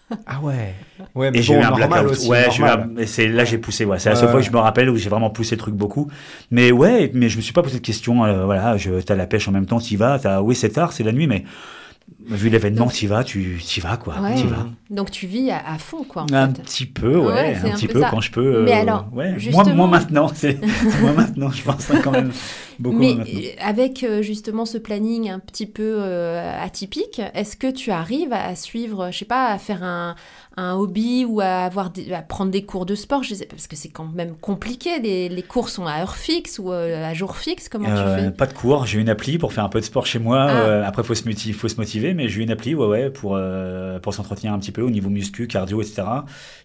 Ah 0.27 0.41
ouais. 0.41 0.75
Ouais, 1.15 1.31
mais 1.31 1.39
Et 1.39 1.43
j'ai 1.43 1.55
eu 1.55 1.57
un 1.63 1.73
blackout. 1.73 2.11
aussi, 2.11 2.31
ouais, 2.31 2.49
j'ai 2.51 2.63
eu 2.63 2.67
un- 2.67 2.97
et 2.97 3.07
c'est 3.07 3.27
là 3.29 3.45
j'ai 3.45 3.59
poussé. 3.59 3.85
Ouais, 3.85 3.99
c'est 3.99 4.09
la 4.09 4.17
seule 4.17 4.29
fois 4.29 4.41
que 4.41 4.47
je 4.47 4.53
me 4.53 4.59
rappelle 4.59 4.89
où 4.91 4.97
j'ai 4.97 5.09
vraiment 5.11 5.31
poussé 5.31 5.57
le 5.57 5.61
truc 5.61 5.75
beaucoup. 5.75 6.09
Mais 6.51 6.71
ouais, 6.73 7.11
mais 7.15 7.29
je 7.29 7.37
me 7.37 7.43
suis 7.43 7.53
pas 7.53 7.63
posé 7.63 7.79
de 7.81 7.85
questions. 7.85 8.25
euh, 8.25 8.45
voilà, 8.45 8.77
je, 8.77 9.01
t'as 9.01 9.17
la 9.17 9.27
pêche 9.27 9.49
en 9.49 9.53
même 9.53 9.67
temps, 9.67 9.79
t'y 9.81 9.97
vas. 9.97 10.19
T'as, 10.21 10.41
oui, 10.41 10.55
c'est 10.55 10.71
tard, 10.71 10.93
c'est 10.93 11.03
la 11.05 11.13
nuit, 11.13 11.27
mais 11.27 11.45
vu 12.29 12.49
l'événement, 12.49 12.87
t'y 12.89 13.07
vas, 13.07 13.25
tu 13.25 13.59
t'y 13.65 13.81
vas 13.81 13.97
quoi. 13.97 14.21
Ouais. 14.21 14.35
T'y 14.35 14.47
vas. 14.47 14.67
Donc 14.91 15.11
tu 15.11 15.27
vis 15.27 15.51
à, 15.51 15.59
à 15.67 15.79
fond, 15.79 16.05
quoi, 16.05 16.23
en 16.23 16.33
Un 16.35 16.53
fait. 16.55 16.63
petit 16.63 16.87
peu, 16.87 17.17
ouais, 17.19 17.57
un 17.63 17.67
un 17.67 17.71
petit 17.75 17.89
peu 17.89 18.01
ça. 18.01 18.11
quand 18.11 18.21
je 18.21 18.31
peux. 18.31 18.65
Mais 18.65 18.73
euh, 18.75 18.81
alors, 18.81 19.07
ouais. 19.13 19.31
moi, 19.31 19.39
justement- 19.39 19.75
moi 19.75 19.87
maintenant, 19.87 20.29
c'est 20.35 20.59
moi 21.01 21.13
maintenant, 21.13 21.51
je 21.51 21.63
pense 21.63 21.91
hein, 21.91 22.01
quand 22.03 22.13
même 22.13 22.33
beaucoup 22.79 22.99
Mais 22.99 23.15
maintenant. 23.15 23.33
avec 23.61 24.03
euh, 24.05 24.23
justement 24.23 24.65
ce 24.67 24.79
planning 24.79 25.31
un 25.31 25.39
petit 25.39 25.67
peu 25.67 25.97
euh, 25.99 26.63
atypique, 26.63 27.21
est-ce 27.35 27.57
que 27.57 27.71
tu 27.71 27.91
arrives 27.91 28.33
à 28.33 28.55
suivre, 28.55 29.11
je 29.13 29.19
sais 29.19 29.25
pas, 29.25 29.47
à 29.49 29.59
faire 29.59 29.83
un, 29.83 30.15
un 30.59 30.75
hobby 30.75 31.27
ou 31.27 31.41
à, 31.41 31.65
avoir 31.65 31.91
des- 31.91 32.13
à 32.15 32.23
prendre 32.23 32.51
des 32.51 32.65
cours 32.65 32.87
de 32.87 32.95
sport 32.95 33.23
je 33.23 33.35
sais, 33.35 33.47
Parce 33.47 33.67
que 33.67 33.77
c'est 33.77 33.91
quand 33.91 34.07
même 34.15 34.35
compliqué, 34.37 34.99
les, 35.01 35.29
les 35.29 35.43
cours 35.43 35.69
sont 35.69 35.87
à 35.87 36.01
heure 36.01 36.17
fixe 36.17 36.59
ou 36.59 36.73
euh, 36.73 37.05
à 37.05 37.13
jour 37.13 37.37
fixe, 37.37 37.69
comment 37.69 37.89
Euh, 37.91 38.17
tu 38.17 38.23
fais? 38.25 38.31
pas 38.31 38.47
de 38.47 38.55
cours, 38.55 38.87
j'ai 38.87 38.99
une 38.99 39.11
appli 39.11 39.37
pour 39.37 39.53
faire 39.53 39.65
un 39.65 39.69
peu 39.69 39.81
de 39.81 39.85
sport 39.85 40.07
chez 40.07 40.19
moi. 40.19 40.47
Ah. 40.49 40.61
Euh, 40.67 40.85
après, 40.87 41.03
faut 41.03 41.15
se 41.15 41.27
motiver, 41.29 41.53
faut 41.53 41.69
se 41.69 41.77
motiver, 41.77 42.15
mais 42.15 42.29
j'ai 42.29 42.43
une 42.43 42.51
appli, 42.51 42.75
ouais, 42.75 42.87
ouais, 42.87 43.11
pour 43.11 43.35
euh, 43.37 43.99
pour 44.01 44.15
s'entretenir 44.15 44.53
un 44.55 44.59
petit 44.59 44.73
peu 44.73 44.81
au 44.83 44.91
niveau 44.91 45.11
muscu, 45.11 45.47
cardio, 45.47 45.83
etc. 45.83 46.03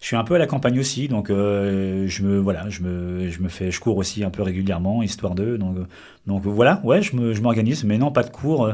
Je 0.00 0.06
suis 0.06 0.16
un 0.16 0.24
peu 0.24 0.34
à 0.36 0.38
la 0.38 0.46
campagne 0.46 0.78
aussi, 0.80 1.08
donc 1.08 1.28
je 1.28 2.22
me 2.22 2.38
voilà, 2.38 2.68
je 2.70 2.80
me 2.82 3.28
je 3.30 3.40
me 3.40 3.48
fais, 3.48 3.70
je 3.70 3.78
cours 3.80 3.96
aussi 3.98 4.24
un 4.24 4.30
peu 4.30 4.42
régulièrement, 4.42 5.02
histoire 5.02 5.34
de. 5.34 5.56
Donc 5.58 5.76
donc 6.26 6.42
voilà, 6.44 6.80
ouais, 6.84 7.02
je 7.02 7.14
me 7.16 7.34
je 7.34 7.42
m'organise, 7.42 7.84
mais 7.84 7.98
non, 7.98 8.10
pas 8.10 8.22
de 8.22 8.30
cours. 8.30 8.70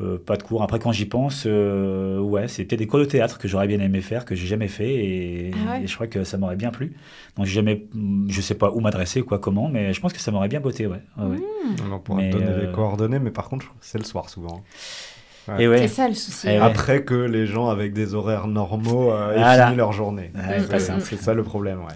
Euh, 0.00 0.14
euh, 0.14 0.18
pas 0.18 0.36
de 0.36 0.42
cours. 0.42 0.62
Après, 0.62 0.78
quand 0.78 0.90
j'y 0.92 1.04
pense, 1.06 1.44
euh, 1.46 2.18
ouais, 2.18 2.48
c'est 2.48 2.64
peut-être 2.64 2.78
des 2.78 2.86
cours 2.86 2.98
de 2.98 3.04
théâtre 3.04 3.38
que 3.38 3.46
j'aurais 3.48 3.66
bien 3.66 3.78
aimé 3.80 4.00
faire, 4.00 4.24
que 4.24 4.34
j'ai 4.34 4.46
jamais 4.46 4.68
fait, 4.68 4.94
et, 4.94 5.50
Ah 5.68 5.72
ouais. 5.72 5.82
et 5.84 5.86
je 5.86 5.94
crois 5.94 6.06
que 6.06 6.24
ça 6.24 6.38
m'aurait 6.38 6.56
bien 6.56 6.70
plu. 6.70 6.94
Donc, 7.36 7.46
j'ai 7.46 7.52
jamais, 7.54 7.86
je 8.28 8.40
sais 8.40 8.54
pas 8.54 8.70
où 8.70 8.80
m'adresser, 8.80 9.22
quoi, 9.22 9.38
comment, 9.38 9.68
mais 9.68 9.92
je 9.92 10.00
pense 10.00 10.12
que 10.12 10.20
ça 10.20 10.30
m'aurait 10.30 10.48
bien 10.48 10.60
botté, 10.60 10.86
ouais. 10.86 11.02
ouais, 11.18 11.24
ouais. 11.26 11.38
On 11.92 11.98
pourra 11.98 12.18
Mais, 12.22 12.30
te 12.30 12.36
donner 12.38 12.50
euh, 12.50 12.66
les 12.66 12.72
coordonnées, 12.72 13.18
mais 13.18 13.30
par 13.30 13.48
contre, 13.48 13.66
c'est 13.80 13.98
le 13.98 14.04
soir 14.04 14.28
souvent. 14.30 14.62
Et 15.58 15.66
ouais. 15.68 15.78
C'est 15.78 15.88
ça 15.88 16.08
le 16.08 16.14
souci. 16.14 16.46
Ouais. 16.46 16.52
ouais. 16.54 16.58
Après 16.60 17.02
que 17.04 17.14
les 17.14 17.46
gens 17.46 17.68
avec 17.68 17.92
des 17.92 18.14
horaires 18.14 18.46
normaux 18.46 19.10
euh, 19.12 19.32
aient 19.34 19.38
Voilà. 19.38 19.66
fini 19.66 19.76
leur 19.76 19.92
journée. 19.92 20.30
Ouais, 20.34 20.60
Mm, 20.60 20.74
mm, 20.74 20.78
simple. 20.78 21.02
C'est 21.02 21.16
ça 21.20 21.34
le 21.34 21.42
problème, 21.42 21.80
ouais. 21.80 21.94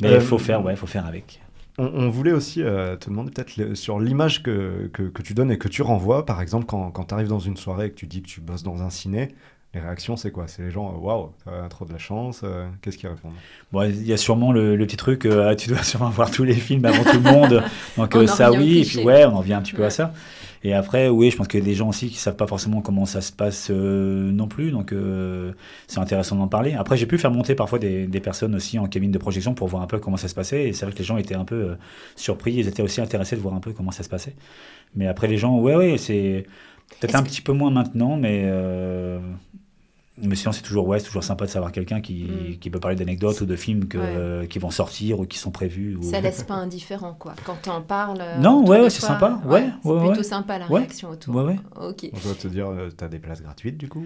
Mais 0.00 0.08
il 0.08 0.14
Euh, 0.14 0.20
faut 0.20 0.38
faire, 0.38 0.64
ouais, 0.64 0.74
faut 0.74 0.86
faire 0.86 1.04
avec. 1.06 1.40
On, 1.78 1.84
on 1.86 2.08
voulait 2.10 2.32
aussi 2.32 2.62
euh, 2.62 2.96
te 2.96 3.08
demander 3.08 3.30
peut-être 3.30 3.74
sur 3.74 3.98
l'image 3.98 4.42
que, 4.42 4.90
que, 4.92 5.04
que 5.04 5.22
tu 5.22 5.34
donnes 5.34 5.50
et 5.50 5.58
que 5.58 5.68
tu 5.68 5.82
renvoies. 5.82 6.26
Par 6.26 6.40
exemple, 6.42 6.66
quand, 6.66 6.90
quand 6.90 7.04
tu 7.04 7.14
arrives 7.14 7.28
dans 7.28 7.38
une 7.38 7.56
soirée 7.56 7.86
et 7.86 7.90
que 7.90 7.94
tu 7.96 8.06
dis 8.06 8.22
que 8.22 8.28
tu 8.28 8.40
bosses 8.40 8.62
dans 8.62 8.82
un 8.82 8.90
ciné, 8.90 9.28
les 9.74 9.80
réactions, 9.80 10.16
c'est 10.16 10.30
quoi? 10.30 10.48
C'est 10.48 10.60
les 10.62 10.70
gens, 10.70 10.92
euh, 10.94 10.98
waouh, 10.98 11.30
t'as 11.46 11.66
trop 11.68 11.86
de 11.86 11.92
la 11.92 11.98
chance. 11.98 12.42
euh, 12.44 12.68
Qu'est-ce 12.82 12.98
qu'ils 12.98 13.08
répondent? 13.08 13.32
Bon, 13.72 13.82
il 13.88 14.06
y 14.06 14.12
a 14.12 14.18
sûrement 14.18 14.52
le, 14.52 14.76
le 14.76 14.86
petit 14.86 14.98
truc, 14.98 15.24
euh, 15.24 15.48
ah, 15.50 15.56
tu 15.56 15.70
dois 15.70 15.82
sûrement 15.82 16.10
voir 16.10 16.30
tous 16.30 16.44
les 16.44 16.52
films 16.54 16.84
avant 16.84 17.04
tout 17.04 17.16
le 17.18 17.30
monde. 17.30 17.62
Donc 17.96 18.14
euh, 18.16 18.26
ça, 18.26 18.52
oui, 18.52 18.80
et 18.80 18.84
puis 18.84 18.98
ouais, 19.02 19.24
on 19.24 19.34
en 19.34 19.40
vient 19.40 19.58
un 19.58 19.62
petit 19.62 19.72
peu 19.72 19.80
Ouais. 19.80 19.86
à 19.86 19.90
ça. 19.90 20.12
Et 20.64 20.74
après, 20.74 21.08
oui, 21.08 21.30
je 21.30 21.36
pense 21.36 21.48
qu'il 21.48 21.58
y 21.60 21.62
a 21.62 21.66
des 21.66 21.74
gens 21.74 21.88
aussi 21.88 22.08
qui 22.08 22.16
savent 22.16 22.36
pas 22.36 22.46
forcément 22.46 22.82
comment 22.82 23.04
ça 23.04 23.20
se 23.20 23.32
passe 23.32 23.68
euh, 23.70 24.30
non 24.30 24.46
plus, 24.46 24.70
donc 24.70 24.92
euh, 24.92 25.52
c'est 25.88 25.98
intéressant 25.98 26.36
d'en 26.36 26.46
parler. 26.48 26.74
Après, 26.74 26.96
j'ai 26.96 27.06
pu 27.06 27.18
faire 27.18 27.32
monter 27.32 27.54
parfois 27.56 27.78
des, 27.80 28.06
des 28.06 28.20
personnes 28.20 28.54
aussi 28.54 28.78
en 28.78 28.86
cabine 28.86 29.10
de 29.10 29.18
projection 29.18 29.54
pour 29.54 29.66
voir 29.68 29.82
un 29.82 29.86
peu 29.88 29.98
comment 29.98 30.16
ça 30.16 30.28
se 30.28 30.34
passait, 30.34 30.68
et 30.68 30.72
c'est 30.72 30.84
vrai 30.86 30.92
que 30.94 30.98
les 30.98 31.04
gens 31.04 31.16
étaient 31.16 31.34
un 31.34 31.44
peu 31.44 31.54
euh, 31.70 31.74
surpris, 32.14 32.52
ils 32.54 32.68
étaient 32.68 32.82
aussi 32.82 33.00
intéressés 33.00 33.34
de 33.36 33.40
voir 33.40 33.54
un 33.54 33.60
peu 33.60 33.72
comment 33.72 33.90
ça 33.90 34.04
se 34.04 34.08
passait. 34.08 34.36
Mais 34.94 35.06
après, 35.08 35.26
les 35.28 35.38
gens, 35.38 35.58
ouais, 35.58 35.76
ouais, 35.76 35.98
c'est 35.98 36.46
peut-être 37.00 37.16
un 37.16 37.22
que- 37.22 37.28
petit 37.28 37.42
peu 37.42 37.52
moins 37.52 37.70
maintenant, 37.70 38.16
mais 38.16 38.42
euh, 38.44 39.18
mais 40.22 40.34
sinon, 40.36 40.52
c'est 40.52 40.62
toujours, 40.62 40.86
ouais, 40.88 40.98
c'est 40.98 41.06
toujours 41.06 41.24
sympa 41.24 41.44
de 41.46 41.50
savoir 41.50 41.72
quelqu'un 41.72 42.00
qui, 42.00 42.24
Mm. 42.24 42.58
qui 42.60 42.70
peut 42.70 42.80
parler 42.80 42.96
d'anecdotes 42.96 43.40
ou 43.40 43.46
de 43.46 43.56
films 43.56 43.86
que, 43.86 43.98
Ouais. 43.98 44.04
euh, 44.06 44.46
qui 44.46 44.58
vont 44.58 44.70
sortir 44.70 45.20
ou 45.20 45.26
qui 45.26 45.38
sont 45.38 45.50
prévus. 45.50 45.96
Ou... 45.96 46.02
Ça 46.02 46.20
laisse 46.20 46.42
pas 46.44 46.54
indifférent, 46.54 47.14
quoi. 47.18 47.34
Quand 47.44 47.56
t'en 47.62 47.80
parles. 47.80 48.18
euh, 48.20 48.38
Non, 48.38 48.64
ouais, 48.66 48.88
c'est 48.90 49.02
sympa. 49.02 49.40
Ouais, 49.44 49.64
c'est 49.82 49.88
ouais, 49.90 49.98
plutôt 50.00 50.16
ouais. 50.18 50.22
sympa 50.22 50.58
la 50.58 50.66
Ouais. 50.68 50.80
réaction 50.80 51.10
autour. 51.10 51.34
Ouais, 51.34 51.42
ouais. 51.44 51.58
Ok. 51.80 52.08
On 52.12 52.18
doit 52.28 52.34
te 52.40 52.48
dire, 52.48 52.68
euh, 52.68 52.88
t'as 52.96 53.08
des 53.08 53.18
places 53.18 53.42
gratuites 53.42 53.76
du 53.78 53.88
coup 53.88 54.04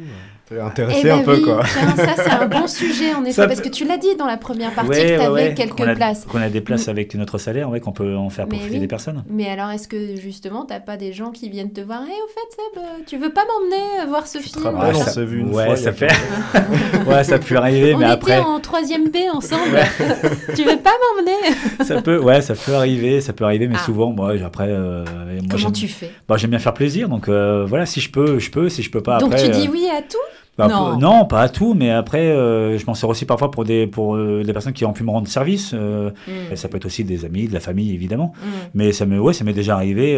T'es 0.48 0.56
Eh 0.56 0.60
intéressé 0.60 1.02
ben 1.04 1.18
un 1.18 1.22
peu 1.22 1.36
oui, 1.36 1.42
quoi. 1.42 1.62
tiens, 1.64 1.96
ça 1.96 2.14
c'est 2.16 2.30
un 2.30 2.46
bon 2.46 2.66
sujet 2.66 3.14
en 3.14 3.22
effet, 3.24 3.32
Ça 3.32 3.46
parce 3.46 3.60
peut- 3.60 3.68
que 3.68 3.74
tu 3.74 3.84
l'as 3.84 3.98
dit 3.98 4.14
dans 4.16 4.26
la 4.26 4.36
première 4.36 4.72
partie 4.74 4.90
Ouais, 4.90 4.96
que 5.02 5.02
tu 5.14 5.18
ouais, 5.18 5.24
avais 5.24 5.32
ouais. 5.48 5.54
quelques 5.54 5.80
a, 5.80 5.94
places. 5.94 6.24
Qu'on 6.24 6.40
a 6.40 6.48
des 6.48 6.60
places 6.60 6.88
avec 6.88 7.14
notre 7.14 7.38
salaire, 7.38 7.68
ouais, 7.70 7.80
qu'on 7.80 7.92
peut 7.92 8.16
en 8.16 8.30
faire 8.30 8.46
Mais 8.46 8.56
profiter 8.56 8.74
oui. 8.74 8.80
des 8.80 8.86
personnes. 8.88 9.24
Mais 9.28 9.48
alors, 9.48 9.70
est-ce 9.70 9.88
que 9.88 10.16
justement, 10.16 10.64
t'as 10.64 10.80
pas 10.80 10.96
des 10.96 11.12
gens 11.12 11.30
qui 11.30 11.48
viennent 11.50 11.72
te 11.72 11.80
voir? 11.80 12.02
Et 12.02 12.04
au 12.06 12.28
fait, 12.28 12.56
Seb, 12.56 13.06
tu 13.06 13.18
veux 13.18 13.32
pas 13.32 13.42
m'emmener 13.44 14.08
voir 14.08 14.26
ce 14.26 14.38
film? 14.38 14.62
travailles, 14.62 14.92
machin 14.92 15.04
on 15.08 15.10
s'est 15.12 15.24
vu 15.24 15.40
une 15.40 15.50
fois, 15.52 15.76
fait. 16.08 17.06
ouais, 17.10 17.24
ça 17.24 17.38
peut 17.38 17.56
arriver, 17.56 17.94
On 17.94 17.98
mais 17.98 18.04
était 18.04 18.12
après, 18.14 18.38
en 18.40 18.60
troisième 18.60 19.10
B 19.10 19.16
ensemble. 19.32 19.78
tu 20.56 20.62
veux 20.64 20.76
pas 20.78 20.90
m'emmener? 21.14 21.84
Ça 21.84 22.00
peut, 22.02 22.18
ouais, 22.18 22.40
ça 22.40 22.54
peut 22.54 22.74
arriver, 22.74 23.20
ça 23.20 23.32
peut 23.32 23.44
arriver, 23.44 23.68
mais 23.68 23.76
Ah. 23.78 23.84
souvent, 23.84 24.10
moi, 24.12 24.32
après, 24.44 24.66
euh, 24.68 25.04
moi, 25.04 25.42
Comment 25.50 25.70
tu 25.72 25.88
fais? 25.88 26.10
Bah, 26.28 26.36
j'aime 26.36 26.50
bien 26.50 26.58
faire 26.58 26.74
plaisir, 26.74 27.08
donc 27.08 27.28
euh, 27.28 27.64
voilà, 27.66 27.86
si 27.86 28.00
je 28.00 28.10
peux, 28.10 28.38
je 28.38 28.50
peux, 28.50 28.68
si 28.68 28.82
je 28.82 28.90
peux 28.90 29.02
pas, 29.02 29.18
Donc 29.18 29.32
après. 29.34 29.44
tu 29.44 29.50
dis 29.50 29.66
euh, 29.68 29.72
oui 29.72 29.86
à 29.96 30.02
tout? 30.02 30.16
bah, 30.58 30.68
Non. 30.68 30.96
non, 30.98 31.24
pas 31.26 31.42
à 31.42 31.48
tout, 31.48 31.74
mais 31.74 31.90
après, 31.90 32.26
euh, 32.26 32.78
je 32.78 32.86
m'en 32.86 32.94
sers 32.94 33.08
aussi 33.08 33.24
parfois 33.26 33.50
pour 33.50 33.64
des, 33.64 33.86
pour 33.86 34.16
euh, 34.16 34.42
des 34.44 34.52
personnes 34.52 34.72
qui 34.72 34.84
ont 34.84 34.92
pu 34.92 35.04
me 35.04 35.10
rendre 35.10 35.28
service. 35.28 35.72
euh, 35.74 36.10
Mm, 36.26 36.52
et 36.52 36.56
ça 36.56 36.68
peut 36.68 36.76
être 36.78 36.86
aussi 36.86 37.04
des 37.04 37.24
amis, 37.24 37.46
de 37.48 37.54
la 37.54 37.60
famille, 37.60 37.92
évidemment. 37.94 38.32
mm. 38.42 38.48
Mais 38.74 38.92
ça 38.92 39.06
me, 39.06 39.18
ouais, 39.20 39.32
ça 39.32 39.44
m'est 39.44 39.52
déjà 39.52 39.74
arrivé. 39.74 40.16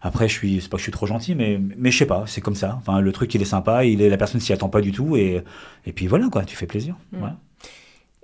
Après, 0.00 0.28
je 0.28 0.32
suis, 0.34 0.60
c'est 0.60 0.68
pas 0.68 0.76
que 0.76 0.80
je 0.80 0.84
suis 0.84 0.92
trop 0.92 1.06
gentil, 1.06 1.34
mais, 1.34 1.60
mais 1.76 1.90
je 1.90 1.98
sais 1.98 2.06
pas, 2.06 2.24
c'est 2.26 2.40
comme 2.40 2.54
ça. 2.54 2.76
Enfin, 2.78 3.00
le 3.00 3.12
truc, 3.12 3.34
il 3.34 3.42
est 3.42 3.46
sympa, 3.46 3.84
il 3.84 4.00
est, 4.02 4.08
la 4.08 4.16
personne 4.16 4.40
s'y 4.40 4.52
attend 4.52 4.68
pas 4.68 4.80
du 4.80 4.92
tout, 4.92 5.16
et, 5.16 5.42
et 5.86 5.92
puis 5.92 6.06
voilà, 6.06 6.28
quoi, 6.28 6.44
tu 6.44 6.56
fais 6.56 6.66
plaisir. 6.66 6.94
Mm. 7.12 7.18
Voilà. 7.18 7.36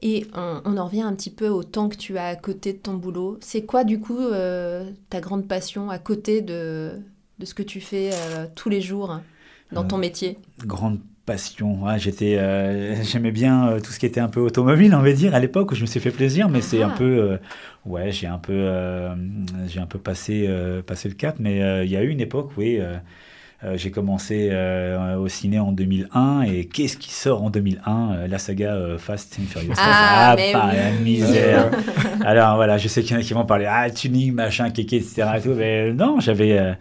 Et 0.03 0.27
on, 0.35 0.61
on 0.64 0.77
en 0.77 0.85
revient 0.85 1.03
un 1.03 1.14
petit 1.14 1.31
peu 1.31 1.49
au 1.49 1.62
temps 1.64 1.89
que 1.89 1.97
tu 1.97 2.18
as 2.18 2.27
à 2.27 2.37
côté 2.37 2.75
de 2.75 2.79
ton 2.79 2.95
boulot. 2.95 3.39
C'est 3.41 3.64
quoi, 3.64 3.85
du 3.85 4.01
coup, 4.01 4.18
euh, 4.18 4.91
ta 5.09 5.20
grande 5.20 5.49
passion 5.49 5.89
à 5.89 5.99
côté 5.99 6.43
de, 6.43 6.93
de 7.39 7.45
ce 7.47 7.55
que 7.55 7.62
tu 7.62 7.81
fais 7.81 8.11
euh, 8.12 8.47
tous 8.55 8.68
les 8.68 8.81
jours 8.83 9.20
dans 9.72 9.83
Euh, 9.83 9.89
ton 9.89 9.97
métier? 9.97 10.39
Grande 10.66 11.01
passion. 11.27 11.83
Ouais, 11.85 11.99
j'étais, 11.99 12.37
euh, 12.39 12.95
j'aimais 13.03 13.31
bien 13.33 13.68
euh, 13.68 13.81
tout 13.81 13.91
ce 13.93 13.99
qui 13.99 14.07
était 14.07 14.20
un 14.20 14.29
peu 14.29 14.41
automobile, 14.41 14.95
on 14.95 15.03
va 15.03 15.12
dire, 15.12 15.35
à 15.35 15.41
l'époque 15.41 15.72
où 15.72 15.75
je 15.75 15.83
me 15.83 15.87
suis 15.87 16.01
fait 16.01 16.11
plaisir, 16.11 16.49
mais 16.49 16.61
c'est 16.61 16.83
Ah. 16.83 16.87
un 16.87 16.91
peu, 16.91 17.05
euh, 17.05 17.37
ouais, 17.87 18.12
j'ai 18.12 18.27
un 18.27 18.39
peu, 18.39 18.68
j'ai 19.68 19.81
un 19.81 19.87
peu 19.87 19.99
passé, 19.99 20.49
passé 20.87 21.09
le 21.09 21.14
cap. 21.14 21.37
Mais 21.39 21.85
il 21.85 21.91
y 21.91 21.97
a 21.97 22.03
eu 22.03 22.09
une 22.09 22.20
époque, 22.20 22.51
oui. 22.57 22.81
j'ai 23.77 23.91
commencé 23.91 24.51
au 25.18 25.27
ciné 25.29 25.59
en 25.59 25.72
2001 25.72 26.43
et 26.43 26.66
qu'est-ce 26.66 26.97
qui 26.99 27.11
sort 27.11 27.43
en 27.43 27.49
2001 27.51 28.12
Euh, 28.12 28.27
La 28.29 28.39
saga 28.39 28.77
Fast 28.99 29.39
and 29.41 29.47
Furious. 29.49 29.72
Ah, 29.79 30.35
mais 30.37 30.53
pas 30.53 30.68
oui. 30.70 30.77
la 30.77 30.91
misère. 31.01 31.70
Alors 32.25 32.57
voilà, 32.57 32.77
je 32.79 32.89
sais 32.89 33.03
qu'il 33.03 33.12
y 33.12 33.16
en 33.16 33.20
a 33.20 33.25
qui 33.25 33.33
vont 33.33 33.47
parler 33.47 33.66
ah 33.68 33.89
tuning 33.91 34.33
machin 34.33 34.70
kéké 34.70 34.97
etc. 34.97 35.25
et 35.37 35.41
tout, 35.41 35.55
mais 35.57 35.93
non 35.93 36.20
j'avais 36.20 36.75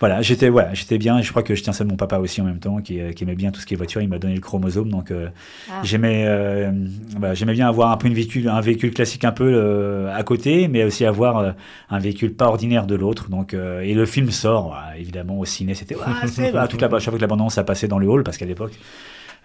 voilà 0.00 0.22
j'étais 0.22 0.48
voilà 0.48 0.72
j'étais 0.74 0.98
bien. 0.98 1.20
Je 1.20 1.30
crois 1.30 1.42
que 1.42 1.54
je 1.54 1.62
tiens 1.62 1.72
ça 1.74 1.84
de 1.84 1.90
mon 1.90 1.96
papa 1.96 2.18
aussi 2.18 2.40
en 2.40 2.44
même 2.44 2.58
temps 2.58 2.78
qui, 2.80 3.00
euh, 3.00 3.12
qui 3.12 3.24
aimait 3.24 3.34
bien 3.34 3.50
tout 3.50 3.60
ce 3.60 3.66
qui 3.66 3.74
est 3.74 3.76
voiture. 3.76 4.00
Il 4.00 4.08
m'a 4.08 4.18
donné 4.18 4.34
le 4.34 4.40
chromosome 4.40 4.88
donc 4.88 5.10
euh, 5.10 5.28
Ah. 5.70 5.80
j'aimais 5.84 6.24
euh, 6.26 6.70
bah, 7.18 7.34
j'aimais 7.34 7.52
bien 7.52 7.68
avoir 7.68 7.90
un 7.92 7.96
peu 7.98 8.08
une 8.08 8.14
véhicule 8.14 8.48
un 8.48 8.60
véhicule 8.60 8.92
classique 8.92 9.24
un 9.24 9.32
peu 9.32 9.52
euh, 9.52 10.14
à 10.16 10.22
côté, 10.22 10.68
mais 10.68 10.84
aussi 10.84 11.04
avoir 11.04 11.38
euh, 11.38 11.52
un 11.90 11.98
véhicule 11.98 12.32
pas 12.34 12.46
ordinaire 12.46 12.86
de 12.86 12.94
l'autre. 12.94 13.28
Donc 13.28 13.52
euh, 13.52 13.80
et 13.82 13.94
le 13.94 14.06
film 14.06 14.30
sort 14.30 14.76
évidemment 14.98 15.38
au 15.38 15.44
ciné 15.44 15.74
c'était 15.74 15.96
bah, 16.52 16.66
toute 16.66 16.80
la 16.80 16.88
chaque 16.98 17.04
fois 17.10 17.12
que 17.16 17.20
la 17.20 17.26
bande 17.26 17.40
annonce 17.40 17.58
a 17.58 17.64
passé 17.64 17.86
dans 17.86 17.98
le 17.98 18.08
hall 18.08 18.22
parce 18.24 18.38
qu'à 18.38 18.46
l'époque 18.46 18.72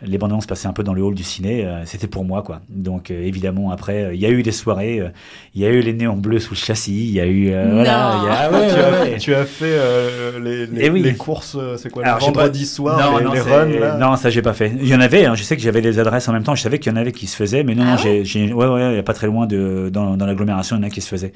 les 0.01 0.17
bandes 0.17 0.31
annonces 0.31 0.45
passaient 0.45 0.67
un 0.67 0.73
peu 0.73 0.83
dans 0.83 0.93
le 0.93 1.01
hall 1.01 1.15
du 1.15 1.23
ciné, 1.23 1.65
euh, 1.65 1.85
c'était 1.85 2.07
pour 2.07 2.25
moi 2.25 2.41
quoi. 2.43 2.61
Donc 2.69 3.11
euh, 3.11 3.21
évidemment 3.23 3.71
après 3.71 4.03
euh, 4.03 4.13
il 4.13 4.19
y 4.19 4.25
a 4.25 4.29
eu 4.29 4.43
des 4.43 4.51
soirées, 4.51 4.99
euh, 4.99 5.09
il 5.53 5.61
y 5.61 5.65
a 5.65 5.69
eu 5.69 5.79
les 5.79 5.93
néons 5.93 6.17
bleus 6.17 6.39
sous 6.39 6.53
le 6.53 6.59
châssis, 6.59 7.05
il 7.07 7.11
y 7.11 7.19
a 7.21 7.25
eu 7.27 7.45
voilà, 7.45 7.73
il 7.73 7.83
y 7.83 8.29
a- 8.29 8.39
ah 8.39 8.51
ouais, 8.51 8.67
tu, 8.73 8.79
as, 8.79 9.01
ouais. 9.03 9.17
tu 9.17 9.33
as 9.35 9.45
fait 9.45 9.65
euh, 9.67 10.39
les, 10.39 10.67
les, 10.67 10.85
Eh 10.85 10.89
oui. 10.89 11.01
les 11.01 11.15
courses, 11.15 11.57
c'est 11.77 11.89
quoi, 11.89 12.03
Alors, 12.03 12.19
le 12.19 12.25
vendredi 12.25 12.59
pas- 12.61 12.65
soir, 12.65 13.11
non, 13.11 13.17
les, 13.19 13.23
non, 13.23 13.33
les 13.33 13.39
runs 13.41 13.65
là 13.79 13.97
Non, 13.97 14.15
ça 14.17 14.29
j'ai 14.29 14.41
pas 14.41 14.53
fait. 14.53 14.71
Il 14.81 14.87
y 14.87 14.95
en 14.95 14.99
avait, 15.01 15.25
hein, 15.25 15.35
je 15.35 15.43
sais 15.43 15.55
que 15.55 15.61
j'avais 15.63 15.81
les 15.81 15.97
adresses 15.99 16.27
en 16.27 16.33
même 16.33 16.43
temps, 16.43 16.55
je 16.55 16.61
savais 16.61 16.79
qu'il 16.79 16.91
y 16.91 16.95
en 16.95 16.97
avait 16.97 17.11
qui 17.13 17.27
se 17.27 17.35
faisaient, 17.35 17.63
mais 17.63 17.73
non, 17.75 17.83
Ah 17.85 17.91
non, 17.91 17.95
ouais 17.95 18.23
j'ai, 18.23 18.25
j'ai- 18.25 18.53
ouais, 18.53 18.67
ouais, 18.67 18.91
il 18.93 18.95
y 18.95 18.99
a 18.99 19.03
pas 19.03 19.13
très 19.13 19.27
loin 19.27 19.45
de, 19.47 19.89
dans, 19.91 20.17
dans 20.17 20.25
l'agglomération, 20.25 20.75
il 20.75 20.79
y 20.81 20.83
en 20.83 20.87
a 20.87 20.89
qui 20.89 21.01
se 21.01 21.07
faisaient 21.09 21.33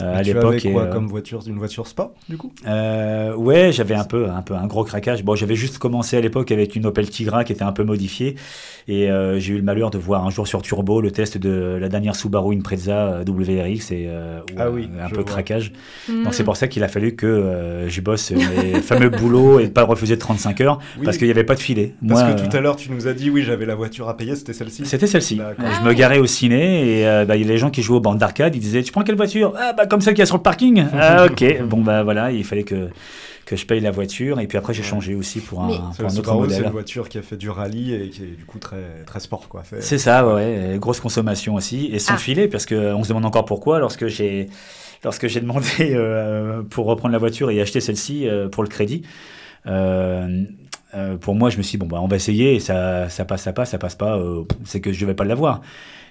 euh, 0.00 0.16
à 0.16 0.22
tu 0.22 0.32
l'époque. 0.32 0.54
avais 0.64 0.72
quoi 0.72 0.84
et, 0.84 0.86
euh, 0.86 0.92
comme 0.92 1.08
voiture 1.08 1.40
Une 1.46 1.58
voiture 1.58 1.86
sport, 1.88 2.12
du 2.28 2.36
coup? 2.36 2.52
Euh, 2.66 3.34
ouais, 3.34 3.72
j'avais 3.72 3.96
un 3.96 4.04
peu, 4.04 4.28
un 4.30 4.42
peu 4.42 4.54
un 4.54 4.66
gros 4.66 4.84
craquage. 4.84 5.24
Bon, 5.24 5.34
j'avais 5.34 5.56
juste 5.56 5.78
commencé 5.78 6.16
à 6.16 6.20
l'époque 6.20 6.52
avec 6.52 6.76
une 6.76 6.86
Opel 6.86 7.10
Tigra 7.10 7.42
qui 7.44 7.52
était 7.52 7.64
un 7.64 7.72
peu 7.72 7.82
modifiée, 7.82 7.97
et 8.88 9.10
euh, 9.10 9.38
j'ai 9.38 9.52
eu 9.52 9.56
le 9.56 9.62
malheur 9.62 9.90
de 9.90 9.98
voir 9.98 10.24
un 10.26 10.30
jour 10.30 10.48
sur 10.48 10.62
Turbo 10.62 11.00
le 11.02 11.10
test 11.10 11.36
de 11.36 11.76
la 11.78 11.88
dernière 11.88 12.16
Subaru 12.16 12.56
Impreza 12.56 12.96
euh, 12.96 13.24
WRX 13.26 13.90
et 13.92 14.06
euh, 14.08 14.40
Ah 14.56 14.70
oui, 14.70 14.88
un 15.00 15.08
peu 15.10 15.16
vois. 15.16 15.24
craquage. 15.24 15.72
Hmm. 16.08 16.24
Donc 16.24 16.32
c'est 16.34 16.44
pour 16.44 16.56
ça 16.56 16.68
qu'il 16.68 16.82
a 16.82 16.88
fallu 16.88 17.14
que 17.14 17.26
euh, 17.26 17.88
je 17.88 18.00
bosse 18.00 18.30
mes 18.30 18.80
fameux 18.82 19.10
boulots 19.10 19.60
et 19.60 19.68
pas 19.68 19.84
refuser 19.84 20.14
de 20.14 20.20
35 20.20 20.60
heures 20.62 20.78
Oui, 20.98 21.04
parce 21.04 21.18
qu'il 21.18 21.26
n'y 21.26 21.32
avait 21.32 21.44
pas 21.44 21.54
de 21.54 21.60
filet. 21.60 21.92
Parce 22.06 22.22
Moi, 22.22 22.32
que 22.32 22.48
tout 22.48 22.56
à 22.56 22.60
l'heure, 22.60 22.76
tu 22.76 22.90
nous 22.90 23.06
as 23.08 23.12
dit, 23.12 23.28
oui, 23.28 23.42
j'avais 23.42 23.66
la 23.66 23.74
voiture 23.74 24.08
à 24.08 24.16
payer, 24.16 24.36
c'était 24.36 24.54
celle-ci. 24.54 24.86
c'était 24.86 25.06
celle-ci. 25.06 25.38
Je 25.58 25.86
me 25.86 25.92
garais 25.92 26.18
au 26.18 26.26
ciné 26.26 27.00
et 27.00 27.06
euh, 27.06 27.24
bah, 27.26 27.36
il 27.36 27.42
y 27.42 27.44
a 27.44 27.48
les 27.48 27.58
gens 27.58 27.70
qui 27.70 27.82
jouaient 27.82 27.98
aux 27.98 28.00
bandes 28.00 28.18
d'arcade. 28.18 28.56
Ils 28.56 28.60
disaient 28.60 28.82
Tu 28.82 28.92
prends 28.92 29.02
quelle 29.02 29.16
voiture? 29.16 29.52
Ah, 29.58 29.74
bah 29.76 29.84
comme 29.86 30.00
celle 30.00 30.14
qu'il 30.14 30.20
y 30.20 30.22
a 30.22 30.26
sur 30.26 30.36
le 30.36 30.42
parking. 30.42 30.84
ah, 30.98 31.26
ok. 31.26 31.62
Bon, 31.64 31.82
bah 31.82 32.02
voilà, 32.04 32.32
il 32.32 32.44
fallait 32.44 32.62
que, 32.62 32.88
que 33.48 33.56
je 33.56 33.64
paye 33.66 33.80
la 33.80 33.90
voiture. 33.90 34.40
Et 34.40 34.46
puis 34.46 34.58
après, 34.58 34.74
j'ai 34.74 34.82
changé 34.82 35.14
aussi 35.14 35.40
pour 35.40 35.62
un, 35.62 35.68
pour 35.68 35.76
C'est 35.94 36.02
un 36.02 36.06
le 36.06 36.12
autre 36.12 36.14
Subaru, 36.16 36.38
c'est 36.48 36.54
modèle. 36.54 36.64
une 36.66 36.70
voiture 36.72 37.08
qui 37.08 37.16
a 37.18 37.22
fait 37.22 37.36
du 37.36 37.48
rallye 37.48 37.94
et 37.94 38.08
qui 38.10 38.22
est 38.22 38.36
du 38.36 38.44
coup 38.44 38.58
très, 38.58 39.04
très 39.06 39.20
sport. 39.20 39.48
Quoi. 39.48 39.62
C'est- 39.80 39.98
ça, 39.98 40.26
ouais, 40.34 40.76
grosse 40.78 41.00
consommation 41.00 41.54
aussi. 41.54 41.86
Et 41.92 41.98
sans 41.98 42.14
Ah. 42.14 42.18
filet, 42.18 42.46
parce 42.48 42.66
qu'on 42.66 43.02
se 43.02 43.08
demande 43.08 43.24
encore 43.24 43.44
pourquoi, 43.46 43.78
lorsque 43.78 44.06
j'ai. 44.06 44.48
Lorsque 45.04 45.28
j'ai 45.28 45.40
demandé 45.40 45.66
euh, 45.80 46.62
pour 46.68 46.86
reprendre 46.86 47.12
la 47.12 47.18
voiture 47.18 47.50
et 47.52 47.60
acheter 47.60 47.80
celle-ci 47.80 48.26
euh, 48.28 48.48
pour 48.48 48.64
le 48.64 48.68
crédit, 48.68 49.02
euh, 49.66 50.42
euh, 50.94 51.16
pour 51.16 51.34
moi, 51.34 51.50
je 51.50 51.58
me 51.58 51.62
suis 51.62 51.72
dit, 51.72 51.76
bon, 51.78 51.86
bah, 51.86 52.00
on 52.02 52.08
va 52.08 52.16
essayer, 52.16 52.54
et 52.56 52.60
ça, 52.60 53.08
ça 53.08 53.24
passe, 53.24 53.42
ça 53.42 53.52
passe, 53.52 53.70
ça 53.70 53.78
passe 53.78 53.94
pas, 53.94 54.16
euh, 54.18 54.42
c'est 54.64 54.80
que 54.80 54.92
je 54.92 55.00
ne 55.04 55.06
vais 55.10 55.14
pas 55.14 55.24
l'avoir. 55.24 55.60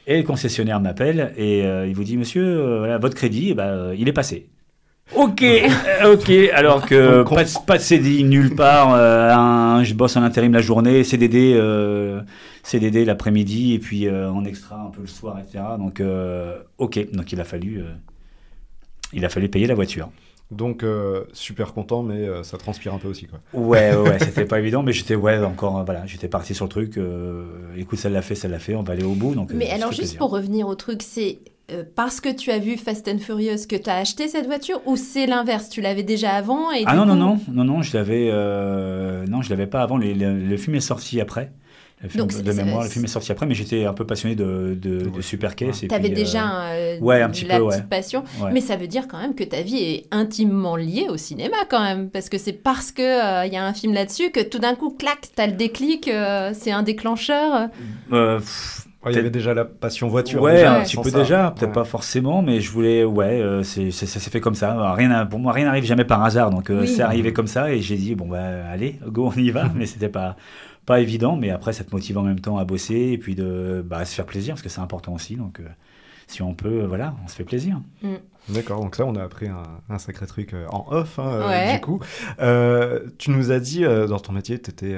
Et 0.05 0.17
le 0.17 0.23
concessionnaire 0.23 0.79
m'appelle 0.79 1.33
et 1.37 1.63
euh, 1.65 1.85
il 1.87 1.93
vous 1.95 2.03
dit, 2.05 2.15
monsieur, 2.17 2.43
euh, 2.45 2.77
voilà, 2.79 2.97
votre 2.97 3.15
crédit, 3.15 3.49
eh 3.51 3.53
ben, 3.55 3.63
euh, 3.65 3.95
il 3.97 4.07
est 4.07 4.13
passé. 4.13 4.47
Ok, 5.15 5.41
euh, 5.41 6.13
ok. 6.13 6.29
Alors 6.53 6.85
que 6.85 7.23
pas, 7.23 7.43
de- 7.43 7.65
pas 7.65 7.77
de 7.77 7.81
CDI 7.83 8.23
nulle 8.23 8.55
part. 8.55 8.93
euh, 8.93 9.31
un- 9.33 9.83
je 9.83 9.93
bosse 9.93 10.17
en 10.17 10.23
intérim 10.23 10.53
la 10.53 10.61
journée, 10.61 11.03
CDD, 11.03 11.53
euh, 11.55 12.21
CDD 12.63 13.05
l'après-midi 13.05 13.73
et 13.73 13.79
puis 13.79 14.07
euh, 14.07 14.29
en 14.29 14.43
extra 14.45 14.75
un 14.75 14.89
peu 14.91 15.01
le 15.01 15.07
soir, 15.07 15.39
etc. 15.39 15.63
Donc 15.79 16.01
euh, 16.01 16.57
ok. 16.77 17.11
Donc 17.13 17.31
il 17.31 17.39
a 17.39 17.45
fallu, 17.45 17.79
euh, 17.79 17.83
il 19.13 19.23
a 19.25 19.29
fallu 19.29 19.47
payer 19.49 19.67
la 19.67 19.75
voiture. 19.75 20.09
Donc, 20.49 20.83
euh, 20.83 21.25
super 21.33 21.73
content, 21.73 22.03
mais 22.03 22.25
euh, 22.25 22.41
ça 22.41 22.57
transpire 22.57 22.93
un 22.93 22.99
peu 22.99 23.09
aussi. 23.09 23.27
Quoi. 23.27 23.39
Ouais, 23.53 23.93
ouais, 23.93 24.17
c'était 24.21 24.45
pas 24.45 24.59
évident, 24.59 24.81
mais 24.81 24.93
j'étais 24.93 25.15
ouais 25.15 25.37
encore, 25.39 25.77
euh, 25.79 25.83
voilà, 25.83 26.05
j'étais 26.05 26.29
parti 26.29 26.55
sur 26.55 26.63
le 26.63 26.69
truc. 26.69 26.97
euh, 26.97 27.43
écoute, 27.75 27.99
ça 27.99 28.07
l'a 28.09 28.21
fait, 28.21 28.35
ça 28.35 28.47
l'a 28.47 28.57
fait. 28.59 28.73
On 28.73 28.81
va 28.81 28.93
aller 28.93 29.03
au 29.03 29.11
bout. 29.11 29.35
Donc. 29.35 29.51
euh, 29.51 29.55
Mais 29.57 29.69
alors, 29.71 29.89
juste 29.89 29.99
plaisir. 30.03 30.19
pour 30.19 30.29
revenir 30.31 30.69
au 30.69 30.75
truc, 30.75 31.01
c'est 31.03 31.39
euh, 31.71 31.83
parce 31.95 32.21
que 32.21 32.29
tu 32.29 32.51
as 32.51 32.59
vu 32.59 32.77
Fast 32.77 33.07
and 33.07 33.17
Furious 33.19 33.65
que 33.69 33.75
tu 33.75 33.89
as 33.89 33.97
acheté 33.97 34.27
cette 34.27 34.45
voiture 34.45 34.81
ou 34.85 34.95
c'est 34.95 35.25
l'inverse 35.25 35.69
Tu 35.69 35.81
l'avais 35.81 36.03
déjà 36.03 36.31
avant 36.31 36.71
et 36.71 36.83
Ah 36.85 36.95
non, 36.95 37.05
non, 37.05 37.13
coup- 37.37 37.51
non, 37.51 37.63
non, 37.65 37.73
non, 37.75 37.81
je 37.81 37.95
l'avais, 37.97 38.29
euh, 38.31 39.25
non, 39.27 39.41
je 39.41 39.49
l'avais 39.49 39.67
pas 39.67 39.81
avant. 39.81 39.97
Le, 39.97 40.13
le- 40.13 40.37
le 40.37 40.57
film 40.57 40.75
est 40.75 40.79
sorti 40.81 41.19
après. 41.21 41.51
Le 42.03 42.09
film, 42.09 42.27
Donc, 42.27 42.43
de 42.43 42.51
mémoire, 42.51 42.83
le 42.83 42.89
film 42.89 43.05
est 43.05 43.07
sorti 43.07 43.31
après, 43.31 43.47
mais 43.47 43.55
j'étais 43.55 43.85
un 43.85 43.93
peu 43.93 44.05
passionné 44.05 44.35
de, 44.35 44.77
de, 44.79 44.99
de 45.01 45.09
Ouais. 45.09 45.21
super 45.23 45.55
caisse. 45.55 45.81
et 45.81 45.87
Tu 45.87 45.95
avais 45.95 46.03
puis, 46.09 46.11
euh, 46.11 46.15
déjà 46.25 46.67
euh, 46.67 46.99
ouais, 46.99 47.23
un 47.23 47.29
petit 47.31 47.43
la 47.45 47.57
peu, 47.57 47.63
ouais. 47.63 47.75
petite 47.75 47.89
passion. 47.89 48.23
ouais. 48.39 48.51
Mais 48.53 48.61
ça 48.61 48.75
veut 48.75 48.85
dire 48.85 49.07
quand 49.07 49.17
même 49.19 49.33
que 49.33 49.43
ta 49.43 49.63
vie 49.63 49.77
est 49.79 50.05
intimement 50.11 50.75
liée 50.75 51.07
au 51.09 51.17
cinéma 51.17 51.57
quand 51.67 51.81
même. 51.81 52.11
Parce 52.11 52.29
que 52.29 52.37
c'est 52.37 52.53
parce 52.53 52.91
qu'il 52.91 53.03
il 53.03 53.51
y 53.51 53.57
a 53.57 53.65
un 53.65 53.73
film 53.73 53.93
là-dessus 53.95 54.29
que 54.29 54.41
tout 54.41 54.59
d'un 54.59 54.75
coup, 54.75 54.91
clac, 54.91 55.21
tu 55.35 55.41
as 55.41 55.47
le 55.47 55.53
déclic, 55.53 56.07
euh, 56.07 56.51
c'est 56.53 56.71
un 56.71 56.83
déclencheur. 56.83 57.69
Euh, 58.13 58.37
pff, 58.37 58.86
il 59.09 59.15
y 59.15 59.19
avait 59.19 59.29
déjà 59.29 59.53
la 59.53 59.65
passion 59.65 60.07
voiture. 60.07 60.41
ouais, 60.41 60.55
déjà, 60.55 60.73
un 60.73 60.77
Ouais. 60.79 60.83
petit 60.83 60.97
peu 60.97 61.09
ça. 61.09 61.17
déjà, 61.19 61.51
peut-être 61.51 61.69
Ouais. 61.69 61.73
pas 61.73 61.83
forcément, 61.85 62.41
mais 62.41 62.59
je 62.61 62.71
voulais, 62.71 63.03
ouais, 63.03 63.41
euh, 63.41 63.63
c'est, 63.63 63.91
ça 63.91 64.05
s'est 64.05 64.29
fait 64.29 64.41
comme 64.41 64.55
ça. 64.55 64.71
Alors, 64.73 64.95
Rien, 64.95 65.25
pour 65.25 65.39
moi, 65.39 65.53
rien 65.53 65.65
n'arrive 65.65 65.83
jamais 65.85 66.05
par 66.05 66.23
hasard, 66.23 66.49
donc 66.49 66.69
euh, 66.69 66.81
Oui. 66.81 66.87
c'est 66.87 67.01
arrivé 67.01 67.33
comme 67.33 67.47
ça 67.47 67.71
et 67.71 67.81
j'ai 67.81 67.95
dit 67.97 68.15
bon 68.15 68.27
bah 68.27 68.65
allez, 68.71 68.99
go, 69.07 69.31
on 69.35 69.39
y 69.39 69.49
va. 69.51 69.69
mais 69.75 69.85
c'était 69.85 70.09
pas 70.09 70.35
pas 70.85 71.01
évident, 71.01 71.35
mais 71.35 71.49
après 71.49 71.73
ça 71.73 71.83
te 71.83 71.91
motive 71.93 72.17
en 72.17 72.21
même 72.23 72.39
temps 72.39 72.57
à 72.57 72.63
bosser 72.63 73.09
et 73.11 73.17
puis 73.17 73.35
de 73.35 73.83
bah, 73.85 74.05
se 74.05 74.15
faire 74.15 74.25
plaisir 74.25 74.53
parce 74.53 74.61
que 74.61 74.69
c'est 74.69 74.79
important 74.79 75.13
aussi. 75.13 75.35
Donc 75.35 75.59
euh, 75.59 75.63
si 76.27 76.41
on 76.41 76.53
peut, 76.53 76.85
voilà, 76.85 77.13
on 77.23 77.27
se 77.27 77.35
fait 77.35 77.43
plaisir. 77.43 77.81
D'accord, 78.49 78.81
donc 78.81 78.95
ça, 78.95 79.05
on 79.05 79.15
a 79.15 79.23
appris 79.23 79.47
un, 79.49 79.63
un 79.89 79.97
sacré 79.97 80.25
truc 80.25 80.53
en 80.71 80.85
off, 80.89 81.19
hein, 81.19 81.27
euh, 81.27 81.47
Ouais. 81.49 81.73
du 81.75 81.81
coup. 81.81 81.99
Euh, 82.39 83.01
tu 83.17 83.31
nous 83.31 83.51
as 83.51 83.59
dit, 83.59 83.83
euh, 83.83 84.07
dans 84.07 84.19
ton 84.19 84.31
métier, 84.31 84.57
tu 84.61 84.71
étais 84.71 84.95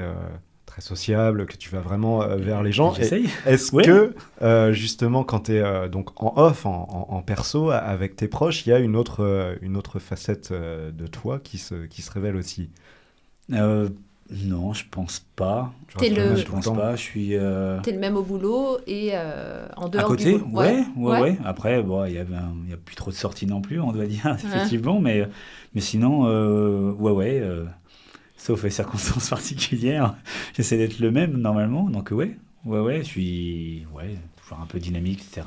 très 0.70 0.82
sociable, 0.82 1.45
que 1.47 1.57
tu 1.57 1.70
vas 1.70 1.82
vraiment 1.82 2.22
euh, 2.22 2.38
vers 2.38 2.63
les 2.63 2.72
gens. 2.72 2.93
Est-ce 2.95 3.76
Ouais. 3.76 3.84
que, 3.84 4.13
euh, 4.41 4.72
justement, 4.72 5.24
quand 5.24 5.41
tu 5.41 5.55
es 5.55 5.89
donc 5.89 6.22
en 6.24 6.34
off, 6.38 6.65
en, 6.65 6.88
en- 7.09 7.15
en 7.15 7.22
perso, 7.22 7.70
a- 7.72 7.78
avec 7.78 8.15
tes 8.15 8.28
proches, 8.28 8.65
il 8.65 8.70
y 8.70 8.74
a 8.74 8.80
une 8.80 8.95
autre, 8.95 9.22
euh, 9.24 9.55
une 9.61 9.76
autre 9.76 9.99
facette 9.99 10.51
euh, 10.51 10.91
de 10.91 11.07
toi 11.07 11.39
qui 11.43 11.57
se, 11.57 11.86
qui 11.88 12.01
se 12.01 12.11
révèle 12.11 12.36
aussi? 12.36 12.70
Euh, 13.51 13.89
non, 14.45 14.74
je 14.74 14.84
pense 14.91 15.26
pas. 15.36 15.72
Tu 15.88 15.97
T'es 15.97 16.09
le- 16.09 16.36
Je 16.36 16.45
pense 16.45 16.65
temps. 16.65 16.76
pas. 16.76 16.95
Je 16.95 17.01
suis 17.01 17.36
euh, 17.36 17.80
Tu 17.82 17.89
es 17.89 17.93
le 17.93 17.99
même 17.99 18.15
au 18.15 18.22
boulot 18.22 18.78
et 18.86 19.11
euh, 19.13 19.65
en 19.76 19.88
à 19.88 19.89
dehors 19.89 20.07
côté? 20.09 20.34
du 20.34 20.38
boulot. 20.38 20.59
Ouais, 20.59 20.84
ouais, 20.97 21.20
ouais, 21.22 21.38
Après, 21.45 21.82
bon, 21.82 22.05
il 22.05 22.13
y 22.13 22.20
avait, 22.20 22.36
un- 22.36 22.53
il 22.65 22.70
y 22.70 22.74
a 22.74 22.78
plus 22.78 22.95
trop 22.95 23.09
de 23.09 23.15
sorties 23.15 23.47
non 23.47 23.61
plus, 23.61 23.82
on 23.82 23.91
doit 23.91 24.05
dire 24.05 24.28
effectivement, 24.43 24.99
mais 24.99 25.28
mais 25.74 25.82
sinon, 25.82 26.28
euh, 26.28 26.91
ouais, 26.91 27.11
ouais. 27.11 27.41
Sauf 28.50 28.64
les 28.64 28.72
circonstances 28.72 29.30
particulières, 29.38 30.16
j'essaie 30.56 30.78
d'être 30.78 31.00
le 31.00 31.12
même 31.12 31.38
normalement. 31.38 31.84
Donc 31.89 32.10
ouais, 32.12 32.36
ouais, 32.66 32.80
ouais. 32.80 32.97
Je 33.00 33.04
suis, 33.04 33.86
ouais, 33.93 34.16
toujours 34.41 34.60
un 34.60 34.66
peu 34.66 34.80
dynamique, 34.80 35.22
etc. 35.22 35.45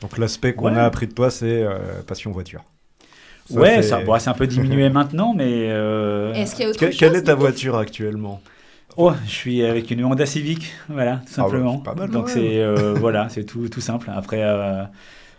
Donc 0.00 0.16
l'aspect 0.16 0.54
qu'on 0.54 0.72
Ouais. 0.72 0.78
a 0.80 0.84
appris 0.86 1.06
de 1.06 1.12
toi, 1.12 1.30
c'est 1.30 1.62
euh, 1.62 2.00
passion 2.06 2.30
voiture. 2.30 2.64
Ça, 3.50 3.60
ouais, 3.60 3.76
c'est- 3.76 3.82
ça, 3.90 4.00
bon, 4.00 4.18
c'est 4.18 4.30
un 4.30 4.34
peu 4.34 4.46
diminué 4.46 4.88
maintenant, 5.00 5.34
mais. 5.34 5.68
euh, 5.70 6.32
Est-ce 6.32 6.54
qu'il 6.54 6.64
y 6.64 6.66
a 6.66 6.70
autre 6.70 6.80
Que- 6.80 6.86
chose 6.90 6.96
quelle 6.98 7.14
est 7.14 7.24
ta 7.24 7.34
voiture 7.34 7.76
actuellement? 7.76 8.40
Oh, 8.96 9.12
je 9.26 9.30
suis 9.30 9.62
avec 9.64 9.90
une 9.90 10.02
Honda 10.04 10.24
Civic, 10.24 10.72
voilà, 10.88 11.16
tout 11.16 11.20
Ah 11.22 11.24
bah, 11.26 11.32
simplement. 11.42 11.76
c'est 11.78 11.84
pas 11.90 11.94
mal, 11.94 12.10
Donc 12.10 12.26
ouais. 12.26 12.32
c'est 12.32 12.60
euh, 12.62 12.94
voilà, 12.94 13.28
c'est 13.28 13.44
tout, 13.44 13.68
tout 13.68 13.80
simple. 13.82 14.10
Après, 14.14 14.40
euh, 14.42 14.84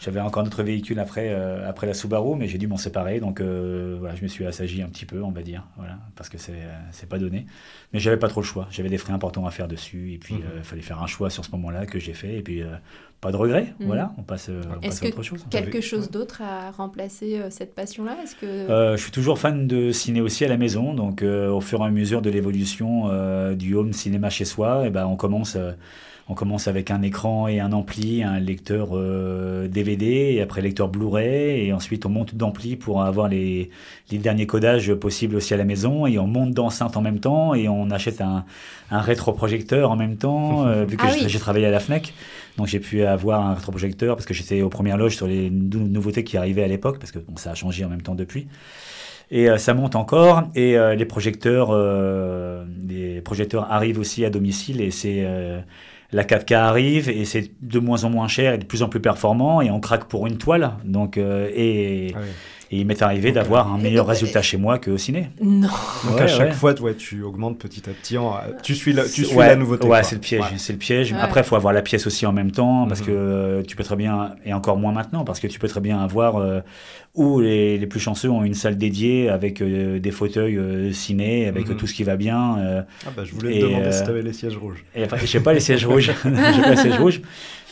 j'avais 0.05 0.19
encore 0.21 0.43
un 0.43 0.45
autre 0.45 0.63
véhicule 0.63 0.99
après, 0.99 1.29
euh, 1.29 1.67
après 1.67 1.87
la 1.87 1.93
Subaru, 1.93 2.35
mais 2.37 2.47
j'ai 2.47 2.57
dû 2.57 2.67
m'en 2.67 2.77
séparer. 2.77 3.19
Donc 3.19 3.41
euh, 3.41 3.97
voilà, 3.99 4.15
je 4.15 4.21
me 4.23 4.27
suis 4.27 4.45
assagi 4.45 4.81
un 4.83 4.87
petit 4.87 5.05
peu, 5.05 5.21
on 5.23 5.31
va 5.31 5.41
dire, 5.41 5.63
voilà, 5.77 5.97
parce 6.15 6.29
que 6.29 6.37
c'est 6.37 6.51
euh, 6.53 6.77
c'est 6.91 7.09
pas 7.09 7.17
donné. 7.19 7.45
Mais 7.93 7.99
j'avais 7.99 8.17
pas 8.17 8.27
trop 8.27 8.41
le 8.41 8.45
choix. 8.45 8.67
J'avais 8.71 8.89
des 8.89 8.97
frais 8.97 9.13
importants 9.13 9.45
à 9.45 9.51
faire 9.51 9.67
dessus, 9.67 10.13
et 10.13 10.17
puis 10.17 10.35
Mhm. 10.35 10.41
il 10.57 10.63
fallait 10.63 10.81
faire 10.81 11.01
un 11.01 11.07
choix 11.07 11.29
sur 11.29 11.43
ce 11.43 11.51
moment-là 11.51 11.85
que 11.85 11.99
j'ai 11.99 12.13
fait, 12.13 12.35
et 12.37 12.41
puis 12.41 12.61
euh, 12.61 12.67
pas 13.21 13.31
de 13.31 13.37
regret. 13.37 13.73
Mhm. 13.79 13.87
Voilà, 13.87 14.11
on 14.17 14.23
passe, 14.23 14.49
euh, 14.49 14.61
on 14.69 14.81
Est-ce 14.81 14.87
passe 14.87 14.99
que 14.99 15.05
à 15.05 15.09
autre 15.09 15.23
chose. 15.23 15.45
Quelque 15.49 15.75
Ouais. 15.75 15.81
chose 15.81 16.11
d'autre 16.11 16.41
à 16.41 16.71
remplacer 16.71 17.39
euh, 17.39 17.49
cette 17.49 17.73
passion-là? 17.73 18.15
Est-ce 18.23 18.35
que 18.35 18.45
Euh, 18.45 18.97
je 18.97 19.01
suis 19.01 19.11
toujours 19.11 19.39
fan 19.39 19.67
de 19.67 19.91
ciné 19.91 20.21
aussi 20.21 20.45
à 20.45 20.47
la 20.49 20.57
maison, 20.57 20.93
donc 20.93 21.23
euh, 21.23 21.49
au 21.49 21.61
fur 21.61 21.81
et 21.81 21.85
à 21.85 21.89
mesure 21.89 22.21
de 22.21 22.29
l'évolution 22.29 23.09
euh, 23.09 23.55
du 23.55 23.73
home 23.75 23.93
cinéma 23.93 24.29
chez 24.29 24.45
soi, 24.45 24.85
et 24.85 24.89
ben 24.91 25.05
on 25.07 25.15
commence, 25.15 25.55
euh, 25.55 25.71
on 26.28 26.34
commence 26.34 26.67
avec 26.67 26.89
un 26.89 27.01
écran 27.03 27.47
et 27.47 27.59
un 27.59 27.71
ampli, 27.71 28.23
un 28.23 28.39
lecteur 28.39 28.89
euh, 28.93 29.67
DVD, 29.67 30.05
et 30.34 30.41
après 30.41 30.61
lecteur 30.61 30.88
Blu-ray, 30.89 31.67
et 31.67 31.73
ensuite 31.73 32.05
on 32.05 32.09
monte 32.09 32.34
d'ampli 32.34 32.76
pour 32.76 33.03
avoir 33.03 33.28
les, 33.28 33.69
les 34.11 34.17
derniers 34.17 34.47
codages 34.47 34.93
possibles 34.95 35.36
aussi 35.36 35.53
à 35.53 35.57
la 35.57 35.65
maison, 35.65 36.07
et 36.07 36.17
on 36.17 36.26
monte 36.28 36.51
d'enceinte 36.51 36.97
en 36.97 37.01
même 37.01 37.19
temps, 37.19 37.53
et 37.53 37.67
on 37.69 37.91
achète 37.91 38.21
un, 38.21 38.43
un 38.89 39.01
rétroprojecteur 39.01 39.91
en 39.91 39.95
même 39.95 40.17
temps, 40.17 40.65
euh, 40.67 40.84
vu 40.86 40.97
que 40.97 41.03
Ah 41.05 41.11
j'ai 41.15 41.26
oui. 41.26 41.39
travaillé 41.39 41.67
à 41.67 41.71
la 41.71 41.80
FNEC. 41.80 42.13
Donc 42.57 42.67
j'ai 42.67 42.80
pu 42.80 43.03
avoir 43.03 43.45
un 43.45 43.53
rétroprojecteur 43.53 44.15
parce 44.15 44.26
que 44.26 44.34
j'étais 44.34 44.61
aux 44.61 44.69
premières 44.69 44.97
loges 44.97 45.15
sur 45.17 45.28
les 45.28 45.49
nou- 45.49 45.88
nouveautés 45.88 46.23
qui 46.23 46.38
arrivaient 46.38 46.63
à 46.63 46.67
l'époque, 46.67 46.97
parce 46.99 47.11
que 47.11 47.19
bon, 47.19 47.36
ça 47.36 47.51
a 47.51 47.55
changé 47.55 47.86
en 47.86 47.89
même 47.89 48.01
temps 48.01 48.15
depuis. 48.15 48.47
Et 49.32 49.49
euh, 49.49 49.57
ça 49.57 49.73
monte 49.73 49.95
encore. 49.95 50.43
Et 50.55 50.78
euh, 50.78 50.95
les 50.95 51.05
projecteurs, 51.05 51.69
euh, 51.71 52.63
les 52.88 53.21
projecteurs 53.21 53.71
arrivent 53.71 53.99
aussi 53.99 54.23
à 54.26 54.30
domicile 54.30 54.82
et 54.82 54.91
c'est 54.91 55.23
euh, 55.26 55.59
la 56.11 56.23
4K 56.23 56.53
arrive 56.55 57.09
et 57.09 57.25
c'est 57.25 57.51
de 57.61 57.79
moins 57.79 58.03
en 58.03 58.09
moins 58.09 58.27
cher 58.27 58.53
et 58.53 58.57
de 58.57 58.65
plus 58.65 58.83
en 58.83 58.89
plus 58.89 58.99
performant 59.01 59.61
et 59.61 59.71
on 59.71 59.79
craque 59.79 60.05
pour 60.05 60.27
une 60.27 60.37
toile. 60.37 60.73
Donc 60.83 61.17
euh, 61.17 61.49
et, 61.53 62.13
Ah. 62.15 62.19
Et 62.72 62.78
il 62.80 62.86
m'est 62.88 63.01
arrivé 63.01 63.32
d'avoir 63.32 63.72
un 63.72 63.78
meilleur 63.78 64.07
résultat 64.07 64.41
chez 64.41 64.57
moi 64.57 64.80
qu'au 64.80 64.97
ciné. 64.97 65.30
Non. 65.41 65.68
Donc 66.07 66.16
Ouais, 66.16 66.22
à 66.24 66.28
chaque 66.28 66.47
ouais. 66.49 66.53
fois, 66.53 66.80
ouais, 66.82 66.95
tu 66.95 67.22
augmentes 67.24 67.59
petit 67.59 67.84
à 67.89 67.93
petit. 67.93 68.18
en- 68.18 68.36
Tu 68.63 68.74
suis 68.76 68.91
la, 68.93 69.03
tu 69.03 69.24
suis 69.26 69.36
ouais, 69.36 69.47
la 69.47 69.55
nouveauté. 69.55 69.88
Ouais, 69.88 70.03
c'est 70.03 70.16
le 70.16 70.22
piège. 70.22 70.41
Ouais. 70.41 70.47
C'est 70.57 70.74
le 70.74 70.80
piège. 70.80 71.11
Ouais. 71.13 71.20
Après, 71.22 71.41
il 71.41 71.43
faut 71.43 71.55
avoir 71.55 71.74
la 71.74 71.82
pièce 71.82 72.07
aussi 72.07 72.26
en 72.26 72.34
même 72.34 72.51
temps 72.51 72.88
parce 72.88 73.01
Mhm. 73.01 73.05
que 73.07 73.11
euh, 73.11 73.61
tu 73.63 73.76
peux 73.76 73.84
très 73.84 73.95
bien, 73.95 74.36
et 74.45 74.53
encore 74.53 74.78
moins 74.78 74.91
maintenant, 74.91 75.24
parce 75.24 75.39
que 75.39 75.47
tu 75.47 75.59
peux 75.59 75.68
très 75.68 75.82
bien 75.82 75.99
avoir 75.99 76.38
euh, 76.38 76.59
où 77.13 77.39
les, 77.39 77.78
les 77.78 77.88
plus 77.88 77.99
chanceux 77.99 78.30
ont 78.30 78.43
une 78.43 78.53
salle 78.55 78.78
dédiée 78.78 79.30
avec 79.30 79.61
euh, 79.61 79.99
des 79.99 80.11
fauteuils 80.11 80.57
euh, 80.57 80.91
ciné, 80.91 81.47
avec 81.47 81.70
Mhm. 81.70 81.78
tout 81.78 81.88
ce 81.88 81.93
qui 81.93 82.03
va 82.03 82.16
bien. 82.18 82.57
euh, 82.59 82.82
Ah 83.05 83.09
bah, 83.16 83.24
je 83.26 83.32
voulais 83.34 83.55
Et, 83.57 83.59
te 83.61 83.66
demander 83.66 83.86
euh, 83.86 83.91
si 83.91 84.03
tu 84.03 84.09
avais 84.09 84.22
les 84.22 84.34
sièges 84.34 84.57
rouges. 84.57 84.84
et 84.95 85.03
après, 85.03 85.20
je 85.20 85.26
sais 85.28 85.39
pas 85.39 85.53
les 85.53 85.59
sièges 85.59 85.86
rouges. 85.86 86.11
Je 86.26 86.30
sais 86.30 86.61
pas 86.61 86.70
les 86.72 86.76
sièges 86.78 86.99
rouges. 86.99 87.22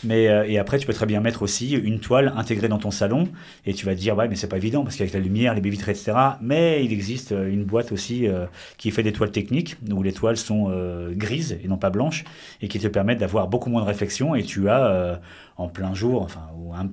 Mais 0.03 0.27
euh, 0.27 0.45
et 0.47 0.57
après, 0.57 0.77
tu 0.79 0.87
peux 0.87 0.93
très 0.93 1.05
bien 1.05 1.21
mettre 1.21 1.41
aussi 1.41 1.71
une 1.71 1.99
toile 1.99 2.33
intégrée 2.35 2.67
dans 2.67 2.77
ton 2.77 2.91
salon 2.91 3.27
et 3.65 3.73
tu 3.73 3.85
vas 3.85 3.95
te 3.95 3.99
dire 3.99 4.15
ouais, 4.15 4.27
mais 4.27 4.35
c'est 4.35 4.47
pas 4.47 4.57
évident 4.57 4.83
parce 4.83 4.95
qu'avec 4.95 5.13
la 5.13 5.19
lumière, 5.19 5.53
les 5.53 5.61
baies 5.61 5.69
vitrées, 5.69 5.91
etc. 5.91 6.13
Mais 6.41 6.83
il 6.83 6.91
existe 6.91 7.31
euh, 7.31 7.51
une 7.51 7.63
boîte 7.63 7.91
aussi 7.91 8.27
euh, 8.27 8.45
qui 8.77 8.91
fait 8.91 9.03
des 9.03 9.13
toiles 9.13 9.31
techniques 9.31 9.77
où 9.91 10.03
les 10.03 10.13
toiles 10.13 10.37
sont 10.37 10.67
euh, 10.69 11.13
grises 11.15 11.57
et 11.63 11.67
non 11.67 11.77
pas 11.77 11.89
blanches 11.89 12.23
et 12.61 12.67
qui 12.67 12.79
te 12.79 12.87
permettent 12.87 13.19
d'avoir 13.19 13.47
beaucoup 13.47 13.69
moins 13.69 13.81
de 13.81 13.87
réflexion 13.87 14.35
et 14.35 14.43
tu 14.43 14.69
as 14.69 15.19
en 15.57 15.67
plein 15.67 15.93
jour, 15.93 16.21
enfin 16.21 16.49
ou 16.55 16.73
un 16.73 16.89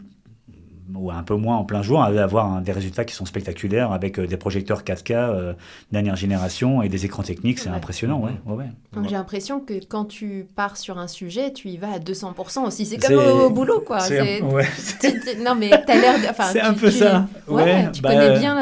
ou 0.94 1.10
un 1.10 1.22
peu 1.22 1.34
moins 1.36 1.56
en 1.56 1.64
plein 1.64 1.82
jour, 1.82 2.02
avoir 2.02 2.60
des 2.60 2.72
résultats 2.72 3.04
qui 3.04 3.14
sont 3.14 3.24
spectaculaires 3.26 3.92
avec 3.92 4.18
euh, 4.18 4.26
des 4.26 4.36
projecteurs 4.36 4.82
4K 4.82 5.12
euh, 5.14 5.52
dernière 5.92 6.16
génération 6.16 6.82
et 6.82 6.88
des 6.88 7.04
écrans 7.04 7.22
techniques, 7.22 7.58
c'est 7.58 7.68
Ouais. 7.70 7.76
impressionnant, 7.76 8.20
ouais, 8.20 8.32
ouais, 8.46 8.54
ouais. 8.56 8.64
Donc 8.94 9.04
j'ai 9.08 9.14
l'impression 9.14 9.60
que 9.60 9.74
quand 9.88 10.04
tu 10.04 10.46
pars 10.56 10.76
sur 10.76 10.98
un 10.98 11.08
sujet, 11.08 11.52
tu 11.52 11.68
y 11.68 11.76
vas 11.76 11.92
à 11.94 11.98
200% 11.98 12.66
aussi. 12.66 12.86
C'est 12.86 12.98
comme 12.98 13.16
au, 13.16 13.46
au 13.46 13.50
boulot, 13.50 13.80
quoi. 13.86 14.00
C'est 14.00 14.18
C'est- 14.38 14.42
ouais, 14.42 14.66
tu- 15.00 15.20
tu- 15.20 15.42
non, 15.42 15.54
mais 15.54 15.70
t'as 15.86 15.94
l'air 15.94 16.18
de. 16.20 16.26
enfin, 16.28 16.44
c'est 16.52 16.60
un 16.60 16.74
peu 16.74 16.90
tu- 16.90 16.98
ça. 16.98 17.26
Ouais, 17.48 17.90
tu 17.92 18.02
bah, 18.02 18.10
connais 18.14 18.38
bien 18.38 18.54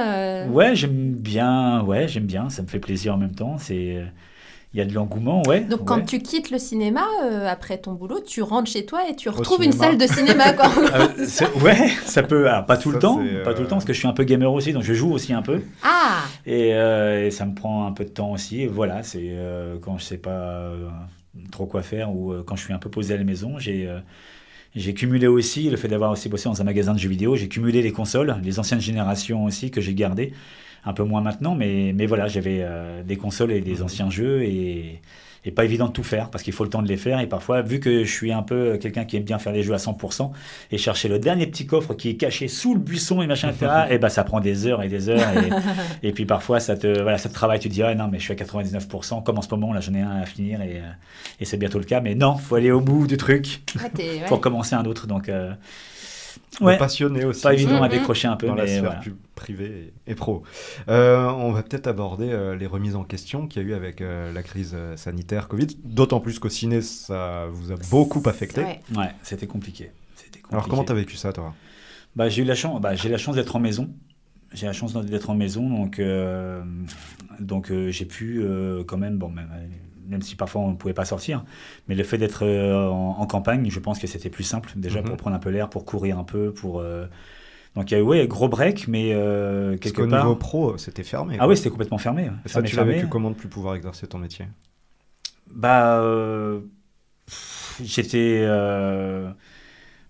le. 0.47 0.51
Ouais, 0.51 0.75
j'aime 0.77 1.13
bien. 1.15 1.83
Ouais, 1.83 2.09
j'aime 2.09 2.25
bien. 2.27 2.49
Ça 2.51 2.63
me 2.63 2.67
fait 2.69 2.79
plaisir 2.79 3.15
en 3.15 3.19
même 3.19 3.35
temps. 3.35 3.57
C'est, 3.59 4.05
il 4.75 4.79
y 4.79 4.83
a 4.83 4.85
de 4.85 4.93
l'engouement, 4.93 5.43
ouais. 5.47 5.61
Donc 5.61 5.87
quand 5.87 5.97
ouais. 5.97 6.05
tu 6.05 6.21
quittes 6.21 6.51
le 6.51 6.59
cinéma 6.59 7.03
euh, 7.25 7.49
après 7.49 7.79
ton 7.79 7.93
boulot, 7.93 8.21
tu 8.21 8.43
rentres 8.43 8.71
chez 8.71 8.85
toi 8.85 9.09
et 9.09 9.17
tu 9.17 9.29
retrouves 9.31 9.63
cinéma. 9.63 9.75
une 9.75 9.81
salle 9.81 9.99
de 9.99 10.07
cinéma, 10.07 10.53
quoi. 10.53 10.71
Euh, 10.99 11.61
ouais, 11.63 11.89
ça 12.05 12.23
peut. 12.23 12.49
alors, 12.49 12.67
pas 12.67 12.77
tout 12.77 12.91
le 12.91 12.99
temps, 12.99 13.21
pas 13.45 13.55
tout 13.55 13.63
le 13.63 13.69
temps, 13.69 13.77
parce 13.77 13.85
que 13.85 13.93
je 13.93 13.99
suis 13.99 14.09
un 14.09 14.13
peu 14.13 14.25
gamer 14.25 14.53
aussi, 14.53 14.73
donc 14.73 14.83
je 14.83 14.95
joue 14.95 15.13
aussi 15.13 15.33
un 15.33 15.43
peu, 15.43 15.63
ah. 15.83 16.19
et, 16.47 16.75
euh, 16.75 17.27
et 17.27 17.31
ça 17.31 17.47
me 17.47 17.55
prend 17.55 17.87
un 17.87 17.93
peu 17.93 18.05
de 18.05 18.11
temps 18.11 18.33
aussi. 18.33 18.63
Et 18.63 18.67
voilà, 18.67 19.03
c'est 19.03 19.29
euh, 19.31 19.79
quand 19.81 19.99
je 19.99 20.05
sais 20.05 20.19
pas 20.19 20.31
euh, 20.31 20.89
trop 21.51 21.67
quoi 21.67 21.83
faire 21.83 22.15
ou 22.15 22.33
euh, 22.33 22.43
quand 22.47 22.57
je 22.57 22.65
suis 22.65 22.73
un 22.73 22.79
peu 22.79 22.91
posé 22.91 23.15
à 23.15 23.17
la 23.17 23.25
maison, 23.25 23.59
j'ai 23.59 23.87
euh, 23.87 24.01
j'ai 24.75 24.95
cumulé 24.95 25.27
aussi 25.27 25.71
le 25.71 25.77
fait 25.77 25.89
d'avoir 25.89 26.11
aussi 26.11 26.29
bossé 26.29 26.49
dans 26.49 26.61
un 26.61 26.65
magasin 26.65 26.93
de 26.93 26.99
jeux 26.99 27.09
vidéo. 27.09 27.37
J'ai 27.37 27.49
cumulé 27.49 27.83
les 27.83 27.93
consoles, 27.93 28.37
les 28.45 28.59
anciennes 28.59 28.81
générations 28.81 29.45
aussi 29.45 29.71
que 29.71 29.81
j'ai 29.81 29.95
gardées, 29.95 30.33
un 30.85 30.93
peu 30.93 31.05
moins 31.05 31.21
maintenant, 31.21 31.55
mais 31.55 31.93
mais 31.95 32.07
voilà, 32.07 32.29
j'avais 32.29 32.59
euh, 32.63 33.03
des 33.03 33.17
consoles 33.17 33.53
et 33.53 33.61
des 33.61 33.83
anciens 33.83 34.11
jeux 34.11 34.43
et 34.43 35.01
et 35.45 35.53
pas 35.53 35.65
évident 35.65 35.87
de 35.87 35.93
tout 35.93 36.03
faire 36.03 36.31
parce 36.31 36.43
qu'il 36.43 36.53
faut 36.53 36.65
le 36.65 36.69
temps 36.71 36.83
de 36.83 36.89
les 36.89 36.97
faire. 36.97 37.21
Et 37.21 37.29
parfois 37.29 37.63
vu 37.63 37.79
que 37.79 38.03
je 38.03 38.13
suis 38.13 38.33
un 38.33 38.43
peu 38.43 38.77
quelqu'un 38.77 39.05
qui 39.05 39.17
aime 39.17 39.23
bien 39.23 39.39
faire 39.39 39.53
les 39.53 39.63
jeux 39.63 39.73
à 39.73 39.77
100% 39.77 40.33
et 40.73 40.79
chercher 40.79 41.09
le 41.09 41.21
dernier 41.21 41.47
petit 41.47 41.65
coffre 41.65 41.95
qui 41.95 42.11
est 42.11 42.17
caché 42.17 42.49
sous 42.49 42.75
le 42.75 42.81
buisson 42.81 43.23
et 43.23 43.27
machin 43.29 43.51
etc 43.51 43.71
et 43.89 43.99
ben 44.03 44.09
ça 44.09 44.25
prend 44.25 44.41
des 44.41 44.67
heures 44.67 44.83
et 44.83 44.89
des 44.89 45.09
heures 45.09 45.21
et, 45.39 45.49
et 46.09 46.13
puis 46.13 46.27
parfois 46.27 46.59
ça 46.59 46.77
te 46.77 46.89
voilà 47.03 47.19
ça 47.19 47.29
te 47.29 47.35
travaille 47.35 47.61
tu 47.61 47.69
te 47.69 47.73
dis 47.73 47.85
ah 47.85 47.95
non 47.95 48.09
mais 48.11 48.19
je 48.19 48.25
suis 48.25 48.33
à 48.33 48.37
99% 48.37 49.23
comme 49.23 49.39
en 49.39 49.43
ce 49.43 49.49
moment 49.51 49.73
là 49.73 49.81
j'en 49.81 49.95
ai 49.95 50.01
un 50.01 50.17
à 50.21 50.27
finir 50.27 50.61
et, 50.61 50.79
euh, 50.79 50.91
et 51.41 51.45
c'est 51.45 51.57
bientôt 51.57 51.79
le 51.79 51.85
cas. 51.85 52.01
Mais 52.01 52.17
non 52.17 52.37
faut 52.37 52.57
aller 52.57 52.73
au 52.73 52.81
bout 52.81 53.07
du 53.07 53.17
truc 53.17 53.63
Ah, 53.79 53.85
ouais. 53.99 54.23
pour 54.27 54.41
commencer 54.41 54.75
un 54.75 54.85
autre. 54.87 55.07
Donc 55.07 55.29
euh, 55.29 55.53
Ouais. 56.61 56.79
Passionné 56.79 57.25
aussi. 57.25 57.43
pas 57.43 57.53
évident 57.55 57.83
à 57.83 57.89
Mhm. 57.89 57.93
décrocher 57.99 58.27
un 58.29 58.37
peu 58.37 58.47
dans 58.47 58.55
la 58.55 58.65
mais 58.65 58.71
sphère 58.71 58.83
voilà. 58.85 59.01
plus 59.01 59.15
privée 59.35 59.93
et, 60.07 60.13
et 60.13 60.15
pro. 60.15 60.43
Euh, 60.89 61.27
on 61.29 61.53
va 61.53 61.63
peut-être 61.63 61.87
aborder 61.87 62.31
euh, 62.31 62.57
les 62.57 62.67
remises 62.67 62.97
en 62.97 63.05
question 63.05 63.47
qu'il 63.47 63.63
y 63.63 63.65
a 63.65 63.69
eu 63.69 63.75
avec 63.75 64.01
euh, 64.01 64.33
la 64.33 64.43
crise 64.43 64.77
sanitaire 64.97 65.47
Covid, 65.49 65.69
d'autant 65.85 66.21
plus 66.21 66.39
qu'au 66.39 66.49
ciné, 66.49 66.81
ça 66.83 67.47
vous 67.53 67.71
a 67.73 67.77
beaucoup 67.91 68.23
affecté. 68.27 68.63
Ouais. 68.63 68.81
ouais 68.97 69.11
c'était 69.23 69.47
compliqué 69.47 69.93
Alors 70.51 70.67
comment 70.69 70.85
t'as 70.85 70.95
vécu 70.95 71.17
ça 71.17 71.33
toi? 71.33 71.55
Bah, 72.17 72.29
j'ai 72.29 72.43
eu 72.43 72.47
la 72.47 72.55
chance, 72.57 72.81
bah, 72.81 72.95
j'ai 72.95 73.09
la 73.11 73.19
chance 73.19 73.37
d'être 73.37 73.55
en 73.55 73.61
maison. 73.61 73.91
J'ai 74.55 74.67
la 74.67 74.73
chance 74.73 74.95
d'être 74.95 75.29
en 75.29 75.35
maison, 75.35 75.69
donc, 75.69 75.99
euh, 75.99 76.63
donc 77.39 77.71
euh, 77.71 77.91
j'ai 77.91 78.07
pu 78.07 78.41
euh, 78.43 78.83
quand 78.83 78.97
même, 78.97 79.19
bon, 79.19 79.29
même, 79.29 79.51
même 80.09 80.23
si 80.23 80.37
parfois 80.37 80.63
on 80.63 80.71
ne 80.73 80.77
pouvait 80.77 80.95
pas 80.95 81.05
sortir, 81.05 81.45
mais 81.89 81.95
le 81.95 82.05
fait 82.05 82.19
d'être 82.19 82.45
euh, 82.45 82.89
en, 82.89 83.17
en 83.21 83.27
campagne, 83.27 83.71
je 83.71 83.79
pense 83.81 83.99
que 83.99 84.07
c'était 84.07 84.31
plus 84.31 84.45
simple 84.45 84.71
déjà 84.77 85.01
Mhm. 85.01 85.07
pour 85.07 85.17
prendre 85.17 85.37
un 85.37 85.41
peu 85.41 85.51
l'air, 85.51 85.69
pour 85.71 85.85
courir 85.85 86.19
un 86.19 86.25
peu, 86.25 86.53
pour. 86.53 86.81
euh, 86.81 87.07
donc 87.77 87.91
il 87.91 87.95
y 87.95 87.97
a 87.97 88.01
eu 88.01 88.03
ouais, 88.03 88.27
gros 88.29 88.49
break, 88.49 88.89
mais 88.89 89.13
euh, 89.15 89.71
Parce 89.71 89.81
quelque 89.81 90.03
qu'au 90.03 90.07
part. 90.09 90.25
niveau 90.25 90.37
pro, 90.37 90.79
c'était 90.79 91.05
fermé. 91.05 91.37
Ah 91.41 91.47
oui, 91.49 91.57
c'était 91.57 91.71
complètement 91.71 91.99
fermé. 91.99 92.25
ouais. 92.25 92.29
Et 92.45 92.49
ça, 92.49 92.55
Fermé, 92.55 92.69
tu 92.69 92.77
l'as 92.77 92.85
vécu 92.85 93.07
comment 93.09 93.31
de 93.31 93.37
plus 93.37 93.49
pouvoir 93.49 93.75
exercer 93.77 94.07
ton 94.09 94.19
métier? 94.19 94.47
Bah, 95.51 96.01
euh, 96.03 96.61
j'étais 97.83 98.43
euh, 98.45 99.31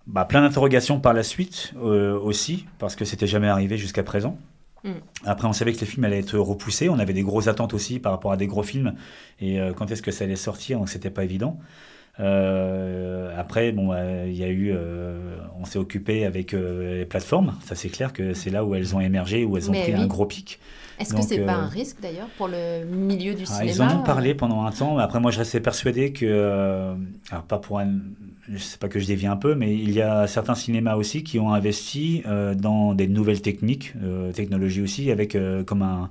bah, 0.07 0.25
plein 0.25 0.43
d'interrogations 0.43 1.01
par 1.01 1.13
la 1.15 1.23
suite 1.23 1.75
aussi, 1.77 2.67
parce 2.79 2.97
que 2.97 3.05
c'était 3.05 3.27
jamais 3.27 3.49
arrivé 3.49 3.77
jusqu'à 3.79 4.03
présent. 4.03 4.39
Mm. 4.85 4.91
Après, 5.25 5.49
on 5.49 5.53
savait 5.53 5.73
que 5.73 5.81
les 5.81 5.87
films 5.87 6.05
allaient 6.05 6.21
être 6.21 6.39
repoussés. 6.39 6.89
On 6.89 6.99
avait 6.99 7.13
des 7.13 7.23
grosses 7.23 7.49
attentes 7.49 7.75
aussi 7.75 7.99
par 7.99 8.13
rapport 8.13 8.33
à 8.33 8.37
des 8.37 8.47
gros 8.47 8.63
films. 8.63 8.95
Et 9.41 9.61
euh, 9.61 9.73
quand 9.73 9.91
est-ce 9.91 10.03
que 10.03 10.11
ça 10.11 10.25
allait 10.25 10.37
sortir 10.37 10.79
Donc, 10.79 10.89
c'était 10.89 11.11
pas 11.11 11.25
évident. 11.25 11.59
Euh, 12.21 13.33
après, 13.39 13.71
bon, 13.73 13.93
euh, 13.93 14.25
il 14.27 14.37
y 14.37 14.43
a 14.43 14.49
eu, 14.49 14.73
euh, 14.75 15.37
on 15.59 15.65
s'est 15.65 15.79
occupé 15.79 16.25
avec 16.25 16.53
les 16.53 17.07
plateformes. 17.07 17.55
Ça, 17.65 17.75
c'est 17.75 17.89
clair 17.89 18.13
que 18.13 18.35
c'est 18.35 18.51
là 18.51 18.65
où 18.65 18.75
elles 18.75 18.97
ont 18.97 19.01
émergé, 19.01 19.45
où 19.45 19.57
elles 19.57 19.69
ont 19.69 19.73
Mais 19.73 19.83
pris 19.83 19.95
oui. 19.95 20.01
un 20.01 20.07
gros 20.07 20.27
pic. 20.27 20.59
Est-ce 20.99 21.15
que 21.15 21.23
c'est 21.23 21.39
pas 21.41 21.53
un 21.53 21.69
risque 21.69 22.01
d'ailleurs 22.03 22.27
pour 22.37 22.49
le 22.49 22.85
milieu 22.85 23.35
du 23.35 23.45
Ah, 23.45 23.61
cinéma 23.61 23.71
ils 23.71 23.83
en 23.83 24.01
ont 24.01 24.03
parlé 24.03 24.35
pendant 24.35 24.65
un 24.65 24.73
temps. 24.73 24.99
Après, 24.99 25.21
moi, 25.21 25.31
je 25.31 25.39
restais 25.39 25.61
persuadé 25.61 26.13
que, 26.13 26.97
alors 27.31 27.45
pas 27.45 27.59
pour 27.59 27.79
un, 27.79 27.99
sais 28.57 28.79
pas 28.79 28.89
que 28.89 28.99
je 28.99 29.07
dévie 29.07 29.27
un 29.27 29.37
peu, 29.37 29.55
mais 29.55 29.75
il 29.75 29.91
y 29.93 30.01
a 30.01 30.27
certains 30.27 30.55
cinémas 30.55 30.95
aussi 30.95 31.23
qui 31.23 31.39
ont 31.39 31.53
investi 31.53 32.23
euh, 32.27 32.55
dans 32.55 32.95
des 32.95 33.07
nouvelles 33.07 33.43
techniques, 33.43 33.93
euh, 34.03 34.33
technologies 34.33 34.81
aussi, 34.81 35.11
avec 35.11 35.35
euh, 35.35 35.63
comme 35.63 35.83
un, 35.83 36.09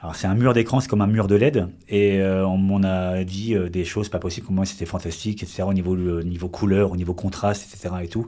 alors 0.00 0.14
c'est 0.14 0.26
un 0.26 0.34
mur 0.34 0.52
d'écran, 0.52 0.80
c'est 0.80 0.88
comme 0.88 1.00
un 1.00 1.06
mur 1.06 1.26
de 1.26 1.34
LED, 1.34 1.68
et 1.88 2.20
euh, 2.20 2.46
on 2.46 2.58
m'en 2.58 2.82
a 2.82 3.24
dit 3.24 3.54
euh, 3.54 3.68
des 3.68 3.84
choses 3.84 4.08
pas 4.08 4.18
possibles, 4.18 4.46
comment 4.46 4.64
c'était 4.64 4.86
fantastique, 4.86 5.42
etc. 5.42 5.64
Au 5.64 5.74
niveau 5.74 5.94
le 5.94 6.22
niveau 6.22 6.48
couleur, 6.48 6.92
au 6.92 6.96
niveau 6.96 7.14
contraste, 7.14 7.72
etc. 7.72 7.94
et 8.02 8.08
tout. 8.08 8.26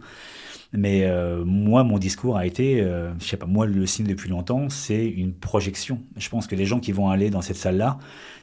Mais 0.75 1.05
euh, 1.05 1.45
moi, 1.47 1.83
mon 1.83 1.99
discours 1.99 2.37
a 2.37 2.45
été, 2.45 2.83
euh, 2.83 3.11
je 3.21 3.25
sais 3.27 3.39
pas, 3.39 3.47
moi, 3.47 3.65
le 3.67 3.87
ciné 3.87 4.11
depuis 4.11 4.29
longtemps, 4.29 4.69
c'est 4.69 5.07
une 5.07 5.33
projection. 5.33 6.01
Je 6.19 6.29
pense 6.29 6.47
que 6.47 6.55
les 6.55 6.67
gens 6.67 6.79
qui 6.79 6.93
vont 6.93 7.09
aller 7.09 7.31
dans 7.31 7.41
cette 7.41 7.57
salle-là, 7.57 7.99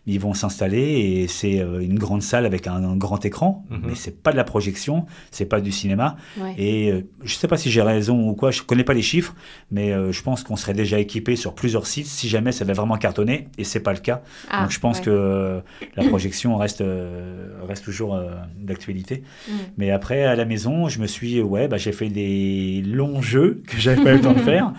ils 0.08 0.20
vont 0.20 0.34
s'installer 0.36 0.78
et 1.22 1.28
c'est 1.28 1.60
euh, 1.60 1.80
une 1.82 1.98
grande 1.98 2.22
salle 2.24 2.46
avec 2.46 2.68
un, 2.68 2.84
un 2.84 2.96
grand 2.96 3.24
écran, 3.26 3.64
Mhm. 3.70 3.82
mais 3.88 3.96
c'est 3.96 4.22
pas 4.24 4.32
de 4.32 4.38
la 4.38 4.44
projection, 4.44 5.06
c'est 5.32 5.46
pas 5.46 5.62
du 5.62 5.72
cinéma. 5.72 6.16
Ouais. 6.40 6.54
Et 6.58 6.92
euh, 6.92 7.08
je 7.24 7.34
sais 7.36 7.48
pas 7.48 7.58
si 7.58 7.70
j'ai 7.72 7.82
raison 7.82 8.30
ou 8.30 8.34
quoi, 8.36 8.50
je 8.52 8.62
connais 8.64 8.84
pas 8.84 8.94
les 8.94 9.02
chiffres, 9.04 9.36
mais 9.72 9.92
euh, 9.94 10.12
je 10.12 10.22
pense 10.24 10.44
qu'on 10.44 10.56
serait 10.56 10.74
déjà 10.76 11.00
équipé 11.00 11.36
sur 11.36 11.54
plusieurs 11.56 11.86
sites 11.88 12.06
si 12.08 12.28
jamais 12.30 12.52
ça 12.52 12.64
avait 12.66 12.74
vraiment 12.74 12.98
cartonné, 12.98 13.50
et 13.58 13.64
c'est 13.64 13.80
pas 13.80 13.94
le 13.94 14.00
cas. 14.00 14.22
Ah, 14.50 14.62
Donc 14.64 14.72
je 14.72 14.80
pense 14.80 14.98
ouais. 15.00 15.06
que 15.06 15.10
euh, 15.12 15.60
la 15.96 16.04
projection 16.06 16.56
reste, 16.58 16.82
euh, 16.82 17.50
reste 17.68 17.84
toujours 17.84 18.14
euh, 18.16 18.32
d'actualité. 18.60 19.24
Mm. 19.48 19.52
Mais 19.78 19.90
après, 19.92 20.24
à 20.26 20.36
la 20.36 20.46
maison, 20.46 20.88
je 20.88 21.00
me 21.00 21.08
suis, 21.08 21.42
ouais, 21.42 21.68
bah, 21.68 21.78
j'ai 21.78 21.92
fait 21.92 22.10
des 22.16 22.82
longs 22.86 23.22
jeux 23.22 23.62
que 23.68 23.78
j'avais 23.78 24.04
pas 24.04 24.12
eu 24.14 24.16
le 24.16 24.22
temps 24.22 24.34
de 24.34 24.40
faire. 24.54 24.72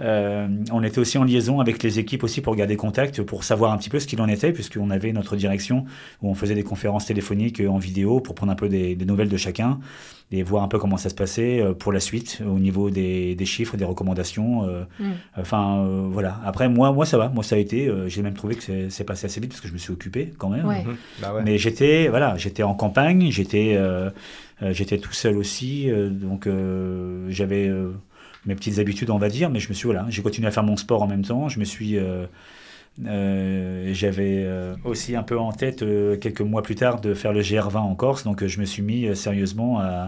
Euh, 0.00 0.48
on 0.72 0.82
était 0.82 0.98
aussi 0.98 1.18
en 1.18 1.24
liaison 1.24 1.60
avec 1.60 1.80
les 1.84 2.00
équipes 2.00 2.24
aussi 2.24 2.40
pour 2.40 2.56
garder 2.56 2.74
contact, 2.76 3.22
pour 3.22 3.44
savoir 3.44 3.72
un 3.72 3.78
petit 3.78 3.90
peu 3.90 4.00
ce 4.00 4.08
qu'il 4.08 4.20
en 4.20 4.26
était, 4.28 4.52
puisqu'on 4.52 4.90
avait 4.90 5.12
notre 5.12 5.36
direction 5.36 5.84
où 6.20 6.28
on 6.30 6.34
faisait 6.34 6.56
des 6.56 6.64
conférences 6.64 7.06
téléphoniques 7.06 7.60
euh, 7.60 7.68
en 7.68 7.78
vidéo 7.78 8.18
pour 8.18 8.34
prendre 8.34 8.50
un 8.50 8.56
peu 8.56 8.68
des, 8.68 8.96
des 8.96 9.04
nouvelles 9.04 9.28
de 9.28 9.36
chacun 9.36 9.78
et 10.32 10.42
voir 10.42 10.64
un 10.64 10.68
peu 10.68 10.80
comment 10.80 10.96
ça 10.96 11.10
se 11.10 11.14
passait 11.14 11.60
euh, 11.60 11.74
pour 11.74 11.92
la 11.92 12.00
suite 12.00 12.42
au 12.44 12.58
niveau 12.58 12.90
des, 12.90 13.36
des 13.36 13.46
chiffres, 13.46 13.76
des 13.76 13.84
recommandations. 13.84 14.64
euh, 14.68 14.82
Mm. 14.98 15.04
Enfin, 15.38 15.78
euh, 15.84 16.08
voilà. 16.10 16.40
Après, 16.44 16.68
moi, 16.68 16.90
moi, 16.92 17.06
ça 17.06 17.16
va. 17.16 17.28
Moi, 17.28 17.44
ça 17.44 17.54
a 17.54 17.58
été. 17.58 17.86
euh, 17.88 18.08
J'ai 18.08 18.22
même 18.22 18.34
trouvé 18.34 18.56
que 18.56 18.62
c'est- 18.90 19.04
passé 19.04 19.26
assez 19.26 19.40
vite 19.40 19.50
parce 19.50 19.60
que 19.60 19.68
je 19.68 19.72
me 19.72 19.78
suis 19.78 19.92
occupé 19.92 20.32
quand 20.38 20.48
même. 20.48 20.66
Ouais. 20.66 20.82
Mhm. 20.84 20.96
Bah 21.22 21.34
ouais. 21.34 21.42
Mais 21.44 21.56
j'étais 21.58 22.08
voilà, 22.08 22.36
j'étais 22.36 22.62
en 22.64 22.74
campagne, 22.74 23.30
j'étais 23.30 23.76
j'étais 24.62 24.98
tout 24.98 25.12
seul 25.12 25.36
aussi, 25.36 25.90
euh, 25.90 26.08
donc 26.08 26.46
euh, 26.46 27.26
j'avais 27.28 27.68
euh, 27.68 27.92
mes 28.46 28.54
petites 28.54 28.78
habitudes, 28.78 29.10
on 29.10 29.18
va 29.18 29.28
dire, 29.28 29.50
mais 29.50 29.58
je 29.60 29.68
me 29.68 29.74
suis 29.74 29.86
voilà, 29.86 30.06
j'ai 30.08 30.22
continué 30.22 30.46
à 30.48 30.50
faire 30.50 30.62
mon 30.64 30.76
sport 30.76 31.02
en 31.02 31.06
même 31.06 31.24
temps. 31.24 31.48
Je 31.48 31.58
me 31.58 31.64
suis 31.64 31.96
euh, 31.98 32.26
euh, 33.06 33.90
j'avais 33.92 34.42
euh, 34.44 34.74
aussi 34.84 35.16
un 35.16 35.22
peu 35.22 35.38
en 35.38 35.50
tête 35.52 35.82
euh, 35.82 36.16
quelques 36.16 36.40
mois 36.42 36.62
plus 36.62 36.76
tard 36.76 37.00
de 37.00 37.12
faire 37.14 37.32
le 37.32 37.40
GR20 37.40 37.76
en 37.78 37.94
Corse, 37.94 38.24
donc 38.24 38.42
euh, 38.42 38.48
je 38.48 38.60
me 38.60 38.64
suis 38.64 38.82
mis 38.82 39.06
euh, 39.06 39.14
sérieusement 39.14 39.80
à, 39.80 40.06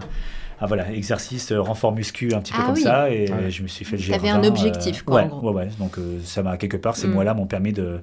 voilà, 0.61 0.91
exercice, 0.93 1.51
euh, 1.51 1.61
renfort 1.61 1.93
muscu, 1.93 2.33
un 2.33 2.39
petit 2.39 2.53
peu 2.53 2.59
Ah 2.63 2.65
comme 2.67 2.75
ça, 2.77 3.11
et 3.11 3.29
Ouais. 3.31 3.51
je 3.51 3.61
me 3.61 3.67
suis 3.67 3.85
fait 3.85 3.97
le 3.97 4.03
T'avais 4.09 4.29
GR20, 4.29 4.31
un 4.31 4.43
objectif, 4.45 5.01
quoi, 5.03 5.17
ouais, 5.17 5.23
en 5.23 5.27
gros. 5.27 5.51
Ouais, 5.51 5.65
ouais. 5.65 5.69
Donc 5.79 5.97
euh, 5.99 6.19
ça 6.23 6.41
m'a 6.41 6.57
quelque 6.57 6.77
part, 6.77 6.95
ces 6.95 7.07
Mm. 7.07 7.11
mois-là 7.11 7.33
m'ont 7.33 7.45
permis 7.45 7.73
de, 7.73 7.99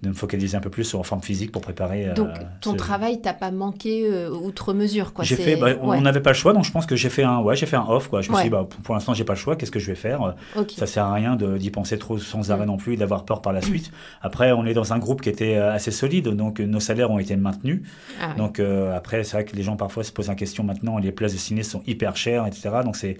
de 0.00 0.10
me 0.10 0.14
focaliser 0.14 0.56
un 0.56 0.60
peu 0.60 0.70
plus 0.70 0.84
sur 0.84 0.98
la 0.98 1.04
forme 1.04 1.22
physique 1.22 1.50
pour 1.50 1.60
préparer. 1.60 2.06
euh, 2.08 2.14
Donc 2.14 2.28
ton 2.60 2.70
ce- 2.72 2.76
travail 2.76 3.20
t'a 3.20 3.34
pas 3.34 3.50
manqué 3.50 4.06
euh, 4.08 4.30
outre 4.30 4.72
mesure 4.72 5.12
quoi. 5.12 5.24
J'ai 5.24 5.34
fait, 5.34 5.56
bah, 5.56 5.70
on 5.82 6.00
n'avait 6.00 6.20
pas 6.20 6.30
le 6.30 6.36
choix, 6.36 6.52
donc 6.52 6.64
je 6.64 6.70
pense 6.70 6.86
que 6.86 6.94
j'ai 6.94 7.08
fait 7.08 7.24
un, 7.24 7.40
ouais, 7.40 7.56
j'ai 7.56 7.66
fait 7.66 7.74
un 7.76 7.84
off 7.88 8.06
quoi. 8.06 8.20
Je 8.22 8.30
me 8.30 8.36
suis 8.36 8.44
dit, 8.44 8.50
bah, 8.50 8.64
pour, 8.68 8.80
pour 8.80 8.94
l'instant, 8.94 9.12
j'ai 9.12 9.24
pas 9.24 9.32
le 9.32 9.38
choix. 9.40 9.56
Qu'est-ce 9.56 9.72
que 9.72 9.80
je 9.80 9.88
vais 9.88 9.96
faire? 9.96 10.22
Euh, 10.22 10.32
Ok. 10.60 10.70
Ça 10.76 10.86
sert 10.86 11.04
à 11.04 11.12
rien 11.14 11.34
d'y 11.34 11.70
penser 11.70 11.98
trop 11.98 12.16
sans 12.18 12.52
arrêt 12.52 12.64
Mm. 12.64 12.68
non 12.68 12.76
plus 12.76 12.94
et 12.94 12.96
d'avoir 12.96 13.24
peur 13.24 13.42
par 13.42 13.52
la 13.52 13.60
suite. 13.60 13.90
Après, 14.22 14.52
on 14.52 14.66
est 14.66 14.74
dans 14.74 14.92
un 14.92 14.98
groupe 14.98 15.20
qui 15.20 15.30
était 15.30 15.56
euh, 15.56 15.72
assez 15.72 15.90
solide, 15.90 16.28
donc 16.28 16.60
nos 16.60 16.80
salaires 16.80 17.10
ont 17.10 17.18
été 17.18 17.34
maintenus. 17.36 17.82
Ah. 18.22 18.34
Donc 18.36 18.60
après, 18.60 19.24
c'est 19.24 19.32
vrai 19.36 19.44
que 19.44 19.56
les 19.56 19.62
gens 19.64 19.74
parfois 19.76 20.04
se 20.04 20.12
posent 20.12 20.28
la 20.28 20.34
question 20.36 20.62
maintenant, 20.62 20.98
les 20.98 21.10
places 21.10 21.32
de 21.32 21.38
ciné 21.38 21.64
sont 21.64 21.82
hyper 21.88 22.16
chères, 22.16 22.46
etc. 22.46 22.70
Donc 22.84 22.94
c'est 22.94 23.16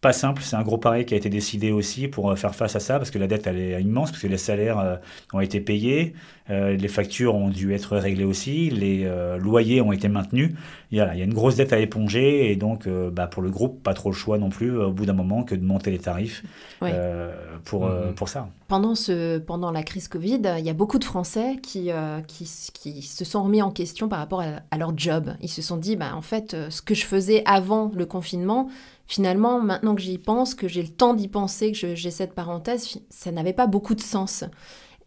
pas 0.00 0.12
simple, 0.12 0.42
c'est 0.42 0.56
un 0.56 0.62
gros 0.62 0.78
pari 0.78 1.06
qui 1.06 1.14
a 1.14 1.16
été 1.16 1.28
décidé 1.30 1.72
aussi 1.72 2.08
pour 2.08 2.30
euh, 2.30 2.36
faire 2.36 2.54
face 2.54 2.76
à 2.76 2.80
ça, 2.80 2.98
parce 2.98 3.10
que 3.10 3.18
la 3.18 3.26
dette 3.26 3.46
elle 3.46 3.58
est 3.58 3.82
immense, 3.82 4.10
parce 4.10 4.22
que 4.22 4.28
les 4.28 4.38
salaires 4.38 4.78
euh, 4.78 4.96
ont 5.32 5.40
été 5.40 5.60
payés, 5.60 6.14
les 6.48 6.88
factures 6.88 7.34
ont 7.34 7.48
dû 7.48 7.74
être 7.74 7.96
réglées 7.96 8.24
aussi, 8.24 8.70
les 8.70 9.02
euh, 9.04 9.36
loyers 9.36 9.80
ont 9.80 9.92
été 9.92 10.08
maintenus. 10.08 10.52
Il 10.92 10.98
y, 10.98 11.00
a, 11.00 11.12
il 11.14 11.18
y 11.18 11.22
a 11.22 11.24
une 11.24 11.34
grosse 11.34 11.56
dette 11.56 11.72
à 11.72 11.78
éponger, 11.80 12.50
et 12.52 12.56
donc 12.56 12.86
euh, 12.86 13.10
bah, 13.10 13.26
pour 13.26 13.42
le 13.42 13.50
groupe, 13.50 13.82
pas 13.82 13.94
trop 13.94 14.10
le 14.10 14.14
choix 14.14 14.38
non 14.38 14.48
plus, 14.50 14.70
euh, 14.78 14.86
au 14.86 14.92
bout 14.92 15.06
d'un 15.06 15.12
moment, 15.12 15.42
que 15.42 15.54
de 15.56 15.64
monter 15.64 15.90
les 15.90 15.98
tarifs 15.98 16.44
Ouais. 16.80 16.90
euh, 16.94 17.34
pour, 17.64 17.86
euh, 17.86 18.08
Mhm. 18.08 18.14
pour 18.14 18.28
ça. 18.28 18.48
Pendant, 18.68 18.94
ce, 18.94 19.38
pendant 19.38 19.70
la 19.72 19.82
crise 19.82 20.06
Covid, 20.08 20.40
il 20.58 20.64
y 20.64 20.70
a 20.70 20.72
beaucoup 20.74 20.98
de 21.00 21.04
Français 21.04 21.56
qui, 21.62 21.90
euh, 21.90 22.20
qui, 22.20 22.48
qui 22.74 23.02
se 23.02 23.24
sont 23.24 23.42
remis 23.42 23.62
en 23.62 23.70
question 23.72 24.08
par 24.08 24.18
rapport 24.20 24.40
à, 24.40 24.60
à 24.70 24.78
leur 24.78 24.96
job. 24.96 25.30
Ils 25.40 25.48
se 25.48 25.62
sont 25.62 25.76
dit, 25.76 25.96
bah, 25.96 26.14
en 26.14 26.22
fait, 26.22 26.54
euh, 26.54 26.70
ce 26.70 26.82
que 26.82 26.94
je 26.94 27.04
faisais 27.04 27.42
avant 27.46 27.90
le 27.94 28.06
confinement, 28.06 28.68
finalement, 29.06 29.60
maintenant 29.60 29.94
que 29.94 30.02
j'y 30.02 30.18
pense, 30.18 30.54
que 30.54 30.68
j'ai 30.68 30.82
le 30.82 30.88
temps 30.88 31.14
d'y 31.14 31.28
penser, 31.28 31.72
que 31.72 31.94
j'ai 31.94 32.10
cette 32.10 32.34
parenthèse, 32.34 32.98
ça 33.10 33.32
n'avait 33.32 33.52
pas 33.52 33.66
beaucoup 33.66 33.94
de 33.96 34.00
sens. 34.00 34.44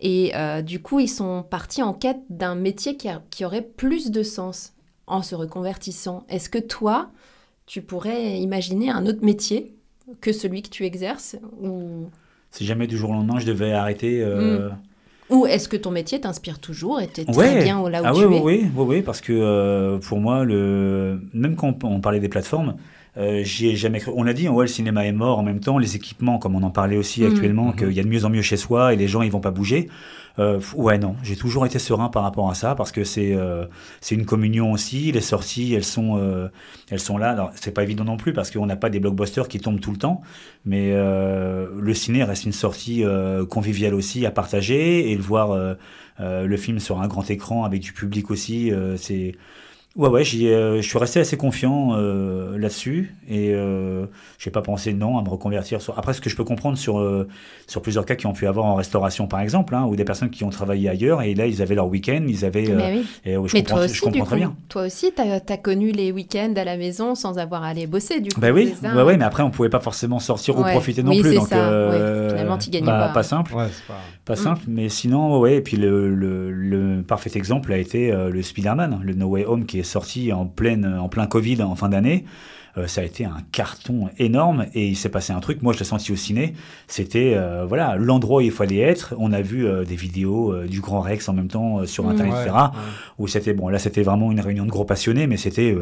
Et 0.01 0.31
euh, 0.35 0.61
du 0.61 0.81
coup, 0.81 0.99
ils 0.99 1.09
sont 1.09 1.43
partis 1.49 1.83
en 1.83 1.93
quête 1.93 2.19
d'un 2.29 2.55
métier 2.55 2.95
qui, 2.97 3.09
a- 3.09 3.21
qui 3.29 3.43
aurait 3.45 3.61
plus 3.61 4.11
de 4.11 4.23
sens 4.23 4.73
en 5.07 5.21
se 5.21 5.35
reconvertissant. 5.35 6.23
Est-ce 6.29 6.49
que 6.49 6.59
toi, 6.59 7.09
tu 7.65 7.81
pourrais 7.81 8.39
imaginer 8.39 8.89
un 8.89 9.05
autre 9.05 9.23
métier 9.25 9.75
que 10.21 10.31
celui 10.31 10.61
que 10.61 10.69
tu 10.69 10.85
exerces 10.85 11.35
ou... 11.61 12.07
Si 12.51 12.65
jamais 12.65 12.87
du 12.87 12.97
jour 12.97 13.11
au 13.11 13.13
lendemain 13.13 13.37
je 13.39 13.45
devais 13.45 13.73
arrêter. 13.73 14.23
euh, 14.23 14.69
Ou 15.29 15.45
est-ce 15.45 15.69
que 15.69 15.77
ton 15.77 15.91
métier 15.91 16.19
t'inspire 16.19 16.57
toujours 16.59 16.99
et 16.99 17.05
t'es 17.07 17.25
très 17.25 17.35
Ouais. 17.37 17.63
bien 17.63 17.87
là 17.89 18.01
où 18.01 18.05
ah 18.07 18.11
tu 18.13 18.25
oui, 18.25 18.35
es 18.37 18.39
oui, 18.41 18.65
oui, 18.75 18.85
oui, 18.87 19.01
parce 19.03 19.21
que 19.21 19.33
euh, 19.33 19.99
pour 19.99 20.19
moi, 20.19 20.45
le... 20.45 21.21
même 21.33 21.55
quand 21.55 21.83
on, 21.83 21.95
on 21.95 22.01
parlait 22.01 22.19
des 22.19 22.29
plateformes, 22.29 22.75
euh, 23.19 23.43
j'y 23.43 23.69
ai 23.69 23.75
jamais 23.75 23.99
cru. 23.99 24.11
On 24.15 24.25
a 24.27 24.33
dit, 24.33 24.47
ouais, 24.47 24.63
le 24.65 24.67
cinéma 24.69 25.05
est 25.05 25.11
mort 25.11 25.39
en 25.39 25.43
même 25.43 25.59
temps, 25.59 25.77
les 25.77 25.95
équipements, 25.95 26.37
comme 26.39 26.55
on 26.55 26.63
en 26.63 26.71
parlait 26.71 26.97
aussi 26.97 27.21
Mhm. 27.21 27.27
actuellement, 27.27 27.65
Mhm. 27.67 27.75
qu'il 27.75 27.91
y 27.91 27.99
a 27.99 28.03
de 28.03 28.07
mieux 28.07 28.25
en 28.25 28.29
mieux 28.29 28.41
chez 28.41 28.57
soi 28.57 28.93
et 28.93 28.95
les 28.95 29.07
gens, 29.07 29.21
ils 29.21 29.31
vont 29.31 29.41
pas 29.41 29.51
bouger. 29.51 29.89
Euh, 30.37 30.61
ouais, 30.75 30.97
non, 30.97 31.17
j'ai 31.21 31.35
toujours 31.35 31.65
été 31.65 31.79
serein 31.79 32.07
par 32.07 32.23
rapport 32.23 32.49
à 32.49 32.53
ça 32.55 32.73
parce 32.73 32.93
que 32.93 33.03
c'est 33.03 33.33
euh, 33.33 33.65
c'est 33.99 34.15
une 34.15 34.25
communion 34.25 34.71
aussi. 34.71 35.11
Les 35.11 35.19
sorties, 35.19 35.73
elles 35.73 35.83
sont, 35.83 36.15
euh, 36.17 36.47
elles 36.89 37.01
sont 37.01 37.17
là. 37.17 37.31
Alors, 37.31 37.51
c'est 37.55 37.73
pas 37.73 37.83
évident 37.83 38.05
non 38.05 38.15
plus 38.15 38.31
parce 38.31 38.49
qu'on 38.49 38.65
n'a 38.65 38.77
pas 38.77 38.89
des 38.89 39.01
blockbusters 39.01 39.49
qui 39.49 39.59
tombent 39.59 39.81
tout 39.81 39.91
le 39.91 39.97
temps, 39.97 40.21
mais 40.63 40.91
euh, 40.93 41.67
le 41.77 41.93
ciné 41.93 42.23
reste 42.23 42.45
une 42.45 42.53
sortie 42.53 43.03
euh, 43.03 43.45
conviviale 43.45 43.93
aussi 43.93 44.25
à 44.25 44.31
partager 44.31 45.11
et 45.11 45.15
le 45.15 45.21
voir 45.21 45.51
euh, 45.51 45.73
euh, 46.21 46.45
le 46.45 46.57
film 46.57 46.79
sur 46.79 47.01
un 47.01 47.07
grand 47.09 47.29
écran 47.29 47.65
avec 47.65 47.81
du 47.81 47.91
public 47.91 48.31
aussi, 48.31 48.71
euh, 48.71 48.95
c'est 48.95 49.35
Ouais, 49.95 50.07
ouais, 50.07 50.21
euh, 50.43 50.77
je 50.81 50.87
suis 50.87 50.99
resté 50.99 51.19
assez 51.19 51.35
confiant 51.35 51.93
euh, 51.95 52.57
là-dessus 52.59 53.15
et 53.27 53.53
euh, 53.53 54.05
j'ai 54.37 54.51
pas 54.51 54.61
pensé 54.61 54.93
non 54.93 55.17
à 55.17 55.23
me 55.23 55.29
reconvertir. 55.29 55.81
Sur... 55.81 55.97
Après, 55.97 56.13
ce 56.13 56.21
que 56.21 56.29
je 56.29 56.35
peux 56.35 56.43
comprendre 56.43 56.77
sur, 56.77 56.99
euh, 56.99 57.27
sur 57.65 57.81
plusieurs 57.81 58.05
cas 58.05 58.13
qui 58.15 58.27
ont 58.27 58.31
pu 58.31 58.45
avoir 58.45 58.67
en 58.67 58.75
restauration, 58.75 59.25
par 59.27 59.39
exemple, 59.41 59.73
hein, 59.73 59.85
ou 59.85 59.95
des 59.95 60.05
personnes 60.05 60.29
qui 60.29 60.43
ont 60.43 60.51
travaillé 60.51 60.89
ailleurs 60.89 61.23
et 61.23 61.33
là, 61.33 61.47
ils 61.47 61.63
avaient 61.63 61.73
leur 61.73 61.87
week-end, 61.87 62.23
ils 62.27 62.45
avaient. 62.45 62.69
euh, 62.69 62.75
Mais 62.77 62.93
oui. 62.99 63.07
et, 63.25 63.35
euh, 63.35 63.47
je 63.47 63.53
Mais 63.55 63.61
comprends, 63.63 63.77
toi 63.77 63.87
je 63.87 63.91
aussi, 63.91 63.99
comprends 64.01 64.19
du 64.19 64.25
très 64.25 64.35
coup, 64.35 64.39
bien. 64.41 64.55
toi 64.69 64.83
aussi, 64.83 65.11
t'as 65.13 65.39
as 65.49 65.57
connu 65.57 65.91
les 65.91 66.11
week-ends 66.11 66.53
à 66.55 66.63
la 66.63 66.77
maison 66.77 67.15
sans 67.15 67.39
avoir 67.39 67.63
à 67.63 67.69
aller 67.69 67.87
bosser, 67.87 68.21
du 68.21 68.31
coup. 68.31 68.39
Bah 68.39 68.51
oui, 68.51 68.71
ouais, 68.83 69.03
ouais, 69.03 69.17
mais 69.17 69.25
après, 69.25 69.41
on 69.41 69.49
pouvait 69.49 69.69
pas 69.69 69.79
forcément 69.79 70.19
sortir 70.19 70.57
ou 70.59 70.61
profiter 70.61 71.01
non 71.01 71.11
Oui, 71.11 71.21
plus. 71.21 71.29
c'est 71.31 71.35
donc, 71.37 71.47
ça, 71.47 71.67
euh, 71.67 72.25
ouais. 72.25 72.29
Finalement, 72.29 72.57
t'y 72.59 72.69
gagnais 72.69 72.85
bah, 72.85 73.07
pas. 73.07 73.13
Pas 73.15 73.23
simple. 73.23 73.51
Pas. 73.53 73.67
Pas 74.23 74.33
Mm. 74.33 74.35
simple, 74.35 74.61
mais 74.67 74.89
sinon, 74.89 75.39
ouais, 75.39 75.55
et 75.55 75.61
puis 75.61 75.75
le, 75.75 76.13
le, 76.13 76.51
le 76.51 77.01
parfait 77.01 77.31
exemple 77.33 77.73
a 77.73 77.77
été 77.79 78.11
euh, 78.11 78.29
le 78.29 78.43
Spider-Man, 78.43 78.99
le 79.03 79.13
No 79.15 79.25
Way 79.29 79.45
Home 79.45 79.65
qui 79.65 79.78
est 79.78 79.78
sorti 79.83 80.31
en, 80.31 80.45
pleine, 80.45 80.85
en 80.85 81.09
plein 81.09 81.27
Covid 81.27 81.61
en 81.61 81.75
fin 81.75 81.89
d'année. 81.89 82.25
Euh, 82.77 82.87
ça 82.87 83.01
a 83.01 83.03
été 83.03 83.25
un 83.25 83.37
carton 83.51 84.09
énorme 84.17 84.67
et 84.73 84.87
il 84.87 84.95
s'est 84.95 85.09
passé 85.09 85.33
un 85.33 85.39
truc, 85.39 85.61
moi 85.61 85.73
je 85.73 85.79
l'ai 85.79 85.85
senti 85.85 86.11
au 86.11 86.15
ciné, 86.15 86.53
c'était 86.87 87.33
euh, 87.35 87.65
voilà 87.67 87.95
l'endroit 87.95 88.37
où 88.37 88.41
il 88.41 88.51
fallait 88.51 88.77
être. 88.79 89.15
On 89.17 89.31
a 89.33 89.41
vu 89.41 89.65
euh, 89.65 89.83
des 89.85 89.95
vidéos 89.95 90.55
du 90.65 90.79
Grand 90.81 91.01
Rex 91.01 91.27
en 91.29 91.33
même 91.33 91.47
temps 91.47 91.85
sur 91.85 92.03
Mm. 92.05 92.09
Internet, 92.09 92.33
Ouais, 92.33 92.41
etc. 92.43 92.55
Où 93.17 93.27
c'était, 93.27 93.53
bon 93.53 93.69
là 93.69 93.79
c'était 93.79 94.03
vraiment 94.03 94.31
une 94.31 94.39
réunion 94.39 94.65
de 94.65 94.69
gros 94.71 94.85
passionnés, 94.85 95.27
mais 95.27 95.37
c'était, 95.37 95.75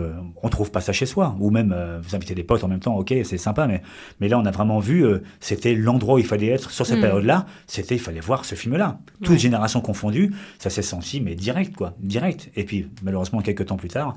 on 0.44 0.50
trouve 0.50 0.72
pas 0.72 0.82
ça 0.82 0.94
chez 0.94 1.06
soi. 1.06 1.36
Ou 1.40 1.50
même 1.52 1.76
vous 2.02 2.16
invitez 2.16 2.36
des 2.36 2.44
potes 2.44 2.64
en 2.64 2.68
même 2.68 2.80
temps, 2.80 2.96
ok 2.98 3.14
c'est 3.24 3.38
sympa, 3.38 3.68
mais, 3.68 3.82
mais 4.20 4.28
là 4.28 4.40
on 4.40 4.46
a 4.46 4.52
vraiment 4.52 4.80
vu, 4.80 5.06
c'était 5.40 5.76
l'endroit 5.76 6.16
où 6.16 6.20
il 6.20 6.26
fallait 6.26 6.48
être 6.48 6.72
sur 6.72 6.86
cette 6.86 6.98
Mm. 6.98 7.02
période-là, 7.02 7.46
c'était, 7.68 7.96
il 7.96 8.00
fallait 8.02 8.20
voir 8.22 8.46
ce 8.46 8.56
film-là. 8.56 9.00
Toutes 9.22 9.30
Ouais. 9.32 9.38
générations 9.38 9.82
confondues, 9.82 10.34
ça 10.60 10.70
s'est 10.70 10.82
senti, 10.82 11.22
mais 11.22 11.36
direct 11.36 11.76
quoi, 11.76 11.94
direct. 12.00 12.50
Et 12.56 12.64
puis 12.64 12.88
malheureusement 13.04 13.42
quelques 13.42 13.66
temps 13.68 13.78
plus 13.78 13.90
tard, 13.90 14.16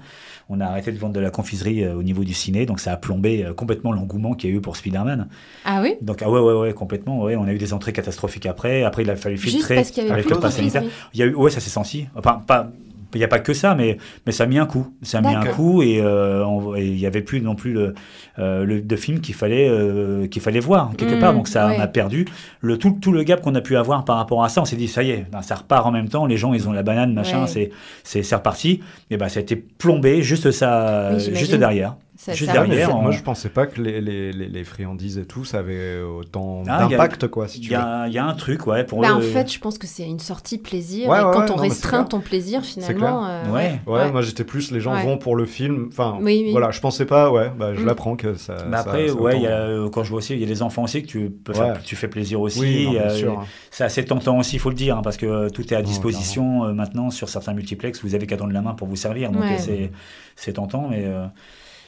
on 0.49 0.61
a 0.61 0.67
arrêté 0.67 0.93
de 0.93 0.99
vendre 0.99 1.15
de 1.15 1.21
la 1.21 1.31
confiserie 1.31 1.87
au 1.89 2.03
niveau 2.03 2.25
du 2.25 2.33
ciné, 2.35 2.60
donc 2.67 2.81
ça 2.81 2.93
a 2.93 2.97
plombé 2.97 3.45
euh, 3.45 3.53
complètement 3.55 3.93
l'engouement 3.93 4.35
qu'il 4.35 4.51
y 4.51 4.53
a 4.53 4.57
eu 4.57 4.61
pour 4.61 4.77
Spider-Man. 4.77 5.29
Ah 5.65 5.81
oui? 5.83 5.95
Donc 6.03 6.23
ah 6.23 6.31
ouais 6.31 6.41
ouais 6.41 6.55
ouais 6.55 6.73
complètement, 6.73 7.23
ouais, 7.23 7.37
on 7.37 7.45
a 7.45 7.53
eu 7.53 7.59
des 7.59 7.73
entrées 7.73 7.93
catastrophiques 7.93 8.47
après. 8.47 8.83
Après 8.83 9.03
il 9.03 9.11
a 9.11 9.17
fallu 9.17 9.37
Juste 9.37 9.57
filtrer 9.57 9.75
parce 9.77 9.91
qu'il 9.91 10.03
y 10.03 10.07
avait 10.07 10.15
avec 10.21 10.31
le 10.31 10.37
pass 10.39 10.57
sanitaire. 10.57 10.85
Il 11.15 11.21
y 11.21 11.23
a 11.23 11.27
eu, 11.27 11.35
ouais, 11.35 11.51
ça 11.51 11.61
s'est 11.61 11.71
senti. 11.71 12.07
Enfin, 12.17 12.43
pas, 12.47 12.71
il 13.15 13.19
n'y 13.19 13.25
a 13.25 13.29
pas 13.29 13.41
que 13.41 13.53
ça, 13.55 13.75
mais, 13.75 13.99
mais 14.25 14.31
ça 14.31 14.45
a 14.45 14.47
mis 14.47 14.59
un 14.59 14.67
coup. 14.67 14.95
Ça 15.03 15.19
a 15.19 15.21
mis 15.21 15.35
un 15.35 15.45
coup 15.45 15.83
et 15.83 16.01
euh, 16.01 16.45
il 16.79 16.95
n'y 16.95 17.07
avait 17.07 17.23
plus 17.23 17.41
non 17.41 17.57
plus 17.57 17.73
le, 17.73 17.95
euh, 18.39 18.65
le, 18.65 18.81
de 18.81 18.97
film 18.97 19.21
qu'il 19.21 19.35
fallait, 19.35 19.69
euh, 19.69 20.29
qu'il 20.29 20.41
fallait 20.41 20.61
voir 20.61 20.93
quelque 20.97 21.17
Mm, 21.17 21.21
part. 21.21 21.35
Donc 21.35 21.49
ça 21.49 21.67
ouais. 21.67 21.77
on 21.77 21.81
a 21.81 21.89
perdu 21.89 22.27
le, 22.61 22.79
tout, 22.79 22.97
tout 23.01 23.11
le 23.11 23.25
gap 23.25 23.41
qu'on 23.41 23.55
a 23.57 23.61
pu 23.61 23.77
avoir 23.77 24.05
par 24.05 24.17
rapport 24.17 24.45
à 24.45 24.49
ça. 24.49 24.63
On 24.63 24.65
s'est 24.65 24.77
dit, 24.77 24.87
ça 24.87 25.03
y 25.03 25.11
est, 25.11 25.27
ben, 25.33 25.43
ça 25.43 25.57
repart 25.57 25.85
en 25.87 25.91
même 25.91 26.09
temps. 26.09 26.25
Les 26.27 26.37
gens, 26.37 26.55
ils 26.55 26.69
ont 26.69 26.73
la 26.73 26.85
banane, 26.85 27.13
machin, 27.13 27.47
Ouais. 27.47 27.71
c'est, 28.05 28.35
reparti. 28.35 28.81
Et 29.11 29.17
ben, 29.17 29.29
ça 29.29 29.41
a 29.41 29.43
été 29.43 29.57
plombé 29.57 30.23
juste 30.23 30.53
ça, 30.53 31.19
juste 31.19 31.55
derrière. 31.57 31.97
Ça- 32.23 32.35
Juste 32.35 32.53
ça- 32.53 32.67
derrière, 32.67 32.95
Moi, 32.99 33.13
je 33.13 33.23
pensais 33.23 33.49
pas 33.49 33.67
que 33.67 33.81
les, 33.81 34.03
les, 34.03 34.31
les, 34.31 34.47
les 34.47 34.65
friandises 34.65 35.17
et 35.17 35.25
tout, 35.25 35.47
ça 35.47 35.61
avait 35.61 36.03
autant 36.03 36.65
Ah, 36.69 36.87
d'impact, 36.87 37.29
quoi, 37.29 37.49
si 37.49 37.57
Il 37.57 37.63
tu 37.63 37.67
y, 37.69 37.75
veux. 37.75 37.81
a, 37.81 38.09
il 38.09 38.13
y 38.13 38.19
a 38.19 38.27
un 38.27 38.35
truc, 38.35 38.67
ouais, 38.67 38.85
pour 38.85 39.01
Bah, 39.01 39.09
le- 39.09 39.15
en 39.15 39.21
fait, 39.23 39.51
je 39.51 39.59
pense 39.59 39.79
que 39.79 39.87
c'est 39.87 40.05
une 40.05 40.19
sortie 40.19 40.59
plaisir. 40.59 41.09
Ouais, 41.09 41.19
et 41.19 41.25
ouais, 41.25 41.31
quand 41.33 41.45
ouais, 41.45 41.51
on 41.51 41.57
non, 41.57 41.63
restreint 41.63 42.05
ton 42.05 42.21
plaisir, 42.21 42.63
finalement. 42.63 43.27
euh, 43.27 43.51
Ouais. 43.51 43.81
Ouais, 43.87 43.93
Ouais. 44.03 44.13
moi 44.13 44.21
j'étais 44.21 44.45
plus, 44.45 44.71
les 44.71 44.81
gens 44.81 44.93
Ouais. 44.93 45.03
vont 45.03 45.17
pour 45.17 45.35
le 45.35 45.47
film. 45.47 45.87
Enfin, 45.91 46.19
Oui, 46.21 46.43
oui. 46.45 46.51
voilà, 46.53 46.71
je 46.73 46.81
pensais 46.81 47.07
pas, 47.07 47.31
ouais, 47.31 47.51
bah, 47.59 47.73
je 47.75 47.81
Mm. 47.81 47.87
l'apprends 47.87 48.17
que 48.17 48.35
ça. 48.35 48.55
Mais 48.69 48.77
ça- 48.77 48.83
après, 48.83 49.09
ça 49.09 49.15
ouais, 49.15 49.41
y 49.41 49.47
a, 49.47 49.53
euh, 49.53 49.89
quand 49.89 50.05
je 50.05 50.11
vois 50.11 50.19
aussi, 50.19 50.35
il 50.35 50.41
y 50.41 50.45
a 50.45 50.47
les 50.47 50.61
enfants 50.61 50.83
aussi 50.83 51.01
que 51.01 51.07
tu 51.09 51.31
peux 51.31 51.55
faire, 51.55 51.69
Ouais. 51.77 51.81
tu 51.83 51.97
fais 51.97 52.09
plaisir 52.09 52.43
aussi. 52.43 52.61
Oui, 52.61 52.85
non, 52.85 52.91
bien 52.91 53.03
euh, 53.05 53.17
sûr. 53.17 53.47
C'est 53.71 53.85
assez 53.85 54.05
tentant 54.05 54.37
aussi, 54.39 54.57
il 54.57 54.59
faut 54.59 54.69
le 54.69 54.75
dire, 54.75 54.99
hein, 54.99 55.03
parce 55.03 55.17
que 55.17 55.49
tout 55.49 55.63
est 55.73 55.75
à 55.75 55.81
Non, 55.81 55.89
disposition 55.89 56.65
euh, 56.67 56.75
maintenant 56.75 57.09
sur 57.09 57.31
certains 57.31 57.55
multiplex. 57.55 58.03
Vous 58.05 58.15
avez 58.15 58.27
qu'à 58.27 58.37
tendre 58.37 58.53
la 58.53 58.61
main 58.61 58.75
pour 58.75 58.89
vous 58.89 58.97
servir, 58.97 59.31
donc 59.33 59.43
c'est 59.59 59.91
c'est 60.37 60.53
tentant, 60.53 60.87
mais 60.91 61.05
euh, 61.07 61.25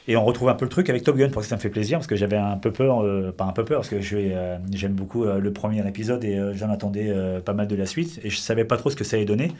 et 0.07 0.17
on 0.17 0.25
retrouve 0.25 0.49
un 0.49 0.55
peu 0.55 0.65
le 0.65 0.69
truc 0.69 0.89
avec 0.89 1.03
Top 1.03 1.15
Gun, 1.17 1.29
parce 1.29 1.45
que 1.45 1.49
ça 1.49 1.55
me 1.55 1.61
fait 1.61 1.69
plaisir, 1.69 1.97
parce 1.97 2.07
que 2.07 2.15
j'avais 2.15 2.37
un 2.37 2.57
peu 2.57 2.71
peur, 2.71 3.03
euh, 3.03 3.31
pas 3.31 3.45
un 3.45 3.53
peu 3.53 3.63
peur, 3.63 3.79
parce 3.79 3.89
que 3.89 3.95
euh, 4.13 4.57
j'aime 4.71 4.93
beaucoup 4.93 5.23
euh, 5.23 5.39
le 5.39 5.53
premier 5.53 5.87
épisode 5.87 6.23
et 6.23 6.39
j'en 6.53 6.69
attendais 6.69 7.13
pas 7.45 7.53
mal 7.53 7.67
de 7.67 7.75
la 7.75 7.85
suite, 7.85 8.19
et 8.23 8.29
je 8.29 8.37
savais 8.37 8.65
pas 8.65 8.77
trop 8.77 8.89
ce 8.89 8.95
que 8.95 9.03
ça 9.03 9.15
allait 9.15 9.25
donner. 9.25 9.51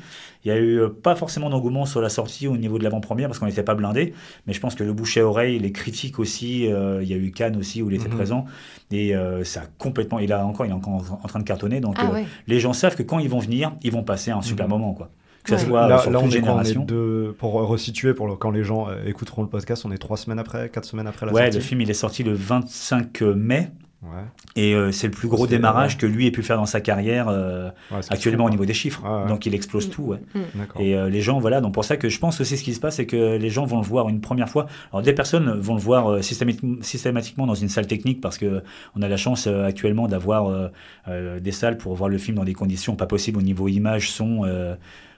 Il 0.45 0.49
y 0.49 0.51
a 0.51 0.59
eu 0.59 0.81
pas 1.01 1.15
forcément 1.15 1.49
d'engouement 1.49 1.85
sur 1.85 2.01
la 2.01 2.09
sortie 2.09 2.47
au 2.47 2.57
niveau 2.57 2.77
de 2.77 2.83
l'avant-première, 2.83 3.27
parce 3.29 3.39
qu'on 3.39 3.45
n'était 3.45 3.63
pas 3.63 3.75
blindé, 3.75 4.13
mais 4.47 4.53
je 4.53 4.59
pense 4.59 4.75
que 4.75 4.83
le 4.83 4.93
bouche 4.93 5.17
à 5.17 5.25
oreille, 5.25 5.59
les 5.59 5.71
critiques 5.71 6.19
aussi, 6.19 6.63
il 6.65 7.07
y 7.07 7.13
a 7.13 7.17
eu 7.17 7.31
Cannes 7.31 7.55
aussi 7.57 7.81
où 7.81 7.89
il 7.89 7.95
était 7.95 8.09
Mhm. 8.09 8.15
présent, 8.15 8.45
et 8.91 9.13
ça 9.43 9.61
a 9.61 9.65
complètement, 9.77 10.19
il 10.19 10.31
a 10.33 10.45
encore, 10.45 10.65
il 10.65 10.69
est 10.69 10.73
encore 10.73 10.93
en, 10.93 11.23
en 11.23 11.27
train 11.27 11.39
de 11.39 11.45
cartonner, 11.45 11.79
donc 11.79 11.95
Ah 11.99 12.11
ouais. 12.11 12.25
les 12.47 12.59
gens 12.59 12.73
savent 12.73 12.95
que 12.95 13.03
quand 13.03 13.19
ils 13.19 13.29
vont 13.29 13.39
venir, 13.39 13.73
ils 13.83 13.91
vont 13.91 14.03
passer 14.03 14.31
un 14.31 14.41
super 14.41 14.65
Mhm. 14.65 14.71
moment, 14.71 14.93
quoi. 14.93 15.09
Que 15.43 15.49
ça 15.49 15.55
Ouais. 15.63 15.69
soit 15.69 15.87
là, 15.87 15.97
sur 15.99 16.11
là, 16.11 16.19
toute 16.19 16.27
on 16.29 16.31
est 16.31 16.41
quand 16.41 16.55
on 16.55 16.61
est 16.61 16.65
génération. 16.65 16.85
deux, 16.85 17.35
pour 17.37 17.53
resituer, 17.53 18.13
pour 18.13 18.27
le- 18.27 18.35
quand 18.35 18.51
les 18.51 18.63
gens 18.63 18.87
euh, 18.89 18.95
écouteront 19.05 19.41
le 19.41 19.49
podcast, 19.49 19.83
on 19.85 19.91
est 19.91 19.97
trois 19.97 20.17
semaines 20.17 20.39
après, 20.39 20.69
quatre 20.69 20.85
semaines 20.85 21.07
après 21.07 21.25
la 21.25 21.33
Ouais, 21.33 21.41
sortie. 21.43 21.57
le 21.57 21.63
film 21.63 21.81
il 21.81 21.89
est 21.89 21.93
sorti 21.93 22.23
le 22.23 22.33
25 22.33 23.21
mai 23.21 23.69
Ouais, 24.01 24.09
et 24.57 24.75
euh, 24.75 24.91
c'est 24.91 25.07
le 25.07 25.13
plus 25.13 25.29
gros 25.29 25.47
démarrage 25.47 25.93
ouais. 25.93 25.97
que 25.97 26.05
lui 26.05 26.27
ait 26.27 26.31
pu 26.31 26.43
faire 26.43 26.57
dans 26.57 26.65
sa 26.65 26.81
carrière 26.81 27.29
euh, 27.29 27.69
ouais, 27.89 27.99
actuellement 28.09 28.43
fou, 28.43 28.47
au 28.47 28.51
niveau 28.51 28.65
des 28.65 28.73
chiffres. 28.73 29.01
Ouais, 29.01 29.23
ouais. 29.23 29.29
Donc 29.29 29.45
il 29.45 29.55
explose 29.55 29.89
tout. 29.89 30.01
Ouais. 30.03 30.17
Mm. 30.17 30.39
quoi. 30.39 30.41
D'accord. 30.55 30.81
Et 30.81 30.93
euh, 30.97 31.09
les 31.09 31.21
gens, 31.21 31.39
voilà, 31.39 31.61
donc 31.61 31.73
pour 31.73 31.85
ça 31.85 31.95
que 31.95 32.09
je 32.09 32.19
pense 32.19 32.41
aussi 32.41 32.57
ce 32.57 32.63
qui 32.65 32.73
se 32.73 32.81
passe, 32.81 32.97
c'est 32.97 33.05
que 33.05 33.37
les 33.37 33.49
gens 33.49 33.65
vont 33.65 33.77
le 33.79 33.85
voir 33.85 34.09
une 34.09 34.19
première 34.19 34.49
fois. 34.49 34.65
Alors 34.91 35.03
des 35.03 35.13
personnes 35.13 35.49
vont 35.57 35.75
le 35.75 35.79
voir 35.79 36.11
euh, 36.11 36.21
systématiquement, 36.21 36.75
systématiquement 36.81 37.47
dans 37.47 37.55
une 37.55 37.69
salle 37.69 37.87
technique 37.87 38.19
parce 38.19 38.37
que 38.37 38.61
on 38.97 39.01
a 39.01 39.07
la 39.07 39.15
chance 39.17 39.47
euh, 39.47 39.65
actuellement 39.65 40.09
d'avoir 40.09 40.47
euh, 40.49 40.67
euh, 41.07 41.39
des 41.39 41.53
salles 41.53 41.77
pour 41.77 41.95
voir 41.95 42.09
le 42.09 42.17
film 42.17 42.35
dans 42.35 42.43
des 42.43 42.53
conditions 42.53 42.95
pas 42.97 43.05
possibles 43.07 43.39
au 43.39 43.43
niveau 43.43 43.69
image, 43.69 44.11
son 44.11 44.41
euh, 44.43 44.75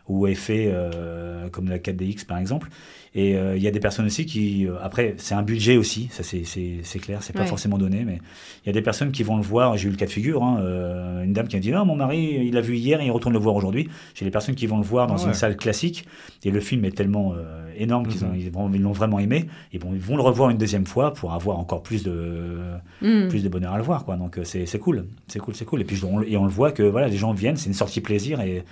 ou 0.08 0.28
effet 0.28 0.70
euh, 0.72 1.50
comme 1.50 1.70
la 1.70 1.80
4DX 1.80 2.26
par 2.26 2.38
exemple. 2.38 2.70
Et 3.18 3.38
euh, 3.38 3.56
il 3.56 3.64
y 3.64 3.68
a 3.68 3.72
des 3.72 3.80
personnes 3.80 4.06
aussi 4.08 4.26
qui, 4.26 4.68
euh, 4.68 4.74
après, 4.84 5.14
c'est 5.18 5.36
un 5.36 5.42
budget 5.42 5.78
aussi, 5.78 6.10
ça 6.12 6.22
c'est- 6.22 6.44
c'est 6.44 6.80
c'est 6.84 7.00
clair, 7.00 7.24
c'est 7.24 7.32
pas 7.32 7.42
Ouais. 7.44 7.46
forcément 7.48 7.78
donné, 7.78 8.04
mais 8.04 8.18
il 8.64 8.68
y 8.68 8.70
a 8.70 8.74
des 8.74 8.82
personnes 8.82 9.14
qui 9.14 9.24
vont 9.24 9.38
le 9.38 9.42
voir. 9.42 9.78
J'ai 9.78 9.88
eu 9.88 9.92
le 9.92 9.96
cas 9.96 10.06
de 10.06 10.12
figure, 10.12 10.44
hein, 10.44 10.58
euh, 10.60 11.24
une 11.24 11.32
dame 11.32 11.48
qui 11.48 11.56
a 11.56 11.60
dit 11.60 11.72
Ah, 11.74 11.86
mon 11.86 11.96
mari, 11.96 12.42
il 12.46 12.54
l'a 12.54 12.60
vu 12.60 12.76
hier, 12.76 13.02
il 13.02 13.10
retourne 13.12 13.34
le 13.34 13.40
voir 13.40 13.56
aujourd'hui. 13.56 13.88
J'ai 14.16 14.26
des 14.26 14.32
personnes 14.32 14.56
qui 14.56 14.68
vont 14.68 14.78
le 14.80 14.84
voir 14.84 15.08
dans 15.08 15.16
Ouais. 15.16 15.28
une 15.28 15.34
salle 15.34 15.56
classique, 15.56 16.06
et 16.44 16.52
le 16.52 16.60
film 16.60 16.84
est 16.84 16.92
tellement 16.92 17.34
euh, 17.38 17.72
énorme 17.78 18.06
qu'ils 18.08 18.26
ont- 18.26 18.30
Mhm. 18.34 18.36
ils 18.40 18.52
vont- 18.52 18.70
ils 18.74 18.82
l'ont 18.82 18.92
vraiment 18.92 19.20
aimé, 19.20 19.46
et 19.72 19.80
bon, 19.80 19.92
ils 19.94 20.00
vont 20.02 20.18
le 20.18 20.22
revoir 20.22 20.50
une 20.50 20.58
deuxième 20.58 20.86
fois 20.86 21.14
pour 21.14 21.34
avoir 21.34 21.58
encore 21.58 21.84
plus 21.84 22.04
de, 22.04 22.58
Hmm. 23.02 23.30
plus 23.30 23.44
de 23.44 23.50
bonheur 23.50 23.72
à 23.72 23.78
le 23.78 23.84
voir, 23.84 24.04
quoi. 24.04 24.18
Donc 24.18 24.38
euh, 24.38 24.44
c'est 24.44 24.66
c'est 24.66 24.80
cool, 24.80 25.06
c'est 25.30 25.40
cool, 25.40 25.56
c'est 25.56 25.64
cool. 25.66 25.80
Et 25.82 25.86
puis 25.86 26.04
on, 26.04 26.22
et 26.22 26.36
on 26.36 26.44
le 26.44 26.52
voit 26.52 26.74
que 26.74 26.84
voilà, 26.84 27.08
les 27.08 27.16
gens 27.18 27.32
viennent, 27.32 27.56
c'est 27.56 27.68
une 27.68 27.74
sortie 27.74 28.02
plaisir 28.02 28.42
et 28.42 28.64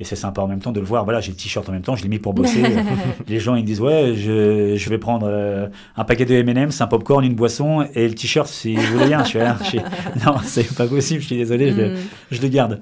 et 0.00 0.04
c'est 0.04 0.16
sympa 0.16 0.42
en 0.42 0.46
même 0.46 0.60
temps 0.60 0.72
de 0.72 0.80
le 0.80 0.86
voir. 0.86 1.04
Voilà, 1.04 1.20
j'ai 1.20 1.30
le 1.32 1.36
t-shirt 1.36 1.68
en 1.68 1.72
même 1.72 1.82
temps, 1.82 1.96
je 1.96 2.02
l'ai 2.02 2.08
mis 2.08 2.18
pour 2.18 2.34
bosser. 2.34 2.62
les 3.28 3.40
gens 3.40 3.54
ils 3.56 3.62
me 3.62 3.66
disent 3.66 3.80
ouais, 3.80 4.14
je, 4.16 4.76
je 4.76 4.90
vais 4.90 4.98
prendre 4.98 5.26
euh, 5.28 5.66
un 5.96 6.04
paquet 6.04 6.24
de 6.24 6.34
M&M's, 6.34 6.80
un 6.80 6.86
popcorn, 6.86 7.24
une 7.24 7.34
boisson 7.34 7.86
et 7.94 8.06
le 8.08 8.14
t-shirt 8.14 8.48
si 8.48 8.74
vous 8.76 8.92
voulez 8.94 9.06
bien. 9.06 9.24
Je 9.24 9.30
fais, 9.32 9.40
ah, 9.42 9.58
je 9.64 9.76
non, 10.26 10.36
c'est 10.44 10.74
pas 10.74 10.86
possible. 10.86 11.20
Je 11.20 11.26
suis 11.26 11.36
désolé, 11.36 11.70
je, 11.72 11.76
le- 11.76 11.94
Hmm. 11.94 11.98
je 12.30 12.42
le 12.42 12.48
garde. 12.48 12.80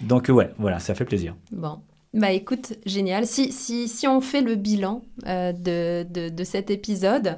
Donc 0.00 0.26
ouais, 0.28 0.50
voilà, 0.58 0.78
ça 0.78 0.94
fait 0.94 1.04
plaisir. 1.04 1.34
Bon. 1.52 1.78
Bah 2.14 2.32
écoute, 2.32 2.72
génial. 2.86 3.26
Si, 3.26 3.52
si, 3.52 3.88
si 3.88 4.06
on 4.08 4.20
fait 4.22 4.40
le 4.40 4.54
bilan 4.54 5.02
euh, 5.26 5.52
de, 5.52 6.06
de, 6.10 6.28
de 6.30 6.44
cet 6.44 6.70
épisode, 6.70 7.36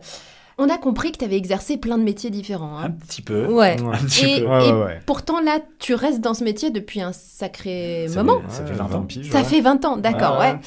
on 0.58 0.68
a 0.68 0.76
compris 0.78 1.12
que 1.12 1.18
tu 1.18 1.24
avais 1.24 1.36
exercé 1.36 1.76
plein 1.76 1.96
de 1.98 2.02
métiers 2.02 2.30
différents. 2.30 2.78
Un 2.78 2.84
hein. 2.86 2.90
petit 3.06 3.22
peu. 3.22 3.46
Ouais. 3.46 3.80
Ouais. 3.80 3.94
Un 4.00 4.04
petit 4.04 4.24
Et, 4.26 4.40
peu. 4.40 4.46
Ouais, 4.48 4.68
et 4.68 4.72
ouais, 4.72 4.84
ouais. 4.84 5.00
pourtant 5.06 5.40
là, 5.40 5.60
tu 5.78 5.94
restes 5.94 6.20
dans 6.20 6.34
ce 6.34 6.44
métier 6.44 6.70
depuis 6.70 7.00
un 7.00 7.12
sacré 7.12 8.06
Ça 8.08 8.22
moment. 8.22 8.40
fait- 8.48 8.56
ça 8.56 8.66
fait 8.66 8.74
20 8.74 8.94
ans. 8.94 9.02
piges, 9.02 9.30
Ça 9.30 9.44
fait 9.44 9.60
20 9.60 9.84
ans, 9.84 9.96
d'accord, 9.96 10.38
Ouais. 10.40 10.52
ouais. 10.52 10.58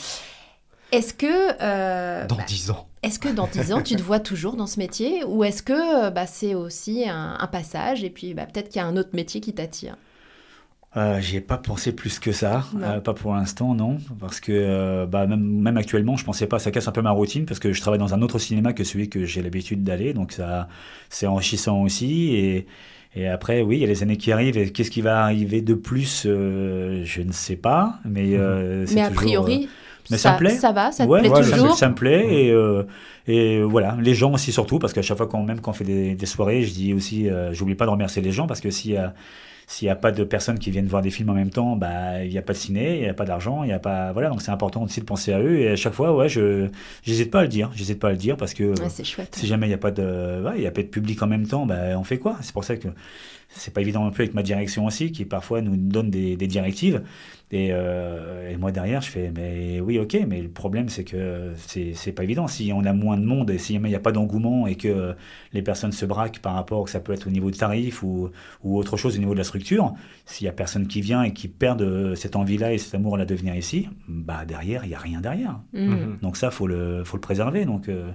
Est-ce 0.91 1.13
que, 1.13 1.53
euh, 1.61 2.25
Dans 2.27 2.35
bah, 2.35 2.43
10 2.47 2.69
ans. 2.71 2.87
est-ce 3.01 3.17
que 3.17 3.29
dans 3.29 3.47
10 3.47 3.71
ans, 3.71 3.81
tu 3.81 3.95
te 3.95 4.01
vois 4.01 4.19
toujours 4.19 4.55
dans 4.57 4.67
ce 4.67 4.77
métier 4.77 5.23
ou 5.25 5.43
est-ce 5.45 5.63
que 5.63 6.07
euh, 6.07 6.09
bah, 6.09 6.27
c'est 6.27 6.53
aussi 6.53 7.07
un, 7.07 7.37
un 7.39 7.47
passage 7.47 8.03
et 8.03 8.09
puis 8.09 8.33
bah, 8.33 8.45
peut-être 8.45 8.67
qu'il 8.69 8.81
y 8.81 8.83
a 8.83 8.87
un 8.87 8.97
autre 8.97 9.11
métier 9.13 9.39
qui 9.39 9.53
t'attire? 9.53 9.95
Euh, 10.97 11.21
J'y 11.21 11.37
ai 11.37 11.41
pas 11.41 11.57
pensé 11.57 11.93
plus 11.95 12.19
que 12.19 12.33
ça. 12.33 12.65
Euh, 12.81 12.99
pas 12.99 13.13
pour 13.13 13.33
l'instant, 13.33 13.73
non, 13.75 13.97
parce 14.19 14.41
que 14.41 14.51
euh, 14.51 15.05
bah, 15.05 15.25
même, 15.25 15.41
même 15.41 15.77
actuellement, 15.77 16.17
je 16.17 16.25
pensais 16.25 16.47
pas, 16.47 16.59
ça 16.59 16.69
casse 16.71 16.87
un 16.87 16.91
peu 16.91 17.01
ma 17.01 17.11
routine, 17.11 17.45
parce 17.45 17.59
que 17.61 17.71
je 17.71 17.79
travaille 17.79 17.99
dans 17.99 18.13
un 18.13 18.21
autre 18.21 18.39
cinéma 18.39 18.73
que 18.73 18.83
celui 18.83 19.07
que 19.09 19.23
j'ai 19.23 19.41
l'habitude 19.41 19.83
d'aller, 19.83 20.13
donc 20.13 20.33
ça, 20.33 20.67
c'est 21.09 21.27
enrichissant 21.27 21.81
aussi. 21.81 22.35
Et, 22.35 22.67
et 23.15 23.27
après, 23.27 23.61
oui, 23.61 23.77
il 23.77 23.81
y 23.81 23.83
a 23.85 23.87
les 23.87 24.03
années 24.03 24.17
qui 24.17 24.33
arrivent, 24.33 24.57
et 24.57 24.69
qu'est-ce 24.71 24.91
qui 24.91 25.01
va 25.01 25.23
arriver 25.23 25.61
de 25.61 25.75
plus, 25.75 26.23
euh, 26.25 27.03
je 27.05 27.21
ne 27.21 27.31
sais 27.31 27.55
pas, 27.55 27.99
mais 28.03 28.35
euh, 28.37 28.85
c'est 28.85 28.95
Mais 28.95 29.01
a 29.01 29.09
toujours, 29.09 29.15
priori, 29.15 29.69
mais 30.09 30.17
ça 30.17 30.31
ça, 30.31 30.31
me 30.31 30.37
plaît. 30.37 30.57
ça 30.57 30.73
va, 30.73 30.91
ça 30.91 31.07
te 31.07 31.09
Ouais, 31.09 31.21
plaît 31.21 31.29
ouais, 31.29 31.43
ça 31.43 31.57
toujours 31.57 31.75
Ça, 31.77 31.87
me 31.89 31.95
plaît. 31.95 32.47
Et, 32.47 32.51
euh, 32.51 32.83
et 33.27 33.61
voilà, 33.63 33.97
les 34.01 34.13
gens 34.13 34.33
aussi 34.33 34.51
surtout, 34.51 34.77
parce 34.79 34.91
qu'à 34.93 35.01
chaque 35.01 35.17
fois, 35.17 35.27
quand, 35.27 35.43
même 35.43 35.61
quand 35.61 35.71
on 35.71 35.73
fait 35.73 35.83
des, 35.85 36.15
des 36.15 36.25
soirées, 36.25 36.63
je 36.63 36.73
dis 36.73 36.93
aussi, 36.93 37.29
euh, 37.29 37.53
j'oublie 37.53 37.75
pas 37.75 37.85
de 37.85 37.91
remercier 37.91 38.21
les 38.21 38.31
gens, 38.31 38.45
parce 38.47 38.59
que 38.61 38.69
s'il 38.71 38.91
y 38.91 38.97
a, 38.97 39.13
s'il 39.71 39.85
n'y 39.87 39.89
a 39.91 39.95
pas 39.95 40.11
de 40.11 40.23
personnes 40.25 40.59
qui 40.59 40.69
viennent 40.69 40.87
voir 40.87 41.01
des 41.01 41.09
films 41.11 41.29
en 41.29 41.33
même 41.33 41.49
temps, 41.49 41.77
bah, 41.77 42.23
il 42.25 42.29
n'y 42.29 42.37
a 42.37 42.41
pas 42.41 42.51
de 42.53 42.57
ciné, 42.57 42.95
il 42.97 43.01
n'y 43.03 43.07
a 43.09 43.13
pas 43.13 43.23
d'argent, 43.25 43.63
il 43.63 43.67
n'y 43.67 43.73
a 43.73 43.79
pas, 43.79 44.11
voilà, 44.11 44.29
donc 44.29 44.41
c'est 44.41 44.51
important 44.51 44.83
aussi 44.83 44.99
de 44.99 45.05
penser 45.05 45.31
à 45.31 45.39
eux. 45.39 45.59
Et 45.59 45.69
à 45.69 45.75
chaque 45.77 45.93
fois, 45.93 46.13
ouais, 46.15 46.27
je, 46.27 46.67
j'hésite 47.03 47.31
pas 47.31 47.39
à 47.39 47.43
le 47.43 47.47
dire, 47.47 47.71
j'hésite 47.73 47.99
pas 47.99 48.09
à 48.09 48.11
le 48.11 48.17
dire 48.17 48.35
parce 48.35 48.53
que 48.53 48.63
Ouais, 48.81 48.89
c'est 48.89 49.05
chouette. 49.05 49.33
si 49.35 49.47
jamais 49.47 49.67
il 49.67 49.69
n'y 49.69 49.73
a 49.75 49.77
pas 49.79 49.91
de, 49.91 50.43
ouais, 50.43 50.53
il 50.57 50.61
y 50.63 50.67
a 50.67 50.71
pas 50.71 50.81
de 50.81 50.87
public 50.87 51.21
en 51.23 51.27
même 51.27 51.47
temps, 51.47 51.65
bah, 51.65 51.97
on 51.97 52.03
fait 52.03 52.17
quoi? 52.19 52.37
C'est 52.41 52.51
pour 52.53 52.65
ça 52.65 52.75
que 52.75 52.89
c'est 53.53 53.73
pas 53.73 53.81
évident 53.81 54.03
non 54.03 54.11
plus 54.11 54.23
avec 54.23 54.33
ma 54.33 54.43
direction 54.43 54.85
aussi, 54.85 55.11
qui 55.11 55.25
parfois 55.25 55.61
nous 55.61 55.75
donne 55.75 56.09
des, 56.09 56.35
des 56.35 56.47
directives. 56.47 57.01
Et, 57.53 57.69
euh, 57.71 58.49
et 58.49 58.55
moi 58.55 58.71
derrière, 58.71 59.01
je 59.01 59.09
fais, 59.09 59.29
mais 59.35 59.81
oui, 59.81 59.99
ok, 59.99 60.17
mais 60.25 60.41
le 60.41 60.47
problème 60.47 60.87
c'est 60.87 61.03
que 61.03 61.51
c'est 61.57 61.91
c'est 61.95 62.13
pas 62.13 62.23
évident. 62.23 62.47
Si 62.47 62.71
on 62.73 62.85
a 62.85 62.93
moins 62.93 63.17
de 63.17 63.25
monde 63.25 63.51
et 63.51 63.57
si 63.57 63.73
il 63.73 63.81
n'y 63.81 63.95
a 63.95 63.99
pas 63.99 64.13
d'engouement 64.13 64.67
et 64.67 64.75
que 64.75 65.15
les 65.51 65.61
personnes 65.61 65.91
se 65.91 66.05
braquent 66.05 66.39
par 66.39 66.53
rapport, 66.53 66.85
que 66.85 66.89
ça 66.89 67.01
peut 67.01 67.11
être 67.11 67.27
au 67.27 67.29
niveau 67.29 67.51
de 67.51 67.57
tarif 67.57 68.03
ou, 68.03 68.29
ou 68.63 68.77
autre 68.77 68.95
chose 68.95 69.17
au 69.17 69.19
niveau 69.19 69.33
de 69.33 69.37
la 69.37 69.43
structure, 69.43 69.93
s'il 70.25 70.45
y 70.45 70.49
a 70.49 70.53
personne 70.53 70.87
qui 70.87 71.01
vient 71.01 71.23
et 71.23 71.33
qui 71.33 71.49
perd 71.49 71.81
euh, 71.81 72.15
cette 72.15 72.37
envie-là 72.37 72.73
et 72.73 72.77
cet 72.77 72.95
amour-là 72.95 73.25
de 73.25 73.35
venir 73.35 73.55
ici, 73.55 73.89
bah 74.07 74.45
derrière, 74.45 74.85
il 74.85 74.89
n'y 74.89 74.95
a 74.95 74.99
rien 74.99 75.19
derrière. 75.19 75.59
Mm. 75.73 75.87
Mhm. 75.87 76.17
Donc 76.21 76.37
ça, 76.37 76.51
faut 76.51 76.67
le, 76.67 77.03
faut 77.03 77.17
le 77.17 77.21
préserver. 77.21 77.65
Donc, 77.65 77.89
euh, 77.89 78.11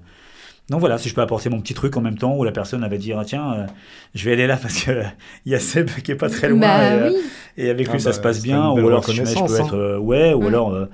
donc 0.69 0.81
voilà, 0.81 0.99
si 0.99 1.09
je 1.09 1.15
peux 1.15 1.21
apporter 1.21 1.49
mon 1.49 1.61
petit 1.61 1.75
truc 1.75 1.97
en 1.97 2.01
même 2.01 2.19
temps 2.19 2.37
où 2.37 2.43
la 2.45 2.53
personne 2.53 2.81
va 2.87 2.97
dire 2.97 3.19
ah, 3.19 3.25
tiens, 3.25 3.53
euh, 3.55 3.67
je 4.15 4.25
vais 4.25 4.33
aller 4.33 4.47
là 4.47 4.57
parce 4.57 4.83
que 4.83 5.03
il 5.47 5.53
y 5.53 5.55
a 5.55 5.61
Seb 5.61 5.89
qui 6.03 6.11
est 6.13 6.17
pas 6.17 6.29
très 6.31 6.49
loin 6.49 6.61
Bah 6.61 6.85
et, 6.85 6.93
euh, 6.99 7.11
oui. 7.11 7.17
et 7.57 7.71
avec 7.71 7.87
Ah 7.89 7.93
lui 7.93 8.01
ça 8.01 8.11
bah, 8.11 8.17
se 8.17 8.21
passe 8.21 8.43
bien. 8.43 8.71
Ou 8.71 8.79
alors 8.87 9.05
si 9.05 9.15
jamais 9.15 9.31
je 9.31 9.45
peux 9.45 9.61
être 9.61 9.75
euh, 9.77 9.99
ouais, 9.99 10.35
ou 10.35 10.47
alors 10.47 10.73
euh, 10.73 10.87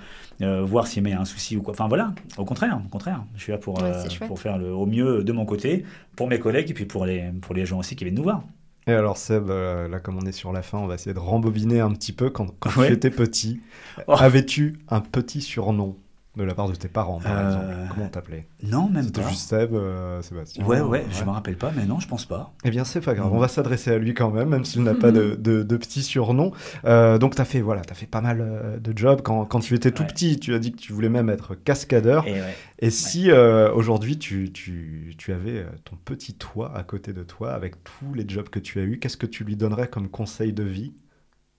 euh, 0.43 0.63
voir 0.63 0.87
s'il 0.87 1.07
y 1.09 1.13
a 1.13 1.21
un 1.21 1.25
souci 1.25 1.57
ou 1.57 1.63
quoi. 1.63 1.73
Enfin 1.73 1.89
voilà, 1.89 2.13
au 2.37 2.45
contraire, 2.45 2.81
au 2.85 2.89
contraire, 2.89 3.23
je 3.37 3.43
suis 3.45 3.53
là 3.53 3.59
pour 3.59 3.81
Ouais, 3.83 3.91
euh, 3.93 4.27
pour 4.27 4.39
faire 4.41 4.59
le 4.59 4.73
au 4.75 4.87
mieux 4.87 5.23
de 5.25 5.33
mon 5.33 5.45
côté 5.47 5.85
pour 6.17 6.29
mes 6.29 6.39
collègues 6.39 6.71
et 6.71 6.75
puis 6.75 6.85
pour 6.87 7.07
les 7.07 7.31
pour 7.41 7.55
les 7.55 7.65
gens 7.65 7.79
aussi 7.79 7.97
qui 7.97 8.05
viennent 8.05 8.17
nous 8.17 8.23
voir. 8.25 8.43
Et 8.89 8.93
alors 8.93 9.17
Seb, 9.17 9.49
euh, 9.49 9.87
là 9.89 10.01
comme 10.01 10.19
on 10.19 10.27
est 10.27 10.33
sur 10.33 10.53
la 10.53 10.61
fin, 10.63 10.79
on 10.79 10.87
va 10.89 10.97
essayer 10.97 11.15
de 11.15 11.19
rembobiner 11.21 11.79
un 11.81 11.93
petit 11.93 12.13
peu. 12.13 12.31
Quand, 12.31 12.49
quand 12.59 12.77
Ouais. 12.77 12.89
tu 12.89 12.93
étais 12.95 13.11
petit, 13.11 13.61
Oh. 14.09 14.15
avais-tu 14.19 14.81
un 14.89 15.01
petit 15.01 15.41
surnom? 15.41 15.97
De 16.35 16.45
la 16.45 16.55
part 16.55 16.67
de 16.67 16.75
tes 16.75 16.89
parents, 16.89 17.21
par 17.21 17.31
Euh, 17.39 17.47
exemple 17.47 17.89
Comment 17.93 18.07
on 18.07 18.09
t'appelait 18.09 18.47
Non, 18.63 18.89
même 18.89 19.05
C'était 19.05 19.21
pas. 19.21 19.29
juste 19.29 19.51
Seb, 19.51 19.75
euh, 19.75 20.23
Sébastien 20.23 20.65
Ouais, 20.65 20.81
ouais, 20.81 21.05
je 21.11 21.25
me 21.25 21.31
rappelle 21.31 21.59
pas, 21.59 21.71
mais 21.77 21.85
non, 21.85 22.01
je 22.01 22.09
pense 22.09 22.25
pas. 22.25 22.55
Eh 22.65 22.71
bien, 22.71 22.85
c'est 22.85 23.03
pas 23.03 23.13
grave, 23.15 23.29
Mhm. 23.31 23.37
on 23.37 23.39
va 23.39 23.49
s'adresser 23.49 23.91
à 23.91 23.99
lui 23.99 24.15
quand 24.15 24.31
même, 24.31 24.49
même 24.49 24.65
s'il 24.65 24.83
n'a 24.83 24.95
pas 24.95 25.13
de, 25.13 25.35
de, 25.39 25.63
de 25.63 25.77
petit 25.77 26.03
surnom. 26.03 26.53
Euh, 26.87 27.19
donc, 27.19 27.35
tu 27.35 27.43
as 27.43 27.45
fait, 27.45 27.61
voilà, 27.61 27.83
as 27.91 27.95
fait 27.95 28.07
pas 28.07 28.23
mal 28.23 28.79
de 28.81 28.97
jobs. 28.97 29.21
Quand, 29.21 29.45
quand 29.45 29.61
tu 29.61 29.75
étais 29.75 29.91
tout 29.91 30.05
Ouais. 30.05 30.09
petit, 30.09 30.41
tu 30.41 30.55
as 30.55 30.59
dit 30.59 30.73
que 30.73 30.79
tu 30.79 30.95
voulais 30.95 31.11
même 31.11 31.29
être 31.29 31.55
cascadeur. 31.55 32.27
Et 32.27 32.33
ouais. 32.33 32.55
Et 32.79 32.89
si 32.91 33.31
aujourd'hui, 33.31 34.19
tu, 34.19 34.53
tu, 34.53 35.15
tu 35.19 35.33
avais 35.35 35.67
ton 35.85 35.97
petit 35.97 36.33
toit 36.35 36.75
à 36.75 36.83
côté 36.83 37.13
de 37.13 37.25
toi, 37.25 37.53
avec 37.53 37.75
tous 37.85 38.15
les 38.15 38.25
jobs 38.27 38.49
que 38.49 38.59
tu 38.59 38.81
as 38.81 38.85
eus, 38.85 38.99
qu'est-ce 38.99 39.19
que 39.19 39.27
tu 39.27 39.45
lui 39.45 39.57
donnerais 39.57 39.89
comme 39.89 40.09
conseil 40.09 40.55
de 40.55 40.63
vie 40.65 40.95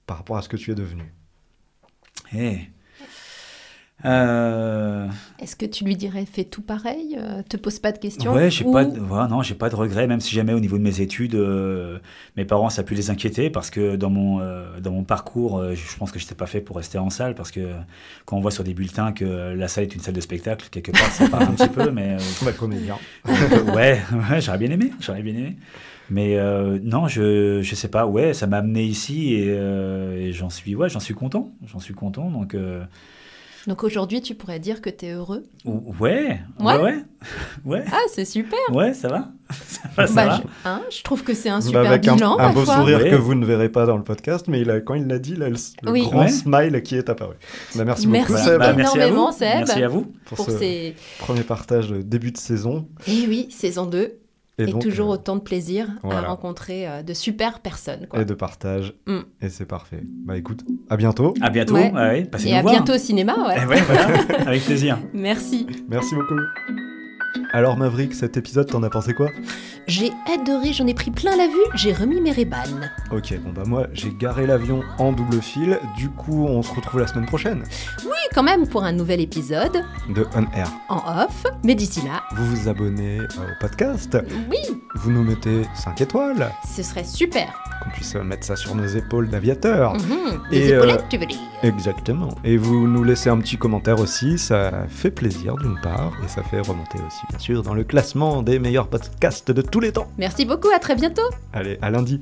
par 0.07 0.17
rapport 0.17 0.35
à 0.37 0.41
ce 0.41 0.49
que 0.49 0.57
tu 0.57 0.71
es 0.71 0.75
devenu? 0.75 1.13
Eh. 2.33 2.57
Euh, 4.05 5.07
Est-ce 5.39 5.55
que 5.55 5.65
tu 5.65 5.85
lui 5.85 5.95
dirais 5.95 6.25
fais 6.25 6.43
tout 6.43 6.61
pareil 6.61 7.15
euh, 7.17 7.41
Te 7.47 7.55
pose 7.55 7.79
pas 7.79 7.93
de 7.93 7.99
questions 7.99 8.33
Ouais, 8.33 8.51
j'ai 8.51 8.65
Ou- 8.65 8.71
pas, 8.73 8.83
de, 8.83 8.99
ouais, 8.99 9.27
non, 9.29 9.41
j'ai 9.43 9.55
pas 9.55 9.69
de 9.69 9.75
regrets, 9.77 10.07
même 10.07 10.19
si 10.19 10.35
jamais 10.35 10.51
au 10.53 10.59
niveau 10.59 10.77
de 10.77 10.83
mes 10.83 10.99
études, 10.99 11.35
euh, 11.35 11.99
mes 12.35 12.43
parents 12.43 12.69
ça 12.69 12.81
a 12.81 12.83
pu 12.83 12.95
les 12.95 13.09
inquiéter 13.11 13.49
parce 13.49 13.69
que 13.69 13.95
dans 13.95 14.09
mon 14.09 14.41
euh, 14.41 14.79
dans 14.81 14.91
mon 14.91 15.03
parcours, 15.03 15.57
euh, 15.59 15.73
je 15.75 15.97
pense 15.97 16.11
que 16.11 16.19
je 16.19 16.25
n'étais 16.25 16.35
pas 16.35 16.47
fait 16.47 16.59
pour 16.59 16.75
rester 16.75 16.97
en 16.97 17.09
salle 17.09 17.33
parce 17.33 17.49
que 17.51 17.71
quand 18.25 18.35
on 18.35 18.41
voit 18.41 18.51
sur 18.51 18.65
des 18.65 18.73
bulletins 18.73 19.13
que 19.13 19.53
la 19.53 19.67
salle 19.69 19.85
est 19.85 19.95
une 19.95 20.01
salle 20.01 20.15
de 20.15 20.21
spectacle, 20.21 20.67
quelque 20.69 20.91
part 20.91 21.09
ça 21.11 21.29
parle 21.29 21.43
un 21.43 21.53
petit 21.53 21.69
peu, 21.69 21.89
mais 21.91 22.17
Bah, 22.43 22.51
comédien. 22.51 22.97
euh, 23.29 23.63
ouais, 23.73 24.01
ouais, 24.31 24.41
j'aurais 24.41 24.57
bien 24.57 24.71
aimé, 24.71 24.91
j'aurais 24.99 25.21
bien 25.23 25.33
aimé. 25.35 25.55
Mais 26.09 26.37
euh, 26.37 26.77
non, 26.83 27.07
je 27.07 27.61
je 27.61 27.75
sais 27.75 27.87
pas, 27.87 28.05
ouais, 28.05 28.33
ça 28.33 28.47
m'a 28.47 28.57
amené 28.57 28.83
ici 28.83 29.33
et, 29.35 29.45
euh, 29.47 30.17
et 30.19 30.33
j'en 30.33 30.49
suis 30.49 30.75
ouais, 30.75 30.89
j'en 30.89 30.99
suis 30.99 31.13
content, 31.13 31.53
j'en 31.67 31.79
suis 31.79 31.93
content 31.93 32.29
donc. 32.29 32.53
euh, 32.53 32.83
Donc 33.67 33.83
aujourd'hui, 33.85 34.21
tu 34.21 34.35
pourrais 34.35 34.59
dire 34.59 34.81
que 34.81 34.89
tu 34.89 35.05
es 35.05 35.11
heureux 35.13 35.43
ou- 35.63 35.93
ouais, 35.99 36.41
Ouais. 36.59 36.95
ouais, 37.65 37.83
Ah, 37.91 37.97
c'est 38.13 38.25
super 38.25 38.59
ouais, 38.73 38.93
ça 38.93 39.07
va, 39.07 39.29
ça 39.67 39.81
va, 39.95 40.07
ça 40.07 40.13
Bah, 40.13 40.25
va. 40.27 40.35
je, 40.37 40.41
hein, 40.69 40.81
je 40.89 41.01
trouve 41.03 41.23
que 41.23 41.33
c'est 41.33 41.47
un 41.49 41.59
Bah, 41.59 41.65
super 41.65 41.79
avec 41.89 42.07
un, 42.07 42.15
bilan, 42.15 42.37
un 42.39 42.51
beau 42.51 42.65
sourire 42.65 42.99
Ouais. 42.99 43.09
que 43.09 43.15
vous 43.15 43.35
ne 43.35 43.45
verrez 43.45 43.69
pas 43.69 43.85
dans 43.85 43.95
le 43.95 44.03
podcast, 44.03 44.47
mais 44.49 44.59
il 44.61 44.69
a, 44.69 44.81
quand 44.81 44.95
il 44.95 45.07
l'a 45.07 45.17
dit, 45.19 45.35
là, 45.35 45.47
le, 45.49 45.55
le 45.83 45.91
Oui. 45.91 46.01
grand 46.01 46.23
Ouais. 46.23 46.27
smile 46.29 46.81
qui 46.83 46.95
est 46.97 47.09
apparu. 47.09 47.35
Bah, 47.75 47.85
merci, 47.85 48.07
beaucoup, 48.07 48.17
Merci 48.33 48.43
Seb, 48.45 48.59
Bah, 48.59 48.73
merci 48.73 48.97
à 48.99 49.05
énormément, 49.07 49.31
vous. 49.31 49.37
Seb. 49.37 49.53
Merci 49.59 49.83
à 49.83 49.87
vous. 49.87 50.13
pour, 50.25 50.37
pour 50.37 50.45
ce 50.47 50.57
ces... 50.57 50.95
premier 51.19 51.43
partage 51.43 51.89
de 51.89 52.01
début 52.01 52.31
de 52.31 52.37
saison. 52.37 52.87
Et 53.07 53.25
oui, 53.27 53.47
saison 53.49 53.85
2. 53.85 54.13
Et, 54.59 54.67
donc, 54.67 54.83
toujours 54.83 55.09
euh, 55.09 55.15
autant 55.15 55.35
de 55.35 55.41
plaisir 55.41 55.87
voilà. 56.03 56.19
à 56.19 56.29
rencontrer 56.29 56.87
euh, 56.87 57.01
de 57.01 57.13
super 57.13 57.59
personnes. 57.59 58.05
Quoi. 58.07 58.21
et 58.21 58.25
de 58.25 58.33
partage. 58.35 58.93
Mm. 59.07 59.19
Et 59.41 59.49
c'est 59.49 59.65
parfait. 59.65 60.03
Bah 60.25 60.37
écoute, 60.37 60.63
à 60.89 60.97
bientôt. 60.97 61.33
À 61.41 61.49
bientôt. 61.49 61.73
Ouais. 61.73 61.91
ouais, 61.91 62.25
passez 62.25 62.49
Et 62.49 62.51
nous 62.51 62.57
à 62.57 62.61
voir. 62.61 62.73
bientôt 62.75 62.93
au 62.93 62.99
cinéma, 62.99 63.35
ouais. 63.47 63.55
Eh 63.63 63.65
ouais, 63.65 63.81
voilà, 63.81 64.05
avec 64.47 64.63
plaisir. 64.63 64.99
Merci. 65.13 65.65
Merci 65.89 66.13
beaucoup. 66.13 66.35
Alors 67.55 67.77
Maverick, 67.77 68.15
cet 68.15 68.35
épisode, 68.35 68.67
t'en 68.67 68.81
as 68.81 68.89
pensé 68.89 69.13
quoi? 69.13 69.29
J'ai 69.85 70.11
adoré, 70.33 70.73
j'en 70.73 70.87
ai 70.87 70.93
pris 70.95 71.11
plein 71.11 71.35
la 71.37 71.45
vue, 71.45 71.53
j'ai 71.75 71.93
remis 71.93 72.19
mes 72.19 72.31
rébanes. 72.31 72.89
Ok, 73.11 73.37
bon 73.43 73.51
bah 73.51 73.61
moi 73.65 73.85
j'ai 73.93 74.11
garé 74.11 74.47
l'avion 74.47 74.81
en 74.97 75.11
double 75.11 75.39
fil, 75.41 75.77
du 75.97 76.09
coup 76.09 76.47
on 76.47 76.63
se 76.63 76.73
retrouve 76.73 77.01
la 77.01 77.07
semaine 77.07 77.25
prochaine 77.27 77.63
Et 78.01 78.33
quand 78.33 78.41
même 78.43 78.65
pour 78.67 78.83
un 78.83 78.91
nouvel 78.93 79.19
épisode 79.21 79.83
de 80.09 80.25
On 80.35 80.43
Air. 80.57 80.71
en 80.89 80.97
off. 81.25 81.43
Mais 81.63 81.75
d'ici 81.75 82.01
là, 82.03 82.23
Vous 82.35 82.55
vous 82.55 82.67
abonnez 82.69 83.19
euh, 83.19 83.25
au 83.25 83.59
podcast, 83.61 84.17
oui, 84.49 84.57
vous 84.95 85.11
nous 85.11 85.23
mettez 85.23 85.63
5 85.75 86.01
étoiles, 86.01 86.49
ce 86.75 86.81
serait 86.81 87.03
super. 87.03 87.53
qu'on 87.83 87.89
puisse 87.91 88.15
mettre 88.15 88.47
ça 88.47 88.55
sur 88.55 88.73
nos 88.73 88.87
épaules 88.87 89.29
d'aviateur. 89.29 89.93
Mhm. 89.93 90.41
Les 90.49 90.69
Et, 90.69 90.73
euh, 90.73 90.77
épaulettes, 90.77 91.05
tu 91.09 91.17
veux 91.17 91.25
dire 91.27 91.37
Exactement. 91.61 92.29
Et 92.43 92.57
vous 92.57 92.87
nous 92.87 93.03
laissez 93.03 93.29
un 93.29 93.37
petit 93.37 93.57
commentaire 93.57 93.99
aussi, 93.99 94.37
ça 94.39 94.85
fait 94.89 95.11
plaisir 95.11 95.55
d'une 95.57 95.79
part, 95.81 96.13
et 96.23 96.27
ça 96.27 96.41
fait 96.43 96.59
remonter 96.61 96.97
aussi 97.05 97.21
bien 97.29 97.37
sûr 97.43 97.61
dans 97.61 97.73
le 97.73 97.83
classement 97.83 98.41
des 98.41 98.57
meilleurs 98.57 98.87
podcasts 98.87 99.51
de 99.51 99.61
tous 99.61 99.81
les 99.81 99.91
temps. 99.91 100.07
Merci 100.17 100.45
beaucoup, 100.45 100.69
à 100.73 100.79
très 100.79 100.95
bientôt. 100.95 101.29
Allez, 101.51 101.77
à 101.81 101.89
lundi. 101.89 102.21